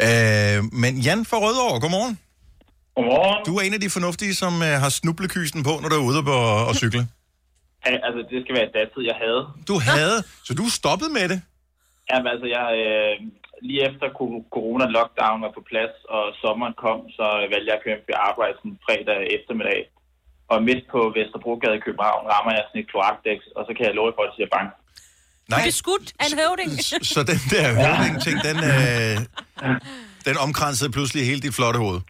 Øh, 0.00 0.64
men 0.72 0.98
Jan 0.98 1.24
fra 1.24 1.36
Rødovre, 1.36 1.80
godmorgen. 1.80 2.18
Godmorgen. 2.96 3.44
Du 3.46 3.56
er 3.56 3.62
en 3.62 3.74
af 3.74 3.80
de 3.80 3.90
fornuftige, 3.90 4.34
som 4.34 4.62
øh, 4.62 4.68
har 4.80 4.88
snublekysen 4.88 5.62
på, 5.62 5.78
når 5.82 5.88
du 5.88 5.94
er 5.94 6.00
ude 6.00 6.22
på 6.22 6.66
at 6.68 6.76
cykle. 6.76 7.08
Altså, 8.06 8.20
det 8.30 8.38
skal 8.44 8.54
være 8.58 8.70
datid, 8.78 9.02
jeg 9.10 9.18
havde. 9.24 9.42
Du 9.70 9.76
havde, 9.90 10.18
så 10.46 10.50
du 10.58 10.62
er 10.70 10.74
stoppet 10.80 11.10
med 11.18 11.26
det? 11.32 11.38
Jamen, 12.10 12.26
altså, 12.32 12.46
jeg, 12.56 12.66
øh, 12.84 13.14
lige 13.68 13.80
efter 13.88 14.06
co- 14.18 14.44
corona-lockdown 14.56 15.38
var 15.44 15.52
på 15.58 15.62
plads, 15.70 15.94
og 16.16 16.22
sommeren 16.42 16.74
kom, 16.84 16.98
så 17.18 17.26
valgte 17.52 17.68
jeg 17.70 17.76
at 17.78 17.84
køre 17.86 17.98
på 18.06 18.12
arbejde 18.30 18.54
sådan 18.60 18.78
fredag 18.86 19.18
eftermiddag. 19.36 19.80
Og 20.52 20.58
midt 20.68 20.82
på 20.94 21.00
Vesterbrogade 21.16 21.76
i 21.80 21.84
København 21.86 22.22
rammer 22.32 22.52
jeg 22.56 22.62
sådan 22.66 22.80
et 22.82 22.88
kloakdæk, 22.92 23.40
og 23.56 23.62
så 23.66 23.70
kan 23.76 23.82
jeg 23.86 23.94
love 23.98 24.12
for, 24.16 24.22
at 24.28 24.32
siger 24.36 24.48
bang. 24.56 24.68
Nej. 25.50 25.60
Det 25.64 25.70
er 25.74 25.78
skudt 25.84 26.06
af 26.20 26.26
en 26.30 26.36
høvding. 26.42 26.70
Så 27.14 27.20
den 27.32 27.40
der 27.54 27.66
høvding-ting, 27.78 28.36
den, 28.48 28.58
øh, 28.72 29.14
den 30.28 30.36
omkransede 30.46 30.90
pludselig 30.96 31.22
hele 31.30 31.40
dit 31.46 31.54
flotte 31.58 31.78
hoved. 31.84 32.00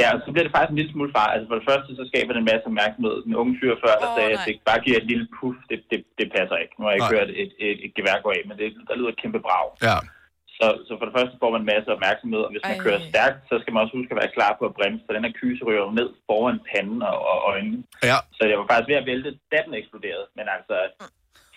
Ja, 0.00 0.06
og 0.14 0.18
så 0.22 0.28
bliver 0.32 0.46
det 0.46 0.54
faktisk 0.54 0.72
en 0.72 0.80
lille 0.80 0.92
smule 0.94 1.12
far. 1.16 1.28
Altså 1.34 1.46
for 1.48 1.56
det 1.58 1.68
første, 1.70 1.90
så 1.98 2.02
skaber 2.10 2.32
det 2.32 2.40
en 2.40 2.50
masse 2.52 2.66
opmærksomhed. 2.70 3.16
Den 3.26 3.40
unge 3.40 3.54
fyr 3.60 3.74
før, 3.84 3.94
der 4.02 4.10
Åh, 4.10 4.16
sagde, 4.16 4.32
at 4.36 4.42
nej. 4.42 4.46
det 4.48 4.68
bare 4.70 4.84
giver 4.84 4.98
et 5.00 5.10
lille 5.12 5.26
puff, 5.36 5.58
det, 5.70 5.78
det, 5.90 5.98
det 6.18 6.26
passer 6.36 6.56
ikke. 6.62 6.74
Nu 6.76 6.82
har 6.84 6.90
jeg 6.90 6.98
ikke 6.98 7.10
Nej. 7.10 7.18
hørt 7.18 7.30
et, 7.42 7.52
et, 7.66 7.78
et 7.86 7.92
gevær 7.98 8.16
gå 8.24 8.28
af, 8.36 8.42
men 8.48 8.56
det, 8.60 8.66
der 8.88 8.94
lyder 8.98 9.12
et 9.12 9.22
kæmpe 9.22 9.40
brag. 9.46 9.66
Ja. 9.88 9.96
Så, 10.58 10.66
så 10.86 10.92
for 10.98 11.04
det 11.06 11.16
første 11.18 11.36
får 11.40 11.50
man 11.52 11.62
en 11.62 11.72
masse 11.74 11.88
opmærksomhed, 11.96 12.42
og 12.46 12.50
hvis 12.52 12.66
man 12.68 12.78
Ej. 12.78 12.84
kører 12.86 13.00
stærkt, 13.10 13.38
så 13.50 13.54
skal 13.60 13.72
man 13.72 13.82
også 13.82 13.96
huske 13.98 14.12
at 14.14 14.20
være 14.22 14.34
klar 14.36 14.52
på 14.56 14.64
at 14.68 14.76
bremse, 14.78 15.04
for 15.06 15.14
den 15.14 15.24
her 15.26 15.34
kyse 15.40 15.62
ryger 15.68 15.96
ned 16.00 16.08
foran 16.28 16.60
panden 16.70 17.00
og, 17.10 17.16
og 17.32 17.38
øjnene. 17.52 17.80
Ja. 18.10 18.18
Så 18.36 18.42
jeg 18.50 18.56
var 18.60 18.66
faktisk 18.70 18.90
ved 18.90 19.00
at 19.02 19.08
vælte, 19.10 19.30
da 19.52 19.58
den 19.66 19.74
eksploderede. 19.80 20.26
Men 20.38 20.46
altså, 20.56 20.74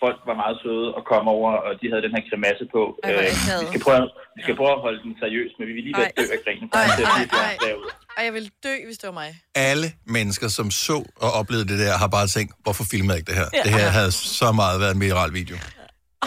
folk 0.02 0.18
var 0.30 0.36
meget 0.42 0.56
søde 0.64 0.88
at 0.98 1.02
komme 1.12 1.28
over, 1.36 1.50
og 1.66 1.70
de 1.80 1.86
havde 1.90 2.02
den 2.06 2.12
her 2.16 2.22
grimasse 2.30 2.64
på. 2.76 2.82
Ej, 3.04 3.10
Øh, 3.12 3.62
vi, 3.62 3.66
skal 3.72 3.82
prøve, 3.86 4.04
vi 4.36 4.40
skal 4.46 4.54
prøve 4.60 4.72
at 4.78 4.82
holde 4.86 5.00
den 5.06 5.12
seriøs, 5.22 5.50
men 5.58 5.64
vi 5.68 5.72
vil 5.76 5.84
lige 5.88 5.96
ved 6.00 6.06
at 6.10 6.14
dø 6.20 6.26
af 6.36 6.40
grinen. 6.44 6.66
Ej, 6.72 6.84
Det 6.98 7.04
er 7.06 7.10
ej, 7.14 7.18
virkelig 7.20 7.42
ej. 7.50 7.56
derud. 7.66 7.88
Og 8.16 8.20
jeg 8.26 8.32
ville 8.36 8.50
dø, 8.66 8.74
hvis 8.88 8.98
det 9.00 9.06
var 9.10 9.16
mig. 9.22 9.30
Alle 9.70 9.88
mennesker, 10.16 10.48
som 10.58 10.66
så 10.86 10.96
og 11.24 11.30
oplevede 11.40 11.66
det 11.72 11.78
der, 11.84 11.92
har 12.02 12.08
bare 12.18 12.26
tænkt, 12.36 12.50
hvorfor 12.64 12.84
filmer 12.92 13.10
jeg 13.12 13.18
ikke 13.20 13.30
det 13.32 13.38
her? 13.42 13.48
Det 13.66 13.72
her 13.80 13.88
havde 13.98 14.12
så 14.40 14.48
meget 14.62 14.76
været 14.82 14.94
en 14.98 15.02
viral 15.06 15.32
video. 15.40 15.56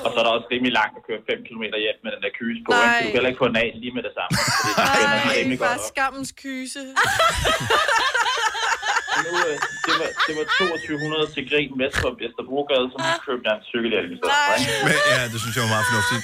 Og 0.05 0.09
så 0.13 0.17
er 0.21 0.23
der 0.27 0.33
også 0.37 0.47
rimelig 0.53 0.73
langt 0.81 0.93
at 0.99 1.03
køre 1.07 1.19
5 1.31 1.43
km 1.47 1.63
hjem 1.85 1.97
med 2.05 2.11
den 2.15 2.21
der 2.25 2.31
kyse 2.39 2.59
på. 2.65 2.69
Nej. 2.71 2.81
Ikke? 2.83 2.97
Du 3.03 3.07
kan 3.11 3.15
heller 3.17 3.31
ikke 3.31 3.41
få 3.43 3.47
den 3.51 3.57
af 3.65 3.69
lige 3.83 3.93
med 3.97 4.03
det 4.07 4.13
samme. 4.17 4.31
Fordi 4.59 4.71
det 4.77 4.85
spænder 4.89 5.17
sig 5.23 5.29
Ej, 5.31 5.37
rimelig 5.39 5.59
bare 5.67 5.79
skammens 5.91 6.31
kyse. 6.43 6.81
Nu, 9.25 9.31
øh, 9.49 9.55
det, 9.87 9.93
var, 9.99 10.09
det 10.27 10.33
var 10.39 10.45
2200 10.59 11.33
til 11.35 11.43
grin 11.49 11.71
vest 11.81 11.97
for 12.03 12.11
Vesterbrogade, 12.21 12.85
så 12.91 12.95
nu 13.05 13.09
købte 13.27 13.45
jeg 13.49 13.55
en 13.59 13.65
cykelhjelm 13.71 14.09
i 14.15 14.17
stedet? 14.19 14.33
Men, 14.87 14.95
ja, 15.13 15.21
det 15.31 15.37
synes 15.43 15.53
jeg 15.57 15.63
var 15.65 15.71
meget 15.75 15.85
fornuftigt. 15.89 16.23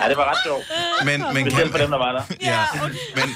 Ja, 0.00 0.04
det 0.10 0.16
var 0.20 0.26
ret 0.32 0.42
sjovt. 0.48 0.64
Men, 1.08 1.18
men, 1.34 1.42
kan, 1.50 1.70
for 1.74 1.78
dem, 1.84 1.90
der 1.94 2.00
var 2.06 2.12
der. 2.16 2.22
ja, 2.52 2.60
men, 3.18 3.28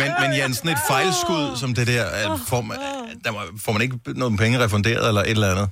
men, 0.00 0.10
men 0.20 0.28
Jan, 0.38 0.54
sådan 0.54 0.70
et 0.76 0.82
fejlskud 0.92 1.44
som 1.62 1.74
det 1.78 1.86
der, 1.94 2.04
at 2.22 2.30
får 2.50 2.60
man, 2.68 2.76
der 3.24 3.30
må, 3.36 3.40
får 3.64 3.72
man 3.72 3.82
ikke 3.82 3.96
noget 4.22 4.38
penge 4.38 4.54
refunderet 4.64 5.08
eller 5.10 5.22
et 5.22 5.30
eller 5.38 5.50
andet? 5.54 5.68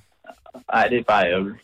Nej, 0.74 0.84
det 0.92 0.98
er 1.02 1.06
bare 1.14 1.24
ærgerligt. 1.32 1.56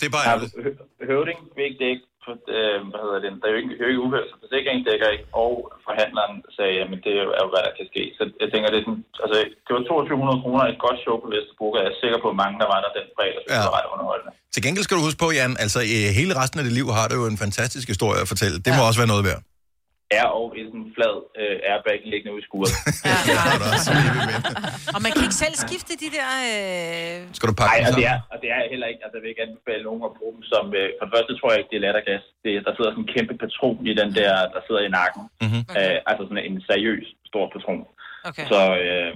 Det 0.00 0.04
er 0.06 0.14
bare 0.18 0.26
ærgerligt. 0.30 0.52
hø- 0.64 1.06
høvding 1.10 1.38
vil 1.56 1.64
ikke 1.68 1.78
dække, 1.84 2.02
for, 2.28 2.36
øh, 2.58 2.78
hvad 2.90 3.00
hedder 3.04 3.20
det, 3.24 3.30
der 3.40 3.46
er 3.48 3.52
jo 3.54 3.60
ikke, 3.62 3.74
ikke 3.92 4.02
uheld, 4.06 4.26
så 4.30 4.34
forsikringen 4.44 4.82
dækker 4.88 5.08
ikke, 5.14 5.26
og 5.44 5.52
forhandleren 5.86 6.34
sagde, 6.58 6.76
at 6.84 6.88
det 7.06 7.12
er 7.18 7.22
jo, 7.44 7.48
hvad 7.52 7.62
der 7.66 7.72
kan 7.78 7.86
ske. 7.92 8.02
Så 8.18 8.22
jeg 8.42 8.48
tænker, 8.50 8.66
det 8.72 8.78
er 8.80 8.86
sådan, 8.88 9.02
altså, 9.24 9.36
det 9.66 9.72
var 9.76 9.82
2200 9.84 10.42
kroner 10.44 10.64
et 10.72 10.78
godt 10.86 10.98
show 11.04 11.16
på 11.22 11.28
Vesterbro, 11.34 11.66
og 11.74 11.78
jeg 11.80 11.86
er 11.92 11.96
sikker 12.02 12.18
på, 12.24 12.28
at 12.32 12.36
mange, 12.42 12.56
der 12.62 12.68
var 12.72 12.78
der 12.84 12.90
den 12.98 13.06
fredag, 13.16 13.42
Ja. 13.52 13.54
det 13.62 13.68
var 13.70 13.76
ret 13.78 13.88
underholdende. 13.94 14.32
Til 14.54 14.60
gengæld 14.64 14.84
skal 14.86 14.96
du 14.98 15.02
huske 15.08 15.20
på, 15.24 15.28
Jan, 15.38 15.52
altså 15.64 15.78
hele 16.20 16.32
resten 16.40 16.58
af 16.60 16.64
dit 16.68 16.76
liv 16.80 16.86
har 16.98 17.06
du 17.10 17.14
jo 17.20 17.26
en 17.32 17.38
fantastisk 17.44 17.86
historie 17.94 18.18
at 18.24 18.28
fortælle. 18.32 18.56
Det 18.66 18.70
må 18.76 18.80
også 18.88 19.00
være 19.02 19.12
noget 19.14 19.24
værd. 19.30 19.40
Ja, 20.16 20.24
og 20.38 20.44
i 20.58 20.60
sådan 20.66 20.82
en 20.86 20.92
flad 20.96 21.16
øh, 21.40 21.56
airbag 21.70 21.98
liggende 22.12 22.32
ude 22.34 22.42
i 22.42 22.46
skuret. 22.48 22.72
Og 24.94 25.00
man 25.04 25.10
kan 25.14 25.22
ikke 25.26 25.40
selv 25.44 25.56
skifte 25.66 25.92
de 26.02 26.08
der... 26.18 26.28
Øh... 26.48 27.16
Skal 27.36 27.46
du 27.50 27.54
pakke 27.60 27.72
Nej, 27.72 27.88
og 27.88 27.92
det, 27.98 28.04
er, 28.12 28.18
og 28.32 28.36
det 28.42 28.48
er 28.56 28.60
heller 28.72 28.88
ikke, 28.92 29.02
altså 29.04 29.16
jeg 29.16 29.22
vil 29.24 29.32
ikke 29.34 29.46
anbefale 29.48 29.82
nogen 29.88 30.02
at 30.08 30.12
bruge 30.18 30.34
dem 30.36 30.44
som, 30.52 30.64
øh, 30.80 30.88
for 30.98 31.04
det 31.06 31.12
første 31.16 31.32
tror 31.34 31.48
jeg 31.50 31.58
ikke, 31.60 31.72
det 31.72 31.78
er 31.78 31.84
lattergas. 31.86 32.24
Det, 32.44 32.52
der 32.66 32.72
sidder 32.74 32.90
sådan 32.92 33.04
en 33.06 33.12
kæmpe 33.14 33.34
patron 33.42 33.78
i 33.90 33.94
den 34.00 34.10
der, 34.18 34.32
der 34.54 34.60
sidder 34.66 34.82
i 34.88 34.94
nakken. 34.98 35.22
Mhm. 35.44 35.60
Øh, 35.78 35.98
altså 36.10 36.22
sådan 36.28 36.46
en 36.48 36.56
seriøs 36.70 37.06
stor 37.30 37.44
patron. 37.54 37.80
Okay. 38.28 38.44
Så, 38.52 38.60
øh, 38.84 39.12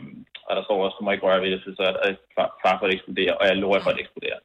og 0.48 0.52
der 0.56 0.62
står 0.64 0.76
også, 0.84 0.96
du 0.98 1.04
må 1.04 1.10
ikke 1.12 1.26
røre 1.28 1.42
ved 1.44 1.50
det, 1.54 1.60
så 1.78 1.82
er 1.88 1.92
der 1.96 2.02
far- 2.36 2.54
far 2.62 2.74
for 2.78 2.86
at 2.88 2.94
eksplodere, 2.96 3.34
og 3.40 3.44
jeg 3.48 3.56
lover 3.62 3.78
for 3.84 3.92
at 3.94 4.00
eksplodere. 4.04 4.38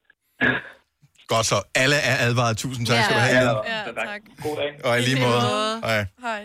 Godt 1.28 1.46
så. 1.46 1.62
Alle 1.76 1.96
er 1.96 2.28
advaret. 2.28 2.58
Tusind 2.58 2.88
tak 2.88 3.04
skal 3.04 3.16
du 3.16 3.20
have, 3.22 3.38
Jan. 3.38 3.56
Ja, 3.68 3.84
tak. 4.06 4.22
God 4.44 4.56
dag. 4.58 4.92
Og 4.92 5.00
i 5.00 5.02
lige 5.02 5.22
måde. 5.22 5.42
Hej. 5.84 6.06
Hej. 6.22 6.44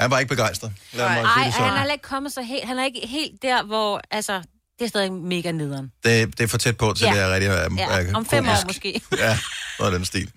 Han 0.00 0.10
var 0.10 0.18
ikke 0.18 0.28
begejstret. 0.28 0.72
Lad 0.92 1.08
mig 1.08 1.16
Ej, 1.22 1.44
det 1.44 1.52
han 1.52 1.86
er 1.88 1.92
ikke 1.92 2.02
kommet 2.02 2.32
så 2.32 2.42
helt... 2.42 2.64
Han 2.64 2.78
er 2.78 2.84
ikke 2.84 3.06
helt 3.06 3.42
der, 3.42 3.62
hvor... 3.62 4.00
Altså, 4.10 4.42
det 4.78 4.84
er 4.84 4.88
stadig 4.88 5.12
mega 5.12 5.52
nederen. 5.52 5.92
Det, 6.04 6.38
det 6.38 6.44
er 6.44 6.48
for 6.48 6.58
tæt 6.58 6.76
på 6.76 6.92
til, 6.92 7.04
Ja. 7.06 7.12
det 7.12 7.20
er 7.20 7.34
rigtig 7.34 7.48
er, 7.48 7.68
Ja, 7.78 8.00
er 8.10 8.14
om 8.14 8.26
fem 8.26 8.48
år 8.48 8.66
måske. 8.66 9.00
Ja, 9.18 9.38
noget 9.78 9.92
af 9.92 9.98
den 9.98 10.06
stil. 10.06 10.30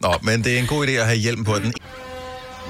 Nå, 0.00 0.14
men 0.22 0.44
det 0.44 0.54
er 0.54 0.58
en 0.58 0.66
god 0.66 0.86
idé 0.86 0.90
at 0.90 1.06
have 1.06 1.18
hjelm 1.18 1.44
på 1.44 1.58
den. 1.58 1.72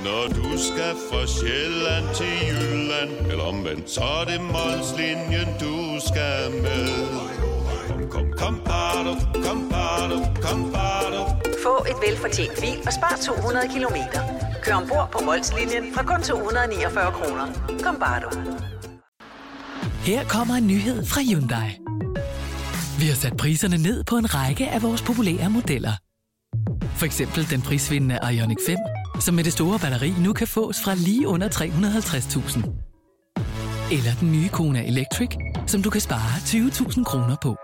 Når 0.04 0.26
du 0.26 0.58
skal 0.58 0.94
fra 1.10 1.26
Sjælland 1.26 2.14
til 2.14 2.48
Jylland 2.48 3.30
Eller 3.30 3.44
omvendt, 3.44 3.90
så 3.90 4.00
er 4.00 4.24
det 4.24 4.40
Molslinjen, 4.40 5.48
du 5.60 6.00
skal 6.08 6.50
med 6.62 6.88
kom, 8.10 8.26
kom, 8.40 8.54
bado, 8.64 9.12
kom, 9.44 9.58
bado, 9.72 10.16
kom, 10.44 10.72
bado. 10.72 11.20
Få 11.62 11.74
et 11.90 11.98
velfortjent 12.06 12.54
bil 12.60 12.78
og 12.86 12.92
spar 12.92 13.14
200 13.26 13.68
kilometer. 13.74 14.20
Kør 14.62 14.74
ombord 14.74 15.08
på 15.12 15.18
Molslinjen 15.24 15.84
fra 15.94 16.02
kun 16.02 16.22
249 16.22 17.12
kroner. 17.12 17.46
Kom 17.84 17.96
bare 18.04 18.20
du. 18.24 18.30
Her 20.08 20.24
kommer 20.24 20.54
en 20.54 20.66
nyhed 20.66 21.06
fra 21.06 21.20
Hyundai. 21.20 21.70
Vi 23.00 23.06
har 23.06 23.14
sat 23.14 23.36
priserne 23.36 23.76
ned 23.76 24.04
på 24.04 24.16
en 24.16 24.34
række 24.34 24.68
af 24.68 24.82
vores 24.82 25.02
populære 25.02 25.50
modeller. 25.50 25.92
For 26.98 27.06
eksempel 27.06 27.50
den 27.50 27.62
prisvindende 27.62 28.18
Ioniq 28.32 28.56
5, 28.66 28.76
som 29.20 29.34
med 29.34 29.44
det 29.44 29.52
store 29.52 29.78
batteri 29.78 30.14
nu 30.24 30.32
kan 30.32 30.46
fås 30.46 30.76
fra 30.84 30.94
lige 30.94 31.28
under 31.28 31.48
350.000. 31.48 32.88
Eller 33.92 34.14
den 34.20 34.32
nye 34.32 34.48
Kona 34.48 34.86
Electric, 34.86 35.30
som 35.66 35.82
du 35.82 35.90
kan 35.90 36.00
spare 36.00 36.34
20.000 36.36 37.04
kroner 37.04 37.36
på. 37.42 37.56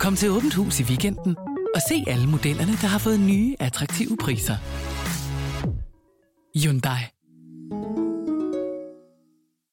Kom 0.00 0.16
til 0.16 0.30
Åbent 0.30 0.54
Hus 0.54 0.80
i 0.80 0.82
weekenden 0.82 1.36
og 1.74 1.80
se 1.88 2.04
alle 2.06 2.26
modellerne, 2.26 2.72
der 2.72 2.86
har 2.86 2.98
fået 2.98 3.20
nye, 3.20 3.56
attraktive 3.60 4.16
priser. 4.16 4.56
Hyundai. 6.58 7.02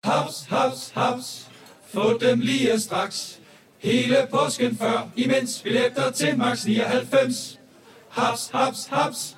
Haps, 0.04 0.46
haps, 0.50 0.92
haps. 0.96 1.48
Få 1.94 2.18
dem 2.18 2.40
lige 2.40 2.80
straks. 2.80 3.40
Hele 3.78 4.18
påsken 4.32 4.78
før, 4.78 5.10
imens 5.16 5.62
billetter 5.64 6.12
til 6.12 6.38
max 6.38 6.66
99. 6.66 7.60
Haps, 8.10 8.50
haps, 8.54 8.88
haps. 8.92 9.38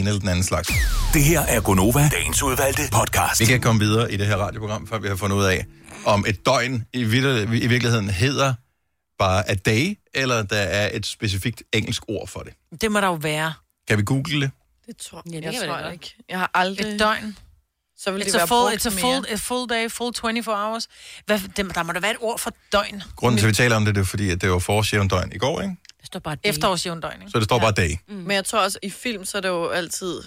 En 0.00 0.06
eller 0.06 0.20
den 0.20 0.28
anden 0.28 0.44
slags. 0.44 0.68
Det 1.14 1.24
her 1.24 1.40
er 1.40 1.60
Gonova, 1.60 2.08
dagens 2.12 2.42
udvalgte 2.42 2.82
podcast. 2.92 3.40
Vi 3.40 3.44
kan 3.44 3.60
komme 3.60 3.80
videre 3.80 4.12
i 4.12 4.16
det 4.16 4.26
her 4.26 4.36
radioprogram, 4.36 4.86
før 4.86 4.98
vi 4.98 5.08
har 5.08 5.16
fundet 5.16 5.36
ud 5.36 5.44
af, 5.44 5.66
om 6.06 6.24
et 6.28 6.46
døgn 6.46 6.84
i, 6.92 7.04
vir- 7.04 7.52
i 7.54 7.66
virkeligheden 7.66 8.10
hedder 8.10 8.54
bare 9.18 9.50
a 9.50 9.54
day, 9.54 9.98
eller 10.14 10.42
der 10.42 10.56
er 10.56 10.90
et 10.96 11.06
specifikt 11.06 11.62
engelsk 11.72 12.02
ord 12.08 12.28
for 12.28 12.40
det. 12.40 12.52
Det 12.80 12.92
må 12.92 13.00
der 13.00 13.06
jo 13.06 13.14
være. 13.14 13.52
Kan 13.88 13.98
vi 13.98 14.02
google 14.06 14.40
det? 14.40 14.50
Det 14.86 14.96
tror 14.96 15.22
Ja, 15.26 15.34
jeg, 15.34 15.42
det 15.42 15.52
jeg 15.60 15.68
tror 15.68 15.82
godt. 15.82 15.92
ikke. 15.92 16.14
Jeg 16.28 16.38
har 16.38 16.50
aldrig... 16.54 16.86
Et 16.86 17.00
døgn. 17.00 17.36
Så 17.98 18.10
vil 18.12 18.22
it's 18.22 18.34
a 18.34 18.38
være 18.38 18.48
full, 18.48 18.70
brugt 18.70 18.86
it's 18.86 18.86
a 18.86 18.90
mere. 18.90 19.00
full, 19.00 19.26
a 19.32 19.34
full 19.36 19.68
day, 19.68 19.90
full 19.90 20.14
24 20.20 20.54
hours. 20.56 20.88
Hvad, 21.26 21.40
det, 21.56 21.74
der 21.74 21.82
må 21.82 21.92
da 21.92 22.00
være 22.00 22.10
et 22.10 22.16
ord 22.20 22.38
for 22.38 22.52
døgn. 22.72 23.02
Grunden 23.16 23.38
til, 23.38 23.46
at 23.46 23.48
vi 23.48 23.54
taler 23.54 23.76
om 23.76 23.84
det, 23.84 23.94
det 23.94 24.00
er 24.00 24.04
fordi, 24.04 24.30
at 24.30 24.40
det 24.40 24.50
var 24.50 24.58
forårsjævndøgn 24.58 25.32
i 25.34 25.38
går, 25.38 25.60
ikke? 25.60 25.76
Det 26.12 26.12
står 26.12 26.20
bare 26.20 26.36
Efterårsjævndøgn, 26.44 27.20
ikke? 27.20 27.30
Så 27.30 27.38
det 27.38 27.44
står 27.44 27.58
bare 27.58 27.72
dag. 27.72 28.00
Mm. 28.08 28.14
Men 28.14 28.30
jeg 28.30 28.44
tror 28.44 28.58
også, 28.60 28.78
i 28.82 28.90
film, 28.90 29.24
så 29.24 29.36
er 29.36 29.40
det 29.42 29.48
jo 29.48 29.68
altid 29.68 30.22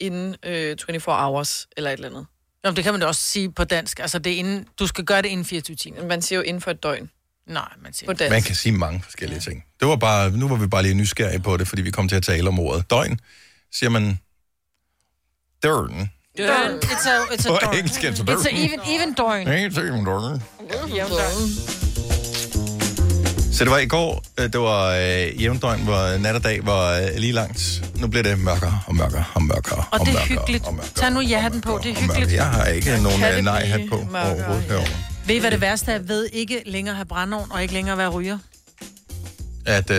inden 0.00 0.36
øh, 0.44 0.76
24 0.86 1.14
hours, 1.14 1.66
eller 1.76 1.90
et 1.90 1.94
eller 1.94 2.08
andet. 2.08 2.26
Nå, 2.64 2.70
det 2.70 2.84
kan 2.84 2.92
man 2.92 3.00
da 3.00 3.06
også 3.06 3.22
sige 3.22 3.52
på 3.52 3.64
dansk. 3.64 3.98
Altså, 4.00 4.18
det 4.18 4.32
er 4.32 4.36
inden, 4.36 4.66
du 4.78 4.86
skal 4.86 5.04
gøre 5.04 5.22
det 5.22 5.28
inden 5.28 5.44
24 5.46 5.76
timer. 5.76 6.06
Man 6.06 6.22
siger 6.22 6.36
jo 6.38 6.42
inden 6.42 6.60
for 6.60 6.70
et 6.70 6.82
døgn. 6.82 7.10
Nej, 7.46 7.68
man 7.82 7.92
siger 7.92 8.06
På 8.06 8.12
dansk. 8.12 8.30
Man 8.30 8.42
kan 8.42 8.54
sige 8.54 8.72
mange 8.72 9.02
forskellige 9.02 9.36
ja. 9.46 9.50
ting. 9.50 9.64
Det 9.80 9.88
var 9.88 9.96
bare, 9.96 10.30
nu 10.30 10.48
var 10.48 10.56
vi 10.56 10.66
bare 10.66 10.82
lige 10.82 10.94
nysgerrige 10.94 11.40
på 11.40 11.56
det, 11.56 11.68
fordi 11.68 11.82
vi 11.82 11.90
kom 11.90 12.08
til 12.08 12.16
at 12.16 12.22
tale 12.22 12.48
om 12.48 12.58
ordet 12.58 12.90
døgn. 12.90 13.20
Siger 13.72 13.90
man 13.90 14.18
døgn. 15.62 16.10
Døgn. 16.38 16.78
It's 16.78 17.08
a, 17.08 17.24
it's 17.34 17.48
a 17.48 17.52
På 17.52 17.58
døgn. 17.62 17.74
engelsk 17.76 18.04
er 18.04 18.10
det 18.10 18.18
It's 18.18 18.22
a 18.22 18.34
døgn. 18.34 18.56
even, 18.56 18.80
even 18.88 19.14
døgn. 19.14 19.46
Nej, 19.46 19.56
det 19.56 19.78
er 19.78 19.82
ikke 19.82 19.96
en 19.96 20.04
døgn. 20.04 20.42
Jævndøgn. 20.94 21.93
Så 23.54 23.64
det 23.64 23.70
var 23.70 23.78
i 23.78 23.86
går, 23.86 24.22
øh, 24.40 24.52
det 24.52 24.60
var 24.60 24.90
øh, 24.90 25.42
jævndøgn, 25.42 25.80
hvor 25.80 26.18
nat 26.18 26.34
og 26.34 26.44
dag 26.44 26.66
var 26.66 26.98
øh, 26.98 27.08
lige 27.16 27.32
langt. 27.32 27.82
Nu 28.00 28.06
bliver 28.06 28.22
det 28.22 28.38
mørkere 28.38 28.80
og 28.86 28.94
mørkere 28.94 29.24
og 29.34 29.42
mørkere 29.42 29.84
Og 29.90 30.00
det 30.00 30.08
er 30.08 30.12
mørkere 30.12 30.26
hyggeligt. 30.38 30.64
og 30.66 30.74
mørkere. 30.74 30.92
Tag 30.94 31.10
nu 31.12 31.20
ja-hatten 31.20 31.60
på, 31.60 31.80
det 31.82 31.90
er 31.90 31.94
hyggeligt. 32.00 32.32
Jeg 32.32 32.46
har 32.46 32.64
ikke 32.66 32.90
nogen 33.02 33.18
Kan 33.18 33.38
øh, 33.38 33.44
nej-hat 33.44 33.80
på 33.90 33.96
mørkere? 34.12 34.34
overhovedet 34.34 34.64
herovre. 34.64 34.88
Ved 35.26 35.34
I, 35.34 35.38
hvad 35.38 35.50
det 35.50 35.60
værste 35.60 35.92
er? 35.92 35.98
Ved 35.98 36.28
ikke 36.32 36.62
længere 36.66 36.94
have 36.94 37.04
brændeovn, 37.04 37.52
og 37.52 37.62
ikke 37.62 37.74
længere 37.74 37.98
være 37.98 38.08
ryger. 38.08 38.38
At 39.66 39.90
øh, 39.90 39.96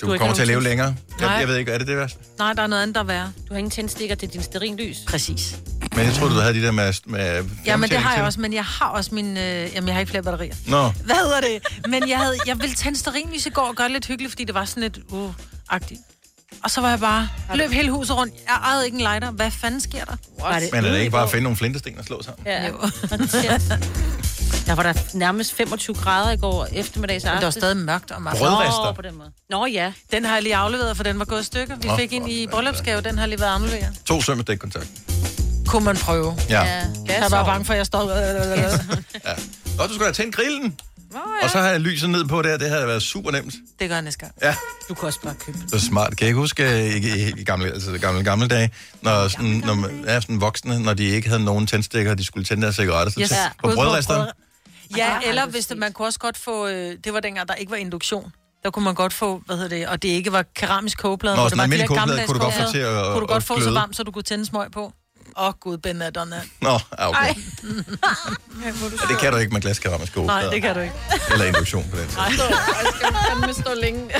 du, 0.00 0.12
ikke 0.12 0.18
kommer 0.18 0.34
til 0.34 0.42
at 0.42 0.48
leve 0.48 0.54
nogen 0.54 0.68
længere. 0.68 0.86
Jeg, 1.20 1.28
Nej. 1.28 1.36
jeg 1.36 1.48
ved 1.48 1.56
ikke, 1.56 1.72
er 1.72 1.78
det 1.78 1.86
det 1.86 1.96
værste? 1.96 2.18
Nej, 2.38 2.52
der 2.52 2.62
er 2.62 2.66
noget 2.66 2.82
andet, 2.82 2.94
der 2.94 3.00
er 3.00 3.04
værre. 3.04 3.32
Du 3.48 3.54
har 3.54 3.58
ingen 3.58 3.70
tændstikker 3.70 4.14
til 4.14 4.28
din 4.28 4.42
sterinlys. 4.42 4.96
Præcis. 5.08 5.56
Men 5.96 6.04
jeg 6.04 6.14
troede, 6.14 6.34
du 6.34 6.40
havde 6.40 6.54
de 6.54 6.62
der 6.62 6.70
med, 6.70 6.92
med 7.06 7.44
Ja, 7.66 7.76
men 7.76 7.90
det 7.90 7.98
har 7.98 8.14
jeg 8.14 8.24
også, 8.24 8.40
men 8.40 8.52
jeg 8.52 8.64
har 8.64 8.86
også 8.88 9.14
min... 9.14 9.36
Øh, 9.36 9.42
jamen, 9.74 9.88
jeg 9.88 9.94
har 9.94 10.00
ikke 10.00 10.10
flere 10.10 10.22
batterier. 10.22 10.54
Nå, 10.66 10.88
Hvad 11.04 11.14
hedder 11.14 11.40
det? 11.40 11.88
Men 11.90 12.08
jeg, 12.08 12.18
havde, 12.18 12.34
jeg 12.46 12.60
ville 12.60 12.74
tænde 12.74 12.98
stearinlys 12.98 13.46
i 13.46 13.50
går 13.50 13.62
og 13.62 13.74
gøre 13.74 13.84
det 13.84 13.92
lidt 13.92 14.06
hyggeligt, 14.06 14.32
fordi 14.32 14.44
det 14.44 14.54
var 14.54 14.64
sådan 14.64 14.82
lidt 14.82 14.98
uh-agtigt. 15.12 16.12
Og 16.64 16.70
så 16.70 16.80
var 16.80 16.90
jeg 16.90 17.00
bare 17.00 17.28
løb 17.54 17.70
hele 17.70 17.90
huset 17.90 18.16
rundt. 18.16 18.34
Jeg 18.46 18.54
ejede 18.64 18.84
ikke 18.84 18.94
en 18.94 19.00
lighter. 19.00 19.30
Hvad 19.30 19.50
fanden 19.50 19.80
sker 19.80 20.04
der? 20.04 20.16
Var 20.40 20.58
det 20.60 20.68
men 20.72 20.84
er 20.84 20.90
det 20.90 20.98
ikke 20.98 21.10
bare 21.10 21.22
at 21.22 21.30
finde 21.30 21.42
nogle 21.42 21.56
flintesten 21.56 21.98
og 21.98 22.04
slå 22.04 22.22
sammen? 22.22 22.46
Ja. 22.46 22.70
Der 24.66 24.74
var 24.74 24.82
der 24.82 24.92
nærmest 25.14 25.54
25 25.54 25.96
grader 25.96 26.30
i 26.30 26.36
går 26.36 26.66
eftermiddags 26.72 27.24
Men 27.24 27.34
det 27.36 27.44
var 27.44 27.50
stadig 27.50 27.76
mørkt 27.76 28.10
om 28.10 28.26
aftenen. 28.26 28.50
Brødrester. 28.50 28.84
Nå, 28.84 28.92
på 28.92 29.02
den 29.02 29.18
måde. 29.18 29.30
Nå 29.50 29.66
ja. 29.66 29.92
Den 30.12 30.24
har 30.24 30.34
jeg 30.34 30.42
lige 30.42 30.56
afleveret, 30.56 30.96
for 30.96 31.04
den 31.04 31.18
var 31.18 31.24
gået 31.24 31.40
i 31.40 31.44
stykker. 31.44 31.76
Vi 31.76 31.88
Nå, 31.88 31.96
fik 31.96 32.12
en 32.12 32.28
i 32.28 32.46
bryllupsgave, 32.46 33.00
den 33.00 33.18
har 33.18 33.26
lige 33.26 33.40
været 33.40 33.54
afleveret. 33.54 33.88
To 34.04 34.22
søm 34.22 34.36
med 34.36 34.44
dækkontakt. 34.44 34.88
Kunne 35.66 35.84
man 35.84 35.96
prøve. 35.96 36.36
Ja. 36.48 36.60
Jeg 36.62 37.26
var 37.30 37.44
bange 37.44 37.64
for, 37.64 37.72
at 37.72 37.76
jeg 37.78 37.86
stod... 37.86 38.10
ja. 39.24 39.32
Og 39.82 39.88
du 39.88 39.94
skulle 39.94 40.04
have 40.06 40.12
tændt 40.12 40.34
grillen. 40.36 40.76
Og 41.42 41.50
så 41.50 41.58
har 41.58 41.68
jeg 41.68 41.80
lyset 41.80 42.10
ned 42.10 42.24
på 42.24 42.42
der. 42.42 42.56
Det 42.58 42.68
havde 42.70 42.86
været 42.86 43.02
super 43.02 43.30
nemt. 43.30 43.54
Det 43.80 43.88
gør 43.88 43.96
jeg 43.96 44.02
næste 44.02 44.20
gang. 44.20 44.32
Ja. 44.42 44.54
Du 44.88 44.94
kan 44.94 45.06
også 45.06 45.20
bare 45.20 45.34
købe 45.34 45.58
Det 45.58 45.72
er 45.74 45.78
smart. 45.78 46.08
Kan 46.16 46.18
jeg 46.20 46.28
ikke 46.28 46.38
huske 46.40 46.64
øh, 46.64 46.84
i, 46.96 47.22
i, 47.28 47.32
i 47.40 47.44
gamle, 47.44 47.66
altså 47.72 47.98
gamle, 47.98 48.24
gamle 48.24 48.48
dage, 48.48 48.70
når, 49.02 49.28
sådan, 49.28 49.62
når 49.66 49.74
man 49.74 50.04
er 50.06 50.20
sådan 50.20 50.40
voksne, 50.40 50.78
når 50.82 50.94
de 50.94 51.04
ikke 51.04 51.28
havde 51.28 51.44
nogen 51.44 51.66
tændstikker, 51.66 52.10
og 52.10 52.18
de 52.18 52.24
skulle 52.24 52.44
tænde 52.46 52.62
deres 52.62 52.76
cigaretter, 52.76 53.12
så 53.12 53.20
Yes. 53.20 53.30
Ja. 53.30 53.36
på 53.64 53.70
brødresteren. 53.74 54.28
Ja, 54.96 55.10
eller 55.26 55.46
hvis 55.46 55.66
det, 55.66 55.78
man 55.78 55.92
kunne 55.92 56.08
også 56.08 56.18
godt 56.18 56.36
få... 56.38 56.66
Øh, 56.68 56.96
det 57.04 57.12
var 57.12 57.20
dengang, 57.20 57.48
der 57.48 57.54
ikke 57.54 57.70
var 57.70 57.76
induktion. 57.76 58.32
Der 58.64 58.70
kunne 58.70 58.84
man 58.84 58.94
godt 58.94 59.12
få, 59.12 59.42
hvad 59.46 59.56
hedder 59.56 59.76
det, 59.76 59.88
og 59.88 60.02
det 60.02 60.08
ikke 60.08 60.32
var 60.32 60.44
keramisk 60.56 60.98
kogeplade. 60.98 61.36
Nå, 61.36 61.48
sådan 61.48 61.50
det 61.50 61.58
var 61.58 61.64
en 61.64 61.70
de 61.70 61.74
almindelig 61.74 61.88
der 61.88 61.94
kogeplade 62.04 62.26
gammeldags 62.26 62.26
kunne 62.26 62.38
du 62.38 62.44
godt 62.44 62.54
få 62.68 62.72
til 62.72 62.78
at- 62.78 63.12
Kunne 63.12 63.20
du 63.20 63.26
godt 63.26 63.44
få 63.44 63.60
så 63.60 63.70
varmt, 63.70 63.96
så 63.96 64.02
du 64.02 64.10
kunne 64.10 64.22
tænde 64.22 64.46
smøg 64.46 64.70
på. 64.72 64.92
Åh, 65.38 65.46
oh, 65.46 65.52
gud, 65.60 65.78
Ben 65.78 66.02
er 66.02 66.10
done 66.10 66.30
that. 66.30 66.44
Nå, 66.60 66.70
ja, 66.98 67.08
okay. 67.08 67.20
Ej. 67.20 67.34
Ja, 68.64 68.70
det 69.08 69.18
kan 69.20 69.32
du 69.32 69.38
ikke 69.38 69.52
med 69.52 69.60
glaskeramisk 69.60 70.14
kogeplader. 70.14 70.40
Nej, 70.42 70.50
det 70.50 70.62
kan 70.62 70.74
du 70.74 70.80
ikke. 70.80 70.94
Eller 71.32 71.44
induktion 71.46 71.84
på 71.90 71.96
den. 71.96 72.06
Nej, 72.16 72.24
jeg 72.24 72.92
skal 72.98 73.14
fandme 73.28 73.54
stå 73.54 73.70
længe. 73.80 74.10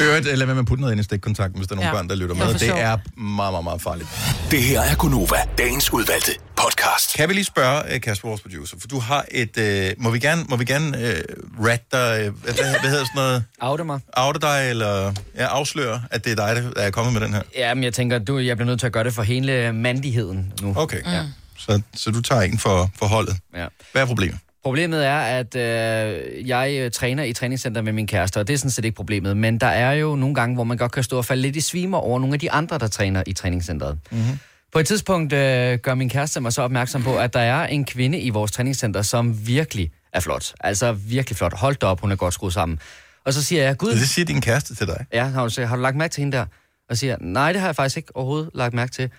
Øvrigt, 0.00 0.24
lad 0.38 0.46
være 0.46 0.54
med 0.54 0.58
at 0.62 0.66
putte 0.66 0.80
noget 0.80 0.92
ind 0.92 1.00
i 1.00 1.04
stikkontakten, 1.04 1.58
hvis 1.58 1.68
der 1.68 1.74
er 1.74 1.76
nogle 1.76 1.88
Ja. 1.88 1.94
børn, 1.94 2.08
der 2.08 2.14
lytter 2.14 2.34
med. 2.34 2.54
Det 2.54 2.68
er 2.68 2.98
meget, 3.20 3.52
meget, 3.52 3.64
meget 3.64 3.82
farligt. 3.82 4.08
Det 4.50 4.62
her 4.62 4.80
er 4.80 4.94
Gunova, 4.94 5.36
dagens 5.58 5.92
udvalgte 5.92 6.32
podcast. 6.56 7.14
Kan 7.16 7.28
vi 7.28 7.34
lige 7.34 7.44
spørge, 7.44 7.94
øh, 7.94 8.00
Kasper, 8.00 8.28
vores 8.28 8.40
producer, 8.40 8.76
for 8.80 8.88
du 8.88 8.98
har 9.00 9.24
et... 9.30 9.58
Øh, 9.58 9.92
må 9.98 10.10
vi 10.10 10.18
gerne, 10.18 10.44
må 10.48 10.56
vi 10.56 10.64
gerne 10.64 10.98
øh, 10.98 11.22
rat 11.66 11.92
dig, 11.92 12.20
øh, 12.26 12.34
hvad, 12.42 12.54
hvad 12.54 12.90
hedder 12.90 13.04
sådan 13.04 13.10
noget? 13.14 13.44
Oute 13.60 13.84
mig. 13.84 14.00
Oute 14.16 14.40
dig, 14.40 14.70
eller 14.70 15.12
ja, 15.36 15.46
afsløre, 15.46 16.02
at 16.10 16.24
det 16.24 16.32
er 16.40 16.54
dig, 16.54 16.62
der 16.76 16.82
er 16.82 16.90
kommet 16.90 17.12
med 17.12 17.20
den 17.20 17.34
her? 17.34 17.42
Ja, 17.56 17.74
men 17.74 17.84
jeg 17.84 17.94
tænker, 17.94 18.15
du, 18.18 18.38
jeg 18.38 18.56
bliver 18.56 18.66
nødt 18.66 18.80
til 18.80 18.86
at 18.86 18.92
gøre 18.92 19.04
det 19.04 19.12
for 19.12 19.22
hele 19.22 19.72
mandigheden 19.72 20.52
nu. 20.62 20.74
Okay. 20.76 21.02
Ja. 21.06 21.22
Så, 21.58 21.82
så 21.94 22.10
du 22.10 22.22
tager 22.22 22.42
en 22.42 22.58
for, 22.58 22.90
for 22.98 23.06
holdet. 23.06 23.36
Ja. 23.56 23.66
Hvad 23.92 24.02
er 24.02 24.06
problemet? 24.06 24.38
Problemet 24.64 25.06
er, 25.06 25.18
at 25.18 25.56
øh, 25.56 26.48
jeg 26.48 26.76
øh, 26.78 26.90
træner 26.90 27.24
i 27.24 27.32
træningscenter 27.32 27.82
med 27.82 27.92
min 27.92 28.06
kæreste, 28.06 28.40
og 28.40 28.48
det 28.48 28.54
er 28.54 28.58
sådan 28.58 28.70
set 28.70 28.84
ikke 28.84 28.96
problemet. 28.96 29.36
Men 29.36 29.58
der 29.58 29.66
er 29.66 29.92
jo 29.92 30.16
nogle 30.16 30.34
gange, 30.34 30.54
hvor 30.54 30.64
man 30.64 30.76
godt 30.76 30.92
kan 30.92 31.02
stå 31.02 31.18
og 31.18 31.24
falde 31.24 31.42
lidt 31.42 31.56
i 31.56 31.60
svimer 31.60 31.98
over 31.98 32.18
nogle 32.18 32.34
af 32.34 32.40
de 32.40 32.50
andre, 32.50 32.78
der 32.78 32.88
træner 32.88 33.22
i 33.26 33.32
træningscenteret. 33.32 33.98
Mm-hmm. 34.10 34.38
På 34.72 34.78
et 34.78 34.86
tidspunkt 34.86 35.32
øh, 35.32 35.78
gør 35.78 35.94
min 35.94 36.08
kæreste 36.08 36.40
mig 36.40 36.52
så 36.52 36.62
opmærksom 36.62 37.02
på, 37.02 37.18
at 37.18 37.34
der 37.34 37.40
er 37.40 37.66
en 37.66 37.84
kvinde 37.84 38.20
i 38.20 38.30
vores 38.30 38.52
træningscenter, 38.52 39.02
som 39.02 39.46
virkelig 39.46 39.90
er 40.12 40.20
flot. 40.20 40.54
Altså 40.60 40.92
virkelig 40.92 41.36
flot. 41.36 41.58
Hold 41.58 41.76
da 41.76 41.86
op, 41.86 42.00
hun 42.00 42.12
er 42.12 42.16
godt 42.16 42.34
skruet 42.34 42.52
sammen. 42.52 42.78
Og 43.24 43.32
så 43.32 43.42
siger 43.42 43.62
jeg, 43.62 43.76
gud... 43.76 43.90
Det 43.90 44.08
siger 44.08 44.24
din 44.24 44.40
kæreste 44.40 44.74
til 44.74 44.86
dig? 44.86 45.06
Ja, 45.12 45.24
har 45.24 45.48
du, 45.48 45.62
har 45.62 45.76
du 45.76 45.82
lagt 45.82 45.96
mærke 45.96 46.12
til 46.12 46.20
hende 46.20 46.36
der? 46.36 46.46
Og 46.90 46.96
siger, 46.96 47.16
nej, 47.20 47.52
det 47.52 47.60
har 47.60 47.68
jeg 47.68 47.76
faktisk 47.76 47.96
ikke 47.96 48.16
overhovedet 48.16 48.50
lagt 48.54 48.74
mærke 48.74 48.92
til. 48.92 49.10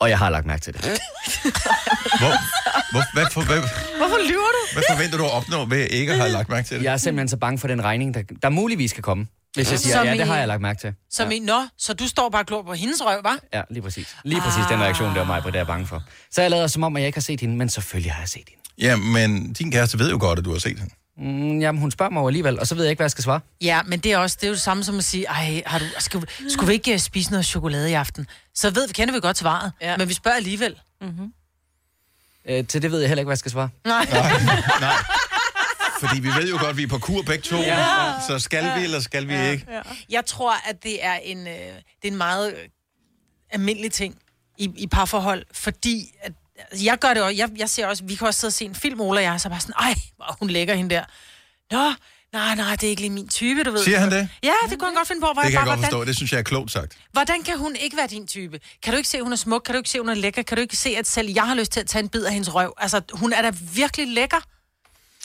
Og 0.00 0.10
jeg 0.10 0.18
har 0.18 0.30
lagt 0.30 0.46
mærke 0.46 0.60
til 0.62 0.72
det. 0.74 0.82
Hvor, 2.20 2.34
hvor, 2.92 3.02
hvad, 3.14 3.26
for, 3.32 3.42
hvad, 3.42 3.58
Hvorfor 3.96 4.18
lyver 4.30 4.40
du? 4.56 4.72
hvad 4.72 4.82
forventer 4.90 5.18
du 5.18 5.24
at 5.24 5.30
opnå 5.32 5.64
ved 5.64 5.86
ikke 5.90 6.12
at 6.12 6.18
have 6.18 6.30
lagt 6.32 6.48
mærke 6.48 6.68
til 6.68 6.76
det? 6.78 6.84
Jeg 6.84 6.92
er 6.92 6.96
simpelthen 6.96 7.28
så 7.28 7.36
bange 7.36 7.58
for 7.58 7.68
den 7.68 7.84
regning, 7.84 8.14
der, 8.14 8.22
der 8.42 8.48
muligvis 8.48 8.92
kan 8.92 9.02
komme. 9.02 9.26
Hvis 9.54 9.70
jeg 9.70 9.78
siger, 9.78 9.96
Som 9.96 10.06
ja, 10.06 10.12
i- 10.14 10.18
det 10.18 10.26
har 10.26 10.36
jeg 10.38 10.48
lagt 10.48 10.62
mærke 10.62 10.80
til. 10.80 10.94
Som 11.10 11.30
i, 11.30 11.38
nå, 11.38 11.66
så 11.78 11.94
du 11.94 12.06
står 12.08 12.28
bare 12.28 12.42
og 12.42 12.46
glor 12.46 12.62
på 12.62 12.72
hendes 12.72 13.00
røv, 13.04 13.20
hva'? 13.26 13.48
Ja, 13.54 13.62
lige 13.70 13.82
præcis. 13.82 14.16
Lige 14.24 14.40
præcis 14.40 14.64
den 14.70 14.80
reaktion, 14.80 15.08
det 15.08 15.18
var 15.18 15.24
mig 15.24 15.42
på, 15.42 15.48
det 15.48 15.54
er 15.54 15.58
jeg 15.58 15.66
bange 15.66 15.86
for. 15.86 16.02
Så 16.30 16.40
jeg 16.42 16.50
lader 16.50 16.66
som 16.66 16.82
om, 16.82 16.96
at 16.96 17.00
jeg 17.02 17.06
ikke 17.06 17.16
har 17.16 17.20
set 17.22 17.40
hende, 17.40 17.56
men 17.56 17.68
selvfølgelig 17.68 18.12
har 18.12 18.20
jeg 18.22 18.28
set 18.28 18.44
hende. 18.48 18.62
Ja, 18.78 18.96
men 18.96 19.52
din 19.52 19.72
kæreste 19.72 19.98
ved 19.98 20.10
jo 20.10 20.18
godt, 20.20 20.38
at 20.38 20.44
du 20.44 20.52
har 20.52 20.58
set 20.58 20.78
hende. 20.78 20.94
Mm, 21.18 21.60
jamen, 21.60 21.80
hun 21.80 21.90
spørger 21.90 22.10
mig 22.12 22.26
alligevel, 22.26 22.60
og 22.60 22.66
så 22.66 22.74
ved 22.74 22.84
jeg 22.84 22.90
ikke, 22.90 22.98
hvad 22.98 23.04
jeg 23.04 23.10
skal 23.10 23.24
svare. 23.24 23.40
Ja, 23.60 23.82
men 23.86 24.00
det 24.00 24.12
er 24.12 24.18
også 24.18 24.36
det 24.40 24.46
er 24.46 24.48
jo 24.48 24.54
det 24.54 24.62
samme 24.62 24.84
som 24.84 24.98
at 24.98 25.04
sige, 25.04 25.26
ej, 25.26 25.62
har 25.66 25.78
du, 25.78 25.84
skal, 25.98 26.28
skulle 26.48 26.68
vi 26.68 26.72
ikke 26.72 26.92
øh, 26.92 26.98
spise 26.98 27.30
noget 27.30 27.46
chokolade 27.46 27.90
i 27.90 27.92
aften? 27.92 28.26
Så 28.54 28.70
ved 28.70 28.86
vi, 28.86 28.92
kender 28.92 29.14
vi 29.14 29.20
godt 29.20 29.38
svaret, 29.38 29.72
ja. 29.80 29.96
men 29.96 30.08
vi 30.08 30.14
spørger 30.14 30.36
alligevel. 30.36 30.80
Mm-hmm. 31.00 31.32
Øh, 32.48 32.66
til 32.66 32.82
det 32.82 32.90
ved 32.90 33.00
jeg 33.00 33.08
heller 33.08 33.20
ikke, 33.20 33.28
hvad 33.28 33.32
jeg 33.32 33.38
skal 33.38 33.50
svare. 33.50 33.68
Nej. 33.84 34.06
Nej. 34.80 34.92
Fordi 36.00 36.20
vi 36.20 36.28
ved 36.28 36.48
jo 36.48 36.56
godt, 36.58 36.70
at 36.70 36.76
vi 36.76 36.82
er 36.82 36.88
på 36.88 36.98
kur 36.98 37.22
begge 37.22 37.42
to. 37.42 37.56
Ja. 37.56 37.84
Så 38.28 38.38
skal 38.38 38.78
vi, 38.78 38.84
eller 38.84 39.00
skal 39.00 39.28
vi 39.28 39.50
ikke? 39.50 39.66
Ja. 39.68 39.80
Jeg 40.10 40.26
tror, 40.26 40.54
at 40.68 40.82
det 40.82 41.04
er 41.04 41.14
en, 41.14 41.38
øh, 41.38 41.54
det 41.54 42.04
er 42.04 42.08
en 42.08 42.16
meget 42.16 42.52
øh, 42.52 42.68
almindelig 43.50 43.92
ting 43.92 44.18
i, 44.58 44.70
i 44.76 44.86
parforhold, 44.86 45.44
fordi 45.52 46.14
at, 46.22 46.32
jeg 46.84 46.98
gør 46.98 47.14
det 47.14 47.22
også, 47.22 47.36
jeg, 47.36 47.50
jeg 47.56 47.70
ser 47.70 47.86
også, 47.86 48.04
vi 48.04 48.14
kan 48.14 48.26
også 48.26 48.40
sidde 48.40 48.48
og 48.50 48.52
se 48.54 48.64
en 48.64 48.74
film, 48.74 49.00
Ola 49.00 49.20
og 49.20 49.24
jeg, 49.24 49.40
så 49.40 49.48
bare 49.48 49.60
sådan, 49.60 49.74
ej, 49.78 49.94
hvor 50.16 50.36
hun 50.40 50.50
lægger 50.50 50.74
hende 50.74 50.94
der. 50.94 51.04
Nå, 51.70 51.92
nej, 52.32 52.54
nej, 52.54 52.76
det 52.76 52.84
er 52.86 52.90
ikke 52.90 53.02
lige 53.02 53.10
min 53.10 53.28
type, 53.28 53.62
du 53.64 53.70
ved. 53.70 53.84
Siger 53.84 53.98
han 53.98 54.10
det? 54.10 54.28
Ja, 54.42 54.52
det 54.70 54.78
kunne 54.78 54.88
han 54.88 54.94
godt 54.96 55.08
finde 55.08 55.20
på. 55.20 55.32
Hvor 55.32 55.42
Det 55.42 55.50
kan 55.50 55.52
jeg 55.52 55.58
bare, 55.60 55.66
godt 55.66 55.78
hvordan, 55.78 55.90
forstå. 55.92 56.04
Det 56.04 56.16
synes 56.16 56.32
jeg 56.32 56.38
er 56.38 56.42
klogt 56.42 56.70
sagt. 56.72 56.96
Hvordan 57.12 57.42
kan 57.42 57.58
hun 57.58 57.76
ikke 57.76 57.96
være 57.96 58.06
din 58.06 58.26
type? 58.26 58.60
Kan 58.82 58.92
du 58.92 58.96
ikke 58.96 59.08
se, 59.08 59.16
at 59.18 59.22
hun 59.22 59.32
er 59.32 59.36
smuk? 59.36 59.62
Kan 59.62 59.72
du 59.74 59.78
ikke 59.78 59.90
se, 59.90 59.98
at 59.98 60.02
hun 60.02 60.08
er 60.08 60.14
lækker? 60.14 60.42
Kan 60.42 60.56
du 60.56 60.60
ikke 60.60 60.76
se, 60.76 60.90
at 60.96 61.06
selv 61.06 61.28
jeg 61.30 61.46
har 61.46 61.54
lyst 61.54 61.72
til 61.72 61.80
at 61.80 61.86
tage 61.86 62.02
en 62.02 62.08
bid 62.08 62.24
af 62.24 62.32
hendes 62.32 62.54
røv? 62.54 62.74
Altså, 62.78 63.00
hun 63.12 63.32
er 63.32 63.42
da 63.42 63.52
virkelig 63.74 64.08
lækker. 64.08 64.40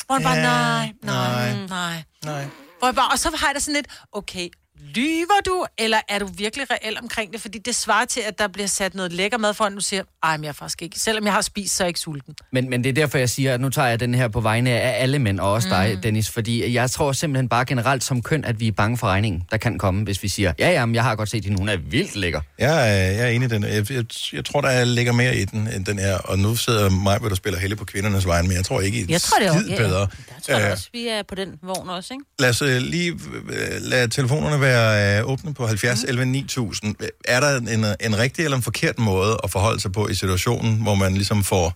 Hvor 0.05 0.19
bare, 0.19 0.35
Ja, 0.35 0.41
nej, 0.43 0.93
nej, 1.01 1.53
nej. 1.53 1.67
nej. 1.67 2.03
Nej. 2.25 2.45
Hvor 2.79 2.87
jeg 2.87 2.95
bare, 2.95 3.11
og 3.11 3.19
så 3.19 3.31
har 3.35 3.47
jeg 3.47 3.55
da 3.55 3.59
sådan 3.59 3.73
lidt, 3.75 3.87
okay, 4.11 4.49
lyver 4.95 5.41
du, 5.45 5.65
eller 5.77 5.97
er 6.09 6.19
du 6.19 6.25
virkelig 6.37 6.67
reel 6.71 6.97
omkring 7.01 7.33
det? 7.33 7.41
Fordi 7.41 7.57
det 7.57 7.75
svarer 7.75 8.05
til, 8.05 8.21
at 8.27 8.39
der 8.39 8.47
bliver 8.47 8.67
sat 8.67 8.95
noget 8.95 9.13
lækker 9.13 9.37
mad 9.37 9.53
foran, 9.53 9.75
du 9.75 9.81
siger, 9.81 10.03
ej, 10.23 10.37
men 10.37 10.43
jeg 10.43 10.49
er 10.49 10.53
faktisk 10.53 10.81
ikke. 10.81 10.99
Selvom 10.99 11.25
jeg 11.25 11.33
har 11.33 11.41
spist, 11.41 11.75
så 11.75 11.83
er 11.83 11.85
jeg 11.85 11.89
ikke 11.89 11.99
sulten. 11.99 12.35
Men, 12.51 12.69
men 12.69 12.83
det 12.83 12.89
er 12.89 12.93
derfor, 12.93 13.17
jeg 13.17 13.29
siger, 13.29 13.53
at 13.53 13.61
nu 13.61 13.69
tager 13.69 13.87
jeg 13.87 13.99
den 13.99 14.15
her 14.15 14.27
på 14.27 14.41
vegne 14.41 14.69
af 14.69 15.01
alle 15.03 15.19
mænd, 15.19 15.39
og 15.39 15.51
også 15.51 15.69
dig, 15.69 15.91
Mm. 15.95 16.01
Dennis. 16.01 16.29
Fordi 16.29 16.73
jeg 16.73 16.91
tror 16.91 17.11
simpelthen 17.11 17.49
bare 17.49 17.65
generelt 17.65 18.03
som 18.03 18.21
køn, 18.21 18.45
at 18.45 18.59
vi 18.59 18.67
er 18.67 18.71
bange 18.71 18.97
for 18.97 19.07
regningen, 19.07 19.43
der 19.51 19.57
kan 19.57 19.77
komme, 19.79 20.03
hvis 20.03 20.23
vi 20.23 20.27
siger, 20.27 20.53
ja, 20.59 20.71
ja, 20.71 20.85
men 20.85 20.95
jeg 20.95 21.03
har 21.03 21.15
godt 21.15 21.29
set 21.29 21.43
hende, 21.45 21.57
hun 21.59 21.69
er 21.69 21.77
vildt 21.77 22.15
lækker. 22.15 22.41
Jeg 22.59 22.89
er, 22.89 23.11
jeg 23.11 23.19
er 23.23 23.27
enig 23.27 23.45
i 23.45 23.49
den. 23.49 23.63
Jeg, 23.63 23.91
jeg, 23.91 24.05
jeg 24.33 24.45
tror, 24.45 24.61
der 24.61 24.83
ligger 24.83 25.13
mere 25.13 25.35
i 25.37 25.45
den, 25.45 25.67
end 25.75 25.85
den 25.85 25.99
her. 25.99 26.17
Og 26.17 26.39
nu 26.39 26.55
sidder 26.55 26.89
mig, 26.89 27.19
hvor 27.19 27.29
der 27.29 27.35
spiller 27.35 27.59
helle 27.59 27.75
på 27.75 27.85
kvindernes 27.85 28.25
vejen, 28.25 28.47
men 28.47 28.57
jeg 28.57 28.65
tror 28.65 28.81
ikke, 28.81 28.99
i 28.99 29.05
Jeg 29.09 29.21
tror, 29.21 29.37
det 29.39 29.47
er 29.47 29.59
skid 29.59 29.69
ja, 29.69 29.77
bedre. 29.77 29.99
Der 29.99 30.07
tror 30.47 30.53
jeg 30.53 30.65
Øh, 30.65 30.71
også, 30.71 30.89
vi 30.93 31.07
er 31.07 31.23
på 31.29 31.35
den 31.35 31.49
vogn 31.63 31.89
også, 31.89 32.13
ikke? 32.13 32.25
Lad 32.39 32.49
os 32.49 32.61
øh, 32.61 32.77
lige 32.81 33.11
øh, 33.49 33.67
lade 33.81 34.07
telefonerne 34.07 34.61
være 34.61 34.72
øh, 34.73 35.29
åbne 35.29 35.53
på 35.53 35.67
70 35.67 36.03
11 36.03 36.25
9000. 36.25 36.95
Er 37.25 37.39
der 37.39 37.57
en, 37.57 37.85
en 37.99 38.17
rigtig 38.17 38.43
eller 38.45 38.57
en 38.57 38.63
forkert 38.63 38.99
måde 38.99 39.37
at 39.43 39.51
forholde 39.51 39.79
sig 39.79 39.91
på 39.91 40.07
i 40.07 40.15
situationen, 40.15 40.81
hvor 40.81 40.95
man 40.95 41.13
ligesom 41.13 41.43
får 41.43 41.73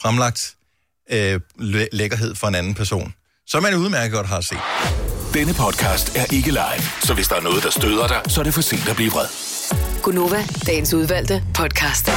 fremlagt 0.00 0.54
øh, 1.10 1.40
læ- 1.58 1.86
lækkerhed 1.92 2.34
for 2.34 2.46
en 2.48 2.54
anden 2.54 2.74
person, 2.74 3.14
som 3.46 3.62
man 3.62 3.74
udmærket 3.74 4.12
godt 4.12 4.26
har 4.26 4.40
set? 4.40 4.58
Denne 5.34 5.54
podcast 5.54 6.16
er 6.16 6.24
ikke 6.32 6.50
live, 6.50 6.82
så 7.02 7.14
hvis 7.14 7.28
der 7.28 7.36
er 7.36 7.40
noget, 7.40 7.62
der 7.64 7.70
støder 7.70 8.06
dig, 8.08 8.20
så 8.28 8.40
er 8.40 8.44
det 8.44 8.54
for 8.54 8.60
sent 8.60 8.88
at 8.88 8.96
blive 8.96 9.10
vred. 9.10 9.26
Gunova, 10.02 10.44
dagens 10.66 10.94
udvalgte 10.94 11.42
podcast. 11.54 12.10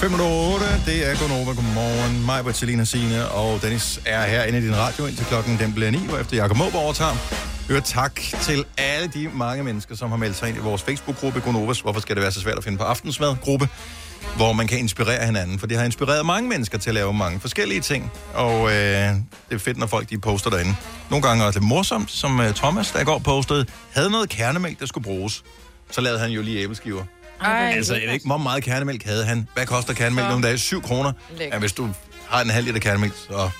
5 0.00 0.12
8, 0.14 0.64
det 0.86 1.10
er 1.10 1.18
Gunova. 1.20 1.52
Godmorgen. 1.52 2.26
Mig, 2.26 2.44
Bertilina, 2.44 2.84
Signe 2.84 3.28
og 3.28 3.62
Dennis 3.62 4.00
er 4.06 4.26
her 4.26 4.44
inde 4.44 4.58
i 4.58 4.62
din 4.62 4.76
radio 4.76 5.06
indtil 5.06 5.26
klokken 5.26 5.58
den 5.58 5.74
bliver 5.74 5.90
9, 5.90 5.98
hvor 5.98 6.18
efter 6.18 6.36
Jakob 6.36 6.56
Måb 6.56 6.74
overtager. 6.74 7.16
Hør 7.68 7.80
tak 7.80 8.20
til 8.42 8.64
alle 8.78 9.08
de 9.08 9.30
mange 9.34 9.64
mennesker, 9.64 9.96
som 9.96 10.10
har 10.10 10.16
meldt 10.16 10.36
sig 10.36 10.48
ind 10.48 10.58
i 10.58 10.60
vores 10.60 10.82
Facebook-gruppe 10.82 11.40
Gunovas 11.40 11.80
Hvorfor 11.80 12.00
skal 12.00 12.16
det 12.16 12.22
være 12.22 12.32
så 12.32 12.40
svært 12.40 12.58
at 12.58 12.64
finde 12.64 12.78
på 12.78 12.84
aftensmad-gruppe? 12.84 13.68
Hvor 14.36 14.52
man 14.52 14.66
kan 14.66 14.78
inspirere 14.78 15.26
hinanden, 15.26 15.58
for 15.58 15.66
det 15.66 15.76
har 15.76 15.84
inspireret 15.84 16.26
mange 16.26 16.48
mennesker 16.48 16.78
til 16.78 16.90
at 16.90 16.94
lave 16.94 17.14
mange 17.14 17.40
forskellige 17.40 17.80
ting. 17.80 18.12
Og 18.34 18.68
øh, 18.68 18.74
det 19.48 19.54
er 19.54 19.58
fedt, 19.58 19.78
når 19.78 19.86
folk 19.86 20.10
de 20.10 20.18
poster 20.18 20.50
derinde. 20.50 20.74
Nogle 21.10 21.28
gange 21.28 21.42
er 21.42 21.46
det 21.46 21.54
lidt 21.54 21.64
morsomt, 21.64 22.10
som 22.10 22.40
øh, 22.40 22.54
Thomas, 22.54 22.90
der 22.90 23.00
i 23.00 23.04
går 23.04 23.18
postede, 23.18 23.66
havde 23.92 24.10
noget 24.10 24.28
kernemælk, 24.28 24.80
der 24.80 24.86
skulle 24.86 25.04
bruges. 25.04 25.42
Så 25.90 26.00
lavede 26.00 26.20
han 26.20 26.30
jo 26.30 26.42
lige 26.42 26.62
æbleskiver. 26.62 27.04
Ej, 27.44 27.72
altså, 27.76 27.94
jeg 27.94 28.02
ved 28.06 28.12
ikke, 28.12 28.26
hvor 28.26 28.36
meget 28.36 28.64
kernemælk 28.64 29.04
havde 29.04 29.24
han. 29.24 29.48
Hvad 29.54 29.66
koster 29.66 29.94
kernemælk 29.94 30.28
nogle 30.28 30.46
dage? 30.46 30.58
7 30.58 30.82
kroner. 30.82 31.12
Lækkert. 31.30 31.54
Ja, 31.54 31.58
hvis 31.58 31.72
du 31.72 31.88
har 32.28 32.40
en 32.42 32.50
halv 32.50 32.66
liter 32.66 32.80
kernemælk, 32.80 33.12
så... 33.28 33.50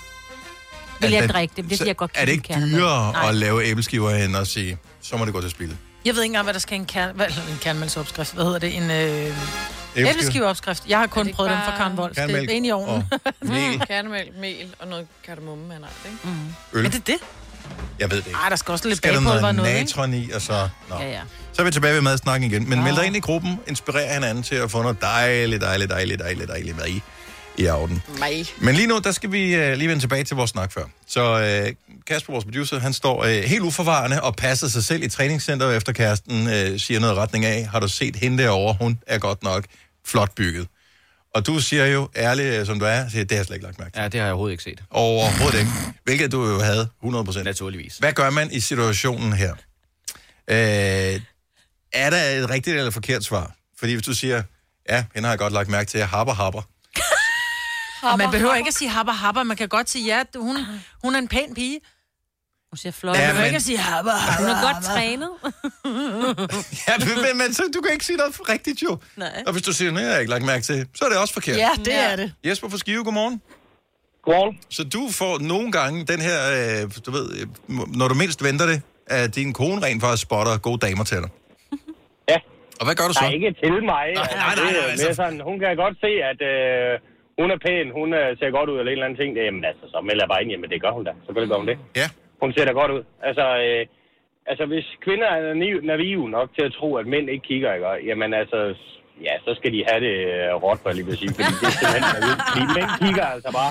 Vil 1.00 1.10
jeg 1.10 1.24
er 1.24 1.26
drikke 1.26 1.52
det? 1.56 1.70
Det 1.70 1.78
så 1.78 1.84
vil 1.84 1.88
jeg 1.88 1.96
godt 1.96 2.10
Er 2.14 2.24
det 2.24 2.32
ikke 2.32 2.54
dyrere 2.54 3.12
Nej. 3.12 3.28
at 3.28 3.34
lave 3.34 3.64
æbleskiver 3.64 4.10
hen 4.16 4.34
og 4.34 4.46
sige, 4.46 4.78
så 5.02 5.16
må 5.16 5.24
det 5.24 5.32
gå 5.34 5.40
til 5.40 5.50
spil? 5.50 5.76
Jeg 6.04 6.14
ved 6.14 6.22
ikke 6.22 6.30
engang, 6.30 6.44
hvad 6.44 6.54
der 6.54 6.60
skal 6.60 6.72
i 6.76 6.76
en, 6.80 6.86
kern, 6.86 7.14
hvad, 7.16 7.26
en 7.26 7.58
kernmælksopskrift. 7.60 8.34
Hvad 8.34 8.44
hedder 8.44 8.58
det? 8.58 8.76
En 8.76 8.82
øh, 8.82 8.90
Æbleskive? 8.90 10.08
æbleskiveopskrift. 10.10 10.82
Jeg 10.88 10.98
har 10.98 11.06
kun 11.06 11.32
prøvet 11.32 11.50
dem 11.50 11.58
fra 11.58 11.70
bare- 11.70 11.76
Karen 11.78 11.98
Wolf. 11.98 12.14
Det 12.16 12.50
er 12.50 12.50
inde 12.50 12.68
i 12.68 12.72
ovnen. 12.72 13.04
Mel. 13.42 13.80
Kernemælk, 13.86 14.28
mel 14.40 14.74
og 14.78 14.88
noget 14.88 15.06
kardemomme, 15.26 15.72
han 15.72 15.82
har 15.82 15.90
ikke? 16.04 16.18
Mm. 16.24 16.54
Øl. 16.72 16.86
Er 16.86 16.90
det 16.90 17.06
det? 17.06 17.16
Jeg 17.98 18.10
ved 18.10 18.16
det 18.18 18.26
ikke. 18.26 18.38
Ej, 18.42 18.48
der 18.48 18.56
skal 18.56 18.72
også 18.72 18.88
lidt 18.88 18.96
Skal 18.96 19.12
bagpulver 19.12 19.30
noget 19.32 19.44
og 19.48 19.54
noget, 19.54 19.70
ikke? 19.70 19.80
natron 19.80 20.14
i, 20.14 20.30
og 20.30 20.40
så... 20.42 20.68
Nå. 20.88 20.96
Ja, 20.96 21.08
ja. 21.10 21.20
Så 21.52 21.62
er 21.62 21.64
vi 21.64 21.70
tilbage 21.70 21.94
ved 21.94 22.00
madsnakken 22.00 22.50
igen. 22.50 22.68
Men 22.68 22.82
meld 22.84 22.96
dig 22.96 23.06
ind 23.06 23.16
i 23.16 23.20
gruppen, 23.20 23.58
inspirer 23.68 24.14
hinanden 24.14 24.42
til 24.42 24.54
at 24.54 24.70
få 24.70 24.82
noget 24.82 25.00
dejligt, 25.00 25.62
dejligt, 25.62 25.90
dejligt, 25.90 26.20
dejligt, 26.20 26.48
dejligt 26.48 26.76
mad 26.76 26.86
i, 26.86 27.02
i 27.58 27.66
aften. 27.66 28.02
Mig. 28.18 28.46
Men 28.58 28.74
lige 28.74 28.86
nu, 28.86 28.98
der 28.98 29.12
skal 29.12 29.32
vi 29.32 29.54
uh, 29.54 29.72
lige 29.72 29.88
vende 29.88 30.02
tilbage 30.02 30.24
til 30.24 30.36
vores 30.36 30.50
snak 30.50 30.72
før. 30.72 30.84
Så 31.06 31.34
uh, 31.34 31.74
Kasper, 32.06 32.32
vores 32.32 32.44
producer, 32.44 32.78
han 32.78 32.92
står 32.92 33.20
uh, 33.24 33.28
helt 33.28 33.62
uforvarende 33.62 34.22
og 34.22 34.36
passer 34.36 34.68
sig 34.68 34.84
selv 34.84 35.02
i 35.02 35.08
træningscenteret 35.08 35.76
efter 35.76 35.92
kæresten 35.92 36.46
uh, 36.46 36.52
siger 36.76 37.00
noget 37.00 37.14
i 37.14 37.16
retning 37.16 37.44
af, 37.44 37.66
har 37.66 37.80
du 37.80 37.88
set 37.88 38.16
hende 38.16 38.42
derovre? 38.42 38.76
Hun 38.80 38.98
er 39.06 39.18
godt 39.18 39.42
nok 39.42 39.64
flot 40.06 40.34
bygget. 40.34 40.66
Og 41.34 41.46
du 41.46 41.60
siger 41.60 41.86
jo, 41.86 42.08
ærligt 42.16 42.48
øh, 42.54 42.66
som 42.66 42.78
du 42.78 42.84
er, 42.84 43.08
siger, 43.08 43.24
det 43.24 43.30
har 43.30 43.38
jeg 43.38 43.46
slet 43.46 43.56
ikke 43.56 43.66
lagt 43.66 43.78
mærke 43.78 43.92
til. 43.92 44.00
Ja, 44.00 44.08
det 44.08 44.20
har 44.20 44.26
jeg 44.26 44.32
overhovedet 44.32 44.52
ikke 44.52 44.62
set. 44.62 44.82
Overhovedet 44.90 45.58
ikke. 45.58 45.70
Hvilket 46.04 46.32
du 46.32 46.46
jo 46.46 46.60
havde 46.60 46.88
100%. 47.04 47.42
Naturligvis. 47.42 47.98
Hvad 47.98 48.12
gør 48.12 48.30
man 48.30 48.52
i 48.52 48.60
situationen 48.60 49.32
her? 49.32 49.54
Øh, 50.50 51.20
er 51.92 52.10
der 52.10 52.16
et 52.22 52.50
rigtigt 52.50 52.76
eller 52.76 52.90
forkert 52.90 53.24
svar? 53.24 53.52
Fordi 53.78 53.92
hvis 53.92 54.04
du 54.06 54.14
siger, 54.14 54.42
ja, 54.88 55.04
hende 55.14 55.26
har 55.26 55.32
jeg 55.32 55.38
godt 55.38 55.52
lagt 55.52 55.68
mærke 55.68 55.88
til, 55.90 55.98
jeg 55.98 56.08
happer, 56.08 56.34
happer. 56.34 56.62
Og 58.02 58.18
man 58.18 58.30
behøver 58.30 58.54
ikke 58.54 58.68
at 58.68 58.74
sige 58.74 58.88
habber, 58.90 59.12
habber. 59.12 59.42
Man 59.42 59.56
kan 59.56 59.68
godt 59.68 59.90
sige, 59.90 60.04
ja, 60.16 60.22
du- 60.34 60.42
hun, 60.42 60.56
hun 61.04 61.14
er 61.14 61.18
en 61.18 61.28
pæn 61.28 61.54
pige. 61.54 61.80
Hun 62.72 62.76
siger 62.76 62.92
flot. 62.92 63.16
Ja, 63.16 63.20
Man 63.20 63.28
behøver 63.28 63.40
men- 63.40 63.46
ikke 63.46 63.56
at 63.56 63.62
sige 63.62 63.78
habber, 63.78 64.12
habber, 64.12 64.46
Hun 64.46 64.56
er 64.56 64.72
godt 64.72 64.84
trænet. 64.84 65.30
ja, 66.88 66.98
men, 67.28 67.38
men, 67.38 67.54
så, 67.54 67.62
du 67.74 67.80
kan 67.80 67.92
ikke 67.92 68.04
sige 68.04 68.16
noget 68.16 68.36
rigtigt 68.48 68.82
jo. 68.82 68.98
Nej. 69.16 69.42
Og 69.46 69.52
hvis 69.52 69.62
du 69.62 69.72
siger, 69.72 69.90
nej, 69.90 70.02
jeg 70.02 70.12
har 70.12 70.18
ikke 70.18 70.30
lagt 70.30 70.44
mærke 70.44 70.64
til, 70.64 70.86
så 70.94 71.04
er 71.04 71.08
det 71.08 71.18
også 71.18 71.34
forkert. 71.34 71.56
Ja, 71.56 71.70
det 71.84 71.94
er 71.94 72.16
det. 72.16 72.32
Jesper 72.44 72.68
fra 72.68 72.78
Skive, 72.78 73.04
godmorgen. 73.04 73.42
Godmorgen. 74.24 74.58
Så 74.70 74.84
du 74.84 75.08
får 75.12 75.38
nogle 75.38 75.72
gange 75.72 76.06
den 76.06 76.20
her, 76.20 76.50
øh, 76.82 76.90
du 77.06 77.10
ved, 77.10 77.32
øh, 77.36 77.46
når 77.96 78.08
du 78.08 78.14
mindst 78.14 78.42
venter 78.42 78.66
det, 78.66 78.82
at 79.06 79.34
din 79.34 79.52
kone 79.52 79.82
rent 79.86 80.00
faktisk 80.02 80.22
spotter 80.22 80.58
gode 80.58 80.86
damer 80.86 81.04
til 81.04 81.16
dig. 81.16 81.28
Ja. 82.32 82.38
Og 82.80 82.84
hvad 82.86 82.94
gør 83.00 83.06
du 83.10 83.14
så? 83.14 83.24
Nej, 83.24 83.34
ikke 83.38 83.50
til 83.62 83.72
mig. 83.92 84.06
Nej, 84.06 84.22
Altså, 84.22 84.36
nej, 84.36 84.54
nej, 84.56 84.72
nej, 84.72 84.90
altså- 84.92 85.06
mere 85.06 85.14
sådan, 85.22 85.40
hun 85.48 85.56
kan 85.62 85.76
godt 85.84 85.96
se, 86.04 86.10
at 86.30 86.40
øh, 86.52 86.92
hun 87.40 87.48
er 87.54 87.58
pæn, 87.66 87.86
hun 87.98 88.08
øh, 88.20 88.28
ser 88.40 88.50
godt 88.58 88.68
ud, 88.72 88.76
eller 88.78 88.90
en 88.92 88.96
eller 88.98 89.06
anden 89.06 89.20
ting. 89.22 89.30
Jamen 89.48 89.64
altså, 89.70 89.84
så 89.92 89.98
melder 90.08 90.22
jeg 90.24 90.30
bare 90.32 90.42
ind, 90.42 90.50
jamen 90.54 90.70
det 90.72 90.78
gør 90.84 90.92
hun 90.98 91.04
da. 91.08 91.12
Selvfølgelig 91.24 91.50
gør 91.52 91.60
hun 91.62 91.68
det. 91.72 91.78
Ja. 92.00 92.06
Hun 92.42 92.50
ser 92.54 92.64
da 92.68 92.72
godt 92.80 92.92
ud. 92.96 93.02
Altså, 93.28 93.44
øh, 93.66 93.82
altså 94.50 94.64
hvis 94.72 94.86
kvinder 95.04 95.28
er 95.36 95.54
naiv- 95.62 95.84
naive 95.92 96.26
nok 96.36 96.48
til 96.56 96.64
at 96.68 96.72
tro, 96.78 96.88
at 97.00 97.06
mænd 97.14 97.26
ikke 97.34 97.46
kigger, 97.50 97.70
ikke? 97.76 97.88
jamen 98.08 98.30
altså, 98.42 98.58
ja, 99.26 99.34
så 99.46 99.50
skal 99.58 99.70
de 99.74 99.80
have 99.90 100.00
det 100.06 100.16
øh, 100.32 100.54
råt, 100.64 100.78
for 100.82 100.90
lige 100.98 101.06
vil 101.10 101.16
sige, 101.22 101.32
fordi 101.36 101.52
det 101.60 101.66
er 101.72 101.76
simpelthen. 101.80 102.38
Fordi 102.50 102.64
mænd 102.78 102.90
kigger 103.04 103.26
altså 103.36 103.50
bare. 103.60 103.70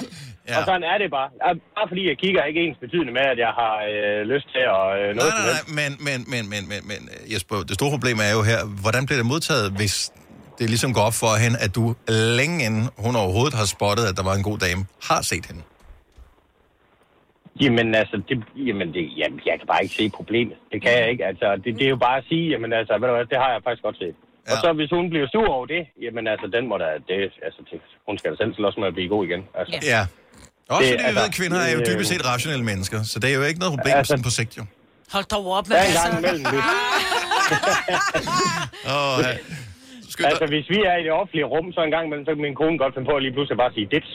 Ja. 0.50 0.58
Og 0.58 0.64
sådan 0.70 0.86
er 0.92 0.98
det 1.04 1.10
bare. 1.18 1.30
Bare 1.78 1.88
fordi 1.92 2.04
jeg 2.12 2.18
kigger, 2.24 2.40
er 2.42 2.48
ikke 2.52 2.64
ens 2.68 2.80
betydende 2.86 3.14
med, 3.20 3.26
at 3.34 3.40
jeg 3.46 3.52
har 3.62 3.76
øh, 3.92 4.20
lyst 4.34 4.48
til 4.56 4.64
at 4.80 4.86
øh, 5.00 5.08
noget 5.20 5.34
Nej, 5.38 5.54
nej, 5.54 5.64
men, 5.80 5.92
men, 6.08 6.20
men, 6.32 6.44
men, 6.54 6.62
men, 6.72 6.82
men 6.92 7.02
øh, 7.14 7.34
Jesper, 7.34 7.56
det 7.70 7.76
store 7.80 7.92
problem 7.96 8.18
er 8.28 8.32
jo 8.38 8.42
her, 8.52 8.60
hvordan 8.84 9.02
bliver 9.08 9.20
det 9.22 9.28
modtaget, 9.34 9.68
hvis 9.80 9.96
det 10.60 10.68
ligesom 10.74 10.92
går 10.98 11.04
op 11.10 11.18
for 11.24 11.32
hende, 11.44 11.58
at 11.66 11.72
du 11.78 11.84
længe 12.40 12.58
inden 12.68 12.84
hun 13.06 13.14
overhovedet 13.24 13.56
har 13.62 13.68
spottet, 13.76 14.04
at 14.10 14.16
der 14.20 14.26
var 14.30 14.36
en 14.40 14.46
god 14.50 14.58
dame, 14.66 14.82
har 15.10 15.22
set 15.32 15.46
hende? 15.50 15.64
Jamen 17.64 17.96
altså, 17.96 18.22
det, 18.30 18.38
jamen, 18.68 18.88
det, 18.96 19.04
jamen, 19.18 19.40
jeg 19.46 19.56
kan 19.60 19.68
bare 19.68 19.84
ikke 19.84 19.96
se 19.96 20.10
problemet. 20.20 20.58
Det 20.72 20.82
kan 20.84 20.92
jeg 21.00 21.08
ikke. 21.12 21.26
Altså, 21.26 21.48
det, 21.64 21.70
det 21.80 21.86
er 21.86 21.90
jo 21.90 22.02
bare 22.08 22.18
at 22.18 22.26
sige, 22.30 22.46
jamen 22.54 22.74
altså, 22.74 22.94
ved 23.00 23.08
du 23.08 23.14
hvad, 23.16 23.26
det 23.26 23.38
har 23.44 23.52
jeg 23.52 23.62
faktisk 23.64 23.84
godt 23.84 23.98
set. 23.98 24.16
Ja. 24.48 24.52
Og 24.52 24.58
så 24.64 24.74
hvis 24.74 24.90
hun 24.98 25.10
bliver 25.10 25.28
sur 25.34 25.48
over 25.58 25.66
det, 25.66 25.84
jamen 26.02 26.28
altså, 26.28 26.48
den 26.56 26.64
må 26.68 26.78
da, 26.78 26.90
det, 27.08 27.18
altså, 27.48 27.62
det, 27.72 27.82
hun 28.08 28.18
skal 28.18 28.32
da 28.32 28.36
selv 28.38 28.54
slås 28.56 28.78
med 28.78 28.88
at 28.88 28.94
blive 28.94 29.10
god 29.16 29.26
igen. 29.26 29.42
Altså. 29.60 29.76
Ja. 29.94 30.02
Også 30.70 30.82
Det- 30.84 30.90
fordi 30.92 31.04
vi 31.04 31.08
altså, 31.08 31.20
ved, 31.20 31.28
at 31.32 31.36
kvinder 31.40 31.60
er 31.68 31.72
jo 31.76 31.80
dybest 31.90 32.10
set 32.12 32.24
rationelle 32.34 32.66
mennesker, 32.72 33.00
så 33.12 33.16
det 33.22 33.28
er 33.34 33.36
jo 33.40 33.44
ikke 33.50 33.60
noget 33.64 33.74
problem 33.76 33.94
Altså- 33.98 34.12
sådan 34.12 34.24
på 34.30 34.34
sigt, 34.40 34.52
jo. 34.60 34.64
Hold 35.16 35.26
dog 35.36 35.46
op 35.58 35.66
med 35.70 35.76
Der 35.76 35.82
er 35.82 35.88
en 35.88 35.94
det. 35.94 36.02
gang 36.04 36.14
imellem. 36.22 36.46
Ja. 38.90 40.28
altså, 40.32 40.46
hvis 40.54 40.66
vi 40.74 40.80
er 40.92 40.96
i 41.02 41.04
det 41.08 41.12
offentlige 41.22 41.48
rum, 41.54 41.68
så 41.76 41.80
en 41.88 41.92
gang 41.96 42.04
imellem, 42.08 42.26
så 42.26 42.32
kan 42.34 42.42
min 42.48 42.56
kone 42.62 42.78
godt 42.84 42.94
finde 42.96 43.08
på 43.10 43.16
at 43.18 43.22
lige 43.26 43.34
pludselig 43.38 43.58
bare 43.64 43.74
sige 43.78 43.88
dips. 43.94 44.12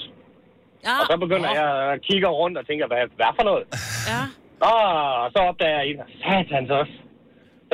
Ja. 0.87 0.95
Og 1.01 1.05
så 1.11 1.15
begynder 1.25 1.51
jeg 1.61 1.69
at 1.93 1.97
kigge 2.09 2.27
rundt 2.41 2.57
og 2.61 2.65
tænker, 2.69 2.87
hvad, 2.91 3.03
hvad 3.21 3.31
for 3.39 3.45
noget? 3.51 3.65
Ja. 4.13 4.23
Og 4.71 4.77
så 5.35 5.39
opdager 5.51 5.77
jeg 5.81 5.87
en, 5.91 5.99
satans 6.25 6.71
også. 6.81 6.95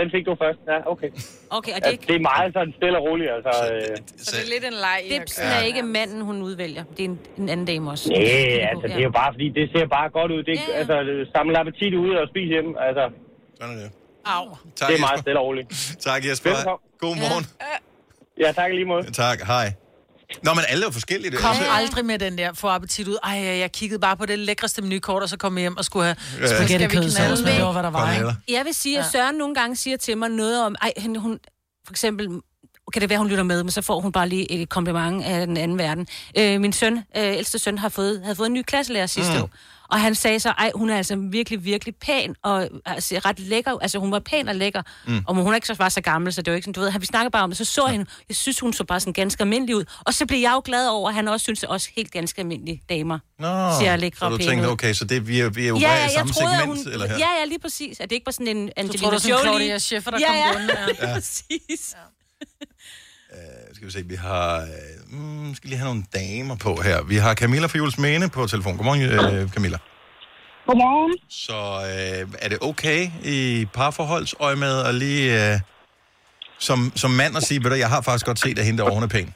Den 0.00 0.08
fik 0.14 0.24
du 0.30 0.34
først. 0.44 0.60
Ja, 0.72 0.78
okay. 0.92 1.10
Okay, 1.58 1.72
og 1.76 1.80
det 1.84 1.90
Ja, 1.90 1.92
er 1.92 2.06
det 2.10 2.16
er 2.20 2.24
meget 2.32 2.48
sådan 2.56 2.72
stille 2.78 2.96
og 3.00 3.04
roligt, 3.08 3.30
altså. 3.36 3.52
Øh. 3.74 3.96
Så 4.26 4.30
det 4.36 4.42
er 4.46 4.50
lidt 4.54 4.64
en 4.72 4.76
leg, 4.86 4.98
Dipsen 5.12 5.44
kørt. 5.44 5.52
er 5.58 5.62
ikke 5.70 5.82
manden, 5.96 6.20
hun 6.28 6.36
udvælger. 6.48 6.84
Det 6.96 7.00
er 7.04 7.08
en, 7.14 7.18
en 7.42 7.48
anden 7.52 7.66
dame 7.66 7.90
også. 7.94 8.04
Nej, 8.10 8.20
altså, 8.72 8.86
det 8.92 8.96
er 9.04 9.08
jo 9.10 9.14
bare 9.22 9.30
fordi, 9.34 9.48
det 9.58 9.64
ser 9.74 9.86
bare 9.98 10.08
godt 10.18 10.30
ud. 10.36 10.42
Det, 10.48 10.54
Ja, 10.56 10.62
ja. 10.72 10.78
altså, 10.80 10.94
samle 11.36 11.58
appetit 11.62 11.92
ud 12.04 12.10
og 12.22 12.28
spise 12.32 12.48
hjemme. 12.54 12.70
Altså, 12.88 13.04
Sådan 13.60 13.74
er 13.76 13.80
det. 13.82 13.90
Au. 14.24 14.44
Tak, 14.76 14.88
det 14.88 14.96
er 14.96 15.00
meget 15.08 15.18
stille 15.24 15.38
og 15.40 15.46
roligt. 15.46 15.68
Tak, 16.08 16.20
Jesper. 16.28 16.50
Velkommen. 16.50 16.86
God 17.04 17.14
morgen. 17.24 17.44
Ja, 18.42 18.52
tak 18.52 18.68
i 18.72 18.74
lige 18.74 18.84
måde. 18.94 19.04
Tak, 19.24 19.38
hej. 19.52 19.66
Nå, 20.42 20.54
men 20.54 20.64
alle 20.68 20.82
er 20.84 20.86
jo 20.86 20.92
forskellige. 20.92 21.30
Det 21.30 21.38
Kom 21.38 21.50
også- 21.50 21.62
aldrig 21.70 22.04
med 22.04 22.18
den 22.18 22.38
der, 22.38 22.52
få 22.52 22.68
appetit 22.68 23.08
ud. 23.08 23.16
Ej, 23.22 23.30
jeg 23.32 23.72
kiggede 23.72 24.00
bare 24.00 24.16
på 24.16 24.26
det 24.26 24.38
lækreste 24.38 24.82
menukort, 24.82 25.22
og 25.22 25.28
så 25.28 25.36
kom 25.36 25.56
jeg 25.58 25.62
hjem 25.62 25.76
og 25.76 25.84
skulle 25.84 26.04
have 26.04 26.16
Ja. 26.40 26.46
spaghetti 26.46 26.66
Skal 26.66 26.80
vi 26.80 26.86
knalde 26.86 27.02
kødsovs, 27.02 27.40
men 27.44 27.54
det 27.54 27.64
var, 27.64 27.72
hvad 27.72 27.82
der 27.82 27.90
var, 27.90 28.12
ikke? 28.14 28.34
Jeg 28.48 28.64
vil 28.64 28.74
sige, 28.74 28.98
at 28.98 29.04
Søren 29.12 29.34
nogle 29.36 29.54
gange 29.54 29.76
siger 29.76 29.96
til 29.96 30.18
mig 30.18 30.28
noget 30.28 30.64
om... 30.64 30.74
Ej, 30.82 30.92
hun, 31.02 31.16
hun 31.16 31.38
for 31.86 31.92
eksempel... 31.92 32.28
Kan 32.92 33.02
det 33.02 33.10
være, 33.10 33.18
hun 33.18 33.28
lytter 33.28 33.44
med, 33.44 33.62
men 33.62 33.70
så 33.70 33.82
får 33.82 34.00
hun 34.00 34.12
bare 34.12 34.28
lige 34.28 34.52
et 34.52 34.68
kompliment 34.68 35.24
af 35.24 35.46
den 35.46 35.56
anden 35.56 35.78
verden. 35.78 36.06
Øh, 36.38 36.60
min 36.60 36.72
søn, 36.72 36.96
øh, 36.96 37.02
ældste 37.36 37.58
søn, 37.58 37.78
har 37.78 37.88
fået, 37.88 38.20
havde 38.22 38.36
fået 38.36 38.46
en 38.46 38.52
ny 38.52 38.62
klasselærer 38.62 39.06
sidste 39.06 39.32
mm. 39.36 39.42
år. 39.42 39.50
Og 39.90 40.00
han 40.00 40.14
sagde 40.14 40.40
så, 40.40 40.48
ej, 40.48 40.70
hun 40.74 40.90
er 40.90 40.96
altså 40.96 41.16
virkelig, 41.16 41.64
virkelig 41.64 41.94
pæn 41.96 42.34
og 42.42 42.68
altså, 42.86 43.20
ret 43.24 43.38
lækker. 43.38 43.78
Altså, 43.82 43.98
hun 43.98 44.12
var 44.12 44.18
pæn 44.18 44.48
og 44.48 44.54
lækker. 44.54 44.82
Mm. 45.06 45.22
Og 45.26 45.34
hun 45.34 45.52
er 45.52 45.54
ikke 45.54 45.66
så, 45.66 45.74
var 45.78 45.88
så 45.88 46.00
gammel, 46.00 46.32
så 46.32 46.42
det 46.42 46.50
var 46.50 46.54
ikke 46.56 46.64
sådan, 46.64 46.72
du 46.72 46.80
ved, 46.80 47.00
vi 47.00 47.06
snakkede 47.06 47.30
bare 47.30 47.42
om 47.42 47.50
det, 47.50 47.56
så 47.56 47.64
så 47.64 47.86
jeg 47.86 47.92
hende. 47.92 48.10
Jeg 48.28 48.36
synes, 48.36 48.60
hun 48.60 48.72
så 48.72 48.84
bare 48.84 49.00
sådan 49.00 49.12
ganske 49.12 49.40
almindelig 49.40 49.76
ud. 49.76 49.84
Og 50.06 50.14
så 50.14 50.26
blev 50.26 50.38
jeg 50.38 50.52
jo 50.54 50.62
glad 50.64 50.88
over, 50.88 51.08
at 51.08 51.14
han 51.14 51.28
også 51.28 51.44
synes, 51.44 51.62
at 51.64 51.68
også 51.68 51.90
helt 51.96 52.10
ganske 52.12 52.40
almindelige 52.40 52.82
damer 52.88 53.18
Nå, 53.38 53.46
ser 53.80 53.96
lækre 53.96 54.18
så 54.18 54.24
og 54.24 54.30
du 54.30 54.36
pæne 54.36 54.50
tænkte, 54.50 54.68
ud. 54.68 54.72
okay, 54.72 54.92
så 54.94 55.04
det, 55.04 55.28
vi 55.28 55.40
er, 55.40 55.48
vi 55.48 55.64
er 55.64 55.68
jo 55.68 55.76
Ja, 55.78 55.88
ja, 55.88 55.94
ja, 55.94 55.98
i 55.98 56.02
jeg 56.02 56.10
samme 56.10 56.32
troede, 56.32 56.56
segment, 56.58 56.78
hun... 56.84 56.92
eller 56.92 57.06
her? 57.08 57.18
Ja, 57.18 57.28
ja, 57.40 57.44
lige 57.44 57.58
præcis. 57.58 58.00
At 58.00 58.10
det 58.10 58.16
ikke 58.16 58.26
var 58.26 58.32
sådan 58.32 58.56
en 58.56 58.70
Angelina 58.76 59.02
tror, 59.02 59.10
det 59.10 59.12
var 59.12 59.18
sådan 59.18 59.36
Jolie. 59.36 59.42
Claudia 59.44 59.78
Schiffer, 59.78 60.10
der 60.10 60.18
ja, 60.20 60.26
kom 60.26 60.36
ja. 60.36 60.52
gående, 60.52 60.74
ja. 61.00 61.08
ja. 61.08 61.14
præcis. 61.14 61.94
Skal 63.80 63.88
vi 63.90 63.96
se, 63.98 64.04
vi 64.14 64.20
har... 64.28 64.46
Øh, 64.72 64.94
mm, 65.14 65.50
skal 65.56 65.66
lige 65.70 65.80
have 65.82 65.90
nogle 65.92 66.06
damer 66.20 66.56
på 66.66 66.72
her. 66.86 66.96
Vi 67.12 67.16
har 67.24 67.32
Camilla 67.42 67.66
fra 67.70 67.78
Jules 67.80 67.98
Mene 68.06 68.26
på 68.36 68.40
telefon. 68.52 68.74
Godmorgen, 68.78 69.02
øh, 69.16 69.42
Camilla. 69.54 69.78
Godmorgen. 70.66 71.12
Så 71.46 71.60
øh, 71.90 72.22
er 72.44 72.48
det 72.52 72.58
okay 72.70 73.00
i 73.36 73.38
parforholdsøje 73.78 74.58
med 74.64 74.74
at 74.88 74.92
lige... 75.04 75.24
Øh, 75.38 75.54
som, 76.68 76.78
som 77.02 77.10
mand 77.20 77.32
at 77.38 77.44
sige, 77.48 77.58
ved 77.62 77.70
du, 77.70 77.76
jeg 77.84 77.92
har 77.94 78.00
faktisk 78.08 78.26
godt 78.30 78.40
set, 78.44 78.56
at 78.60 78.66
hende 78.66 78.78
derovre, 78.78 78.98
hun 78.98 79.08
er 79.08 79.14
pæn. 79.16 79.28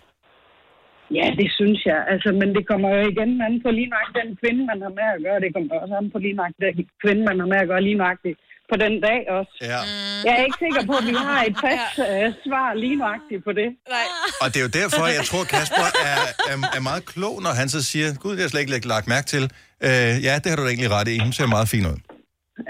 Ja, 1.18 1.26
det 1.40 1.48
synes 1.58 1.80
jeg. 1.90 2.00
Altså, 2.12 2.28
men 2.40 2.48
det 2.56 2.64
kommer 2.70 2.88
jo 2.96 3.00
igen 3.12 3.30
an 3.46 3.54
på 3.64 3.68
lige 3.78 3.90
nok 3.96 4.08
den 4.20 4.28
kvinde, 4.40 4.62
man 4.70 4.78
har 4.84 4.92
med 5.00 5.08
at 5.16 5.20
gøre. 5.26 5.38
Det 5.44 5.50
kommer 5.54 5.74
også 5.82 5.94
an 6.00 6.08
på 6.14 6.18
lige 6.24 6.38
nok 6.42 6.52
den 6.64 6.74
kvinde, 7.02 7.22
man 7.28 7.36
har 7.40 7.48
med 7.52 7.60
at 7.62 7.68
gøre 7.70 7.82
lige 7.88 8.00
nøjagtigt 8.02 8.38
på 8.70 8.76
den 8.84 8.94
dag 9.06 9.20
også. 9.38 9.54
Ja. 9.72 9.80
Jeg 10.26 10.32
er 10.38 10.44
ikke 10.48 10.60
sikker 10.66 10.82
på, 10.90 10.94
at 11.00 11.06
vi 11.10 11.14
har 11.26 11.40
et 11.50 11.56
fast 11.66 11.94
øh, 12.08 12.26
svar 12.44 12.68
lige 12.84 12.96
nøjagtigt 13.04 13.42
på 13.48 13.52
det. 13.60 13.68
Nej. 13.96 14.06
Og 14.42 14.46
det 14.50 14.58
er 14.62 14.66
jo 14.68 14.72
derfor, 14.80 15.02
jeg 15.18 15.24
tror, 15.30 15.44
Kasper 15.54 15.88
er, 16.10 16.20
er, 16.52 16.56
er 16.78 16.82
meget 16.90 17.04
klog, 17.12 17.34
når 17.46 17.52
han 17.60 17.68
så 17.68 17.80
siger, 17.90 18.06
gud, 18.22 18.30
det 18.30 18.38
har 18.38 18.44
jeg 18.44 18.50
slet 18.50 18.76
ikke 18.76 18.88
lagt 18.94 19.06
mærke 19.14 19.26
til. 19.34 19.44
Øh, 19.86 20.12
ja, 20.26 20.32
det 20.40 20.46
har 20.50 20.56
du 20.56 20.62
da 20.64 20.68
egentlig 20.72 20.90
ret 20.98 21.08
i. 21.14 21.16
Hun 21.26 21.32
ser 21.38 21.46
meget 21.56 21.68
fin 21.74 21.86
ud. 21.92 21.98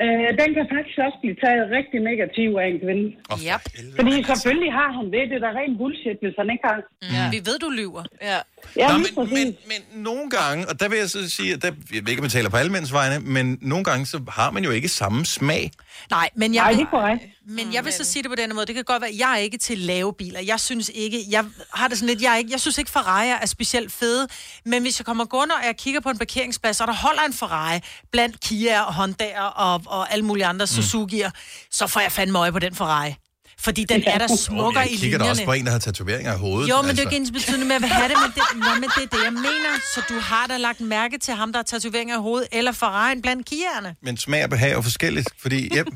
Øh, 0.02 0.28
den 0.40 0.48
kan 0.56 0.64
faktisk 0.74 0.98
også 1.06 1.18
blive 1.22 1.36
taget 1.44 1.64
rigtig 1.78 1.98
negativ 2.10 2.48
af 2.62 2.66
en 2.72 2.78
kvinde. 2.84 3.06
Oh, 3.32 3.38
yep. 3.48 3.62
Fordi 3.98 4.12
selvfølgelig 4.30 4.72
har 4.80 4.90
han 4.96 5.06
det. 5.14 5.22
Det 5.30 5.36
er 5.40 5.44
da 5.46 5.50
ren 5.60 5.72
bullshit, 5.80 6.18
hvis 6.24 6.36
han 6.40 6.48
ikke 6.54 6.64
har. 6.70 6.78
Ja. 7.16 7.24
Vi 7.34 7.40
ved, 7.48 7.56
du 7.64 7.70
lyver. 7.80 8.02
Ja. 8.30 8.40
Ja, 8.76 8.92
Nå, 8.92 8.98
men, 8.98 9.28
men, 9.32 9.56
men 9.66 10.02
nogle 10.02 10.30
gange, 10.30 10.68
og 10.68 10.80
der 10.80 10.88
vil 10.88 10.98
jeg 10.98 11.10
så 11.10 11.30
sige, 11.30 11.52
at 11.52 11.62
der, 11.62 11.68
jeg 11.92 12.02
ved 12.02 12.08
ikke, 12.08 12.20
om 12.20 12.24
jeg 12.24 12.32
taler 12.32 12.50
på 12.50 12.56
alle 12.56 12.72
mænds 12.72 12.92
vegne, 12.92 13.18
men 13.26 13.58
nogle 13.60 13.84
gange, 13.84 14.06
så 14.06 14.20
har 14.28 14.50
man 14.50 14.64
jo 14.64 14.70
ikke 14.70 14.88
samme 14.88 15.26
smag. 15.26 15.70
Nej, 16.10 16.30
men 16.36 16.54
jeg, 16.54 16.62
Nej, 16.62 16.72
det 16.72 16.80
er 16.80 16.86
korrekt. 16.90 17.22
Men 17.46 17.74
jeg 17.74 17.84
vil 17.84 17.92
så 17.92 18.04
sige 18.04 18.22
det 18.22 18.30
på 18.30 18.34
den 18.34 18.54
måde. 18.54 18.66
Det 18.66 18.74
kan 18.74 18.84
godt 18.84 19.02
være, 19.02 19.10
at 19.10 19.18
jeg 19.18 19.32
er 19.32 19.36
ikke 19.36 19.58
til 19.58 19.78
lave 19.78 20.14
biler. 20.14 20.40
Jeg 20.40 20.60
synes 20.60 20.90
ikke, 20.94 21.24
jeg 21.30 21.44
har 21.74 21.88
det 21.88 21.98
sådan 21.98 22.08
lidt, 22.08 22.22
jeg, 22.22 22.32
er 22.32 22.36
ikke, 22.36 22.50
jeg 22.52 22.60
synes 22.60 22.78
ikke 22.78 22.90
Ferrari 22.90 23.28
er 23.28 23.46
specielt 23.46 23.92
fede. 23.92 24.28
Men 24.64 24.82
hvis 24.82 25.00
jeg 25.00 25.06
kommer 25.06 25.24
gående, 25.24 25.54
og 25.54 25.66
jeg 25.66 25.76
kigger 25.76 26.00
på 26.00 26.10
en 26.10 26.18
parkeringsplads, 26.18 26.80
og 26.80 26.86
der 26.86 26.94
holder 26.94 27.22
en 27.22 27.32
Ferrari 27.32 27.80
blandt 28.12 28.40
Kia 28.40 28.80
og 28.80 28.94
Honda 28.94 29.40
og, 29.40 29.82
og 29.86 30.12
alle 30.12 30.24
mulige 30.24 30.46
andre 30.46 30.64
Suzuki'er, 30.64 31.30
så 31.70 31.86
får 31.86 32.00
jeg 32.00 32.12
fandme 32.12 32.38
øje 32.38 32.52
på 32.52 32.58
den 32.58 32.74
Ferrari. 32.74 33.14
Fordi 33.58 33.84
den 33.84 34.02
er 34.06 34.18
der 34.18 34.36
smukker 34.36 34.80
jeg 34.80 34.92
i 34.92 34.96
kigger 34.96 35.18
da 35.18 35.24
linjerne. 35.24 35.30
også 35.30 35.44
på 35.44 35.52
en, 35.52 35.64
der 35.64 35.72
har 35.72 35.78
tatoveringer 35.78 36.34
i 36.34 36.38
hovedet. 36.38 36.70
Jo, 36.70 36.82
men 36.82 36.90
det 36.90 36.98
er 36.98 37.02
jo 37.02 37.08
ikke 37.08 37.16
ens 37.16 37.30
betydende 37.30 37.66
med, 37.66 37.76
at 37.76 37.82
jeg 37.82 37.90
have 37.90 38.08
det, 38.08 38.16
men 38.22 38.30
det, 38.34 38.42
nå, 38.54 38.74
men 38.80 38.90
det 38.96 39.02
er 39.02 39.16
det, 39.16 39.24
jeg 39.24 39.32
mener. 39.32 39.70
Så 39.94 40.00
du 40.08 40.14
har 40.20 40.46
da 40.46 40.56
lagt 40.56 40.80
mærke 40.80 41.18
til 41.18 41.34
ham, 41.34 41.52
der 41.52 41.58
har 41.58 41.64
tatoveringer 41.64 42.18
i 42.18 42.20
hovedet, 42.20 42.48
eller 42.52 42.72
Ferrari'en 42.72 43.20
blandt 43.20 43.50
Kia'erne. 43.52 43.88
Men 44.02 44.16
smag 44.16 44.44
og 44.44 44.50
behag 44.50 44.72
er 44.72 44.80
forskelligt, 44.80 45.28
fordi... 45.42 45.70
Yep, 45.76 45.86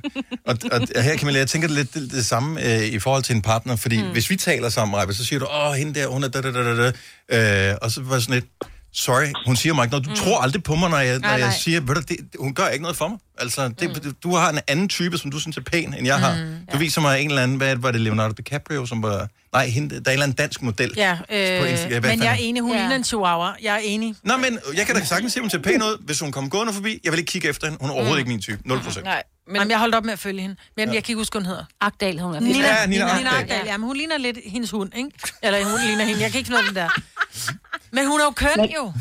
og, 0.47 0.57
og 0.73 1.03
her, 1.03 1.17
Camilla, 1.17 1.39
jeg 1.39 1.49
tænker 1.49 1.69
lidt 1.69 1.95
det, 1.95 2.11
det 2.11 2.27
samme 2.27 2.75
øh, 2.75 2.85
i 2.85 2.99
forhold 2.99 3.23
til 3.23 3.37
en 3.37 3.43
partner, 3.43 3.77
fordi 3.77 4.03
mm. 4.03 4.09
hvis 4.13 4.31
vi 4.31 4.37
taler 4.37 4.69
sammen, 4.69 5.01
Rebbe, 5.01 5.15
så 5.15 5.25
siger 5.25 5.39
du, 5.39 5.47
åh, 5.47 5.73
hende 5.73 6.01
der, 6.01 6.07
hun 6.07 6.25
er 6.25 6.29
da, 6.29 6.41
da, 6.41 6.53
da, 6.53 6.63
da, 6.65 6.93
da. 7.31 7.71
Øh, 7.71 7.77
og 7.83 7.91
så 7.91 8.01
var 8.03 8.15
jeg 8.15 8.23
sådan 8.23 8.35
lidt, 8.35 8.47
sorry, 8.99 9.27
hun 9.47 9.57
siger 9.57 9.75
mig 9.75 9.83
ikke 9.85 9.91
noget. 9.91 10.05
Du 10.05 10.11
mm. 10.11 10.17
tror 10.17 10.41
aldrig 10.41 10.63
på 10.63 10.75
mig, 10.75 10.91
når 10.91 10.99
jeg, 10.99 11.13
når 11.15 11.21
Nej, 11.21 11.31
jeg 11.31 11.41
nej. 11.41 11.57
siger, 11.57 11.81
ved 11.81 11.95
du, 11.95 12.01
det, 12.09 12.17
hun 12.39 12.55
gør 12.55 12.69
ikke 12.69 12.83
noget 12.83 12.97
for 12.97 13.09
mig. 13.09 13.19
Altså, 13.39 13.69
det, 13.69 14.05
mm. 14.05 14.15
du 14.23 14.35
har 14.35 14.51
en 14.51 14.59
anden 14.69 14.89
type, 14.89 15.19
som 15.19 15.31
du 15.31 15.39
synes 15.41 15.57
er 15.57 15.61
pæn, 15.61 15.95
end 15.95 16.07
jeg 16.07 16.19
har. 16.19 16.35
Mm, 16.45 16.55
Du 16.73 16.79
viser 16.79 17.01
mig 17.01 17.21
en 17.21 17.29
eller 17.29 17.43
anden, 17.43 17.57
hvad 17.57 17.77
var 17.77 17.91
det, 17.91 18.01
Leonardo 18.01 18.33
DiCaprio, 18.33 18.87
som 18.87 19.03
var... 19.03 19.29
Nej, 19.53 19.67
hende, 19.69 19.91
der 19.91 19.97
er 19.97 20.01
en 20.01 20.13
eller 20.13 20.23
anden 20.23 20.37
dansk 20.37 20.63
model. 20.63 20.93
Ja, 20.97 21.19
øh, 21.31 21.71
Instagram. 21.71 22.03
Men 22.03 22.23
jeg 22.23 22.33
er 22.33 22.37
enig, 22.39 22.63
hun 22.63 22.73
ja. 22.73 22.79
ligner 22.79 22.97
en 22.97 23.05
chihuahua. 23.05 23.53
Jeg 23.63 23.75
er 23.75 23.79
enig. 23.79 24.15
Nå, 24.23 24.37
men 24.37 24.59
jeg 24.77 24.87
kan 24.87 24.95
da 24.95 25.05
sagtens 25.05 25.33
sige, 25.33 25.41
at 25.41 25.45
hun 25.45 25.51
ser 25.51 25.59
pæn 25.59 25.83
ud. 25.83 26.05
Hvis 26.05 26.21
hun 26.21 26.33
kommer 26.33 26.51
gående 26.51 26.73
forbi, 26.73 27.01
jeg 27.05 27.13
vil 27.13 27.19
ikke 27.19 27.31
kigge 27.31 27.49
efter 27.49 27.67
hende. 27.67 27.79
Hun 27.81 27.91
er 27.91 27.95
overhovedet 27.95 28.19
ikke 28.19 28.29
min 28.29 28.41
type. 28.41 28.59
0 28.65 28.81
procent. 28.81 29.05
Nej, 29.05 29.23
men... 29.47 29.57
Jamen, 29.57 29.71
jeg 29.71 29.79
holdt 29.79 29.95
op 29.95 30.05
med 30.05 30.13
at 30.13 30.19
følge 30.19 30.41
hende. 30.43 30.57
Men 30.77 30.89
ja. 30.89 30.95
jeg 30.95 31.05
kan 31.05 31.13
ikke 31.13 31.21
huske, 31.21 31.35
hvad 31.35 31.43
hun 31.43 31.47
hedder. 31.47 31.65
Agdal, 31.81 32.19
hun 32.21 32.35
er 32.35 32.41
Nina, 32.41 32.59
Ja, 32.59 32.87
Nina 32.87 33.05
Nina, 33.05 33.17
Nina 33.19 33.31
Agdal. 33.31 33.67
Ja, 33.67 33.77
men 33.77 33.87
hun 33.87 33.97
ligner 33.97 34.19
lidt 34.19 34.39
hendes 34.45 34.71
hund, 34.71 34.93
ikke? 34.97 35.11
Eller 35.43 35.65
hun 35.65 35.81
ligner 35.87 36.05
hende. 36.05 36.21
Jeg 36.23 36.31
kan 36.31 36.39
ikke 36.39 36.49
finde 36.49 36.67
den 36.67 36.75
der. 36.75 36.89
Men 37.93 38.07
hun 38.07 38.21
er 38.21 38.25
jo 38.25 38.31
køn, 38.31 38.71
jo. 38.77 38.93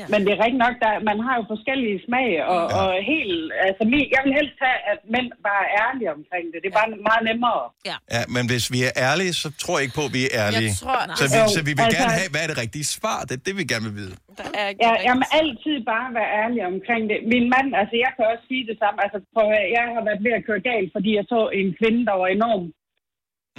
Ja. 0.00 0.04
Men 0.12 0.18
det 0.24 0.30
er 0.36 0.40
rigtigt 0.44 0.62
nok, 0.66 0.74
der, 0.84 0.92
man 1.10 1.18
har 1.26 1.34
jo 1.38 1.44
forskellige 1.54 1.96
smag, 2.06 2.28
og, 2.54 2.62
ja. 2.70 2.76
og 2.80 2.88
helt, 3.12 3.42
altså, 3.66 3.82
jeg 4.14 4.20
vil 4.26 4.32
helst 4.40 4.56
have, 4.66 4.78
at 4.92 4.98
mænd 5.14 5.28
bare 5.48 5.62
er 5.66 5.72
ærlige 5.84 6.10
omkring 6.18 6.44
det. 6.52 6.58
Det 6.62 6.68
er 6.72 6.76
bare 6.80 6.88
meget 7.10 7.22
nemmere. 7.30 7.62
Ja. 7.90 7.96
Ja, 8.16 8.22
men 8.34 8.42
hvis 8.50 8.64
vi 8.74 8.78
er 8.88 8.92
ærlige, 9.08 9.32
så 9.42 9.48
tror 9.62 9.74
jeg 9.76 9.84
ikke 9.86 9.96
på, 10.00 10.04
at 10.10 10.14
vi 10.18 10.22
er 10.28 10.32
ærlige. 10.44 10.70
Jeg 10.72 10.82
tror- 10.84 11.06
så, 11.20 11.24
vi, 11.34 11.38
så 11.56 11.60
vi 11.68 11.72
vil 11.78 11.84
altså- 11.86 12.00
gerne 12.00 12.14
have, 12.20 12.30
hvad 12.34 12.42
er 12.44 12.48
det 12.52 12.58
rigtige 12.64 12.86
svar? 12.96 13.18
Det 13.28 13.34
er 13.38 13.42
det, 13.46 13.54
vi 13.60 13.64
gerne 13.72 13.84
vil 13.88 13.96
vide. 14.02 14.14
Der 14.40 14.46
er 14.60 14.64
ikke 14.70 14.80
Ja, 14.86 14.92
jeg 15.08 15.14
må 15.20 15.24
altid 15.40 15.76
bare 15.92 16.08
være 16.18 16.30
ærlig 16.42 16.60
omkring 16.72 17.02
det. 17.10 17.18
Min 17.34 17.46
mand, 17.54 17.68
altså 17.80 17.94
jeg 18.04 18.10
kan 18.16 18.24
også 18.32 18.44
sige 18.50 18.64
det 18.70 18.76
samme. 18.82 18.96
Altså, 19.04 19.18
prøv, 19.34 19.44
at 19.46 19.50
høre, 19.52 19.66
jeg 19.78 19.84
har 19.96 20.02
været 20.08 20.20
ved 20.26 20.32
at 20.38 20.44
køre 20.48 20.62
galt, 20.72 20.88
fordi 20.96 21.10
jeg 21.18 21.24
så 21.34 21.40
en 21.60 21.68
kvinde, 21.80 22.00
der 22.08 22.16
var 22.22 22.28
enorm 22.38 22.64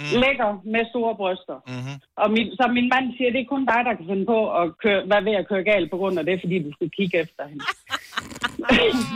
mm. 0.00 0.14
lækker 0.22 0.50
med 0.74 0.82
store 0.92 1.14
bryster. 1.20 1.58
Mm-hmm. 1.72 1.96
Og 2.22 2.26
min, 2.34 2.46
så 2.58 2.64
min 2.78 2.88
mand 2.94 3.06
siger, 3.16 3.30
det 3.34 3.40
er 3.40 3.52
kun 3.54 3.64
dig, 3.72 3.80
der 3.88 3.94
kan 3.98 4.06
finde 4.10 4.26
på 4.34 4.38
at 4.60 4.64
køre, 4.82 5.00
være 5.12 5.24
ved 5.28 5.34
at 5.40 5.48
køre 5.50 5.64
galt 5.72 5.88
på 5.92 5.96
grund 6.00 6.16
af 6.20 6.24
det, 6.28 6.36
fordi 6.42 6.56
du 6.66 6.70
skal 6.76 6.88
kigge 6.98 7.16
efter 7.24 7.42
hende. 7.50 7.64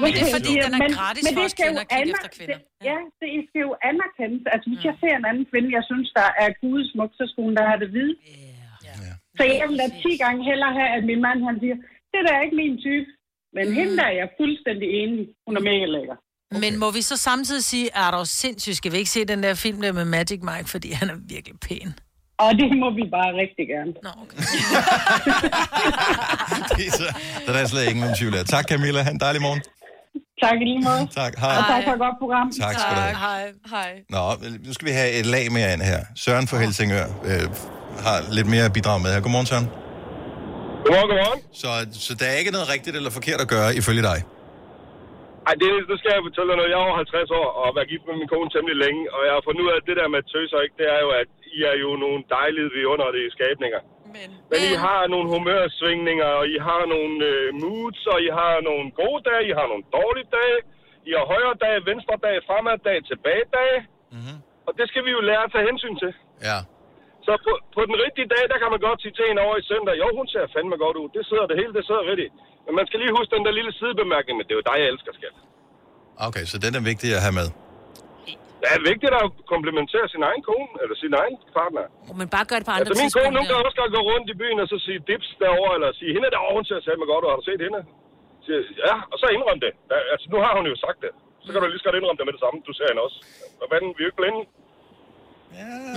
Men 0.02 0.10
det 0.16 0.22
er 0.26 0.32
fordi, 0.38 0.52
den 0.64 0.74
er 0.78 0.90
gratis 1.00 1.22
men 1.24 1.32
for 1.36 1.44
os 1.46 1.52
skal 1.56 1.64
jo 1.68 1.74
kvinder 1.74 1.84
at 1.84 1.90
kigge 1.94 2.10
efter 2.14 2.30
kvinder. 2.36 2.58
Det, 2.58 2.88
ja, 2.88 2.98
det 3.20 3.30
skal 3.48 3.60
jo 3.66 3.72
anerkendes. 3.90 4.42
Altså, 4.54 4.66
hvis 4.70 4.82
jeg 4.88 4.94
ser 5.02 5.14
en 5.20 5.26
anden 5.30 5.46
kvinde, 5.50 5.68
jeg 5.78 5.84
synes, 5.90 6.08
der 6.20 6.28
er 6.42 6.48
gudesmuk, 6.60 7.10
så 7.18 7.24
skulle 7.28 7.46
hun 7.48 7.56
da 7.58 7.62
have 7.70 7.80
det 7.84 7.90
hvide. 7.94 8.16
Så 9.38 9.42
jeg 9.60 9.66
vil 9.68 9.78
da 9.82 9.88
10 10.02 10.16
gange 10.24 10.40
hellere 10.50 10.72
have, 10.80 10.90
at 10.96 11.02
min 11.10 11.20
mand 11.26 11.38
han 11.48 11.56
siger, 11.62 11.76
det 12.12 12.20
der 12.26 12.32
er 12.36 12.42
ikke 12.46 12.60
min 12.62 12.76
type. 12.86 13.08
Men 13.56 13.64
mm. 13.68 13.74
hende 13.78 13.96
der 13.98 14.06
er 14.12 14.16
jeg 14.20 14.28
fuldstændig 14.40 14.88
enig. 15.00 15.24
Hun 15.46 15.56
er 15.56 15.64
mega 15.70 15.86
lækker. 15.96 16.16
Okay. 16.50 16.60
Men 16.60 16.78
må 16.78 16.90
vi 16.90 17.02
så 17.02 17.16
samtidig 17.16 17.64
sige, 17.64 17.88
er 17.94 18.10
der 18.10 18.24
sindssygt, 18.24 18.76
skal 18.76 18.92
vi 18.92 18.96
ikke 18.96 19.10
se 19.10 19.24
den 19.24 19.42
der 19.42 19.54
film 19.54 19.80
der 19.80 19.92
med 19.92 20.04
Magic 20.04 20.40
Mike, 20.42 20.68
fordi 20.68 20.92
han 20.92 21.10
er 21.10 21.14
virkelig 21.28 21.60
pæn. 21.60 21.94
Og 22.38 22.50
det 22.60 22.78
må 22.82 22.90
vi 22.90 23.04
bare 23.16 23.30
rigtig 23.42 23.64
gerne. 23.74 23.92
Nå, 24.06 24.10
okay. 24.22 24.38
så, 26.98 27.04
så 27.46 27.52
der 27.52 27.58
er 27.58 27.66
slet 27.66 27.90
ingen 27.90 28.14
tvivl 28.18 28.34
af. 28.34 28.44
Tak, 28.44 28.64
Camilla. 28.68 29.02
Ha' 29.02 29.10
en 29.10 29.20
dejlig 29.20 29.42
morgen. 29.42 29.60
Tak 30.42 30.54
i 30.62 30.64
lige 30.64 30.80
måde. 30.88 31.08
Tak. 31.20 31.32
Hej. 31.38 31.56
Og 31.58 31.64
tak 31.72 31.84
for 31.84 31.92
et 31.92 31.98
godt 31.98 32.16
program. 32.22 32.46
Tak 32.60 32.74
skal 32.80 32.96
du 32.96 33.00
have. 33.00 33.16
Hej. 33.16 33.42
Hej. 33.70 33.90
Nå, 34.10 34.22
nu 34.66 34.72
skal 34.72 34.86
vi 34.88 34.92
have 34.92 35.10
et 35.20 35.26
lag 35.26 35.52
mere 35.52 35.72
ind 35.72 35.82
her. 35.82 36.00
Søren 36.16 36.48
fra 36.48 36.58
Helsingør 36.58 37.04
øh, 37.24 37.42
har 38.06 38.32
lidt 38.32 38.46
mere 38.46 38.64
at 38.64 38.72
bidrage 38.72 39.00
med 39.02 39.12
her. 39.14 39.20
Godmorgen, 39.20 39.46
Søren. 39.46 39.66
Godmorgen, 40.84 41.08
godmorgen. 41.10 41.40
Så, 41.52 41.68
så 41.92 42.14
der 42.14 42.26
er 42.26 42.36
ikke 42.42 42.50
noget 42.50 42.68
rigtigt 42.74 42.96
eller 42.96 43.10
forkert 43.10 43.40
at 43.40 43.48
gøre, 43.48 43.76
ifølge 43.76 44.02
dig? 44.02 44.22
Ej, 45.48 45.54
det, 45.60 45.68
nu 45.90 45.94
skal 45.98 46.12
jeg 46.14 46.26
fortælle 46.28 46.50
dig 46.50 46.58
noget. 46.58 46.72
Jeg 46.72 46.78
er 46.80 46.86
over 46.88 46.96
50 46.96 47.30
år 47.40 47.48
og 47.58 47.62
har 47.66 47.74
været 47.76 47.90
gift 47.92 48.04
med 48.08 48.16
min 48.20 48.32
kone 48.32 48.50
temmelig 48.54 48.78
længe, 48.84 49.02
og 49.14 49.20
jeg 49.26 49.32
har 49.36 49.42
fundet 49.46 49.62
ud 49.64 49.70
af, 49.72 49.76
at 49.80 49.88
det 49.88 49.96
der 50.00 50.08
med 50.14 50.22
tøser, 50.32 50.58
ikke, 50.64 50.78
det 50.80 50.88
er 50.96 51.00
jo, 51.04 51.10
at 51.22 51.28
I 51.56 51.58
er 51.70 51.76
jo 51.84 51.90
nogle 52.04 52.20
dejlige 52.36 52.70
vidunderlige 52.76 53.30
skabninger. 53.36 53.80
Men, 54.16 54.28
Men 54.52 54.60
I 54.70 54.74
har 54.86 55.00
nogle 55.12 55.26
humørsvingninger, 55.34 56.30
og 56.38 56.44
I 56.54 56.56
har 56.68 56.82
nogle 56.94 57.16
øh, 57.30 57.46
moods, 57.62 58.02
og 58.12 58.18
I 58.26 58.30
har 58.40 58.54
nogle 58.68 58.86
gode 59.02 59.20
dage, 59.28 59.42
I 59.50 59.54
har 59.58 59.66
nogle 59.72 59.84
dårlige 59.98 60.28
dage. 60.38 60.58
I 61.08 61.10
har 61.18 61.24
højre 61.34 61.56
dage, 61.64 61.78
venstre 61.90 62.16
dage, 62.26 62.38
fremad 62.48 62.78
dage, 62.88 63.00
tilbage 63.10 63.46
dage. 63.58 63.78
Mm-hmm. 64.14 64.36
Og 64.66 64.72
det 64.78 64.86
skal 64.90 65.02
vi 65.06 65.10
jo 65.16 65.20
lære 65.30 65.44
at 65.46 65.52
tage 65.54 65.68
hensyn 65.70 65.96
til. 66.02 66.12
Ja. 66.48 66.58
Så 67.26 67.32
på, 67.46 67.52
på 67.76 67.80
den 67.88 67.96
rigtige 68.04 68.28
dag, 68.34 68.44
der 68.52 68.58
kan 68.62 68.70
man 68.74 68.80
godt 68.88 68.98
sige 69.02 69.14
til 69.18 69.24
en 69.30 69.38
over 69.46 69.56
i 69.62 69.68
søndag, 69.70 69.94
jo, 70.02 70.06
hun 70.18 70.26
ser 70.32 70.44
fandme 70.54 70.76
godt 70.84 70.96
ud. 71.02 71.08
Det 71.16 71.22
sidder 71.30 71.46
det 71.50 71.56
hele, 71.60 71.72
det 71.78 71.84
sidder 71.88 72.04
rigtigt. 72.10 72.32
Men 72.68 72.74
man 72.80 72.86
skal 72.88 72.98
lige 73.02 73.12
huske 73.18 73.30
den 73.36 73.44
der 73.46 73.52
lille 73.58 73.72
sidebemærkning, 73.80 74.34
men 74.38 74.44
det 74.46 74.52
er 74.54 74.58
jo 74.60 74.66
dig, 74.70 74.76
jeg 74.82 74.88
elsker, 74.92 75.10
skat. 75.18 75.36
Okay, 76.28 76.44
så 76.50 76.56
den 76.64 76.72
er 76.78 76.82
vigtig 76.90 77.08
at 77.18 77.22
have 77.26 77.36
med. 77.40 77.48
Det 78.62 78.68
er 78.76 78.82
vigtigt 78.90 79.12
at 79.22 79.26
komplimentere 79.52 80.06
sin 80.14 80.22
egen 80.28 80.42
kone, 80.48 80.70
eller 80.82 80.96
sin 81.02 81.12
egen 81.20 81.36
partner. 81.58 81.84
Men 82.20 82.26
bare 82.34 82.44
gør 82.50 82.58
det 82.60 82.66
på 82.68 82.72
andre 82.74 82.82
Altså 82.82 82.96
min 83.02 83.12
kone, 83.16 83.30
nogle 83.36 83.48
gange 83.50 83.64
også 83.68 83.78
kan 83.80 83.90
gå 83.98 84.02
rundt 84.12 84.26
i 84.34 84.36
byen 84.42 84.58
og 84.64 84.68
så 84.72 84.76
sige 84.86 84.98
dips 85.10 85.28
derovre, 85.44 85.72
eller 85.76 85.88
sige, 86.00 86.10
hende 86.16 86.28
derovre, 86.34 86.54
hun 86.58 86.64
ser 86.68 86.78
satme 86.86 87.04
godt 87.12 87.22
ud, 87.24 87.30
har 87.32 87.38
du 87.42 87.46
set 87.50 87.60
hende? 87.66 87.80
Så 88.44 88.52
ja, 88.86 88.94
og 89.12 89.16
så 89.22 89.26
indrøm 89.36 89.58
det. 89.66 89.72
Ja, 89.92 89.98
altså, 90.12 90.26
nu 90.32 90.38
har 90.44 90.52
hun 90.58 90.64
jo 90.72 90.76
sagt 90.86 90.98
det. 91.04 91.12
Så 91.44 91.48
kan 91.52 91.58
du 91.62 91.66
lige 91.72 91.80
så 91.82 91.86
godt 91.88 91.96
indrømme 91.98 92.18
det 92.20 92.26
med 92.28 92.34
det 92.36 92.42
samme, 92.44 92.56
du 92.68 92.72
ser 92.78 92.86
hende 92.90 93.02
også. 93.06 93.18
Og 93.60 93.66
hvad 93.70 93.78
vi 93.80 94.00
er 94.00 94.04
jo 94.04 94.10
ikke 94.10 94.20
blinde. 94.22 94.40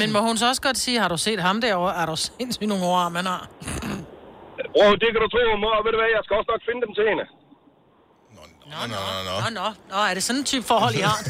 Men 0.02 0.08
må 0.16 0.20
hun 0.30 0.36
så 0.42 0.46
også 0.52 0.64
godt 0.68 0.80
sige, 0.86 0.98
har 1.04 1.10
du 1.16 1.20
set 1.28 1.40
ham 1.48 1.58
derovre? 1.66 1.94
Er 2.02 2.06
du 2.12 2.16
sindssygt 2.28 2.70
nogle 2.74 2.86
ord, 2.94 3.06
man 3.18 3.26
har? 3.32 3.42
Bro, 4.74 4.86
det 5.02 5.08
kan 5.14 5.20
du 5.24 5.28
tro, 5.34 5.42
mor. 5.64 5.76
Ved 5.86 5.92
du 5.94 5.98
hvad, 6.02 6.10
jeg 6.18 6.22
skal 6.26 6.34
også 6.40 6.50
nok 6.54 6.62
finde 6.70 6.82
dem 6.86 6.94
til 6.98 7.06
hende. 7.12 7.26
Nå, 8.72 8.80
nå, 8.94 8.94
nå, 8.94 9.00
nå. 9.30 9.36
Nå, 9.44 9.50
nå. 9.60 9.68
Nå, 9.92 9.98
er 10.10 10.14
det 10.18 10.24
sådan 10.28 10.40
en 10.42 10.48
type 10.54 10.66
forhold, 10.72 10.94
I 11.02 11.04
har? 11.10 11.18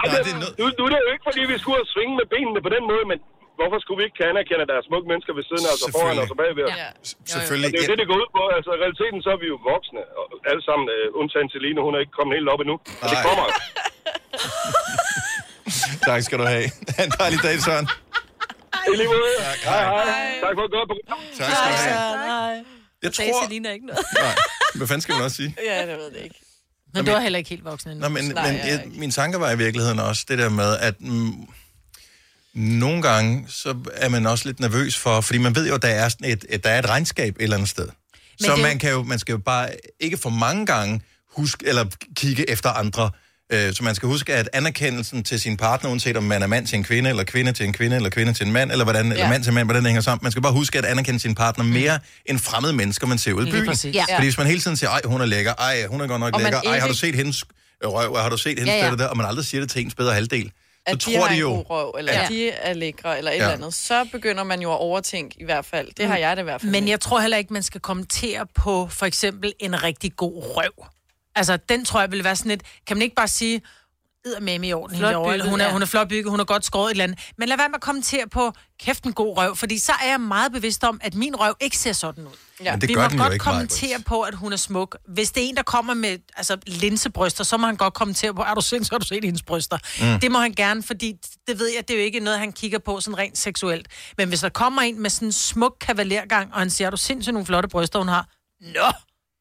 Ej, 0.00 0.06
det, 0.26 0.32
nu, 0.60 0.64
nu 0.78 0.82
er 0.86 0.90
det 0.92 0.98
jo 1.06 1.10
ikke, 1.14 1.26
fordi 1.28 1.40
vi 1.52 1.56
skulle 1.62 1.78
have 1.80 1.88
svinge 1.94 2.14
med 2.20 2.26
benene 2.34 2.60
på 2.66 2.70
den 2.76 2.84
måde, 2.92 3.04
men 3.10 3.18
hvorfor 3.58 3.76
skulle 3.82 3.98
vi 4.00 4.04
ikke 4.08 4.18
kan 4.20 4.26
anerkende, 4.32 4.62
at 4.64 4.68
der 4.72 4.76
er 4.80 4.84
smukke 4.88 5.06
mennesker 5.12 5.32
ved 5.38 5.44
siden 5.50 5.64
af 5.68 5.72
os 5.76 5.82
og 5.86 5.90
foran 5.96 6.16
os 6.22 6.30
og 6.34 6.38
bagved 6.42 6.64
os? 6.68 6.72
Ja. 6.84 6.88
Selvfølgelig. 7.34 7.68
Og 7.68 7.72
det 7.72 7.78
er 7.80 7.84
jo 7.86 7.90
det, 7.92 7.98
det 8.02 8.06
går 8.10 8.18
ud 8.22 8.28
på. 8.36 8.42
Altså, 8.56 8.70
i 8.76 8.78
realiteten 8.84 9.18
så 9.24 9.28
er 9.36 9.40
vi 9.44 9.48
jo 9.52 9.56
voksne, 9.72 10.02
og 10.18 10.24
alle 10.50 10.62
sammen, 10.68 10.84
uh, 10.94 11.18
undtagen 11.20 11.48
Celine, 11.54 11.78
hun 11.86 11.92
er 11.96 12.00
ikke 12.04 12.14
kommet 12.18 12.32
helt 12.38 12.48
op 12.52 12.60
endnu. 12.64 12.76
Og 13.02 13.06
det 13.12 13.18
kommer. 13.26 13.44
Tak 16.08 16.20
skal 16.26 16.36
du 16.38 16.44
have. 16.54 16.66
Ha' 16.96 17.04
en 17.04 17.10
dejlig 17.20 17.38
dag, 17.46 17.56
Søren. 17.66 17.86
I 18.92 18.96
lige 18.96 19.08
måde. 19.08 19.34
Hej, 19.64 19.84
hej. 19.84 20.04
Tak 20.44 20.52
for 20.58 20.64
et 20.68 20.72
godt 20.76 20.88
program. 20.92 21.18
Tak 21.38 21.50
skal 21.56 21.72
du 21.72 21.76
have. 21.76 22.64
Jeg 23.02 23.12
tror... 23.12 23.44
Selina 23.44 23.70
ikke 23.72 23.86
noget. 23.86 24.04
Nej, 24.18 24.34
hvad 24.74 24.86
fanden 24.86 25.00
skal 25.00 25.14
man 25.14 25.24
også 25.24 25.36
sige? 25.36 25.56
ja, 25.66 25.80
det 25.86 25.98
ved 25.98 26.12
jeg 26.14 26.24
ikke. 26.24 26.40
Men 26.94 27.04
du 27.04 27.10
er 27.12 27.20
heller 27.20 27.38
ikke 27.38 27.50
helt 27.50 27.64
voksen 27.64 27.90
endnu. 27.90 28.02
Nå, 28.02 28.08
men, 28.08 28.24
Nej, 28.24 28.52
men 28.52 28.60
jeg 28.60 28.68
jeg, 28.68 28.82
min 28.94 29.10
tanke 29.10 29.40
var 29.40 29.50
i 29.50 29.58
virkeligheden 29.58 29.98
også 29.98 30.24
det 30.28 30.38
der 30.38 30.48
med, 30.48 30.76
at 30.76 30.94
mm, 31.00 31.32
nogle 32.54 33.02
gange, 33.02 33.44
så 33.48 33.74
er 33.92 34.08
man 34.08 34.26
også 34.26 34.48
lidt 34.48 34.60
nervøs 34.60 34.96
for, 34.98 35.20
fordi 35.20 35.38
man 35.38 35.54
ved 35.54 35.68
jo, 35.68 35.74
at 35.74 35.82
der 35.82 35.88
er, 35.88 36.08
sådan 36.08 36.30
et, 36.30 36.44
et, 36.48 36.64
der 36.64 36.70
er 36.70 36.78
et 36.78 36.88
regnskab 36.88 37.36
et 37.36 37.42
eller 37.42 37.56
andet 37.56 37.70
sted. 37.70 37.88
så 38.40 38.52
det 38.54 38.62
man, 38.62 38.78
kan 38.78 38.90
jo, 38.90 39.02
man 39.02 39.18
skal 39.18 39.32
jo 39.32 39.38
bare 39.38 39.70
ikke 40.00 40.16
for 40.16 40.30
mange 40.30 40.66
gange 40.66 41.00
huske, 41.36 41.66
eller 41.66 41.84
kigge 42.16 42.50
efter 42.50 42.70
andre. 42.70 43.10
Øh, 43.52 43.74
Så 43.74 43.84
man 43.84 43.94
skal 43.94 44.08
huske, 44.08 44.34
at 44.34 44.48
anerkendelsen 44.52 45.24
til 45.24 45.40
sin 45.40 45.56
partner, 45.56 45.90
uanset 45.90 46.16
om 46.16 46.22
man 46.22 46.42
er 46.42 46.46
mand 46.46 46.66
til 46.66 46.76
en 46.76 46.84
kvinde, 46.84 47.10
eller 47.10 47.24
kvinde 47.24 47.52
til 47.52 47.66
en 47.66 47.72
kvinde, 47.72 47.96
eller 47.96 48.10
kvinde 48.10 48.32
til 48.32 48.46
en 48.46 48.52
mand, 48.52 48.70
eller, 48.72 48.84
hvordan, 48.84 49.06
ja. 49.06 49.12
eller 49.12 49.28
mand 49.28 49.42
til 49.42 49.50
en 49.50 49.54
mand, 49.54 49.66
hvordan 49.66 49.82
det 49.82 49.88
hænger 49.90 50.02
sammen. 50.02 50.24
Man 50.24 50.32
skal 50.32 50.42
bare 50.42 50.52
huske 50.52 50.78
at 50.78 50.84
anerkende 50.84 51.20
sin 51.20 51.34
partner 51.34 51.64
mere 51.64 51.98
end 52.26 52.38
fremmede 52.38 52.72
mennesker, 52.72 53.06
man 53.06 53.18
ser 53.18 53.32
ud 53.32 53.46
i 53.46 53.50
byen. 53.50 53.66
præcis. 53.66 53.94
Ja. 53.94 54.04
Fordi 54.14 54.26
hvis 54.26 54.38
man 54.38 54.46
hele 54.46 54.60
tiden 54.60 54.76
siger, 54.76 54.90
ej, 54.90 55.00
hun 55.04 55.20
er 55.20 55.26
lækker, 55.26 55.54
ej, 55.54 55.86
hun 55.86 56.00
er 56.00 56.06
godt 56.06 56.20
nok 56.20 56.34
Og 56.34 56.40
lækker, 56.40 56.60
ej, 56.60 56.78
har 56.78 56.88
du 56.88 56.94
set 56.94 57.14
hendes 57.14 57.44
røv, 57.84 58.16
har 58.16 58.28
du 58.28 58.36
set 58.36 58.58
hendes 58.58 58.74
Ja, 58.74 58.86
ja, 58.86 58.94
der, 58.96 59.06
og 59.06 59.16
man 59.16 59.26
aldrig 59.26 59.44
siger 59.44 59.60
det 59.60 59.70
til 59.70 59.82
ens 59.82 59.94
bedre 59.94 60.14
halvdel. 60.14 60.44
Så 60.88 60.92
at 60.92 60.94
de 60.94 60.98
tror 61.16 61.20
har 61.22 61.28
de 61.28 61.34
en 61.34 61.40
jo... 61.40 61.48
god 61.48 61.64
røv, 61.70 61.94
eller 61.98 62.12
Ja. 62.12 62.22
at 62.22 62.28
de 62.28 62.50
er 62.50 62.72
lækre, 62.74 63.18
eller 63.18 63.30
et 63.30 63.36
Ja. 63.36 63.40
eller 63.42 63.54
andet, 63.54 63.74
så 63.74 64.04
begynder 64.12 64.44
man 64.44 64.60
jo 64.60 64.72
at 64.72 64.78
overtænke 64.78 65.34
i 65.40 65.44
hvert 65.44 65.64
fald. 65.64 65.88
Det 65.96 66.06
har 66.06 66.16
jeg 66.16 66.36
det 66.36 66.42
i 66.42 66.44
hvert 66.44 66.60
fald. 66.60 66.72
Men 66.72 66.88
jeg 66.88 67.00
tror 67.00 67.20
heller 67.20 67.36
ikke, 67.36 67.52
man 67.52 67.62
skal 67.62 67.80
kommentere 67.80 68.46
på 68.54 68.88
for 68.90 69.06
eksempel 69.06 69.52
en 69.60 69.82
rigtig 69.82 70.16
god 70.16 70.42
røv. 70.56 70.86
Altså, 71.36 71.56
den 71.56 71.84
tror 71.84 72.00
jeg 72.00 72.12
vil 72.12 72.24
være 72.24 72.36
sådan 72.36 72.50
lidt... 72.50 72.62
Kan 72.86 72.96
man 72.96 73.02
ikke 73.02 73.16
bare 73.16 73.28
sige, 73.28 73.62
med 74.40 74.64
i 74.64 74.72
orden, 74.72 74.98
Flot 74.98 75.10
eller 75.10 75.24
bygget, 75.24 75.50
hun 75.50 75.60
er, 75.60 75.64
ja. 75.64 75.72
hun 75.72 75.82
er 75.82 75.86
flot 75.86 76.08
bygget, 76.08 76.30
hun 76.30 76.38
har 76.38 76.44
godt 76.44 76.64
skåret 76.64 76.86
et 76.86 76.90
eller 76.90 77.04
andet. 77.04 77.18
Men 77.38 77.48
lad 77.48 77.56
være 77.56 77.68
med 77.68 77.74
at 77.74 77.80
kommentere 77.80 78.28
på, 78.28 78.52
kæft 78.80 79.04
en 79.04 79.12
god 79.12 79.36
røv, 79.36 79.56
fordi 79.56 79.78
så 79.78 79.92
er 80.02 80.08
jeg 80.10 80.20
meget 80.20 80.52
bevidst 80.52 80.84
om, 80.84 81.00
at 81.02 81.14
min 81.14 81.36
røv 81.36 81.54
ikke 81.60 81.78
ser 81.78 81.92
sådan 81.92 82.26
ud. 82.26 82.32
Ja. 82.64 82.72
Men 82.72 82.80
det 82.80 82.88
Vi 82.88 82.94
gør 82.94 83.02
må 83.02 83.08
den 83.08 83.16
jo 83.16 83.22
godt 83.22 83.32
ikke, 83.32 83.42
kommentere 83.42 84.00
på, 84.06 84.20
at 84.20 84.34
hun 84.34 84.52
er 84.52 84.56
smuk. 84.56 84.96
Hvis 85.08 85.30
det 85.30 85.44
er 85.44 85.48
en, 85.48 85.56
der 85.56 85.62
kommer 85.62 85.94
med 85.94 86.18
altså, 86.36 86.56
linsebryster, 86.66 87.44
så 87.44 87.56
må 87.56 87.66
han 87.66 87.76
godt 87.76 87.94
kommentere 87.94 88.34
på, 88.34 88.42
er 88.42 88.54
du 88.54 88.60
sindssygt, 88.60 88.92
har 88.92 88.98
du 88.98 89.06
set 89.06 89.24
hendes 89.24 89.42
bryster? 89.42 89.78
Mm. 90.00 90.12
Mm. 90.12 90.20
Det 90.20 90.30
må 90.30 90.38
han 90.38 90.52
gerne, 90.52 90.82
fordi 90.82 91.14
det 91.46 91.58
ved 91.58 91.70
jeg, 91.76 91.88
det 91.88 91.94
er 91.94 91.98
jo 91.98 92.04
ikke 92.04 92.20
noget, 92.20 92.38
han 92.38 92.52
kigger 92.52 92.78
på 92.78 93.00
sådan 93.00 93.18
rent 93.18 93.38
seksuelt. 93.38 93.88
Men 94.18 94.28
hvis 94.28 94.40
der 94.40 94.48
kommer 94.48 94.82
en 94.82 95.02
med 95.02 95.10
sådan 95.10 95.28
en 95.28 95.32
smuk 95.32 95.76
kavalergang, 95.80 96.52
og 96.52 96.58
han 96.58 96.70
siger, 96.70 96.86
er 96.86 96.90
du 96.90 96.96
sindssygt 96.96 97.32
nogle 97.32 97.46
flotte 97.46 97.68
bryster, 97.68 97.98
hun 97.98 98.08
har? 98.08 98.28
Nå! 98.60 98.92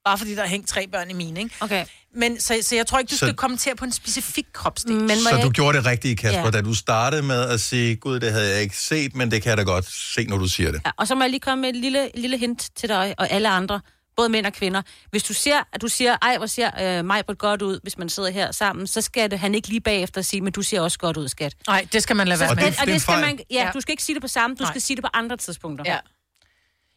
Bare 0.06 0.18
fordi 0.18 0.36
der 0.36 0.44
er 0.44 0.48
hængt 0.48 0.68
tre 0.68 0.88
børn 0.88 1.10
i 1.10 1.14
mine, 1.14 1.40
ikke? 1.40 1.56
Okay. 1.60 1.86
Men, 2.16 2.40
så, 2.40 2.58
så 2.62 2.76
jeg 2.76 2.88
tror 2.88 3.00
ikke, 3.00 3.10
du 3.10 3.16
Så- 3.16 3.26
skal 3.26 3.34
kommentere 3.34 3.76
på 3.76 3.86
en 3.86 3.92
specifik 3.92 4.46
kropsdel. 4.54 4.94
Men 4.96 5.10
Så 5.18 5.40
du 5.44 5.50
gjorde 5.50 5.78
det 5.78 5.86
rigtige, 5.86 6.16
Kasper, 6.16 6.44
Ja. 6.46 6.52
da 6.52 6.62
du 6.62 6.74
startede 6.74 7.22
med 7.22 7.42
at 7.50 7.60
sige, 7.62 7.96
gud, 7.96 8.20
det 8.20 8.32
havde 8.32 8.50
jeg 8.54 8.62
ikke 8.62 8.78
set, 8.78 9.16
men 9.16 9.32
det 9.32 9.42
kan 9.42 9.50
jeg 9.50 9.58
da 9.58 9.64
godt 9.64 9.86
se, 9.92 10.26
når 10.26 10.38
du 10.38 10.48
siger 10.48 10.72
det. 10.72 10.82
Ja, 10.86 10.92
og 10.98 11.08
så 11.08 11.16
må 11.16 11.22
jeg 11.24 11.30
lige 11.30 11.40
komme 11.40 11.62
med 11.62 11.70
et 11.70 11.76
lille, 11.76 12.10
lille 12.16 12.38
hint 12.38 12.70
til 12.76 12.90
dig 12.90 13.16
og 13.18 13.32
alle 13.32 13.50
andre, 13.50 13.82
både 14.16 14.30
mænd 14.30 14.46
og 14.46 14.54
kvinder. 14.54 14.82
Hvis 15.10 15.24
du 15.24 15.34
ser, 15.34 15.60
at 15.74 15.82
du 15.82 15.88
siger, 15.88 16.18
ej, 16.22 16.38
hvor 16.38 16.48
ser 16.48 16.98
øh, 17.00 17.06
mig 17.06 17.24
godt 17.38 17.62
ud, 17.62 17.80
hvis 17.84 17.98
man 17.98 18.10
sidder 18.10 18.32
her 18.32 18.52
sammen, 18.52 18.88
så 18.88 19.02
skal 19.02 19.32
det, 19.32 19.40
han 19.40 19.56
ikke 19.56 19.68
lige 19.68 19.82
bagefter 19.82 20.22
sige, 20.22 20.42
men 20.42 20.54
du 20.54 20.62
ser 20.62 20.82
også 20.82 21.00
godt 21.00 21.18
ud, 21.18 21.28
skat. 21.28 21.54
Nej, 21.68 21.88
det 21.94 22.04
skal 22.04 22.16
man 22.16 22.28
lade 22.28 22.38
Så, 22.38 22.44
være 22.44 22.52
og 22.52 22.56
med. 22.56 22.66
det, 22.72 22.80
og 22.82 22.88
det 22.88 23.02
skal 23.02 23.20
man, 23.22 23.40
ja, 23.52 23.64
Ja. 23.66 23.72
du 23.74 23.82
skal 23.82 23.92
ikke 23.94 24.04
sige 24.04 24.14
det 24.14 24.22
på 24.22 24.28
samme, 24.28 24.56
du 24.56 24.64
Nej. 24.64 24.72
skal 24.72 24.82
sige 24.82 24.96
det 24.98 25.04
på 25.04 25.10
andre 25.14 25.38
tidspunkter. 25.38 25.86
Ja. 25.88 25.98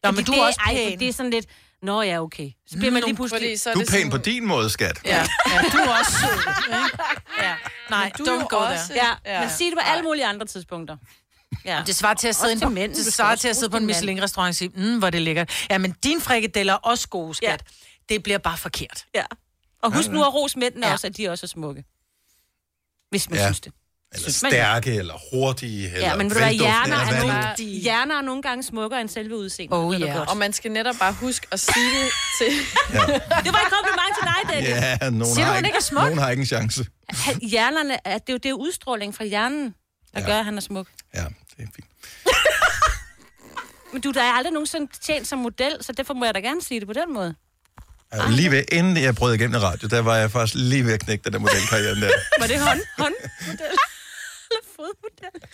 Nå, 0.04 0.10
men 0.10 0.24
du 0.24 0.32
er 0.32 0.46
også 0.46 0.60
ej, 0.66 0.74
pæn. 0.74 0.92
for 0.92 0.98
det 0.98 1.08
er 1.08 1.12
sådan 1.12 1.30
lidt, 1.30 1.46
nå 1.82 2.02
ja, 2.02 2.22
okay. 2.22 2.50
Så 2.66 2.76
bliver 2.78 2.90
man 2.92 3.02
lige 3.02 3.14
pludselig... 3.16 3.40
Fordi 3.42 3.56
så 3.56 3.72
Du 3.74 3.80
er 3.80 3.84
pæn 3.90 4.10
på 4.10 4.16
din 4.16 4.46
måde, 4.46 4.70
skat. 4.70 5.00
Ja, 5.04 5.16
ja 5.52 5.60
du 5.72 5.76
er 5.78 5.98
også 5.98 6.12
sød. 6.12 6.38
ikke? 6.38 6.98
Ja. 7.42 7.54
Nej, 7.90 8.12
Men 8.18 8.26
du 8.26 8.32
er 8.32 8.38
don't 8.40 8.48
go 8.48 8.56
også- 8.56 8.92
there. 8.92 9.06
Ja, 9.24 9.34
ja, 9.34 9.40
men 9.40 9.50
sig 9.50 9.66
det 9.66 9.74
på 9.74 9.80
alle 9.84 10.02
mulige 10.04 10.26
andre 10.26 10.46
tidspunkter. 10.46 10.96
Ja. 11.64 11.82
Det 11.86 11.94
svarer 11.96 12.14
til 12.14 12.28
at 12.28 12.36
sidde, 12.36 12.52
Også 12.52 12.64
på, 12.64 12.68
til 12.70 12.74
mænd. 12.74 12.92
Du 12.92 12.96
det 12.96 13.04
skal 13.04 13.12
svarer 13.12 13.30
også 13.30 13.40
til 13.42 13.48
at 13.48 13.52
bruge 13.52 13.60
sidde 13.60 13.70
på 13.70 13.76
en 13.76 13.86
mand. 13.86 13.96
Michelin-restaurant 13.96 14.48
og 14.48 14.54
sige, 14.54 14.68
mm, 14.74 14.98
hvor 14.98 15.06
er 15.06 15.10
det 15.10 15.22
lækkert. 15.22 15.66
Ja, 15.70 15.78
men 15.78 15.92
din 15.92 16.20
frikadeller 16.20 16.72
er 16.72 16.76
også 16.76 17.08
gode, 17.08 17.34
skat. 17.34 17.48
Ja. 18.08 18.14
Det 18.14 18.22
bliver 18.22 18.38
bare 18.38 18.56
forkert. 18.56 19.04
Ja. 19.14 19.24
Og 19.82 19.92
husk 19.96 20.08
Ja, 20.08 20.12
nu 20.12 20.22
at 20.24 20.34
rose 20.34 20.58
mændene 20.58 20.86
Ja. 20.86 20.92
også, 20.92 21.06
at 21.06 21.16
de 21.16 21.28
også 21.28 21.46
er 21.46 21.48
smukke. 21.48 21.84
Hvis 23.10 23.30
man 23.30 23.38
Ja. 23.38 23.44
synes 23.46 23.60
det. 23.60 23.72
Eller 24.12 24.22
Synes 24.22 24.42
man- 24.42 24.52
stærke, 24.52 24.94
eller 24.94 25.14
hurtige, 25.32 25.86
eller 25.94 26.08
Ja, 26.08 26.16
men 26.16 26.30
ved 26.30 26.36
du 26.36 26.42
hvad, 26.42 26.52
hjerner 26.52 26.96
er, 26.96 27.04
hvad 27.10 27.18
nogle, 27.20 27.32
er. 27.34 27.54
hjerner 27.62 28.18
er 28.18 28.22
nogle 28.22 28.42
gange 28.42 28.62
smukkere 28.62 29.00
end 29.00 29.08
selve 29.08 29.36
udseendet. 29.36 29.78
Oh, 29.78 29.94
du 29.94 29.98
ja. 30.06 30.12
godt. 30.16 30.28
Og 30.28 30.36
man 30.36 30.52
skal 30.52 30.70
netop 30.72 30.94
bare 31.00 31.12
huske 31.12 31.46
at 31.50 31.60
sige 31.60 31.86
det 31.86 32.10
til... 32.38 32.46
Det 33.44 33.52
var 33.52 33.60
en 33.66 33.72
kompliment 33.76 34.12
til 34.18 34.24
dig, 34.24 34.54
Dennis. 34.54 34.70
Ja, 34.70 35.10
nogen 35.10 35.34
Siger 35.34 35.36
du, 35.36 35.40
har, 35.42 35.48
hun 35.48 35.56
ikke, 35.56 35.66
ikke 35.68 35.76
er 35.76 35.80
smuk? 35.82 36.02
nogen 36.02 36.18
har 36.18 36.30
ikke 36.30 36.40
en 36.40 36.46
chance. 36.46 36.86
Han- 37.08 37.38
Hjernerne, 37.42 37.94
er, 38.04 38.18
det, 38.18 38.28
er 38.28 38.32
jo, 38.32 38.36
det 38.38 38.48
er 38.48 38.52
udstråling 38.52 39.14
fra 39.14 39.24
hjernen, 39.24 39.74
der 40.14 40.20
ja. 40.20 40.26
gør, 40.26 40.38
at 40.38 40.44
han 40.44 40.56
er 40.56 40.60
smuk. 40.60 40.86
Ja, 41.14 41.20
det 41.20 41.28
er 41.58 41.68
fint. 41.76 41.86
Men 43.92 44.00
du, 44.02 44.10
der 44.10 44.22
er 44.22 44.32
aldrig 44.32 44.52
nogensinde 44.52 44.92
tjent 45.02 45.28
som 45.28 45.38
model, 45.38 45.76
så 45.80 45.92
derfor 45.92 46.14
må 46.14 46.24
jeg 46.24 46.34
da 46.34 46.40
gerne 46.40 46.62
sige 46.62 46.80
det 46.80 46.88
på 46.88 46.94
den 46.94 47.14
måde. 47.14 47.34
Jeg 48.12 48.20
var 48.20 48.30
lige 48.30 48.50
ved, 48.50 48.64
inden 48.72 48.96
jeg 48.96 49.14
brød 49.14 49.34
igennem 49.34 49.60
radio, 49.60 49.88
der 49.88 50.00
var 50.00 50.16
jeg 50.16 50.30
faktisk 50.30 50.54
lige 50.58 50.84
ved 50.84 50.92
at 50.92 51.00
knække 51.00 51.24
den 51.24 51.32
der 51.32 51.38
modelkarriere 51.38 51.94
der. 52.00 52.10
Var 52.40 52.46
det 52.46 52.60
hånd? 52.60 52.80
hånd? 52.98 53.14
Fodmodel? 54.76 55.40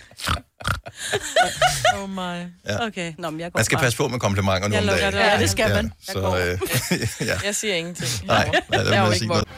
Oh 1.96 2.08
my. 2.10 2.20
Ja. 2.68 2.86
Okay, 2.86 3.12
Nå, 3.18 3.30
men 3.30 3.40
jeg 3.40 3.52
går 3.52 3.58
Man 3.58 3.64
skal 3.64 3.76
bare. 3.76 3.84
passe 3.84 3.96
på 3.98 4.08
med 4.08 4.18
komplimenter 4.20 4.60
Jeg 4.60 4.68
nogle 4.70 4.86
lukker 4.86 5.10
dage. 5.10 5.24
det. 5.24 5.32
Ja, 5.32 5.38
det 5.38 5.50
skal 5.50 5.68
man. 5.74 5.92
Ja, 6.08 6.12
så, 6.12 6.18
øh, 6.38 6.58
ja. 7.28 7.38
Jeg 7.44 7.54
siger 7.56 7.74
ingenting. 7.74 8.26
Nej, 8.26 8.50
lad 8.68 8.86
Jeg 8.86 8.96
er 8.96 9.00
jo 9.00 9.06
ikke 9.06 9.18
sige 9.18 9.28
noget. 9.28 9.48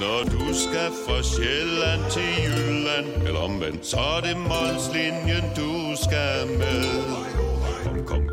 Når 0.00 0.22
du 0.24 0.54
skal 0.54 0.90
fra 1.06 1.22
Sjælland 1.22 2.10
til 2.10 2.44
Jylland 2.44 3.26
Eller 3.26 3.40
omvendt, 3.40 3.86
så 3.86 3.96
er 3.96 4.20
det 4.20 4.36
Molslinjen, 4.36 5.44
du 5.56 5.96
skal 6.04 6.46
med 6.58 6.84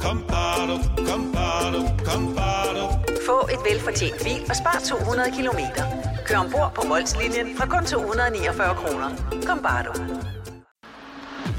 Kom, 0.02 0.24
kom, 0.28 0.82
kom, 1.08 1.32
bado, 1.34 1.80
kom, 2.06 2.36
bado. 2.36 2.84
Få 3.26 3.48
et 3.54 3.60
velfortjent 3.70 4.24
bil 4.24 4.42
og 4.50 4.56
spar 4.56 4.82
200 4.90 5.32
kilometer. 5.38 5.84
Kør 6.26 6.38
ombord 6.38 6.72
på 6.76 6.82
Molslinjen 6.88 7.58
fra 7.58 7.66
kun 7.66 7.86
249 7.86 8.76
kroner. 8.76 9.10
Kom 9.48 9.60
bare 9.64 9.84
du. 9.84 9.94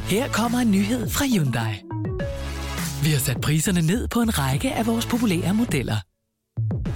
Her 0.07 0.29
kommer 0.29 0.59
en 0.59 0.71
nyhed 0.71 1.11
fra 1.11 1.25
Hyundai. 1.25 1.83
Vi 3.05 3.11
har 3.11 3.19
sat 3.19 3.41
priserne 3.41 3.81
ned 3.81 4.09
på 4.09 4.21
en 4.21 4.39
række 4.39 4.73
af 4.73 4.87
vores 4.87 5.07
populære 5.07 5.55
modeller. 5.55 5.97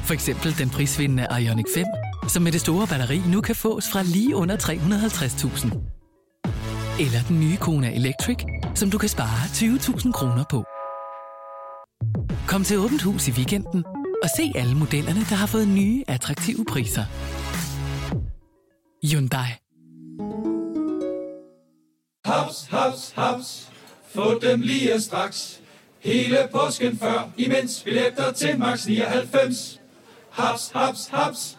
For 0.04 0.14
eksempel 0.14 0.58
den 0.58 0.70
prisvindende 0.70 1.26
Ioniq 1.40 1.66
5, 1.74 1.84
som 2.28 2.42
med 2.42 2.52
det 2.52 2.60
store 2.60 2.86
batteri 2.86 3.22
nu 3.26 3.40
kan 3.40 3.56
fås 3.56 3.84
fra 3.92 4.02
lige 4.02 4.36
under 4.36 4.56
350.000. 4.56 5.76
Eller 7.00 7.22
den 7.28 7.40
nye 7.40 7.56
Kona 7.56 7.94
Electric, 7.94 8.38
som 8.74 8.90
du 8.90 8.98
kan 8.98 9.08
spare 9.08 9.44
20.000 9.44 10.12
kroner 10.12 10.44
på. 10.50 10.64
Kom 12.48 12.64
til 12.64 12.78
Åbent 12.78 13.02
Hus 13.02 13.28
i 13.28 13.30
weekenden 13.30 13.84
og 14.22 14.28
se 14.36 14.52
alle 14.54 14.74
modellerne, 14.74 15.20
der 15.20 15.34
har 15.34 15.46
fået 15.46 15.68
nye, 15.68 16.04
attraktive 16.08 16.64
priser. 16.64 17.04
Hyundai. 19.04 19.50
Haps, 22.24 22.66
haps, 22.70 23.12
haps. 23.16 23.68
Få 24.14 24.38
dem 24.38 24.60
lige 24.60 25.00
straks. 25.00 25.60
Hele 26.00 26.38
påsken 26.52 26.98
før, 26.98 27.30
imens 27.36 27.82
billetter 27.84 28.32
til 28.32 28.58
max 28.58 28.86
99. 28.86 29.80
Haps, 30.30 30.70
haps, 30.74 31.08
haps. 31.12 31.58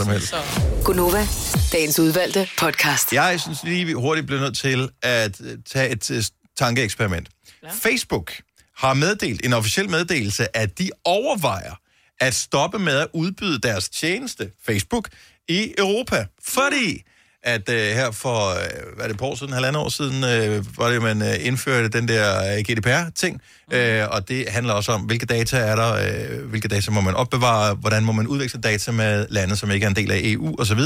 Som 0.00 0.08
helst. 0.12 0.34
Gunova, 0.84 1.26
dagens 1.72 1.98
udvalgte 1.98 2.48
podcast. 2.58 3.12
Jeg 3.12 3.40
synes 3.40 3.62
lige, 3.64 3.84
vi 3.84 3.92
hurtigt 3.92 4.26
bliver 4.26 4.40
nødt 4.40 4.56
til 4.56 4.88
at 5.02 5.40
øh, 5.40 5.58
tage 5.66 5.90
et 5.90 6.10
øh, 6.10 6.22
tankeeksperiment. 6.58 7.28
Ja. 7.62 7.68
Facebook 7.82 8.32
har 8.76 8.94
meddelt 8.94 9.46
en 9.46 9.52
officiel 9.52 9.90
meddelelse, 9.90 10.56
at 10.56 10.78
de 10.78 10.90
overvejer 11.04 11.74
at 12.20 12.34
stoppe 12.34 12.78
med 12.78 12.96
at 12.96 13.06
udbyde 13.12 13.58
deres 13.58 13.88
tjeneste, 13.88 14.50
Facebook, 14.66 15.08
i 15.48 15.74
Europa. 15.78 16.26
Fordi 16.44 17.02
at 17.42 17.68
øh, 17.68 17.76
her 17.76 18.10
for, 18.10 18.50
øh, 18.50 18.94
hvad 18.94 19.04
er 19.04 19.08
det, 19.08 19.18
på 19.18 19.24
år 19.24 19.34
siden, 19.34 19.52
halvandet 19.52 19.82
år 19.82 19.88
siden, 19.88 20.24
øh, 20.24 20.78
var 20.78 20.90
det, 20.90 21.02
man 21.02 21.22
øh, 21.22 21.46
indførte 21.46 21.88
den 21.88 22.08
der 22.08 22.56
øh, 22.56 22.58
GDPR-ting, 22.58 23.40
øh, 23.72 24.08
og 24.10 24.28
det 24.28 24.48
handler 24.48 24.72
også 24.72 24.92
om, 24.92 25.00
hvilke 25.00 25.26
data 25.26 25.56
er 25.56 25.76
der, 25.76 25.94
øh, 25.94 26.48
hvilke 26.48 26.68
data 26.68 26.90
må 26.90 27.00
man 27.00 27.14
opbevare, 27.14 27.74
hvordan 27.74 28.04
må 28.04 28.12
man 28.12 28.26
udveksle 28.26 28.60
data 28.60 28.92
med 28.92 29.26
lande, 29.30 29.56
som 29.56 29.70
ikke 29.70 29.84
er 29.84 29.90
en 29.90 29.96
del 29.96 30.10
af 30.10 30.20
EU 30.22 30.60
osv., 30.60 30.80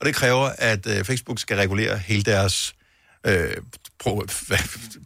og 0.00 0.06
det 0.06 0.14
kræver, 0.14 0.50
at 0.58 0.86
øh, 0.86 1.04
Facebook 1.04 1.38
skal 1.38 1.56
regulere 1.56 1.98
hele 1.98 2.22
deres 2.22 2.74
øh, 3.26 3.56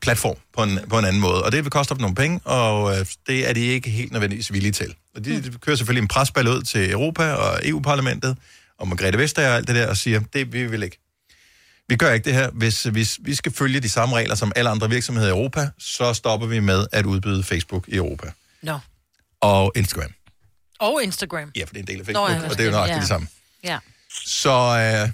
platform 0.03 0.36
på 0.57 0.62
en, 0.62 0.78
på 0.88 0.99
en 0.99 1.05
anden 1.05 1.20
måde. 1.20 1.45
Og 1.45 1.53
det 1.53 1.64
vil 1.64 1.70
koste 1.70 1.93
op 1.93 2.01
nogle 2.01 2.14
penge, 2.14 2.41
og 2.45 2.99
øh, 2.99 3.07
det 3.26 3.49
er 3.49 3.53
de 3.53 3.61
ikke 3.61 3.91
helt 3.91 4.12
nødvendigvis 4.12 4.53
villige 4.53 4.72
til. 4.72 4.95
Og 5.14 5.24
de, 5.24 5.43
de 5.43 5.59
kører 5.59 5.76
selvfølgelig 5.76 6.03
en 6.03 6.09
presball 6.09 6.49
ud 6.49 6.62
til 6.62 6.91
Europa 6.91 7.32
og 7.32 7.68
EU-parlamentet, 7.68 8.36
og 8.81 8.89
Margrethe 8.89 9.18
Vestager 9.18 9.51
og 9.51 9.57
alt 9.57 9.68
det 9.68 9.76
der, 9.76 9.89
og 9.89 9.97
siger, 9.97 10.20
det 10.33 10.53
vi 10.53 10.66
vil 10.66 10.83
ikke. 10.83 10.99
Vi 11.89 11.97
gør 11.97 12.12
ikke 12.12 12.24
det 12.24 12.35
her. 12.35 12.51
Hvis, 12.51 12.83
hvis 12.83 13.18
vi 13.22 13.35
skal 13.35 13.53
følge 13.53 13.81
de 13.81 13.89
samme 13.89 14.16
regler 14.16 14.35
som 14.35 14.53
alle 14.57 14.70
andre 14.70 14.91
virksomheder 14.91 15.28
i 15.28 15.31
Europa, 15.31 15.68
så 15.78 16.14
stopper 16.14 16.47
vi 16.47 16.61
med 16.61 16.87
at 16.93 17.07
udbyde 17.07 17.43
Facebook 17.43 17.89
i 17.89 17.97
Europa. 17.97 18.33
Nå. 18.62 18.78
Og 19.41 19.72
Instagram. 19.76 20.11
Og 20.78 21.03
Instagram. 21.03 21.51
Ja, 21.57 21.64
for 21.64 21.74
det 21.74 21.76
er 21.76 21.81
en 21.81 21.87
del 21.87 22.09
af 22.09 22.12
Nå, 22.12 22.26
Facebook, 22.26 22.45
ja, 22.45 22.51
og 22.51 22.57
det 22.57 22.61
er 22.61 22.64
jo 22.64 22.70
nøjagtigt 22.70 22.97
ja. 22.97 23.01
det 23.01 23.09
samme. 23.09 23.28
Ja. 23.64 23.78
Så 24.26 24.51
øh, 24.51 25.11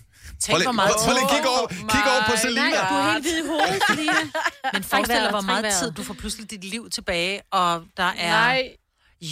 prøv 0.47 0.57
lige, 0.57 0.67
hvor 0.67 0.73
meget 0.73 0.93
prøv, 1.05 1.14
lige 1.14 1.25
at 1.25 1.31
kigge 1.31 1.49
over, 1.49 1.67
kigge 1.69 2.11
over 2.12 2.23
på 2.31 2.37
Selina. 2.37 2.69
Nej, 2.69 2.89
du 2.91 2.95
er 2.95 3.12
helt 3.12 3.25
hvid 3.25 3.45
i 3.45 3.47
hovedet, 3.47 3.83
Selina. 3.91 4.12
Men 4.75 4.83
forestil 4.85 5.17
dig, 5.17 5.31
hvor 5.31 5.41
meget 5.41 5.75
tid 5.81 5.91
du 5.91 6.03
får 6.03 6.14
pludselig 6.14 6.51
dit 6.51 6.64
liv 6.64 6.91
tilbage, 6.91 7.43
og 7.53 7.85
der 7.97 8.12
er... 8.19 8.31
Nej. 8.31 8.62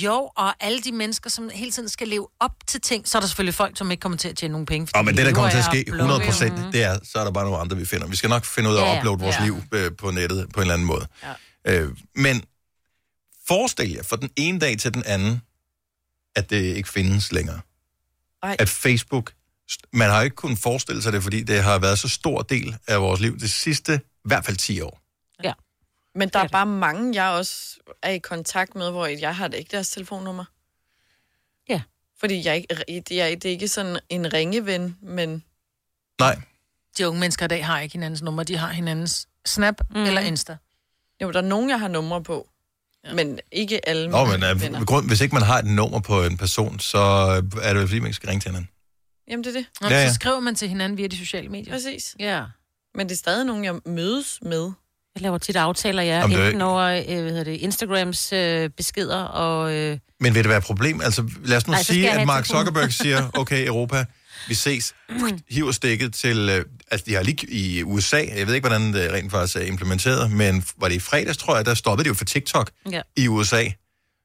Jo, 0.02 0.30
og 0.36 0.64
alle 0.64 0.80
de 0.80 0.92
mennesker, 0.92 1.30
som 1.30 1.50
hele 1.54 1.70
tiden 1.70 1.88
skal 1.88 2.08
leve 2.08 2.28
op 2.40 2.50
til 2.66 2.80
ting, 2.80 3.08
så 3.08 3.18
er 3.18 3.20
der 3.20 3.26
selvfølgelig 3.28 3.54
folk, 3.54 3.78
som 3.78 3.90
ikke 3.90 4.00
kommer 4.00 4.18
til 4.18 4.28
at 4.28 4.36
tjene 4.36 4.52
nogen 4.52 4.66
penge. 4.66 4.88
Og 4.94 5.04
men 5.04 5.14
de 5.14 5.18
det, 5.18 5.26
der 5.26 5.32
kommer 5.32 5.50
til 5.50 5.58
at 5.58 5.64
ske 5.64 5.84
blogge. 5.86 6.02
100 6.14 6.20
procent, 6.30 6.72
det 6.72 6.82
er, 6.82 6.98
så 7.02 7.18
er 7.18 7.24
der 7.24 7.30
bare 7.30 7.44
nogle 7.44 7.58
andre, 7.58 7.76
vi 7.76 7.84
finder. 7.84 8.06
Vi 8.06 8.16
skal 8.16 8.30
nok 8.30 8.44
finde 8.44 8.70
ud 8.70 8.74
af 8.74 8.80
at 8.80 8.86
Ja, 8.86 8.92
ja. 8.92 8.98
uploade 8.98 9.20
vores 9.20 9.36
Ja. 9.38 9.44
liv 9.44 9.62
øh, 9.72 9.90
på 9.98 10.10
nettet 10.10 10.48
på 10.52 10.60
en 10.60 10.62
eller 10.62 10.74
anden 10.74 10.86
måde. 10.86 11.06
Ja. 11.66 11.80
Øh, 11.80 11.96
men 12.14 12.42
forestil 13.48 13.90
jer 13.92 14.02
fra 14.02 14.16
den 14.16 14.30
ene 14.36 14.58
dag 14.60 14.78
til 14.78 14.94
den 14.94 15.02
anden, 15.06 15.42
at 16.36 16.50
det 16.50 16.62
ikke 16.76 16.88
findes 16.88 17.32
længere. 17.32 17.60
Ej. 18.42 18.56
At 18.58 18.68
Facebook 18.68 19.32
man 19.92 20.10
har 20.10 20.22
ikke 20.22 20.36
kunnet 20.36 20.58
forestille 20.58 21.02
sig 21.02 21.12
det, 21.12 21.22
fordi 21.22 21.42
det 21.42 21.62
har 21.62 21.78
været 21.78 21.98
så 21.98 22.08
stor 22.08 22.42
del 22.42 22.76
af 22.88 23.00
vores 23.00 23.20
liv 23.20 23.38
de 23.38 23.48
sidste, 23.48 24.00
i 24.04 24.28
hvert 24.28 24.44
fald 24.44 24.56
10 24.56 24.80
år. 24.80 25.00
Men 26.14 26.28
der 26.28 26.38
er 26.38 26.48
bare 26.48 26.66
mange, 26.66 27.22
jeg 27.22 27.30
også 27.30 27.76
er 28.02 28.10
i 28.10 28.18
kontakt 28.18 28.74
med, 28.74 28.90
hvor 28.90 29.06
jeg 29.06 29.36
har 29.36 29.48
da 29.48 29.56
ikke 29.56 29.70
deres 29.70 29.90
telefonnummer. 29.90 30.44
Ja. 31.68 31.82
Fordi 32.20 32.46
jeg 32.46 32.56
ikke, 32.56 33.02
det, 33.08 33.22
er, 33.22 33.28
det 33.28 33.44
er 33.44 33.50
ikke 33.50 33.68
sådan 33.68 33.98
en 34.08 34.32
ringeven, 34.32 34.96
men... 35.02 35.44
Nej. 36.18 36.40
De 36.98 37.08
unge 37.08 37.20
mennesker 37.20 37.44
i 37.44 37.48
dag 37.48 37.66
har 37.66 37.80
ikke 37.80 37.92
hinandens 37.92 38.22
nummer, 38.22 38.42
de 38.42 38.56
har 38.56 38.68
hinandens 38.68 39.28
Snap 39.46 39.74
mm. 39.90 40.02
eller 40.02 40.20
Insta. 40.20 40.56
Jo, 41.22 41.30
der 41.30 41.38
er 41.38 41.42
nogen, 41.42 41.70
jeg 41.70 41.80
har 41.80 41.88
numre 41.88 42.22
på. 42.22 42.48
Ja. 43.04 43.14
Men 43.14 43.40
ikke 43.52 43.88
alle 43.88 44.08
Nå, 44.10 44.24
men 44.24 44.74
uh, 44.74 44.82
grund, 44.82 45.06
hvis 45.06 45.20
ikke 45.20 45.34
man 45.34 45.42
har 45.42 45.58
et 45.58 45.64
nummer 45.64 46.00
på 46.00 46.24
en 46.24 46.36
person, 46.36 46.80
så 46.80 46.98
er 47.62 47.74
det 47.74 47.80
jo 47.80 47.86
fordi, 47.86 47.98
man 47.98 48.06
ikke 48.06 48.16
skal 48.16 48.28
ringe 48.28 48.40
til 48.40 48.50
hinanden. 48.50 48.70
Jamen, 49.28 49.44
det 49.44 49.56
er 49.56 49.60
det. 49.60 49.66
Nå, 49.80 49.88
Ja, 49.88 49.94
ja, 49.94 50.00
ja. 50.00 50.08
Så 50.08 50.14
skriver 50.14 50.40
man 50.40 50.54
til 50.54 50.68
hinanden 50.68 50.98
via 50.98 51.06
de 51.06 51.18
sociale 51.18 51.48
medier. 51.48 51.72
Præcis. 51.72 52.16
Ja. 52.18 52.44
Men 52.94 53.08
det 53.08 53.14
er 53.14 53.16
stadig 53.16 53.46
nogen, 53.46 53.64
jeg 53.64 53.74
mødes 53.86 54.38
med. 54.42 54.72
Jeg 55.14 55.22
laver 55.22 55.38
tit 55.38 55.56
aftaler, 55.56 56.02
ja. 56.02 56.18
Jamen, 56.18 56.36
det 56.38 56.46
Enten 56.46 56.60
over 56.60 56.82
øh, 56.82 57.22
hvad 57.22 57.30
hedder 57.30 57.44
det, 57.44 57.52
Instagrams 57.52 58.32
øh, 58.32 58.70
beskeder 58.70 59.22
og... 59.22 59.74
Øh, 59.74 59.98
Men 60.20 60.34
vil 60.34 60.42
det 60.42 60.48
være 60.48 60.58
et 60.58 60.64
problem? 60.64 61.00
Altså, 61.00 61.30
lad 61.44 61.56
os 61.56 61.66
nu 61.66 61.70
Nej, 61.70 61.82
sige, 61.82 62.10
at 62.10 62.26
Mark. 62.26 62.46
Zuckerberg 62.46 62.92
siger, 62.92 63.30
okay, 63.40 63.66
Europa, 63.66 64.04
vi 64.48 64.54
ses, 64.54 64.94
hiver 65.50 65.72
stikket 65.72 66.14
til... 66.14 66.48
Øh, 66.48 66.64
altså, 66.90 67.04
de 67.06 67.14
har 67.14 67.22
lige 67.22 67.46
i 67.48 67.82
USA, 67.82 68.24
jeg 68.36 68.46
ved 68.46 68.54
ikke, 68.54 68.68
hvordan 68.68 68.92
det 68.92 69.12
rent 69.12 69.30
faktisk 69.30 69.56
er 69.56 69.60
implementeret, 69.60 70.30
men 70.30 70.64
var 70.76 70.88
det 70.88 70.94
i 70.94 71.00
fredags, 71.00 71.36
tror 71.36 71.56
jeg, 71.56 71.66
der 71.66 71.74
stoppede 71.74 72.04
det 72.04 72.08
jo 72.08 72.14
for 72.14 72.24
TikTok 72.24 72.70
ja. 72.92 73.00
i 73.16 73.28
USA, 73.28 73.64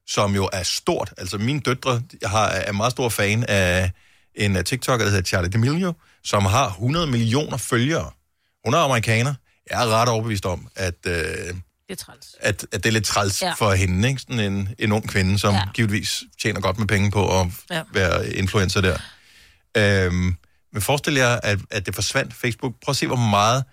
som 0.07 0.35
jo 0.35 0.49
er 0.53 0.63
stort. 0.63 1.13
Altså, 1.17 1.37
mine 1.37 1.59
døtre 1.59 2.01
jeg 2.21 2.29
har, 2.29 2.47
er 2.47 2.71
meget 2.71 2.91
stor 2.91 3.09
fan 3.09 3.43
af 3.47 3.91
en 4.35 4.55
uh, 4.55 4.63
TikToker, 4.63 5.05
der 5.05 5.11
hedder 5.11 5.23
Charlie 5.23 5.51
D'Amelio, 5.55 5.93
som 6.23 6.45
har 6.45 6.67
100 6.67 7.07
millioner 7.07 7.57
følgere. 7.57 8.11
Hun 8.65 8.73
er 8.73 8.77
amerikaner. 8.77 9.33
Jeg 9.71 9.83
er 9.83 9.87
ret 9.89 10.09
overbevist 10.09 10.45
om, 10.45 10.67
at... 10.75 10.95
Øh, 11.07 11.13
det 11.13 11.53
er 11.89 11.95
træls. 11.95 12.35
at, 12.39 12.65
at 12.71 12.83
det 12.83 12.89
er 12.89 12.93
lidt 12.93 13.05
træls 13.05 13.41
Ja. 13.41 13.53
for 13.53 13.71
hende, 13.73 14.07
ikke? 14.09 14.21
Sådan 14.21 14.39
en, 14.39 14.69
en 14.79 14.91
ung 14.91 15.09
kvinde, 15.09 15.39
som 15.39 15.53
Ja. 15.53 15.61
givetvis 15.73 16.23
tjener 16.41 16.61
godt 16.61 16.77
med 16.79 16.87
penge 16.87 17.11
på 17.11 17.39
at 17.41 17.47
Ja. 17.71 17.81
være 17.93 18.29
influencer 18.33 18.81
der. 18.81 18.97
Øhm, 19.77 20.35
men 20.73 20.81
forestil 20.81 21.13
jer, 21.13 21.39
at, 21.43 21.59
at 21.71 21.85
det 21.85 21.95
forsvandt 21.95 22.33
Facebook. 22.33 22.73
Prøv 22.83 22.91
at 22.91 22.95
se, 22.95 23.07
hvor 23.07 23.15
meget... 23.15 23.63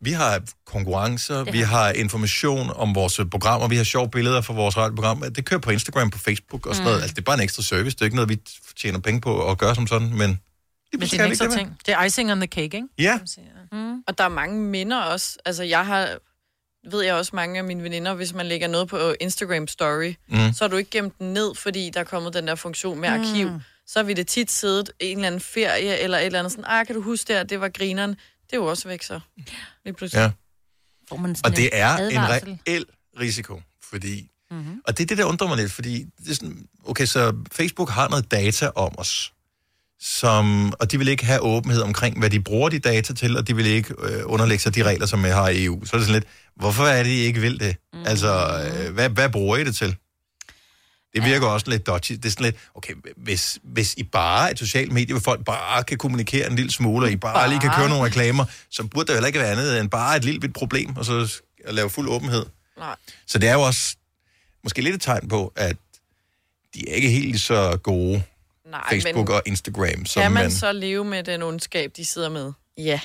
Vi 0.00 0.12
har 0.12 0.42
konkurrencer, 0.66 1.44
Det 1.44 1.52
vi 1.52 1.60
har 1.60 1.90
information 1.90 2.70
om 2.76 2.94
vores 2.94 3.20
programmer, 3.30 3.68
vi 3.68 3.76
har 3.76 3.84
sjove 3.84 4.10
billeder 4.10 4.40
fra 4.40 4.54
vores 4.54 4.76
radioprogram. 4.76 5.22
Det 5.36 5.44
kører 5.44 5.60
på 5.60 5.70
Instagram, 5.70 6.10
på 6.10 6.18
Facebook 6.18 6.66
og 6.66 6.74
sådan 6.74 6.84
Mm. 6.84 6.88
noget. 6.88 7.00
Altså, 7.02 7.14
det 7.14 7.20
er 7.20 7.24
bare 7.24 7.36
en 7.36 7.42
ekstra 7.42 7.62
service. 7.62 7.94
Det 7.94 8.00
er 8.00 8.04
ikke 8.04 8.16
noget, 8.16 8.28
vi 8.28 8.38
tjener 8.80 8.98
penge 8.98 9.20
på 9.20 9.50
at 9.50 9.58
gøre 9.58 9.74
som 9.74 9.86
sådan, 9.86 10.08
men... 10.08 10.18
Men 10.18 10.38
det 10.92 10.92
er 10.92 10.98
er 11.00 11.02
en 11.02 11.10
det 11.10 11.12
ikke 11.12 11.26
ekstra 11.26 11.46
det, 11.46 11.54
ting. 11.58 11.76
Det 11.86 11.94
er 11.94 12.04
icing 12.04 12.32
on 12.32 12.38
the 12.40 12.46
cake, 12.46 12.62
ikke? 12.64 12.82
Ja. 12.98 13.18
Mm. 13.72 14.02
Og 14.06 14.18
der 14.18 14.24
er 14.24 14.28
mange 14.28 14.60
minder 14.60 15.00
også. 15.00 15.38
Altså, 15.44 15.62
jeg 15.62 15.86
har, 15.86 16.18
ved 16.90 17.02
jeg 17.04 17.14
også 17.14 17.36
mange 17.36 17.58
af 17.58 17.64
mine 17.64 17.82
veninder, 17.82 18.14
hvis 18.14 18.32
man 18.32 18.46
lægger 18.46 18.68
noget 18.68 18.88
på 18.88 19.14
Instagram 19.20 19.66
Story, 19.68 20.14
Mm. 20.28 20.52
så 20.52 20.64
har 20.64 20.68
du 20.68 20.76
ikke 20.76 20.90
gemt 20.90 21.18
den 21.18 21.32
ned, 21.32 21.54
fordi 21.54 21.90
der 21.90 22.00
er 22.00 22.04
kommet 22.04 22.34
den 22.34 22.46
der 22.46 22.54
funktion 22.54 23.00
med 23.00 23.08
arkiv. 23.08 23.48
Mm. 23.50 23.60
Så 23.86 23.98
har 23.98 24.04
vi 24.04 24.12
det 24.12 24.26
tit 24.26 24.50
siddet 24.50 24.90
i 25.00 25.04
en 25.06 25.16
eller 25.18 25.26
anden 25.26 25.40
ferie, 25.40 25.98
eller 25.98 26.18
et 26.18 26.26
eller 26.26 26.38
andet 26.38 26.52
sådan, 26.52 26.64
ah, 26.68 26.86
kan 26.86 26.94
du 26.94 27.02
huske 27.02 27.28
det 27.28 27.36
her, 27.36 27.42
det 27.42 27.60
var 27.60 27.68
grineren. 27.68 28.10
Det 28.10 28.52
er 28.52 28.56
jo 28.56 28.66
også 28.66 28.88
væk 28.88 29.02
så. 29.02 29.20
Lige 29.84 29.94
pludselig. 29.94 30.20
Ja. 30.20 30.30
Får 31.08 31.16
man 31.16 31.36
Og 31.44 31.56
det 31.56 31.68
er 31.72 31.96
en 31.96 32.18
reel 32.68 32.84
risiko, 33.20 33.62
fordi... 33.90 34.30
Mhm. 34.50 34.58
Mm-hmm. 34.60 34.80
Og 34.86 34.98
det 34.98 35.04
er 35.04 35.06
det, 35.06 35.18
der 35.18 35.24
undrer 35.24 35.48
mig 35.48 35.56
lidt, 35.56 35.72
fordi 35.72 36.04
det 36.18 36.30
er 36.30 36.34
sådan, 36.34 36.66
okay, 36.84 37.06
så 37.06 37.36
Facebook 37.52 37.90
har 37.90 38.08
noget 38.08 38.30
data 38.30 38.68
om 38.68 38.94
os, 38.98 39.32
som, 40.00 40.72
og 40.80 40.92
de 40.92 40.98
vil 40.98 41.08
ikke 41.08 41.24
have 41.24 41.40
åbenhed 41.40 41.82
omkring, 41.82 42.18
hvad 42.18 42.30
de 42.30 42.40
bruger 42.40 42.68
de 42.68 42.78
data 42.78 43.14
til, 43.14 43.36
og 43.36 43.48
de 43.48 43.56
vil 43.56 43.66
ikke 43.66 43.94
øh, 43.98 44.22
underlægge 44.24 44.62
sig 44.62 44.74
de 44.74 44.82
regler, 44.82 45.06
som 45.06 45.24
jeg 45.24 45.34
har 45.34 45.48
i 45.48 45.64
EU. 45.64 45.84
Så 45.84 45.96
er 45.96 45.98
det 45.98 46.06
sådan 46.06 46.20
lidt, 46.20 46.32
hvorfor 46.56 46.84
er 46.84 47.02
det, 47.02 47.10
I 47.10 47.18
ikke 47.18 47.40
vil 47.40 47.60
det? 47.60 47.76
Mm. 47.92 47.98
Altså, 48.06 48.62
øh, 48.64 48.94
hvad, 48.94 49.08
hvad 49.08 49.28
bruger 49.28 49.56
I 49.56 49.64
det 49.64 49.76
til? 49.76 49.96
Det 51.14 51.24
virker 51.24 51.46
ja. 51.46 51.52
også 51.52 51.70
lidt 51.70 51.86
dodgy. 51.86 52.12
Det 52.12 52.24
er 52.24 52.30
sådan 52.30 52.44
lidt, 52.44 52.56
okay, 52.74 52.94
hvis, 53.16 53.58
hvis 53.62 53.94
I 53.94 54.02
bare 54.02 54.46
er 54.46 54.50
et 54.50 54.58
socialt 54.58 54.92
medie, 54.92 55.12
hvor 55.12 55.20
folk 55.20 55.44
bare 55.44 55.84
kan 55.84 55.98
kommunikere 55.98 56.50
en 56.50 56.56
lille 56.56 56.70
smule, 56.70 57.06
og 57.06 57.12
I 57.12 57.16
bare, 57.16 57.34
bare 57.34 57.48
lige 57.48 57.60
kan 57.60 57.70
køre 57.76 57.88
nogle 57.88 58.04
reklamer, 58.04 58.44
så 58.70 58.84
burde 58.84 59.06
der 59.06 59.12
heller 59.12 59.26
ikke 59.26 59.38
være 59.38 59.50
andet 59.50 59.80
end 59.80 59.90
bare 59.90 60.16
et 60.16 60.24
lille 60.24 60.40
bit 60.40 60.52
problem, 60.52 60.96
og 60.96 61.04
så 61.04 61.40
at 61.64 61.74
lave 61.74 61.90
fuld 61.90 62.08
åbenhed. 62.08 62.46
Nej. 62.78 62.96
Så 63.26 63.38
det 63.38 63.48
er 63.48 63.52
jo 63.52 63.60
også 63.60 63.96
måske 64.64 64.82
lidt 64.82 64.94
et 64.94 65.00
tegn 65.00 65.28
på, 65.28 65.52
at 65.56 65.76
de 66.74 66.90
er 66.90 66.94
ikke 66.94 67.10
helt 67.10 67.40
så 67.40 67.78
gode, 67.82 68.22
Nej, 68.70 68.80
Facebook 68.90 69.28
men 69.28 69.36
og 69.36 69.42
Instagram, 69.46 70.06
som 70.06 70.22
kan 70.22 70.32
man 70.32 70.42
man... 70.42 70.50
så 70.50 70.72
leve 70.72 71.04
med 71.04 71.24
den 71.24 71.42
ondskab, 71.42 71.90
de 71.96 72.04
sidder 72.04 72.28
med? 72.28 72.52
Ja. 72.78 73.00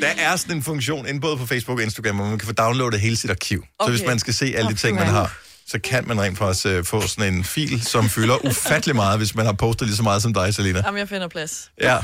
Der 0.00 0.12
er 0.18 0.36
sådan 0.36 0.56
en 0.56 0.62
funktion 0.62 1.06
inde 1.08 1.20
både 1.20 1.36
på 1.36 1.46
Facebook 1.46 1.78
og 1.78 1.84
Instagram, 1.84 2.16
hvor 2.16 2.26
man 2.26 2.38
kan 2.38 2.46
få 2.46 2.52
downloadet 2.52 3.00
hele 3.00 3.16
sit 3.16 3.30
arkiv. 3.30 3.64
Okay. 3.78 3.92
Så 3.92 3.98
hvis 3.98 4.06
man 4.08 4.18
skal 4.18 4.34
se 4.34 4.52
alle 4.56 4.70
de 4.70 4.76
ting, 4.76 4.96
man 4.96 5.06
har, 5.06 5.36
så 5.66 5.78
kan 5.78 6.08
man 6.08 6.20
rent 6.20 6.38
faktisk 6.38 6.66
uh, 6.66 6.84
få 6.84 7.06
sådan 7.06 7.34
en 7.34 7.44
fil, 7.44 7.82
som 7.82 8.08
fylder 8.08 8.46
ufattelig 8.46 8.96
meget, 8.96 9.18
hvis 9.18 9.34
man 9.34 9.46
har 9.46 9.52
postet 9.52 9.86
lige 9.86 9.96
så 9.96 10.02
meget 10.02 10.22
som 10.22 10.34
dig, 10.34 10.54
Selina. 10.54 10.82
Jamen, 10.86 10.98
jeg 10.98 11.08
finder 11.08 11.28
plads. 11.28 11.70
Ja. 11.80 11.98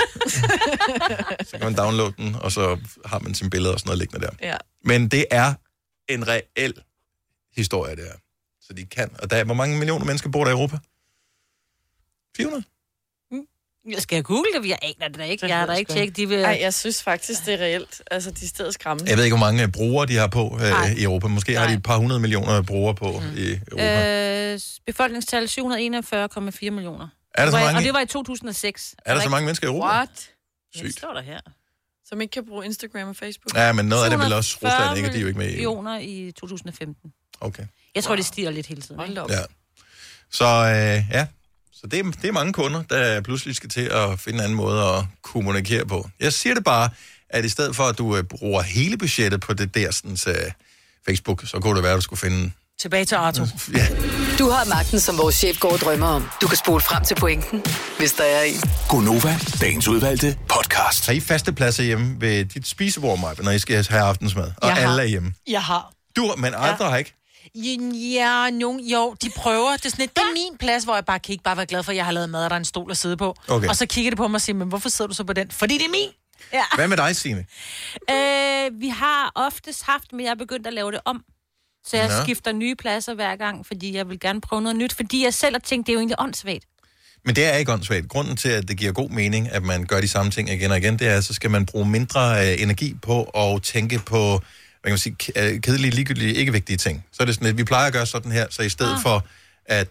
Så 1.50 1.50
kan 1.53 1.61
man 1.64 1.74
downloade 1.74 2.14
den, 2.16 2.36
og 2.40 2.53
så 2.53 2.78
har 3.05 3.18
man 3.18 3.34
sine 3.34 3.50
billeder 3.50 3.72
og 3.72 3.80
sådan 3.80 3.88
noget 3.88 3.98
liggende 3.98 4.26
der. 4.26 4.32
Ja. 4.42 4.57
Men 4.84 5.09
det 5.09 5.26
er 5.30 5.55
en 6.14 6.28
reel 6.28 6.74
historie, 7.56 7.96
det 7.96 8.04
her. 8.04 8.18
Så 8.60 8.72
de 8.72 8.86
kan. 8.86 9.10
Og 9.18 9.30
der 9.30 9.36
er, 9.36 9.44
hvor 9.44 9.54
mange 9.54 9.78
millioner 9.78 10.04
mennesker 10.04 10.30
bor 10.30 10.44
der 10.44 10.50
i 10.50 10.54
Europa? 10.54 10.78
400? 12.36 12.64
Jeg 13.88 14.02
skal 14.02 14.16
jeg 14.16 14.24
google 14.24 14.52
det? 14.54 14.68
Jeg 14.68 14.78
aner 14.82 15.08
det 15.08 15.18
da 15.18 15.24
ikke. 15.24 15.46
Jeg 15.46 15.58
har 15.58 15.66
da 15.66 15.72
ikke 15.72 15.92
tjekket. 15.92 16.16
De 16.16 16.28
vil... 16.28 16.38
Ej, 16.38 16.58
jeg 16.60 16.74
synes 16.74 17.02
faktisk, 17.02 17.46
det 17.46 17.54
er 17.54 17.58
reelt. 17.58 18.02
Altså, 18.10 18.30
de 18.30 18.44
er 18.44 18.48
stedet 18.48 18.74
skræmmende. 18.74 19.10
Jeg 19.10 19.16
ved 19.18 19.24
ikke, 19.24 19.36
hvor 19.36 19.46
mange 19.46 19.72
brugere 19.72 20.06
de 20.06 20.16
har 20.16 20.26
på 20.26 20.58
øh, 20.62 20.92
i 20.92 21.02
Europa. 21.02 21.26
Måske 21.26 21.58
har 21.58 21.66
de 21.66 21.74
et 21.74 21.82
par 21.82 21.96
hundrede 21.96 22.20
millioner 22.20 22.62
brugere 22.62 22.94
på 22.94 23.20
mm. 23.20 23.36
i 23.36 23.58
Europa. 23.70 24.52
Øh, 24.52 24.60
befolkningstal 24.86 25.44
741,4 25.44 25.50
millioner. 26.70 27.08
Er 27.34 27.44
der 27.44 27.50
så 27.50 27.56
mange? 27.56 27.78
Og 27.78 27.82
det 27.82 27.94
var 27.94 28.00
i 28.00 28.06
2006. 28.06 28.94
Er 29.04 29.14
der 29.14 29.20
så 29.20 29.28
mange 29.28 29.44
mennesker 29.44 29.66
i 29.66 29.70
Europa? 29.70 29.86
What? 29.86 30.30
Ja, 30.76 30.82
det 30.82 30.92
står 30.92 31.12
der 31.12 31.22
her. 31.22 31.40
Som 32.12 32.20
ikke 32.20 32.32
kan 32.32 32.46
bruge 32.46 32.64
Instagram 32.64 33.08
og 33.08 33.16
Facebook? 33.16 33.54
Ja, 33.56 33.72
men 33.72 33.86
noget 33.86 34.04
af 34.04 34.10
det 34.10 34.18
er 34.18 34.22
vel 34.24 34.32
også 34.32 34.58
240 34.60 34.90
Rusland, 34.90 34.96
ikke? 34.96 35.08
Og 35.08 35.12
de 35.12 35.18
er 35.18 35.20
jo 35.22 35.26
ikke 35.26 35.38
med 35.38 35.46
i 35.48 35.50
EU. 35.50 35.82
millioner 35.82 35.98
i 35.98 36.32
2015. 36.36 37.12
Okay. 37.40 37.62
Jeg 37.94 38.04
tror, 38.04 38.10
wow. 38.10 38.16
det 38.16 38.24
stiger 38.26 38.50
lidt 38.50 38.66
hele 38.66 38.82
tiden. 38.82 39.00
Ikke? 39.08 39.20
Ja. 39.28 39.38
Så 40.30 40.44
øh, 40.44 41.04
ja, 41.16 41.26
så 41.72 41.86
det, 41.86 41.98
er- 41.98 42.10
det 42.22 42.24
er 42.28 42.32
mange 42.32 42.52
kunder, 42.52 42.82
der 42.82 43.20
pludselig 43.20 43.56
skal 43.56 43.68
til 43.70 43.80
at 43.80 44.20
finde 44.20 44.38
en 44.38 44.44
anden 44.44 44.56
måde 44.56 44.82
at 44.82 45.04
kommunikere 45.22 45.86
på. 45.86 46.08
Jeg 46.20 46.32
siger 46.32 46.54
det 46.54 46.64
bare, 46.64 46.90
at 47.28 47.44
i 47.44 47.48
stedet 47.48 47.76
for, 47.76 47.84
at 47.84 47.98
du 47.98 48.16
øh, 48.16 48.22
bruger 48.24 48.62
hele 48.62 48.98
budgettet 48.98 49.40
på 49.40 49.54
det 49.54 49.74
der 49.74 49.90
sådan, 49.90 50.16
øh, 50.28 50.52
Facebook, 51.06 51.42
så 51.46 51.60
kunne 51.60 51.74
det 51.76 51.82
være, 51.82 51.92
at 51.92 51.96
du 51.96 52.00
skulle 52.02 52.20
finde... 52.20 52.50
Tilbage 52.83 53.05
til 53.05 53.14
Arto. 53.14 53.43
Ja. 53.74 53.87
Du 54.39 54.49
har 54.51 54.64
magten, 54.64 55.01
som 55.01 55.18
vores 55.18 55.35
chef 55.35 55.61
går 55.61 55.72
og 55.72 55.78
drømmer 55.78 56.07
om. 56.07 56.28
Du 56.41 56.47
kan 56.47 56.57
spole 56.57 56.80
frem 56.80 57.05
til 57.05 57.14
pointen, 57.14 57.64
hvis 57.99 58.12
der 58.12 58.24
er 58.24 58.43
en. 58.43 58.61
Gonova, 58.89 59.39
dagens 59.61 59.89
udvalgte 59.89 60.39
podcast. 60.49 61.07
Har 61.07 61.12
I 61.12 61.20
faste 61.20 61.53
pladser 61.53 61.83
hjemme 61.83 62.20
ved 62.20 62.45
dit 62.45 62.66
spisebord, 62.68 63.18
Maja, 63.20 63.35
når 63.43 63.51
I 63.51 63.59
skal 63.59 63.87
have 63.91 64.03
aftensmad? 64.03 64.53
Og 64.57 64.68
Jeg 64.68 64.76
har. 64.76 64.91
alle 64.91 65.03
er 65.03 65.07
hjemme. 65.07 65.33
Jeg 65.47 65.62
har. 65.62 65.93
Du, 66.16 66.35
men 66.37 66.55
andre 66.55 66.85
ja. 66.85 66.91
har 66.91 66.97
ikke. 66.97 67.14
Ja, 68.14 68.51
nogen, 68.51 68.80
jo, 68.80 69.16
de 69.22 69.30
prøver. 69.37 69.76
Det 69.76 69.87
er 69.87 69.91
sådan 69.91 70.03
lidt, 70.03 70.16
det 70.16 70.22
er 70.22 70.33
min 70.33 70.59
plads, 70.59 70.85
hvor 70.85 70.95
jeg 70.95 71.05
bare 71.05 71.18
kan 71.18 71.33
ikke 71.33 71.45
bare 71.45 71.57
være 71.57 71.66
glad 71.66 71.83
for, 71.83 71.91
at 71.91 71.97
jeg 71.97 72.05
har 72.05 72.12
lavet 72.12 72.30
mad, 72.30 72.45
og 72.45 72.51
der 72.51 72.57
er 72.57 72.59
en 72.59 72.64
stol 72.64 72.91
at 72.91 72.97
sidde 72.97 73.16
på. 73.16 73.35
Okay. 73.49 73.68
Og 73.68 73.76
så 73.76 73.87
kigger 73.87 74.11
de 74.11 74.16
på 74.16 74.28
mig 74.28 74.35
og 74.35 74.41
siger, 74.41 74.57
men 74.57 74.68
hvorfor 74.68 74.89
sidder 74.89 75.09
du 75.09 75.14
så 75.14 75.24
på 75.24 75.33
den? 75.33 75.51
Fordi 75.51 75.78
det 75.78 75.85
er 75.87 75.91
min. 75.91 76.09
Ja. 76.53 76.62
Hvad 76.74 76.89
med 76.89 76.97
dig, 76.97 77.16
Signe? 77.16 77.47
Øh, 78.11 78.80
vi 78.80 78.89
har 78.89 79.33
oftest 79.35 79.83
haft, 79.83 80.12
men 80.12 80.20
jeg 80.24 80.30
er 80.30 80.35
begyndt 80.35 80.66
at 80.66 80.72
lave 80.72 80.93
det 80.93 81.01
om. 81.05 81.24
Så 81.85 81.97
jeg 81.97 82.09
Nå. 82.09 82.24
skifter 82.24 82.53
nye 82.53 82.74
pladser 82.74 83.14
hver 83.14 83.37
gang, 83.37 83.66
fordi 83.66 83.97
jeg 83.97 84.09
vil 84.09 84.20
gerne 84.20 84.41
prøve 84.41 84.62
noget 84.62 84.76
nyt. 84.76 84.93
Fordi 84.93 85.24
jeg 85.24 85.35
selv 85.35 85.55
har 85.55 85.61
tænkt, 85.61 85.87
det 85.87 85.93
er 85.93 85.95
jo 85.95 86.01
egentlig 86.01 86.20
åndssvagt. 86.20 86.64
Men 87.24 87.37
det 87.37 87.45
er 87.45 87.57
ikke 87.57 87.72
åndssvagt. 87.72 88.09
Grunden 88.09 88.37
til, 88.37 88.49
at 88.49 88.68
det 88.68 88.76
giver 88.76 88.93
god 88.93 89.11
mening, 89.11 89.51
at 89.51 89.62
man 89.62 89.85
gør 89.87 90.01
de 90.01 90.09
samme 90.09 90.30
ting 90.30 90.51
igen 90.51 90.70
og 90.70 90.78
igen, 90.78 90.99
det 90.99 91.09
er, 91.09 91.16
at 91.16 91.24
så 91.24 91.35
skal 91.35 91.51
man 91.51 91.66
bruge 91.66 91.89
mindre 91.89 92.53
øh, 92.53 92.62
energi 92.62 92.97
på 93.03 93.22
at 93.22 93.62
tænke 93.62 93.99
på, 93.99 94.28
hvad 94.28 94.41
kan 94.85 94.93
man 94.93 94.99
sige, 94.99 95.16
øh, 95.37 95.61
kedelige, 95.61 95.91
ligegyldige, 95.91 96.35
ikke 96.35 96.53
vigtige 96.53 96.76
ting. 96.76 97.05
Så 97.12 97.22
er 97.22 97.24
det 97.24 97.35
sådan, 97.35 97.49
at 97.49 97.59
vi 97.59 97.64
plejer 97.64 97.87
at 97.87 97.93
gøre 97.93 98.07
sådan 98.07 98.33
her, 98.33 98.47
så 98.51 98.62
i 98.62 98.68
stedet 98.68 98.95
ah. 98.95 99.03
for 99.03 99.26
at 99.66 99.89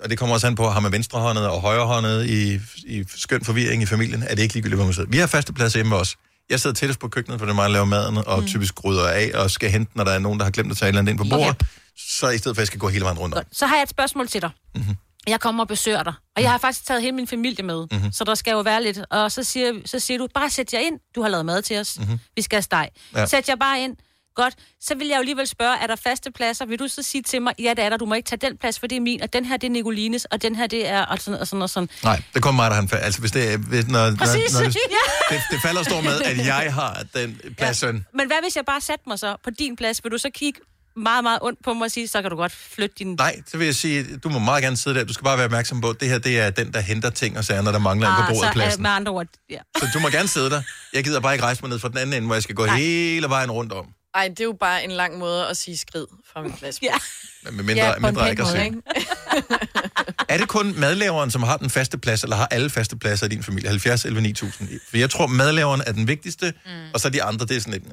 og 0.00 0.10
det 0.10 0.18
kommer 0.18 0.34
også 0.34 0.46
an 0.46 0.54
på, 0.54 0.68
har 0.68 0.80
man 0.80 0.92
venstrehåndet 0.92 1.48
og 1.48 1.60
højrehåndet 1.60 2.26
i, 2.26 2.60
i 2.86 3.04
skøn 3.16 3.44
forvirring 3.44 3.82
i 3.82 3.86
familien, 3.86 4.22
er 4.22 4.34
det 4.34 4.42
ikke 4.42 4.54
ligegyldigt, 4.54 4.76
hvor 4.76 4.84
man 4.84 4.94
sidder. 4.94 5.10
Vi 5.10 5.18
har 5.18 5.26
faste 5.26 5.52
pladser 5.52 5.78
hjemme 5.78 5.96
også. 5.96 6.16
Jeg 6.52 6.60
sidder 6.60 6.74
tættest 6.74 7.00
på 7.00 7.08
køkkenet, 7.08 7.38
for 7.38 7.46
det 7.46 7.50
er 7.52 7.54
mig, 7.54 7.62
der 7.62 7.68
laver 7.68 7.84
maden, 7.84 8.16
og 8.26 8.40
mm. 8.40 8.46
typisk 8.46 8.84
rydder 8.84 9.08
af, 9.08 9.30
og 9.34 9.50
skal 9.50 9.70
hente, 9.70 9.92
når 9.94 10.04
der 10.04 10.12
er 10.12 10.18
nogen, 10.18 10.38
der 10.38 10.44
har 10.44 10.50
glemt 10.50 10.70
at 10.70 10.76
tage 10.76 10.86
et 10.86 10.88
eller 10.88 10.98
andet 11.00 11.10
ind 11.12 11.18
på 11.18 11.24
bordet. 11.30 11.48
Okay. 11.48 11.66
Så 11.98 12.28
i 12.30 12.38
stedet 12.38 12.56
for, 12.56 12.58
at 12.60 12.62
jeg 12.62 12.66
skal 12.66 12.78
gå 12.80 12.88
hele 12.88 13.04
vejen 13.04 13.18
rundt 13.18 13.34
om. 13.34 13.44
Så 13.52 13.66
har 13.66 13.76
jeg 13.76 13.82
et 13.82 13.88
spørgsmål 13.90 14.28
til 14.28 14.42
dig. 14.42 14.50
Mm-hmm. 14.74 14.96
Jeg 15.26 15.40
kommer 15.40 15.64
og 15.64 15.68
besøger 15.68 16.02
dig, 16.02 16.12
og 16.36 16.42
jeg 16.42 16.50
har 16.50 16.58
faktisk 16.58 16.86
taget 16.86 17.02
hele 17.02 17.12
min 17.12 17.26
familie 17.26 17.64
med, 17.64 17.76
Mhm. 17.80 17.88
mm-hmm. 17.92 18.12
så 18.12 18.24
der 18.24 18.34
skal 18.34 18.52
jo 18.52 18.60
være 18.60 18.82
lidt. 18.82 19.00
Og 19.10 19.32
så 19.32 19.42
siger, 19.42 19.72
så 19.86 19.98
siger 19.98 20.18
du, 20.18 20.28
bare 20.34 20.50
sæt 20.50 20.72
jer 20.74 20.78
ind, 20.80 20.98
du 21.14 21.22
har 21.22 21.28
lavet 21.28 21.46
mad 21.46 21.62
til 21.62 21.78
os, 21.80 21.98
Mhm. 21.98 22.04
mm-hmm. 22.06 22.20
vi 22.36 22.42
skal 22.42 22.56
have 22.56 22.62
steg. 22.62 22.88
Ja. 23.16 23.26
Sæt 23.26 23.48
jer 23.48 23.56
bare 23.56 23.80
ind, 23.80 23.96
Godt, 24.34 24.54
så 24.80 24.94
vil 24.94 25.06
jeg 25.06 25.14
jo 25.16 25.20
alligevel 25.20 25.46
spørge, 25.46 25.76
er 25.82 25.86
der 25.86 25.96
faste 25.96 26.30
pladser? 26.32 26.66
Vil 26.66 26.78
du 26.78 26.88
så 26.88 27.02
sige 27.02 27.22
til 27.22 27.42
mig, 27.42 27.54
ja, 27.58 27.70
det 27.76 27.84
er 27.84 27.88
der, 27.88 27.96
du 27.96 28.06
må 28.06 28.14
ikke 28.14 28.28
tage 28.28 28.46
den 28.48 28.56
plads, 28.56 28.78
for 28.78 28.86
det 28.86 28.96
er 28.96 29.00
min, 29.00 29.22
og 29.22 29.32
den 29.32 29.44
her, 29.44 29.56
det 29.56 29.66
er 29.66 29.70
Nicolines, 29.70 30.24
og 30.24 30.42
den 30.42 30.54
her, 30.56 30.66
det 30.66 30.88
er, 30.88 31.02
og 31.02 31.18
sådan 31.20 31.40
og 31.40 31.46
sådan 31.48 31.62
og 31.62 31.70
sådan. 31.70 31.88
Nej, 32.02 32.22
det 32.34 32.42
kommer 32.42 32.62
mig, 32.70 32.70
der 32.90 32.96
fa- 32.96 33.04
Altså, 33.04 33.20
hvis 33.20 33.30
det, 33.30 33.52
er- 33.52 33.56
hvis, 33.58 33.86
når, 33.88 34.10
når, 34.10 34.16
Præcis, 34.16 34.52
når 34.52 34.60
det, 34.60 34.76
ja. 35.30 35.34
det, 35.36 35.42
det 35.50 35.60
falder 35.62 35.82
står 35.82 36.00
med, 36.00 36.20
at 36.22 36.46
jeg 36.46 36.74
har 36.74 37.04
den 37.14 37.40
plads 37.58 37.76
søn. 37.78 38.06
Men 38.14 38.26
hvad 38.26 38.36
hvis 38.42 38.56
jeg 38.56 38.64
bare 38.64 38.80
satte 38.80 39.04
mig 39.06 39.18
så 39.18 39.36
på 39.44 39.50
din 39.50 39.76
plads? 39.76 40.04
Vil 40.04 40.12
du 40.12 40.18
så 40.18 40.30
kigge 40.34 40.60
meget, 40.96 41.24
meget 41.24 41.38
ondt 41.42 41.58
på 41.64 41.74
mig 41.74 41.84
og 41.84 41.90
sige, 41.90 42.08
så 42.08 42.22
kan 42.22 42.30
du 42.30 42.36
godt 42.36 42.52
flytte 42.52 42.94
din... 42.98 43.14
Nej, 43.18 43.40
så 43.46 43.56
vil 43.58 43.64
jeg 43.64 43.74
sige, 43.74 44.16
du 44.16 44.28
må 44.28 44.38
meget 44.38 44.62
gerne 44.62 44.76
sidde 44.76 44.98
der. 44.98 45.04
Du 45.04 45.12
skal 45.12 45.24
bare 45.24 45.36
være 45.36 45.44
opmærksom 45.44 45.80
på, 45.80 45.90
at 45.90 46.00
det 46.00 46.08
her 46.08 46.18
det 46.18 46.40
er 46.40 46.50
den, 46.50 46.72
der 46.72 46.80
henter 46.80 47.10
ting 47.10 47.38
og 47.38 47.44
sager, 47.44 47.62
når 47.62 47.72
der 47.72 47.78
mangler 47.78 48.08
en 48.08 48.14
på 48.16 48.22
bordet 48.28 48.34
af 48.34 48.40
så, 48.44 48.46
øh, 48.46 48.52
pladsen. 48.52 48.82
med 48.82 48.90
andre 48.90 49.12
ord, 49.12 49.26
ja. 49.50 49.58
Så 49.78 49.86
du 49.94 49.98
må 49.98 50.08
gerne 50.08 50.28
sidde 50.28 50.50
der. 50.50 50.62
Jeg 50.92 51.04
gider 51.04 51.20
bare 51.20 51.34
ikke 51.34 51.44
rejse 51.44 51.62
mig 51.62 51.68
ned 51.70 51.78
fra 51.78 51.88
den 51.88 51.98
anden 51.98 52.12
ende, 52.16 52.26
hvor 52.26 52.34
jeg 52.34 52.42
skal 52.42 52.54
gå 52.54 52.66
Nej. 52.66 52.76
hele 52.76 53.28
vejen 53.28 53.50
rundt 53.50 53.72
om. 53.72 53.86
Ej, 54.14 54.28
det 54.28 54.40
er 54.40 54.44
jo 54.44 54.56
bare 54.60 54.84
en 54.84 54.90
lang 54.90 55.18
måde 55.18 55.46
at 55.48 55.56
sige 55.56 55.76
skrid 55.76 56.06
fra 56.32 56.42
min 56.42 56.52
plads. 56.52 56.82
Ja. 56.82 56.94
Men 57.44 57.56
med 57.56 57.64
mindre, 57.64 57.84
ja, 57.84 57.98
mindre 57.98 58.30
aggressivt. 58.30 58.74
Er 60.28 60.38
det 60.38 60.48
kun 60.48 60.80
madlaveren, 60.80 61.30
som 61.30 61.42
har 61.42 61.56
den 61.56 61.70
faste 61.70 61.98
plads, 61.98 62.22
eller 62.22 62.36
har 62.36 62.46
alle 62.50 62.70
faste 62.70 62.96
pladser 62.96 63.26
i 63.26 63.28
din 63.28 63.42
familie? 63.42 63.68
70 63.68 64.04
11 64.04 64.20
9000. 64.20 64.68
For 64.90 64.96
jeg 64.96 65.10
tror, 65.10 65.26
madlaveren 65.26 65.82
er 65.86 65.92
den 65.92 66.08
vigtigste, 66.08 66.52
mm. 66.66 66.70
og 66.94 67.00
så 67.00 67.08
de 67.10 67.22
andre, 67.22 67.46
det 67.46 67.56
er 67.56 67.60
sådan 67.60 67.72
lidt... 67.72 67.84
øh. 67.86 67.92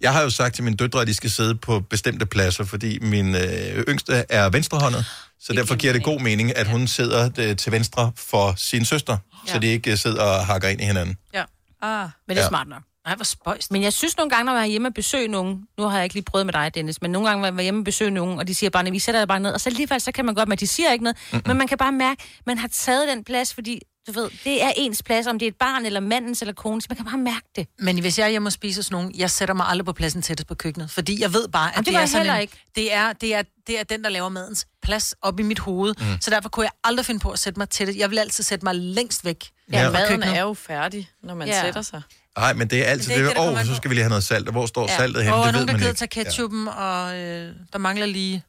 Jeg 0.00 0.12
har 0.12 0.22
jo 0.22 0.30
sagt 0.30 0.54
til 0.54 0.64
mine 0.64 0.76
døtre, 0.76 1.00
at 1.00 1.06
de 1.06 1.14
skal 1.14 1.30
sidde 1.30 1.54
på 1.54 1.80
bestemte 1.80 2.26
pladser, 2.26 2.64
fordi 2.64 2.98
min 2.98 3.34
øh, 3.34 3.84
yngste 3.88 4.24
er 4.28 4.48
venstrehåndet, 4.48 5.04
så 5.40 5.52
derfor 5.52 5.74
giver 5.76 5.92
det 5.92 6.02
god 6.04 6.20
mening, 6.20 6.56
at 6.56 6.66
hun 6.66 6.88
sidder 6.88 7.30
øh, 7.38 7.56
til 7.56 7.72
venstre 7.72 8.12
for 8.16 8.54
sin 8.56 8.84
søster, 8.84 9.18
ja. 9.46 9.52
så 9.52 9.58
de 9.58 9.66
ikke 9.66 9.96
sidder 9.96 10.22
og 10.22 10.46
hakker 10.46 10.68
ind 10.68 10.80
i 10.80 10.84
hinanden. 10.84 11.16
Ja. 11.34 11.44
Ah. 11.82 12.08
Men 12.28 12.36
det 12.36 12.40
er 12.40 12.44
Ja. 12.44 12.48
smart 12.48 12.68
nok. 12.68 12.82
Nej, 13.08 13.16
hvor 13.16 13.24
spøjst. 13.24 13.70
Men 13.70 13.82
jeg 13.82 13.92
synes 13.92 14.16
nogle 14.16 14.30
gange, 14.30 14.44
når 14.44 14.52
jeg 14.52 14.62
er 14.62 14.66
hjemme 14.66 14.88
og 14.88 14.94
besøger 14.94 15.28
nogen, 15.28 15.62
nu 15.78 15.84
har 15.84 15.96
jeg 15.96 16.04
ikke 16.04 16.14
lige 16.14 16.24
prøvet 16.24 16.46
med 16.46 16.52
dig, 16.52 16.74
Dennis, 16.74 17.02
men 17.02 17.10
nogle 17.10 17.28
gange, 17.28 17.40
når 17.40 17.48
jeg 17.48 17.58
er 17.58 17.62
hjemme 17.62 17.80
og 17.80 17.84
besøger 17.84 18.10
nogen, 18.10 18.38
og 18.38 18.48
de 18.48 18.54
siger 18.54 18.70
bare, 18.70 18.86
at 18.86 18.92
vi 18.92 18.98
sætter 18.98 19.20
dig 19.20 19.28
bare 19.28 19.40
ned, 19.40 19.52
og 19.52 19.60
så 19.60 19.68
alligevel, 19.68 20.00
så 20.00 20.12
kan 20.12 20.24
man 20.24 20.34
godt, 20.34 20.48
men 20.48 20.58
de 20.58 20.66
siger 20.66 20.92
ikke 20.92 21.04
noget, 21.04 21.16
mm-hmm. 21.32 21.48
men 21.48 21.56
man 21.56 21.68
kan 21.68 21.78
bare 21.78 21.92
mærke, 21.92 22.22
man 22.46 22.58
har 22.58 22.68
taget 22.68 23.08
den 23.08 23.24
plads, 23.24 23.54
fordi 23.54 23.80
du 24.06 24.12
ved, 24.12 24.30
det 24.44 24.62
er 24.62 24.72
ens 24.76 25.02
plads, 25.02 25.26
om 25.26 25.38
det 25.38 25.46
er 25.46 25.50
et 25.50 25.56
barn, 25.56 25.86
eller 25.86 26.00
mandens, 26.00 26.42
eller 26.42 26.54
konens, 26.54 26.88
man 26.88 26.96
kan 26.96 27.04
bare 27.04 27.18
mærke 27.18 27.46
det. 27.56 27.66
Men 27.78 28.00
hvis 28.00 28.18
jeg 28.18 28.24
er 28.24 28.28
hjemme 28.28 28.48
og 28.48 28.52
spiser 28.52 28.78
hos 28.78 28.90
nogen, 28.90 29.14
jeg 29.14 29.30
sætter 29.30 29.54
mig 29.54 29.66
aldrig 29.68 29.84
på 29.84 29.92
pladsen 29.92 30.22
tættest 30.22 30.48
på 30.48 30.54
køkkenet, 30.54 30.90
fordi 30.90 31.22
jeg 31.22 31.32
ved 31.32 31.48
bare, 31.48 31.68
at 31.68 31.76
Jamen, 31.76 31.84
det 31.84 31.94
det, 31.94 32.02
er 32.02 32.06
sådan 32.06 32.34
en, 32.34 32.40
ikke. 32.40 32.64
Det 32.74 32.94
er, 32.94 33.12
det, 33.12 33.34
er, 33.34 33.42
det 33.66 33.80
er 33.80 33.84
den, 33.84 34.04
der 34.04 34.10
laver 34.10 34.28
madens 34.28 34.66
plads 34.82 35.14
op 35.22 35.40
i 35.40 35.42
mit 35.42 35.58
hoved. 35.58 35.94
Mm. 35.98 36.20
Så 36.20 36.30
derfor 36.30 36.48
kunne 36.48 36.64
jeg 36.64 36.72
aldrig 36.84 37.06
finde 37.06 37.20
på 37.20 37.30
at 37.30 37.38
sætte 37.38 37.60
mig 37.60 37.68
tæt. 37.68 37.96
Jeg 37.96 38.10
vil 38.10 38.18
altid 38.18 38.44
sætte 38.44 38.64
mig 38.64 38.74
længst 38.74 39.24
væk. 39.24 39.44
Ja, 39.72 39.90
maden 39.90 40.08
køkkenet. 40.08 40.36
er 40.36 40.40
jo 40.40 40.54
færdig, 40.54 41.10
når 41.22 41.34
man 41.34 41.48
ja. 41.48 41.62
sætter 41.62 41.82
sig. 41.82 42.02
Nej, 42.38 42.52
men 42.52 42.68
det 42.68 42.78
er 42.78 42.84
altid 42.84 43.10
Men 43.16 43.24
det 43.26 43.36
der 43.36 43.42
åh, 43.42 43.60
an 43.60 43.66
så 43.66 43.74
skal 43.74 43.88
vi 43.90 43.94
lige 43.94 44.02
have 44.02 44.08
noget 44.08 44.24
salt, 44.24 44.46
og 44.48 44.52
hvor 44.52 44.66
står 44.66 44.86
saltet 44.86 45.22
henne, 45.22 45.36
Og 45.36 45.46
det 45.46 45.46
ved 45.46 45.52
nogen, 45.52 45.68
der 45.68 45.74
man 45.74 45.80
gider 45.80 45.92
tage 45.92 46.08
ketchupen, 46.08 46.64
ja. 46.66 46.72
og 46.84 47.18
øh, 47.18 47.52
der 47.72 47.78
mangler 47.78 48.06
lige... 48.06 48.42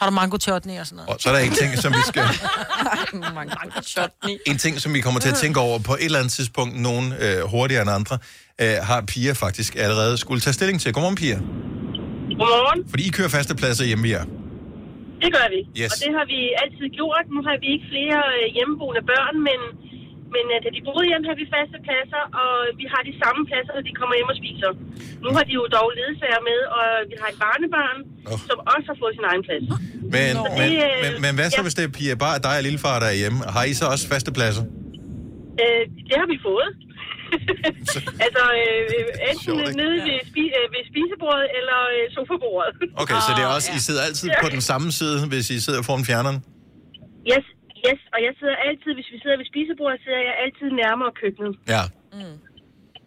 Har 0.00 0.06
du 0.10 0.14
mango 0.20 0.38
chutney 0.46 0.76
og 0.80 0.86
sådan 0.86 0.96
noget? 0.96 1.08
Og 1.08 1.16
så 1.20 1.28
er 1.28 1.32
der 1.36 1.42
en 1.48 1.56
ting, 1.62 1.70
som 1.84 1.92
vi 1.92 2.02
skal... 2.10 2.24
Mango 3.38 3.80
chutney. 3.94 4.34
En 4.46 4.58
ting, 4.58 4.80
som 4.80 4.94
vi 4.94 5.00
kommer 5.00 5.20
til 5.20 5.28
at 5.34 5.38
tænke 5.44 5.60
over 5.60 5.78
på 5.78 5.94
et 5.94 6.04
eller 6.04 6.18
andet 6.18 6.32
tidspunkt, 6.32 6.72
nogen 6.88 7.06
øh, 7.24 7.40
hurtigere 7.52 7.82
end 7.82 7.90
andre, 7.90 8.18
øh, 8.62 8.74
har 8.82 9.00
Pia 9.10 9.32
faktisk 9.32 9.76
allerede 9.76 10.14
skulle 10.24 10.40
tage 10.40 10.54
stilling 10.58 10.80
til. 10.80 10.92
Godmorgen, 10.92 11.16
Pia. 11.22 11.38
Godmorgen. 12.40 12.80
Fordi 12.90 13.02
I 13.08 13.10
kører 13.18 13.28
faste 13.28 13.54
pladser 13.60 13.84
hjemme 13.90 14.04
ved 14.04 14.10
jer. 14.10 14.24
Det 15.22 15.30
gør 15.36 15.46
vi. 15.54 15.60
Yes. 15.82 15.90
Og 15.92 15.96
det 16.04 16.10
har 16.18 16.26
vi 16.34 16.40
altid 16.62 16.86
gjort. 16.98 17.24
Nu 17.34 17.40
har 17.48 17.56
vi 17.62 17.68
ikke 17.74 17.86
flere 17.94 18.18
øh, 18.36 18.44
hjemmeboende 18.56 19.02
børn, 19.12 19.36
men, 19.48 19.60
men 20.34 20.44
øh, 20.54 20.58
da 20.64 20.68
de 20.76 20.80
boede 20.88 21.04
hjemme, 21.10 21.24
har 21.30 21.36
vi 21.42 21.46
faste 21.56 21.76
pladser, 21.86 22.22
og 22.42 22.52
vi 22.80 22.84
har 22.92 23.00
de 23.08 23.12
samme 23.22 23.40
pladser, 23.48 23.72
når 23.76 23.84
de 23.88 23.92
kommer 24.00 24.14
hjem 24.18 24.30
og 24.34 24.38
spiser. 24.42 24.70
Nu 25.24 25.28
har 25.36 25.44
de 25.48 25.52
jo 25.60 25.64
dog 25.76 25.88
ledsager 25.98 26.40
med, 26.50 26.60
og 26.78 26.86
vi 27.10 27.14
har 27.20 27.28
et 27.34 27.38
barnebarn, 27.44 27.98
oh. 28.30 28.38
som 28.48 28.56
også 28.72 28.86
har 28.92 28.96
fået 29.02 29.14
sin 29.18 29.26
egen 29.30 29.42
plads. 29.46 29.64
Men, 30.14 30.30
Så 30.38 30.42
men, 30.60 30.68
det, 30.72 30.78
øh, 30.86 30.96
men, 31.04 31.12
men 31.24 31.32
hvad 31.38 31.46
så, 31.54 31.60
ja. 31.60 31.64
hvis 31.66 31.76
det 31.78 31.84
er 31.88 31.92
Pia, 31.98 32.14
bare 32.26 32.36
dig 32.46 32.54
og 32.60 32.64
lillefar, 32.68 32.94
der 33.04 33.08
er 33.14 33.18
hjemme? 33.22 33.38
Har 33.56 33.64
I 33.70 33.72
så 33.80 33.84
også 33.94 34.04
faste 34.14 34.30
pladser? 34.38 34.64
Øh, 35.62 35.82
det 36.08 36.16
har 36.22 36.28
vi 36.34 36.38
fået. 36.50 36.70
altså, 38.26 38.44
øh, 38.62 39.30
enten 39.30 39.44
Sjovt, 39.44 39.60
ikke? 39.68 39.76
nede 39.80 39.96
ved, 40.08 40.18
spi- 40.30 40.52
øh, 40.58 40.66
ved 40.74 40.82
spisebordet 40.90 41.46
eller 41.58 41.78
øh, 41.96 42.04
sofabordet. 42.16 42.72
Okay, 43.02 43.18
så 43.26 43.30
det 43.36 43.42
er 43.46 43.50
også, 43.56 43.68
I 43.78 43.80
sidder 43.88 44.02
altid 44.08 44.28
Ja. 44.28 44.42
på 44.44 44.48
den 44.56 44.62
samme 44.70 44.88
side, 44.98 45.16
hvis 45.32 45.46
I 45.56 45.56
sidder 45.66 45.82
foran 45.88 46.04
fjerneren? 46.10 46.38
Yes, 47.32 47.44
yes, 47.86 48.00
og 48.14 48.18
jeg 48.26 48.32
sidder 48.38 48.56
altid, 48.68 48.90
hvis 48.98 49.10
vi 49.12 49.18
sidder 49.22 49.36
ved 49.40 49.46
spisebordet, 49.52 49.98
sidder 50.04 50.22
jeg 50.28 50.34
altid 50.44 50.68
nærmere 50.82 51.12
køkkenet. 51.22 51.52
Ja. 51.74 51.82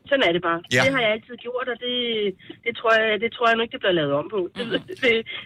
Sådan 0.09 0.26
er 0.28 0.34
det 0.38 0.43
bare. 0.49 0.59
Ja. 0.76 0.82
Det 0.84 0.91
har 0.95 1.01
jeg 1.05 1.11
altid 1.15 1.36
gjort, 1.45 1.67
og 1.74 1.78
det, 1.86 1.95
det, 2.65 2.74
tror, 2.80 2.91
jeg, 2.99 3.22
det 3.24 3.30
tror 3.36 3.45
jeg 3.47 3.55
nu 3.55 3.61
ikke, 3.63 3.76
det 3.76 3.84
bliver 3.84 3.97
lavet 3.99 4.13
om 4.22 4.28
på. 4.36 4.39
Det, 4.55 4.63
det, 4.74 4.82
det, 4.88 4.97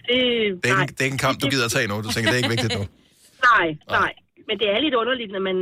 det, 0.09 0.17
Det 0.63 0.69
er, 0.73 0.82
ikke, 0.84 0.95
det 0.95 1.01
er 1.03 1.09
ikke 1.09 1.19
en 1.19 1.26
kamp, 1.28 1.36
du 1.41 1.47
gider 1.53 1.67
at 1.69 1.76
tage 1.76 1.88
nu. 1.91 1.95
Du 2.05 2.11
tænker, 2.11 2.28
det 2.30 2.38
er 2.38 2.43
ikke 2.43 2.55
vigtigt 2.55 2.76
nu. 2.80 2.84
nej, 3.49 3.67
nej. 3.97 4.11
Men 4.47 4.55
det 4.61 4.67
er 4.73 4.80
lidt 4.86 4.99
underligt, 5.01 5.32
når, 5.36 5.43
man, 5.49 5.57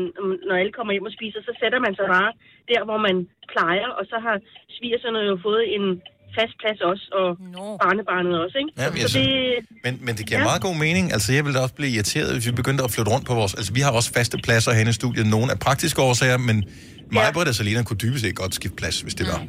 når 0.47 0.55
alle 0.61 0.74
kommer 0.78 0.91
hjem 0.93 1.09
og 1.09 1.16
spiser, 1.18 1.39
så 1.47 1.53
sætter 1.61 1.80
man 1.86 1.93
sig 1.99 2.07
bare 2.18 2.32
der, 2.72 2.82
hvor 2.88 2.99
man 3.07 3.16
plejer, 3.53 3.88
og 3.99 4.03
så 4.11 4.18
har 4.26 4.36
svigerserne 4.78 5.20
jo 5.32 5.36
fået 5.47 5.64
en 5.76 5.86
fast 6.39 6.53
plads 6.61 6.79
også, 6.91 7.05
og 7.19 7.27
no. 7.55 7.65
barnebarnet 7.84 8.34
også, 8.43 8.57
ikke? 8.61 8.71
Ja, 8.81 8.86
men 8.91 8.97
jeg 9.03 9.09
så 9.15 9.19
det, 9.19 9.81
Men, 9.86 9.93
men 10.05 10.13
det 10.17 10.23
giver 10.27 10.39
Ja. 10.41 10.49
meget 10.51 10.61
god 10.67 10.75
mening. 10.86 11.05
Altså, 11.15 11.27
jeg 11.36 11.41
ville 11.45 11.55
da 11.57 11.61
også 11.67 11.77
blive 11.79 11.91
irriteret, 11.97 12.29
hvis 12.36 12.45
vi 12.49 12.53
begyndte 12.61 12.81
at 12.88 12.91
flytte 12.95 13.09
rundt 13.13 13.25
på 13.29 13.34
vores... 13.39 13.53
Altså, 13.59 13.71
vi 13.77 13.81
har 13.86 13.91
også 13.99 14.09
faste 14.17 14.36
pladser 14.45 14.71
herinde 14.75 14.93
i 14.95 14.97
studiet. 15.01 15.25
Nogle 15.36 15.47
af 15.53 15.57
praktiske 15.67 15.99
årsager, 16.09 16.38
men 16.49 16.57
mig, 17.15 17.25
Britt 17.36 17.47
og 17.51 17.55
Salina 17.59 17.79
kunne 17.88 18.01
dybest 18.05 18.21
set 18.25 18.36
godt 18.43 18.53
skifte 18.59 18.77
plads, 18.81 18.95
hvis 19.05 19.15
det 19.19 19.25
var. 19.31 19.39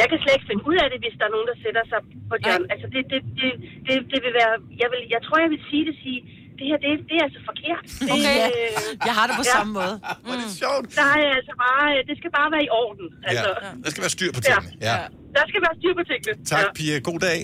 jeg 0.00 0.06
kan 0.10 0.18
slet 0.22 0.34
ikke 0.38 0.48
finde 0.50 0.64
ud 0.70 0.76
af 0.84 0.88
det, 0.92 0.98
hvis 1.04 1.14
der 1.20 1.24
er 1.28 1.32
nogen, 1.36 1.48
der 1.52 1.56
sætter 1.64 1.84
sig 1.92 2.00
på 2.30 2.34
John. 2.46 2.62
Altså, 2.72 2.86
det, 2.94 3.02
det, 3.12 3.20
det, 3.40 3.50
det, 3.86 3.96
det 4.12 4.18
vil 4.24 4.32
være... 4.40 4.52
Jeg, 4.82 4.88
vil, 4.92 5.00
jeg 5.14 5.20
tror, 5.26 5.36
jeg 5.44 5.50
vil 5.54 5.62
sige 5.70 5.84
det, 5.88 5.94
sige, 6.04 6.20
det 6.58 6.64
her, 6.70 6.78
det, 6.84 6.88
det 7.08 7.14
er 7.20 7.24
altså 7.28 7.40
forkert. 7.50 7.84
Det, 8.08 8.10
Okay. 8.16 8.36
øh, 8.46 9.04
Jeg 9.08 9.14
har 9.18 9.24
det 9.28 9.34
på 9.42 9.46
samme 9.54 9.70
måde. 9.78 9.94
Mm. 10.24 10.30
Det 10.40 10.46
er 10.50 10.54
sjovt. 10.64 10.86
Der 11.00 11.08
er 11.22 11.28
altså 11.38 11.52
bare, 11.64 11.86
det 12.08 12.14
skal 12.20 12.30
bare 12.38 12.48
være 12.54 12.64
i 12.68 12.70
orden. 12.84 13.06
Altså, 13.28 13.50
Ja. 13.64 13.70
Der 13.84 13.90
skal 13.92 14.02
være 14.06 14.14
styr 14.18 14.30
på 14.36 14.40
tingene. 14.46 14.70
Ja. 14.88 14.96
Der 15.36 15.44
skal 15.50 15.60
være 15.66 15.74
styr 15.80 15.92
på 16.00 16.04
tingene. 16.10 16.34
Tak, 16.52 16.66
Pia. 16.78 16.96
God 17.10 17.20
dag. 17.28 17.40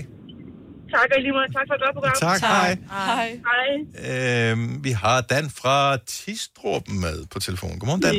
Tak, 0.97 1.09
og 1.17 1.21
lige 1.25 1.33
måde. 1.39 1.49
Tak 1.57 1.65
for 1.69 1.75
et 1.79 1.83
godt 1.87 1.95
program. 1.99 2.17
Tak, 2.29 2.41
hej. 2.55 2.71
Hej. 2.99 3.29
Hej. 3.51 3.71
Øhm, 4.11 4.69
vi 4.87 4.91
har 5.03 5.19
Dan 5.33 5.47
fra 5.61 5.77
Tistrup 6.15 6.85
med 7.05 7.17
på 7.33 7.39
telefon. 7.47 7.73
Godmorgen, 7.79 8.03
Dan. 8.05 8.15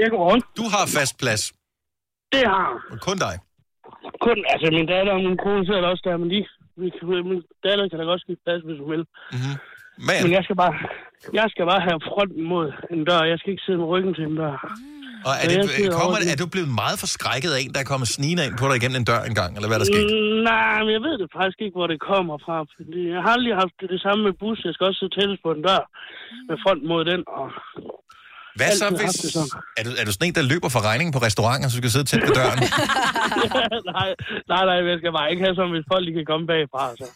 Ja, 0.00 0.06
godmorgen. 0.12 0.42
Du 0.60 0.64
har 0.74 0.82
fast 0.96 1.14
plads. 1.22 1.42
Det 2.34 2.44
har 2.54 2.68
Og 2.92 2.98
kun 3.08 3.16
dig. 3.26 3.34
kun, 4.26 4.36
altså 4.52 4.66
min 4.78 4.86
datter 4.94 5.12
og 5.18 5.22
min 5.28 5.36
kone 5.44 5.62
sidder 5.66 5.86
også 5.92 6.04
der, 6.08 6.16
men 6.22 6.28
de, 6.34 6.38
vi 6.82 6.88
kan- 6.96 7.26
min 7.32 7.40
datter 7.66 7.84
kan 7.90 7.98
da 8.00 8.04
godt 8.12 8.20
skifte 8.24 8.42
plads, 8.46 8.62
hvis 8.68 8.78
hun 8.82 8.88
vil. 8.94 9.04
Mm-hmm. 9.34 9.54
Men, 10.08 10.16
Men 10.24 10.32
jeg 10.36 10.42
skal 10.46 10.56
bare, 10.62 10.74
jeg 11.38 11.46
skal 11.52 11.64
bare 11.72 11.82
have 11.88 11.98
fronten 12.10 12.42
mod 12.52 12.66
en 12.94 13.00
dør. 13.08 13.22
Jeg 13.32 13.38
skal 13.38 13.50
ikke 13.52 13.64
sidde 13.66 13.78
med 13.82 13.88
ryggen 13.92 14.14
til 14.14 14.24
en 14.30 14.36
dør. 14.42 14.54
og 15.28 15.32
er, 15.42 15.46
det, 15.50 15.58
kommer, 15.98 16.16
er 16.34 16.38
du 16.42 16.46
blevet 16.54 16.70
meget 16.82 16.96
forskrækket 17.02 17.50
af 17.56 17.60
en, 17.64 17.70
der 17.74 17.80
er 17.84 17.88
kommet 17.92 18.08
snigende 18.16 18.42
ind 18.46 18.56
på 18.60 18.64
dig 18.68 18.76
igennem 18.78 18.98
en 19.02 19.08
dør 19.10 19.22
engang, 19.30 19.50
eller 19.56 19.68
hvad 19.68 19.76
er 19.78 19.82
der 19.84 19.90
sket? 19.92 20.04
Mm, 20.06 20.36
nej, 20.50 20.78
men 20.84 20.92
jeg 20.96 21.02
ved 21.06 21.14
det 21.22 21.28
faktisk 21.38 21.58
ikke, 21.64 21.76
hvor 21.78 21.88
det 21.92 21.98
kommer 22.10 22.36
fra. 22.44 22.56
Jeg 23.14 23.20
har 23.24 23.32
aldrig 23.36 23.54
haft 23.62 23.74
det, 23.80 23.88
det 23.94 24.00
samme 24.06 24.20
med 24.28 24.34
bus. 24.42 24.58
Jeg 24.66 24.74
skal 24.74 24.86
også 24.88 24.98
sidde 25.00 25.14
tættest 25.18 25.40
på 25.46 25.50
en 25.56 25.62
dør 25.68 25.82
med 26.48 26.56
front 26.64 26.82
mod 26.90 27.02
den. 27.10 27.20
Og 27.40 27.46
Hvad 28.58 28.70
så, 28.82 28.86
hvis... 28.98 29.12
det. 29.22 29.36
Er 29.78 29.82
du, 29.86 29.90
er 30.00 30.04
du 30.08 30.12
sådan 30.16 30.26
en, 30.28 30.34
der 30.38 30.44
løber 30.52 30.68
fra 30.74 30.82
regningen 30.88 31.12
på 31.16 31.20
restauranter, 31.26 31.66
så 31.68 31.74
du 31.76 31.80
skal 31.82 31.90
sidde 31.96 32.06
tæt 32.10 32.22
ved 32.28 32.34
døren? 32.40 32.58
nej, 33.94 34.08
nej, 34.52 34.62
nej, 34.70 34.76
jeg 34.90 34.96
skal 35.00 35.10
bare 35.18 35.28
ikke 35.32 35.42
have 35.46 35.54
sådan, 35.58 35.72
hvis 35.76 35.86
folk 35.92 36.02
de 36.08 36.12
kan 36.18 36.26
komme 36.32 36.44
bagfra. 36.52 36.82
Så. 37.00 37.06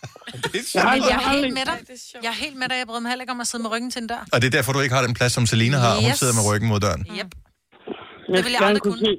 Jeg 0.77 0.83
har 0.89 0.95
Men 0.97 1.03
jeg 1.11 1.17
er 1.19 1.29
aldrig- 1.31 1.45
helt 1.45 1.55
med 1.59 1.65
dig. 1.71 1.79
Jeg 2.25 2.31
er 2.35 2.39
helt 2.45 2.57
med 2.63 2.67
dig. 2.71 2.77
Jeg 2.81 2.87
bryder 2.91 3.03
mig 3.05 3.11
heller 3.13 3.25
ikke 3.27 3.35
om 3.37 3.41
at 3.45 3.49
sidde 3.51 3.63
med 3.65 3.71
ryggen 3.75 3.91
til 3.95 4.01
en 4.05 4.09
dør. 4.13 4.23
Og 4.35 4.37
det 4.41 4.47
er 4.51 4.55
derfor, 4.59 4.71
du 4.77 4.81
ikke 4.85 4.95
har 4.99 5.05
den 5.09 5.15
plads, 5.21 5.33
som 5.39 5.45
Selina 5.53 5.77
har. 5.85 5.93
Hun 6.03 6.11
Yes. 6.11 6.19
sidder 6.23 6.35
med 6.39 6.45
ryggen 6.51 6.69
mod 6.73 6.81
døren. 6.87 7.03
Yep. 7.19 7.31
Jeg 8.35 8.37
vil 8.37 8.45
vil 8.45 8.53
jeg 8.55 8.61
gerne 8.61 8.67
aldrig 8.71 8.83
kunne 8.89 9.01
se, 9.07 9.13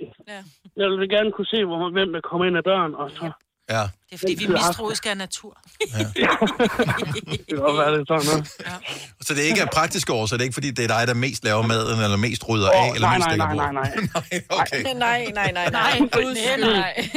jeg 0.81 0.87
vil 1.01 1.09
gerne 1.17 1.29
kunne 1.35 1.49
se, 1.53 1.59
hvor, 1.69 1.77
hvem 1.97 2.09
der 2.15 2.21
kommer 2.29 2.43
ind 2.49 2.55
ad 2.61 2.65
døren, 2.71 2.91
og 3.01 3.07
så... 3.17 3.25
Ja. 3.69 3.81
Det 4.09 4.15
er 4.15 4.17
fordi, 4.17 4.35
vi 4.39 4.45
er 4.45 4.49
mistroiske 4.49 5.09
af 5.09 5.17
natur. 5.17 5.57
Det 5.89 7.45
kan 7.47 7.57
godt 7.57 7.77
være, 7.77 7.91
det 7.93 7.99
er 7.99 8.05
sådan 8.07 8.25
noget. 8.31 8.47
Så 9.21 9.33
det 9.33 9.41
ikke 9.41 9.61
er 9.61 9.65
praktiske 9.73 10.13
år, 10.13 10.25
så 10.25 10.35
det 10.35 10.41
er 10.41 10.43
ikke 10.43 10.53
fordi, 10.53 10.71
det 10.71 10.83
er 10.91 10.97
dig, 10.97 11.07
der 11.07 11.13
mest 11.13 11.43
laver 11.43 11.61
maden, 11.61 12.03
eller 12.03 12.17
mest 12.17 12.49
rydder 12.49 12.69
Åh, 12.75 12.83
af, 12.85 12.93
eller 12.95 13.07
nej, 13.07 13.17
mest 13.17 13.27
nej, 13.27 13.35
lægger 13.35 13.71
nej, 13.71 13.71
på. 13.71 13.73
nej, 13.73 14.41
nej. 14.49 14.59
okay. 14.61 14.83
Nej, 14.95 15.25
nej, 15.35 15.51
nej, 15.51 15.69
nej. 15.69 15.99
Guds 15.99 16.37
skyld, 16.37 16.63
nej. 16.65 16.93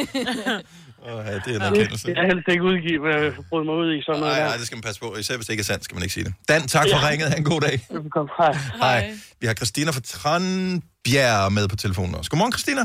Åh, 1.08 1.26
ja, 1.26 1.34
det 1.34 1.46
er 1.46 1.56
en 1.56 1.62
erkendelse. 1.62 2.08
jeg 2.16 2.24
helst 2.30 2.48
ikke 2.48 2.62
udgive, 2.64 3.00
hvad 3.00 3.22
jeg 3.22 3.32
bryder 3.50 3.64
mig 3.64 3.74
ud 3.74 3.88
i 3.98 4.02
sådan 4.06 4.20
noget 4.20 4.36
Nej, 4.36 4.48
nej, 4.48 4.56
det 4.56 4.66
skal 4.66 4.76
man 4.76 4.82
passe 4.82 5.00
på. 5.00 5.16
Især 5.16 5.36
hvis 5.36 5.46
det 5.46 5.52
ikke 5.52 5.60
er 5.60 5.64
sandt, 5.64 5.84
skal 5.84 5.94
man 5.94 6.02
ikke 6.02 6.14
sige 6.14 6.24
det. 6.24 6.34
Dan, 6.48 6.68
tak 6.68 6.86
for 6.92 6.98
Ja. 7.04 7.08
ringet. 7.08 7.28
Ha' 7.28 7.36
en 7.36 7.44
god 7.44 7.60
dag. 7.60 7.86
Velkommen. 7.90 8.30
Hej. 8.38 8.52
Hej. 8.78 9.14
Vi 9.40 9.46
har 9.46 9.54
Christina 9.54 9.90
fra 9.90 10.00
Tranbjerg 10.00 11.52
med 11.52 11.68
på 11.68 11.76
telefonen 11.76 12.14
også. 12.14 12.30
Godmorgen, 12.30 12.52
Christina. 12.52 12.80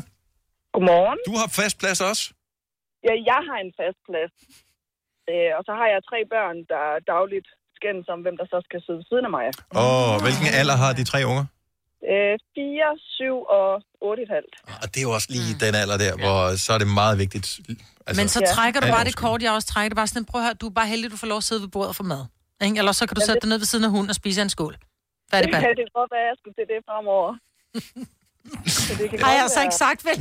Godmorgen. 0.73 1.17
Du 1.27 1.37
har 1.37 1.47
fast 1.51 1.79
plads 1.79 2.01
også. 2.01 2.23
Ja, 3.07 3.13
jeg 3.31 3.41
har 3.49 3.57
en 3.65 3.71
fast 3.79 3.99
plads. 4.07 4.33
Øh, 5.31 5.51
og 5.57 5.61
så 5.67 5.71
har 5.79 5.87
jeg 5.93 5.99
tre 6.11 6.19
børn, 6.33 6.57
der 6.71 6.83
dagligt 7.13 7.47
skændes 7.77 8.07
om, 8.13 8.19
hvem 8.25 8.35
der 8.41 8.47
så 8.53 8.57
skal 8.67 8.79
sidde 8.85 8.97
ved 9.01 9.05
siden 9.11 9.25
af 9.29 9.33
mig. 9.37 9.45
Og 9.83 9.97
hvilken 10.25 10.47
alder 10.59 10.75
har 10.83 10.91
de 10.99 11.03
tre 11.11 11.19
unger? 11.31 11.45
Øh, 12.11 12.35
4, 12.55 12.97
7 13.19 13.35
og 13.59 13.69
8,5. 14.11 14.81
Og 14.83 14.85
det 14.91 14.97
er 15.01 15.05
jo 15.09 15.13
også 15.17 15.29
lige 15.35 15.51
den 15.65 15.73
alder 15.81 15.97
der, 16.05 16.13
hvor 16.23 16.39
så 16.65 16.69
er 16.75 16.79
det 16.83 16.89
meget 17.01 17.15
vigtigt 17.23 17.47
Altså, 18.07 18.19
Men 18.21 18.27
så 18.35 18.39
Ja. 18.39 18.45
trækker 18.55 18.79
du 18.81 18.85
Alt 18.87 18.93
bare 18.95 19.03
er 19.05 19.09
det 19.11 19.17
kort, 19.25 19.39
jeg 19.43 19.51
også 19.57 19.67
trækker. 19.73 19.89
Det 19.89 19.95
er 19.97 20.01
bare 20.03 20.11
sådan, 20.13 20.25
prøv 20.31 20.41
at 20.41 20.45
høre, 20.47 20.53
du 20.63 20.67
er 20.71 20.75
bare 20.79 20.87
heldig, 20.93 21.05
at 21.07 21.11
du 21.15 21.17
får 21.23 21.27
lov 21.33 21.37
at 21.43 21.47
sidde 21.49 21.61
ved 21.65 21.71
bordet 21.75 21.89
og 21.93 21.95
få 22.01 22.03
mad. 22.13 22.23
Ikke? 22.65 22.77
Eller 22.81 22.91
så 22.99 23.03
kan 23.07 23.15
du 23.15 23.21
sætte 23.27 23.39
dig 23.43 23.49
ned 23.51 23.57
ved 23.63 23.69
siden 23.71 23.85
af 23.85 23.91
hunden 23.95 24.09
og 24.13 24.15
spise 24.21 24.37
af 24.41 24.45
en 24.47 24.49
skål. 24.57 24.75
Færdig 25.31 25.47
band. 25.53 25.61
Det 25.65 25.75
kan 25.77 25.87
godt 26.01 26.11
være, 26.15 26.23
at 26.25 26.29
jeg 26.31 26.37
skulle 26.41 26.55
til 26.59 26.65
det 26.71 26.79
fremover. 26.87 27.29
Har 29.25 29.33
jeg 29.39 29.45
så 29.49 29.59
være- 29.59 29.65
ikke 29.67 29.79
sagt, 29.85 29.99
vel? 30.09 30.17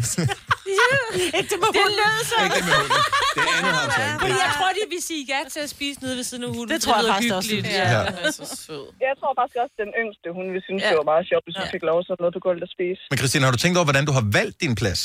det 1.51 1.57
må 1.63 1.69
det 1.79 1.87
lød 2.01 2.19
så. 2.31 2.37
Ikke 2.45 2.57
det 2.59 2.65
med 2.71 2.77
hunden. 2.83 3.03
Det 3.37 3.45
andet 3.57 3.73
har 3.77 3.83
han 3.85 3.91
sagt. 3.99 4.21
Fordi 4.23 4.37
jeg 4.47 4.53
tror, 4.59 4.69
de 4.79 4.83
vil 4.95 5.03
sige 5.11 5.23
ja 5.33 5.41
til 5.55 5.61
at 5.67 5.71
spise 5.77 5.97
nede 6.05 6.15
ved 6.19 6.25
siden 6.31 6.43
af 6.49 6.51
hunden. 6.57 6.71
Det 6.75 6.81
tror 6.85 6.95
jeg 7.01 7.05
faktisk 7.15 7.35
også. 7.39 7.51
hyggeligt. 7.55 7.77
Ja. 7.79 8.01
Den 8.09 8.25
er 8.29 8.33
så 8.41 8.47
sød. 8.67 8.85
Jeg 9.09 9.15
tror 9.21 9.31
faktisk 9.41 9.59
også, 9.65 9.75
den 9.85 9.91
yngste, 10.03 10.27
hun 10.39 10.45
vil 10.55 10.61
synes, 10.69 10.81
ja. 10.83 10.89
det 10.91 10.97
var 11.03 11.09
meget 11.13 11.25
sjovt, 11.31 11.45
hvis 11.47 11.57
hun 11.61 11.69
fik 11.77 11.85
lov 11.91 11.99
sådan 12.09 12.21
noget 12.25 12.35
på 12.39 12.43
gulvet 12.47 12.65
at 12.69 12.73
spise. 12.77 13.01
Men 13.11 13.17
Christine, 13.21 13.45
har 13.47 13.53
du 13.57 13.61
tænkt 13.65 13.75
over, 13.79 13.87
hvordan 13.91 14.05
du 14.11 14.15
har 14.19 14.25
valgt 14.39 14.57
din 14.65 14.75
plads? 14.83 15.03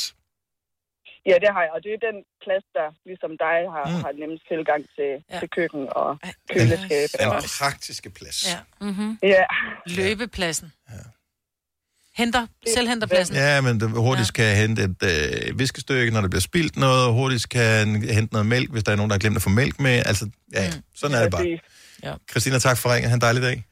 Ja, 1.30 1.36
det 1.44 1.50
har 1.56 1.62
jeg, 1.66 1.72
og 1.76 1.80
det 1.86 1.92
er 1.98 2.00
den 2.10 2.18
plads, 2.46 2.66
der 2.78 2.88
ligesom 3.10 3.32
dig 3.46 3.60
har, 3.76 3.86
Mm. 3.90 4.02
har 4.06 4.12
nemmest 4.22 4.44
tilgang 4.52 4.82
til, 4.98 5.12
ja. 5.32 5.40
til 5.42 5.50
køkken 5.58 5.84
og 6.02 6.10
køleskab. 6.54 7.08
Den 7.22 7.28
og- 7.28 7.44
praktiske 7.60 8.10
plads. 8.20 8.40
Ja. 8.52 8.60
Mm-hmm. 8.88 9.12
Ja. 9.36 9.44
Løbepladsen. 10.00 10.68
Henter, 12.22 12.48
selvhenterpladsen. 12.74 13.36
Ja, 13.36 13.62
men 13.62 13.80
det 13.80 13.90
hurtigt 13.90 14.34
kan 14.34 14.56
hente 14.56 14.84
et 14.84 15.04
øh, 15.04 15.60
viskestykke, 15.60 16.12
når 16.12 16.22
der 16.22 16.28
bliver 16.28 16.42
spildt 16.42 16.78
noget. 16.78 17.14
Hurtigt 17.14 17.50
kan 17.50 18.04
hente 18.04 18.34
noget 18.34 18.46
mælk, 18.46 18.72
hvis 18.72 18.84
der 18.84 18.92
er 18.92 18.96
nogen, 18.96 19.10
der 19.10 19.14
har 19.14 19.20
glemt 19.20 19.36
at 19.36 19.42
få 19.42 19.50
mælk 19.50 19.80
med. 19.80 20.04
Altså, 20.06 20.30
ja, 20.54 20.70
mm. 20.76 20.82
sådan 20.96 21.18
er 21.18 21.22
det 21.22 21.32
bare. 21.32 21.60
Ja. 22.04 22.14
Christina, 22.32 22.60
tak 22.60 22.78
for 22.78 22.94
ringen. 22.94 23.10
Ha' 23.10 23.16
en 23.16 23.22
dejlig 23.22 23.44
dag. 23.44 23.66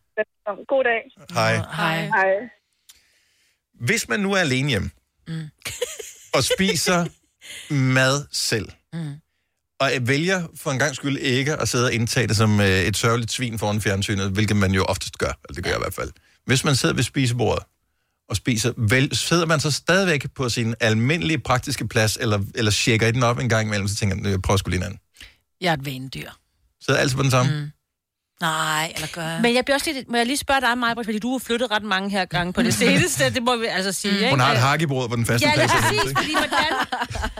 God 0.68 0.84
dag. 0.84 1.02
Hej. 1.34 1.56
Hej. 1.76 2.06
Hej. 2.06 2.34
Hvis 3.82 4.10
man 4.10 4.20
nu 4.20 4.34
er 4.34 4.38
alene 4.38 4.70
hjemme, 4.70 4.90
mm. 5.28 5.34
og 6.36 6.44
spiser 6.44 7.06
mad 7.74 8.26
selv, 8.32 8.70
Mm. 8.94 9.14
og 9.80 9.90
vælger 10.02 10.48
for 10.56 10.72
en 10.72 10.80
gang 10.80 10.96
skyld 10.96 11.18
ikke 11.18 11.56
at 11.56 11.68
sidde 11.70 11.86
og 11.86 11.94
indtage 11.94 12.28
det 12.28 12.36
som 12.38 12.60
øh, 12.60 12.68
et 12.68 12.98
sørgeligt 12.98 13.32
svin 13.32 13.60
foran 13.60 13.82
fjernsynet, 13.82 14.32
hvilket 14.32 14.58
man 14.58 14.72
jo 14.72 14.84
oftest 14.84 15.18
gør, 15.18 15.26
eller 15.50 15.56
det 15.56 15.64
gør 15.64 15.72
jeg 15.72 15.80
i 15.80 15.84
hvert 15.84 15.94
fald. 15.94 16.12
Hvis 16.46 16.64
man 16.64 16.76
sidder 16.76 16.96
ved 16.96 17.04
spisebordet 17.04 17.64
og 18.30 18.36
spiser, 18.36 18.74
vel, 18.78 19.16
sidder 19.16 19.46
man 19.46 19.60
så 19.60 19.72
stadigvæk 19.72 20.28
på 20.36 20.50
sin 20.50 20.76
almindelige 20.80 21.40
praktiske 21.40 21.88
plads, 21.88 22.18
eller, 22.22 22.40
eller 22.56 22.72
tjekker 22.72 23.08
I 23.08 23.12
den 23.12 23.24
op 23.24 23.40
en 23.40 23.50
gang 23.50 23.68
imellem, 23.68 23.88
så 23.88 23.96
tænker 23.96 24.16
man, 24.16 24.32
jeg 24.32 24.42
prøver 24.42 24.58
sgu 24.58 24.70
lige 24.70 24.78
en 24.78 24.84
anden. 24.84 25.00
Jeg 25.62 25.70
er 25.70 25.74
et 25.74 25.86
vanedyr. 25.86 26.30
Sidder 26.82 27.00
altid 27.00 27.16
på 27.18 27.24
den 27.24 27.32
samme? 27.32 27.60
Mm. 27.60 27.72
Nej, 28.42 28.92
eller 28.96 29.08
gør 29.14 29.22
jeg? 29.22 29.40
Men 29.42 29.56
jeg 29.56 29.66
bliver 29.66 29.76
også 29.76 29.92
lidt, 29.94 30.10
må 30.10 30.18
jeg 30.18 30.26
lige 30.26 30.38
spørge 30.38 30.62
dig, 30.62 30.78
Maja, 30.78 30.94
fordi 30.94 31.20
du 31.20 31.32
har 31.32 31.40
flyttet 31.40 31.72
ret 31.72 31.84
mange 31.84 32.10
her 32.10 32.26
gange 32.26 32.54
på 32.54 32.62
det 32.64 32.74
seneste, 32.84 33.34
det 33.34 33.44
må 33.44 33.56
vi 33.56 33.66
altså 33.66 33.92
sige, 33.92 34.14
ikke? 34.14 34.30
Hun 34.30 34.40
har 34.40 34.52
et 34.52 34.58
hakkebrød 34.58 35.10
på 35.10 35.16
den 35.16 35.26
faste 35.26 35.48
Ja, 35.48 35.54
plads. 35.54 35.72
eller 35.72 35.84
præcis, 35.84 36.14
fordi 36.18 36.32
hvordan, 36.32 36.74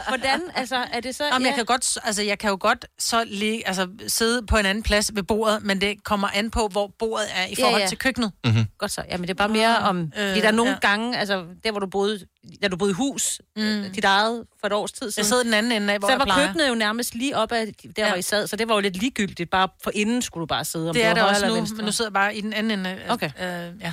hvordan, 0.08 0.40
altså, 0.54 0.76
er 0.92 1.00
det 1.00 1.14
så... 1.14 1.24
Jamen, 1.32 1.42
ja. 1.42 1.48
jeg 1.48 1.54
kan 1.56 1.64
godt, 1.64 1.98
altså, 2.04 2.22
jeg 2.22 2.38
kan 2.38 2.50
jo 2.50 2.56
godt 2.60 2.86
så 2.98 3.24
lige, 3.26 3.68
altså, 3.68 3.88
sidde 4.08 4.46
på 4.46 4.56
en 4.56 4.66
anden 4.66 4.82
plads 4.82 5.10
ved 5.14 5.22
bordet, 5.22 5.64
men 5.64 5.80
det 5.80 6.04
kommer 6.04 6.28
an 6.34 6.50
på, 6.50 6.68
hvor 6.72 6.90
bordet 6.98 7.26
er 7.36 7.46
i 7.46 7.54
Ja, 7.58 7.64
forhold 7.64 7.82
ja. 7.82 7.88
til 7.88 7.98
køkkenet. 7.98 8.32
Mm-hmm. 8.44 8.64
Godt 8.78 8.90
så. 8.90 9.02
Jamen, 9.10 9.22
det 9.22 9.30
er 9.30 9.34
bare 9.34 9.48
mere 9.48 9.78
om... 9.78 10.12
Øh, 10.18 10.28
fordi 10.28 10.40
der 10.40 10.48
er 10.48 10.52
nogle 10.52 10.70
ja. 10.70 10.78
ja. 10.82 10.88
gange, 10.88 11.18
altså, 11.18 11.44
der 11.64 11.70
hvor 11.70 11.80
du 11.80 11.86
boede, 11.86 12.20
da 12.62 12.68
du 12.68 12.76
boede 12.76 12.90
i 12.90 12.94
hus, 12.94 13.40
mm. 13.56 13.84
dit 13.94 14.04
eget 14.04 14.44
for 14.60 14.66
et 14.66 14.72
års 14.72 14.92
tid 14.92 15.10
siden. 15.10 15.14
Jeg 15.22 15.26
sidder 15.26 15.42
den 15.42 15.54
anden 15.54 15.72
ende 15.72 15.92
af, 15.92 15.98
hvor 15.98 16.08
så 16.08 16.12
jeg 16.12 16.18
var 16.18 16.24
plejer. 16.24 16.46
køkkenet 16.46 16.68
jo 16.68 16.74
nærmest 16.74 17.14
lige 17.14 17.36
op 17.36 17.52
af 17.52 17.66
der, 17.66 17.90
ja. 17.98 18.08
hvor 18.08 18.16
I 18.16 18.22
sad, 18.22 18.46
så 18.46 18.56
det 18.56 18.68
var 18.68 18.74
jo 18.74 18.80
lidt 18.80 18.96
ligegyldigt. 18.96 19.50
Bare 19.50 19.68
for 19.84 19.90
inden 19.94 20.22
skulle 20.22 20.42
du 20.42 20.46
bare 20.46 20.64
sidde, 20.64 20.88
om 20.88 20.94
Det 20.94 21.04
er 21.04 21.14
det 21.14 21.22
også 21.22 21.46
nu, 21.46 21.54
venstre. 21.54 21.76
men 21.76 21.84
nu 21.84 21.92
sidder 21.92 22.08
jeg 22.08 22.14
bare 22.14 22.36
i 22.36 22.40
den 22.40 22.52
anden 22.52 22.78
ende. 22.78 22.90
af- 22.90 23.12
Okay. 23.12 23.30
Øh, 23.40 23.80
ja. 23.80 23.92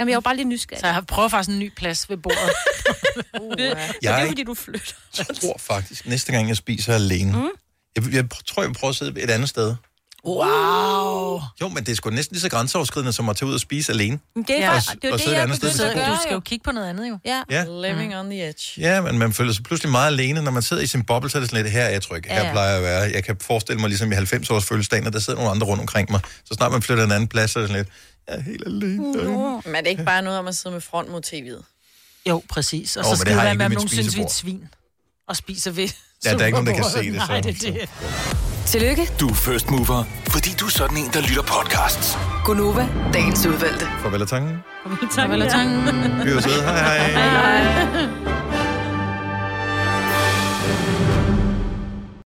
Jamen, 0.00 0.08
jeg 0.10 0.14
var 0.16 0.20
bare 0.20 0.36
lige 0.36 0.44
nysgerrig. 0.48 0.80
Så 0.80 0.86
jeg 0.86 0.94
har 0.94 1.00
prøvet 1.00 1.30
faktisk 1.30 1.50
en 1.54 1.58
ny 1.58 1.72
plads 1.76 2.10
ved 2.10 2.16
bordet. 2.16 2.38
uh, 3.40 3.50
det, 3.56 3.70
så 3.70 3.94
det 4.00 4.08
er 4.08 4.16
Jeg- 4.18 4.28
fordi 4.28 4.42
du 4.42 4.54
flytter. 4.54 4.92
Jeg 5.18 5.26
tror 5.40 5.56
faktisk, 5.58 6.06
næste 6.06 6.32
gang 6.32 6.48
jeg 6.48 6.56
spiser 6.56 6.94
alene, 6.94 7.32
mm. 7.38 7.48
jeg, 7.96 8.14
jeg 8.14 8.28
tror, 8.46 8.62
jeg 8.62 8.68
vil 8.68 8.74
prøve 8.74 8.88
at 8.88 8.96
sidde 8.96 9.20
et 9.22 9.30
andet 9.30 9.48
sted. 9.48 9.74
Wow. 10.26 11.40
Jo, 11.60 11.68
men 11.68 11.76
det 11.84 11.88
er 11.88 11.94
sgu 11.96 12.10
næsten 12.10 12.34
lige 12.34 12.40
så 12.42 12.48
grænseoverskridende, 12.48 13.12
som 13.12 13.28
at 13.28 13.36
tage 13.36 13.48
ud 13.48 13.54
og 13.54 13.60
spise 13.60 13.92
alene. 13.92 14.18
Men 14.34 14.44
det 14.44 14.58
er 14.58 14.64
Ja. 14.64 14.76
Og- 14.76 14.82
det 15.02 15.04
er 15.08 15.12
og 15.12 15.18
jo 15.18 15.18
sidde 15.18 15.18
det, 15.18 15.26
et 15.26 15.32
jeg 15.32 15.42
andet 15.42 15.56
sted, 15.56 15.68
begyndte 15.70 15.84
at 15.86 15.92
hvis 15.94 16.04
gøre. 16.06 16.14
Du 16.16 16.20
skal 16.22 16.34
jo 16.34 16.40
kigge 16.40 16.62
på 16.64 16.72
noget 16.72 16.88
andet, 16.88 17.08
jo. 17.08 17.18
Ja. 17.24 17.42
Ja. 17.50 17.64
Living 17.90 18.16
on 18.16 18.30
the 18.30 18.48
edge. 18.48 18.62
Ja, 18.80 19.00
men 19.00 19.18
man 19.18 19.32
føler 19.32 19.52
sig 19.52 19.64
pludselig 19.64 19.90
meget 19.92 20.06
alene, 20.06 20.42
når 20.42 20.50
man 20.50 20.62
sidder 20.62 20.82
i 20.82 20.86
sin 20.86 21.02
boble, 21.04 21.30
så 21.30 21.38
er 21.38 21.40
det 21.40 21.50
sådan 21.50 21.64
lidt, 21.64 21.72
her 21.72 21.82
er 21.82 21.90
jeg 21.90 22.02
tryg, 22.02 22.24
her 22.26 22.34
Ja, 22.40 22.46
ja. 22.46 22.52
plejer 22.52 22.68
jeg 22.68 22.76
at 22.76 22.82
være. 22.82 23.10
Jeg 23.14 23.24
kan 23.24 23.36
forestille 23.40 23.80
mig, 23.80 23.88
ligesom 23.88 24.12
i 24.12 24.14
90-års 24.14 24.64
fødselsdagen, 24.64 25.06
at 25.06 25.12
der 25.12 25.18
sidder 25.18 25.38
nogle 25.38 25.50
andre 25.50 25.66
rundt 25.66 25.80
omkring 25.80 26.10
mig. 26.10 26.20
Så 26.44 26.54
snart 26.54 26.72
man 26.72 26.82
flytter 26.82 27.04
en 27.04 27.12
anden 27.12 27.28
plads, 27.28 27.50
så 27.50 27.58
er 27.58 27.62
det 27.62 27.70
sådan 27.70 27.84
lidt, 27.84 27.94
jeg 28.28 28.36
er 28.36 28.42
helt 28.42 28.62
alene. 28.66 29.14
derinde. 29.18 29.62
Men 29.64 29.74
er 29.76 29.80
det 29.80 29.90
ikke 29.90 30.04
bare 30.04 30.22
noget 30.22 30.38
om 30.38 30.46
at 30.48 30.56
sidde 30.56 30.72
med 30.72 30.80
front 30.80 31.10
mod 31.10 31.20
tv'et? 31.26 31.64
Jo, 32.28 32.42
præcis. 32.48 32.96
Og 32.96 33.04
så 33.04 33.10
men 33.10 33.16
skal 33.16 33.26
det 33.26 33.26
det 33.26 33.34
har 33.34 33.40
jeg 33.40 33.44
være 33.44 33.52
ikke 33.52 33.58
med, 33.58 33.64
ved 33.64 33.64
om 33.66 33.70
mit 33.70 33.76
nogen 33.76 33.88
synes, 33.88 34.16
vi 34.16 34.20
er 34.20 34.26
et 34.26 34.32
svin. 34.32 34.68
Og 35.28 35.36
spiser 35.36 35.70
ved 35.70 35.88
Ja, 36.24 36.32
der 36.34 36.38
er 36.40 36.46
ikke 36.46 36.56
nogen, 36.56 36.66
der 36.66 36.74
kan 36.74 36.84
se 36.84 37.12
det, 37.12 37.20
så- 37.22 37.26
Nej, 37.28 37.40
det 37.40 37.64
er 37.66 37.72
det. 37.72 37.88
Tillykke, 38.66 39.10
Du 39.20 39.28
er 39.28 39.34
first 39.34 39.70
mover, 39.70 40.04
fordi 40.28 40.50
du 40.60 40.66
er 40.66 40.70
sådan 40.70 40.96
en, 40.96 41.10
der 41.12 41.20
lytter 41.20 41.42
podcasts. 41.42 42.18
Gunova, 42.44 42.88
dagens 43.12 43.46
udvalgte. 43.46 43.86
Farvel 44.02 44.22
og 44.22 44.28
tanken. 44.28 44.56
Farvel 45.14 45.42
og 45.42 45.50
tanken. 45.50 45.84
Vi 46.24 46.30
er 46.30 46.34
jo 46.34 46.40
søde. 46.40 46.62
Hej 46.62 46.98
hej. 46.98 47.08
Hej. 47.10 48.29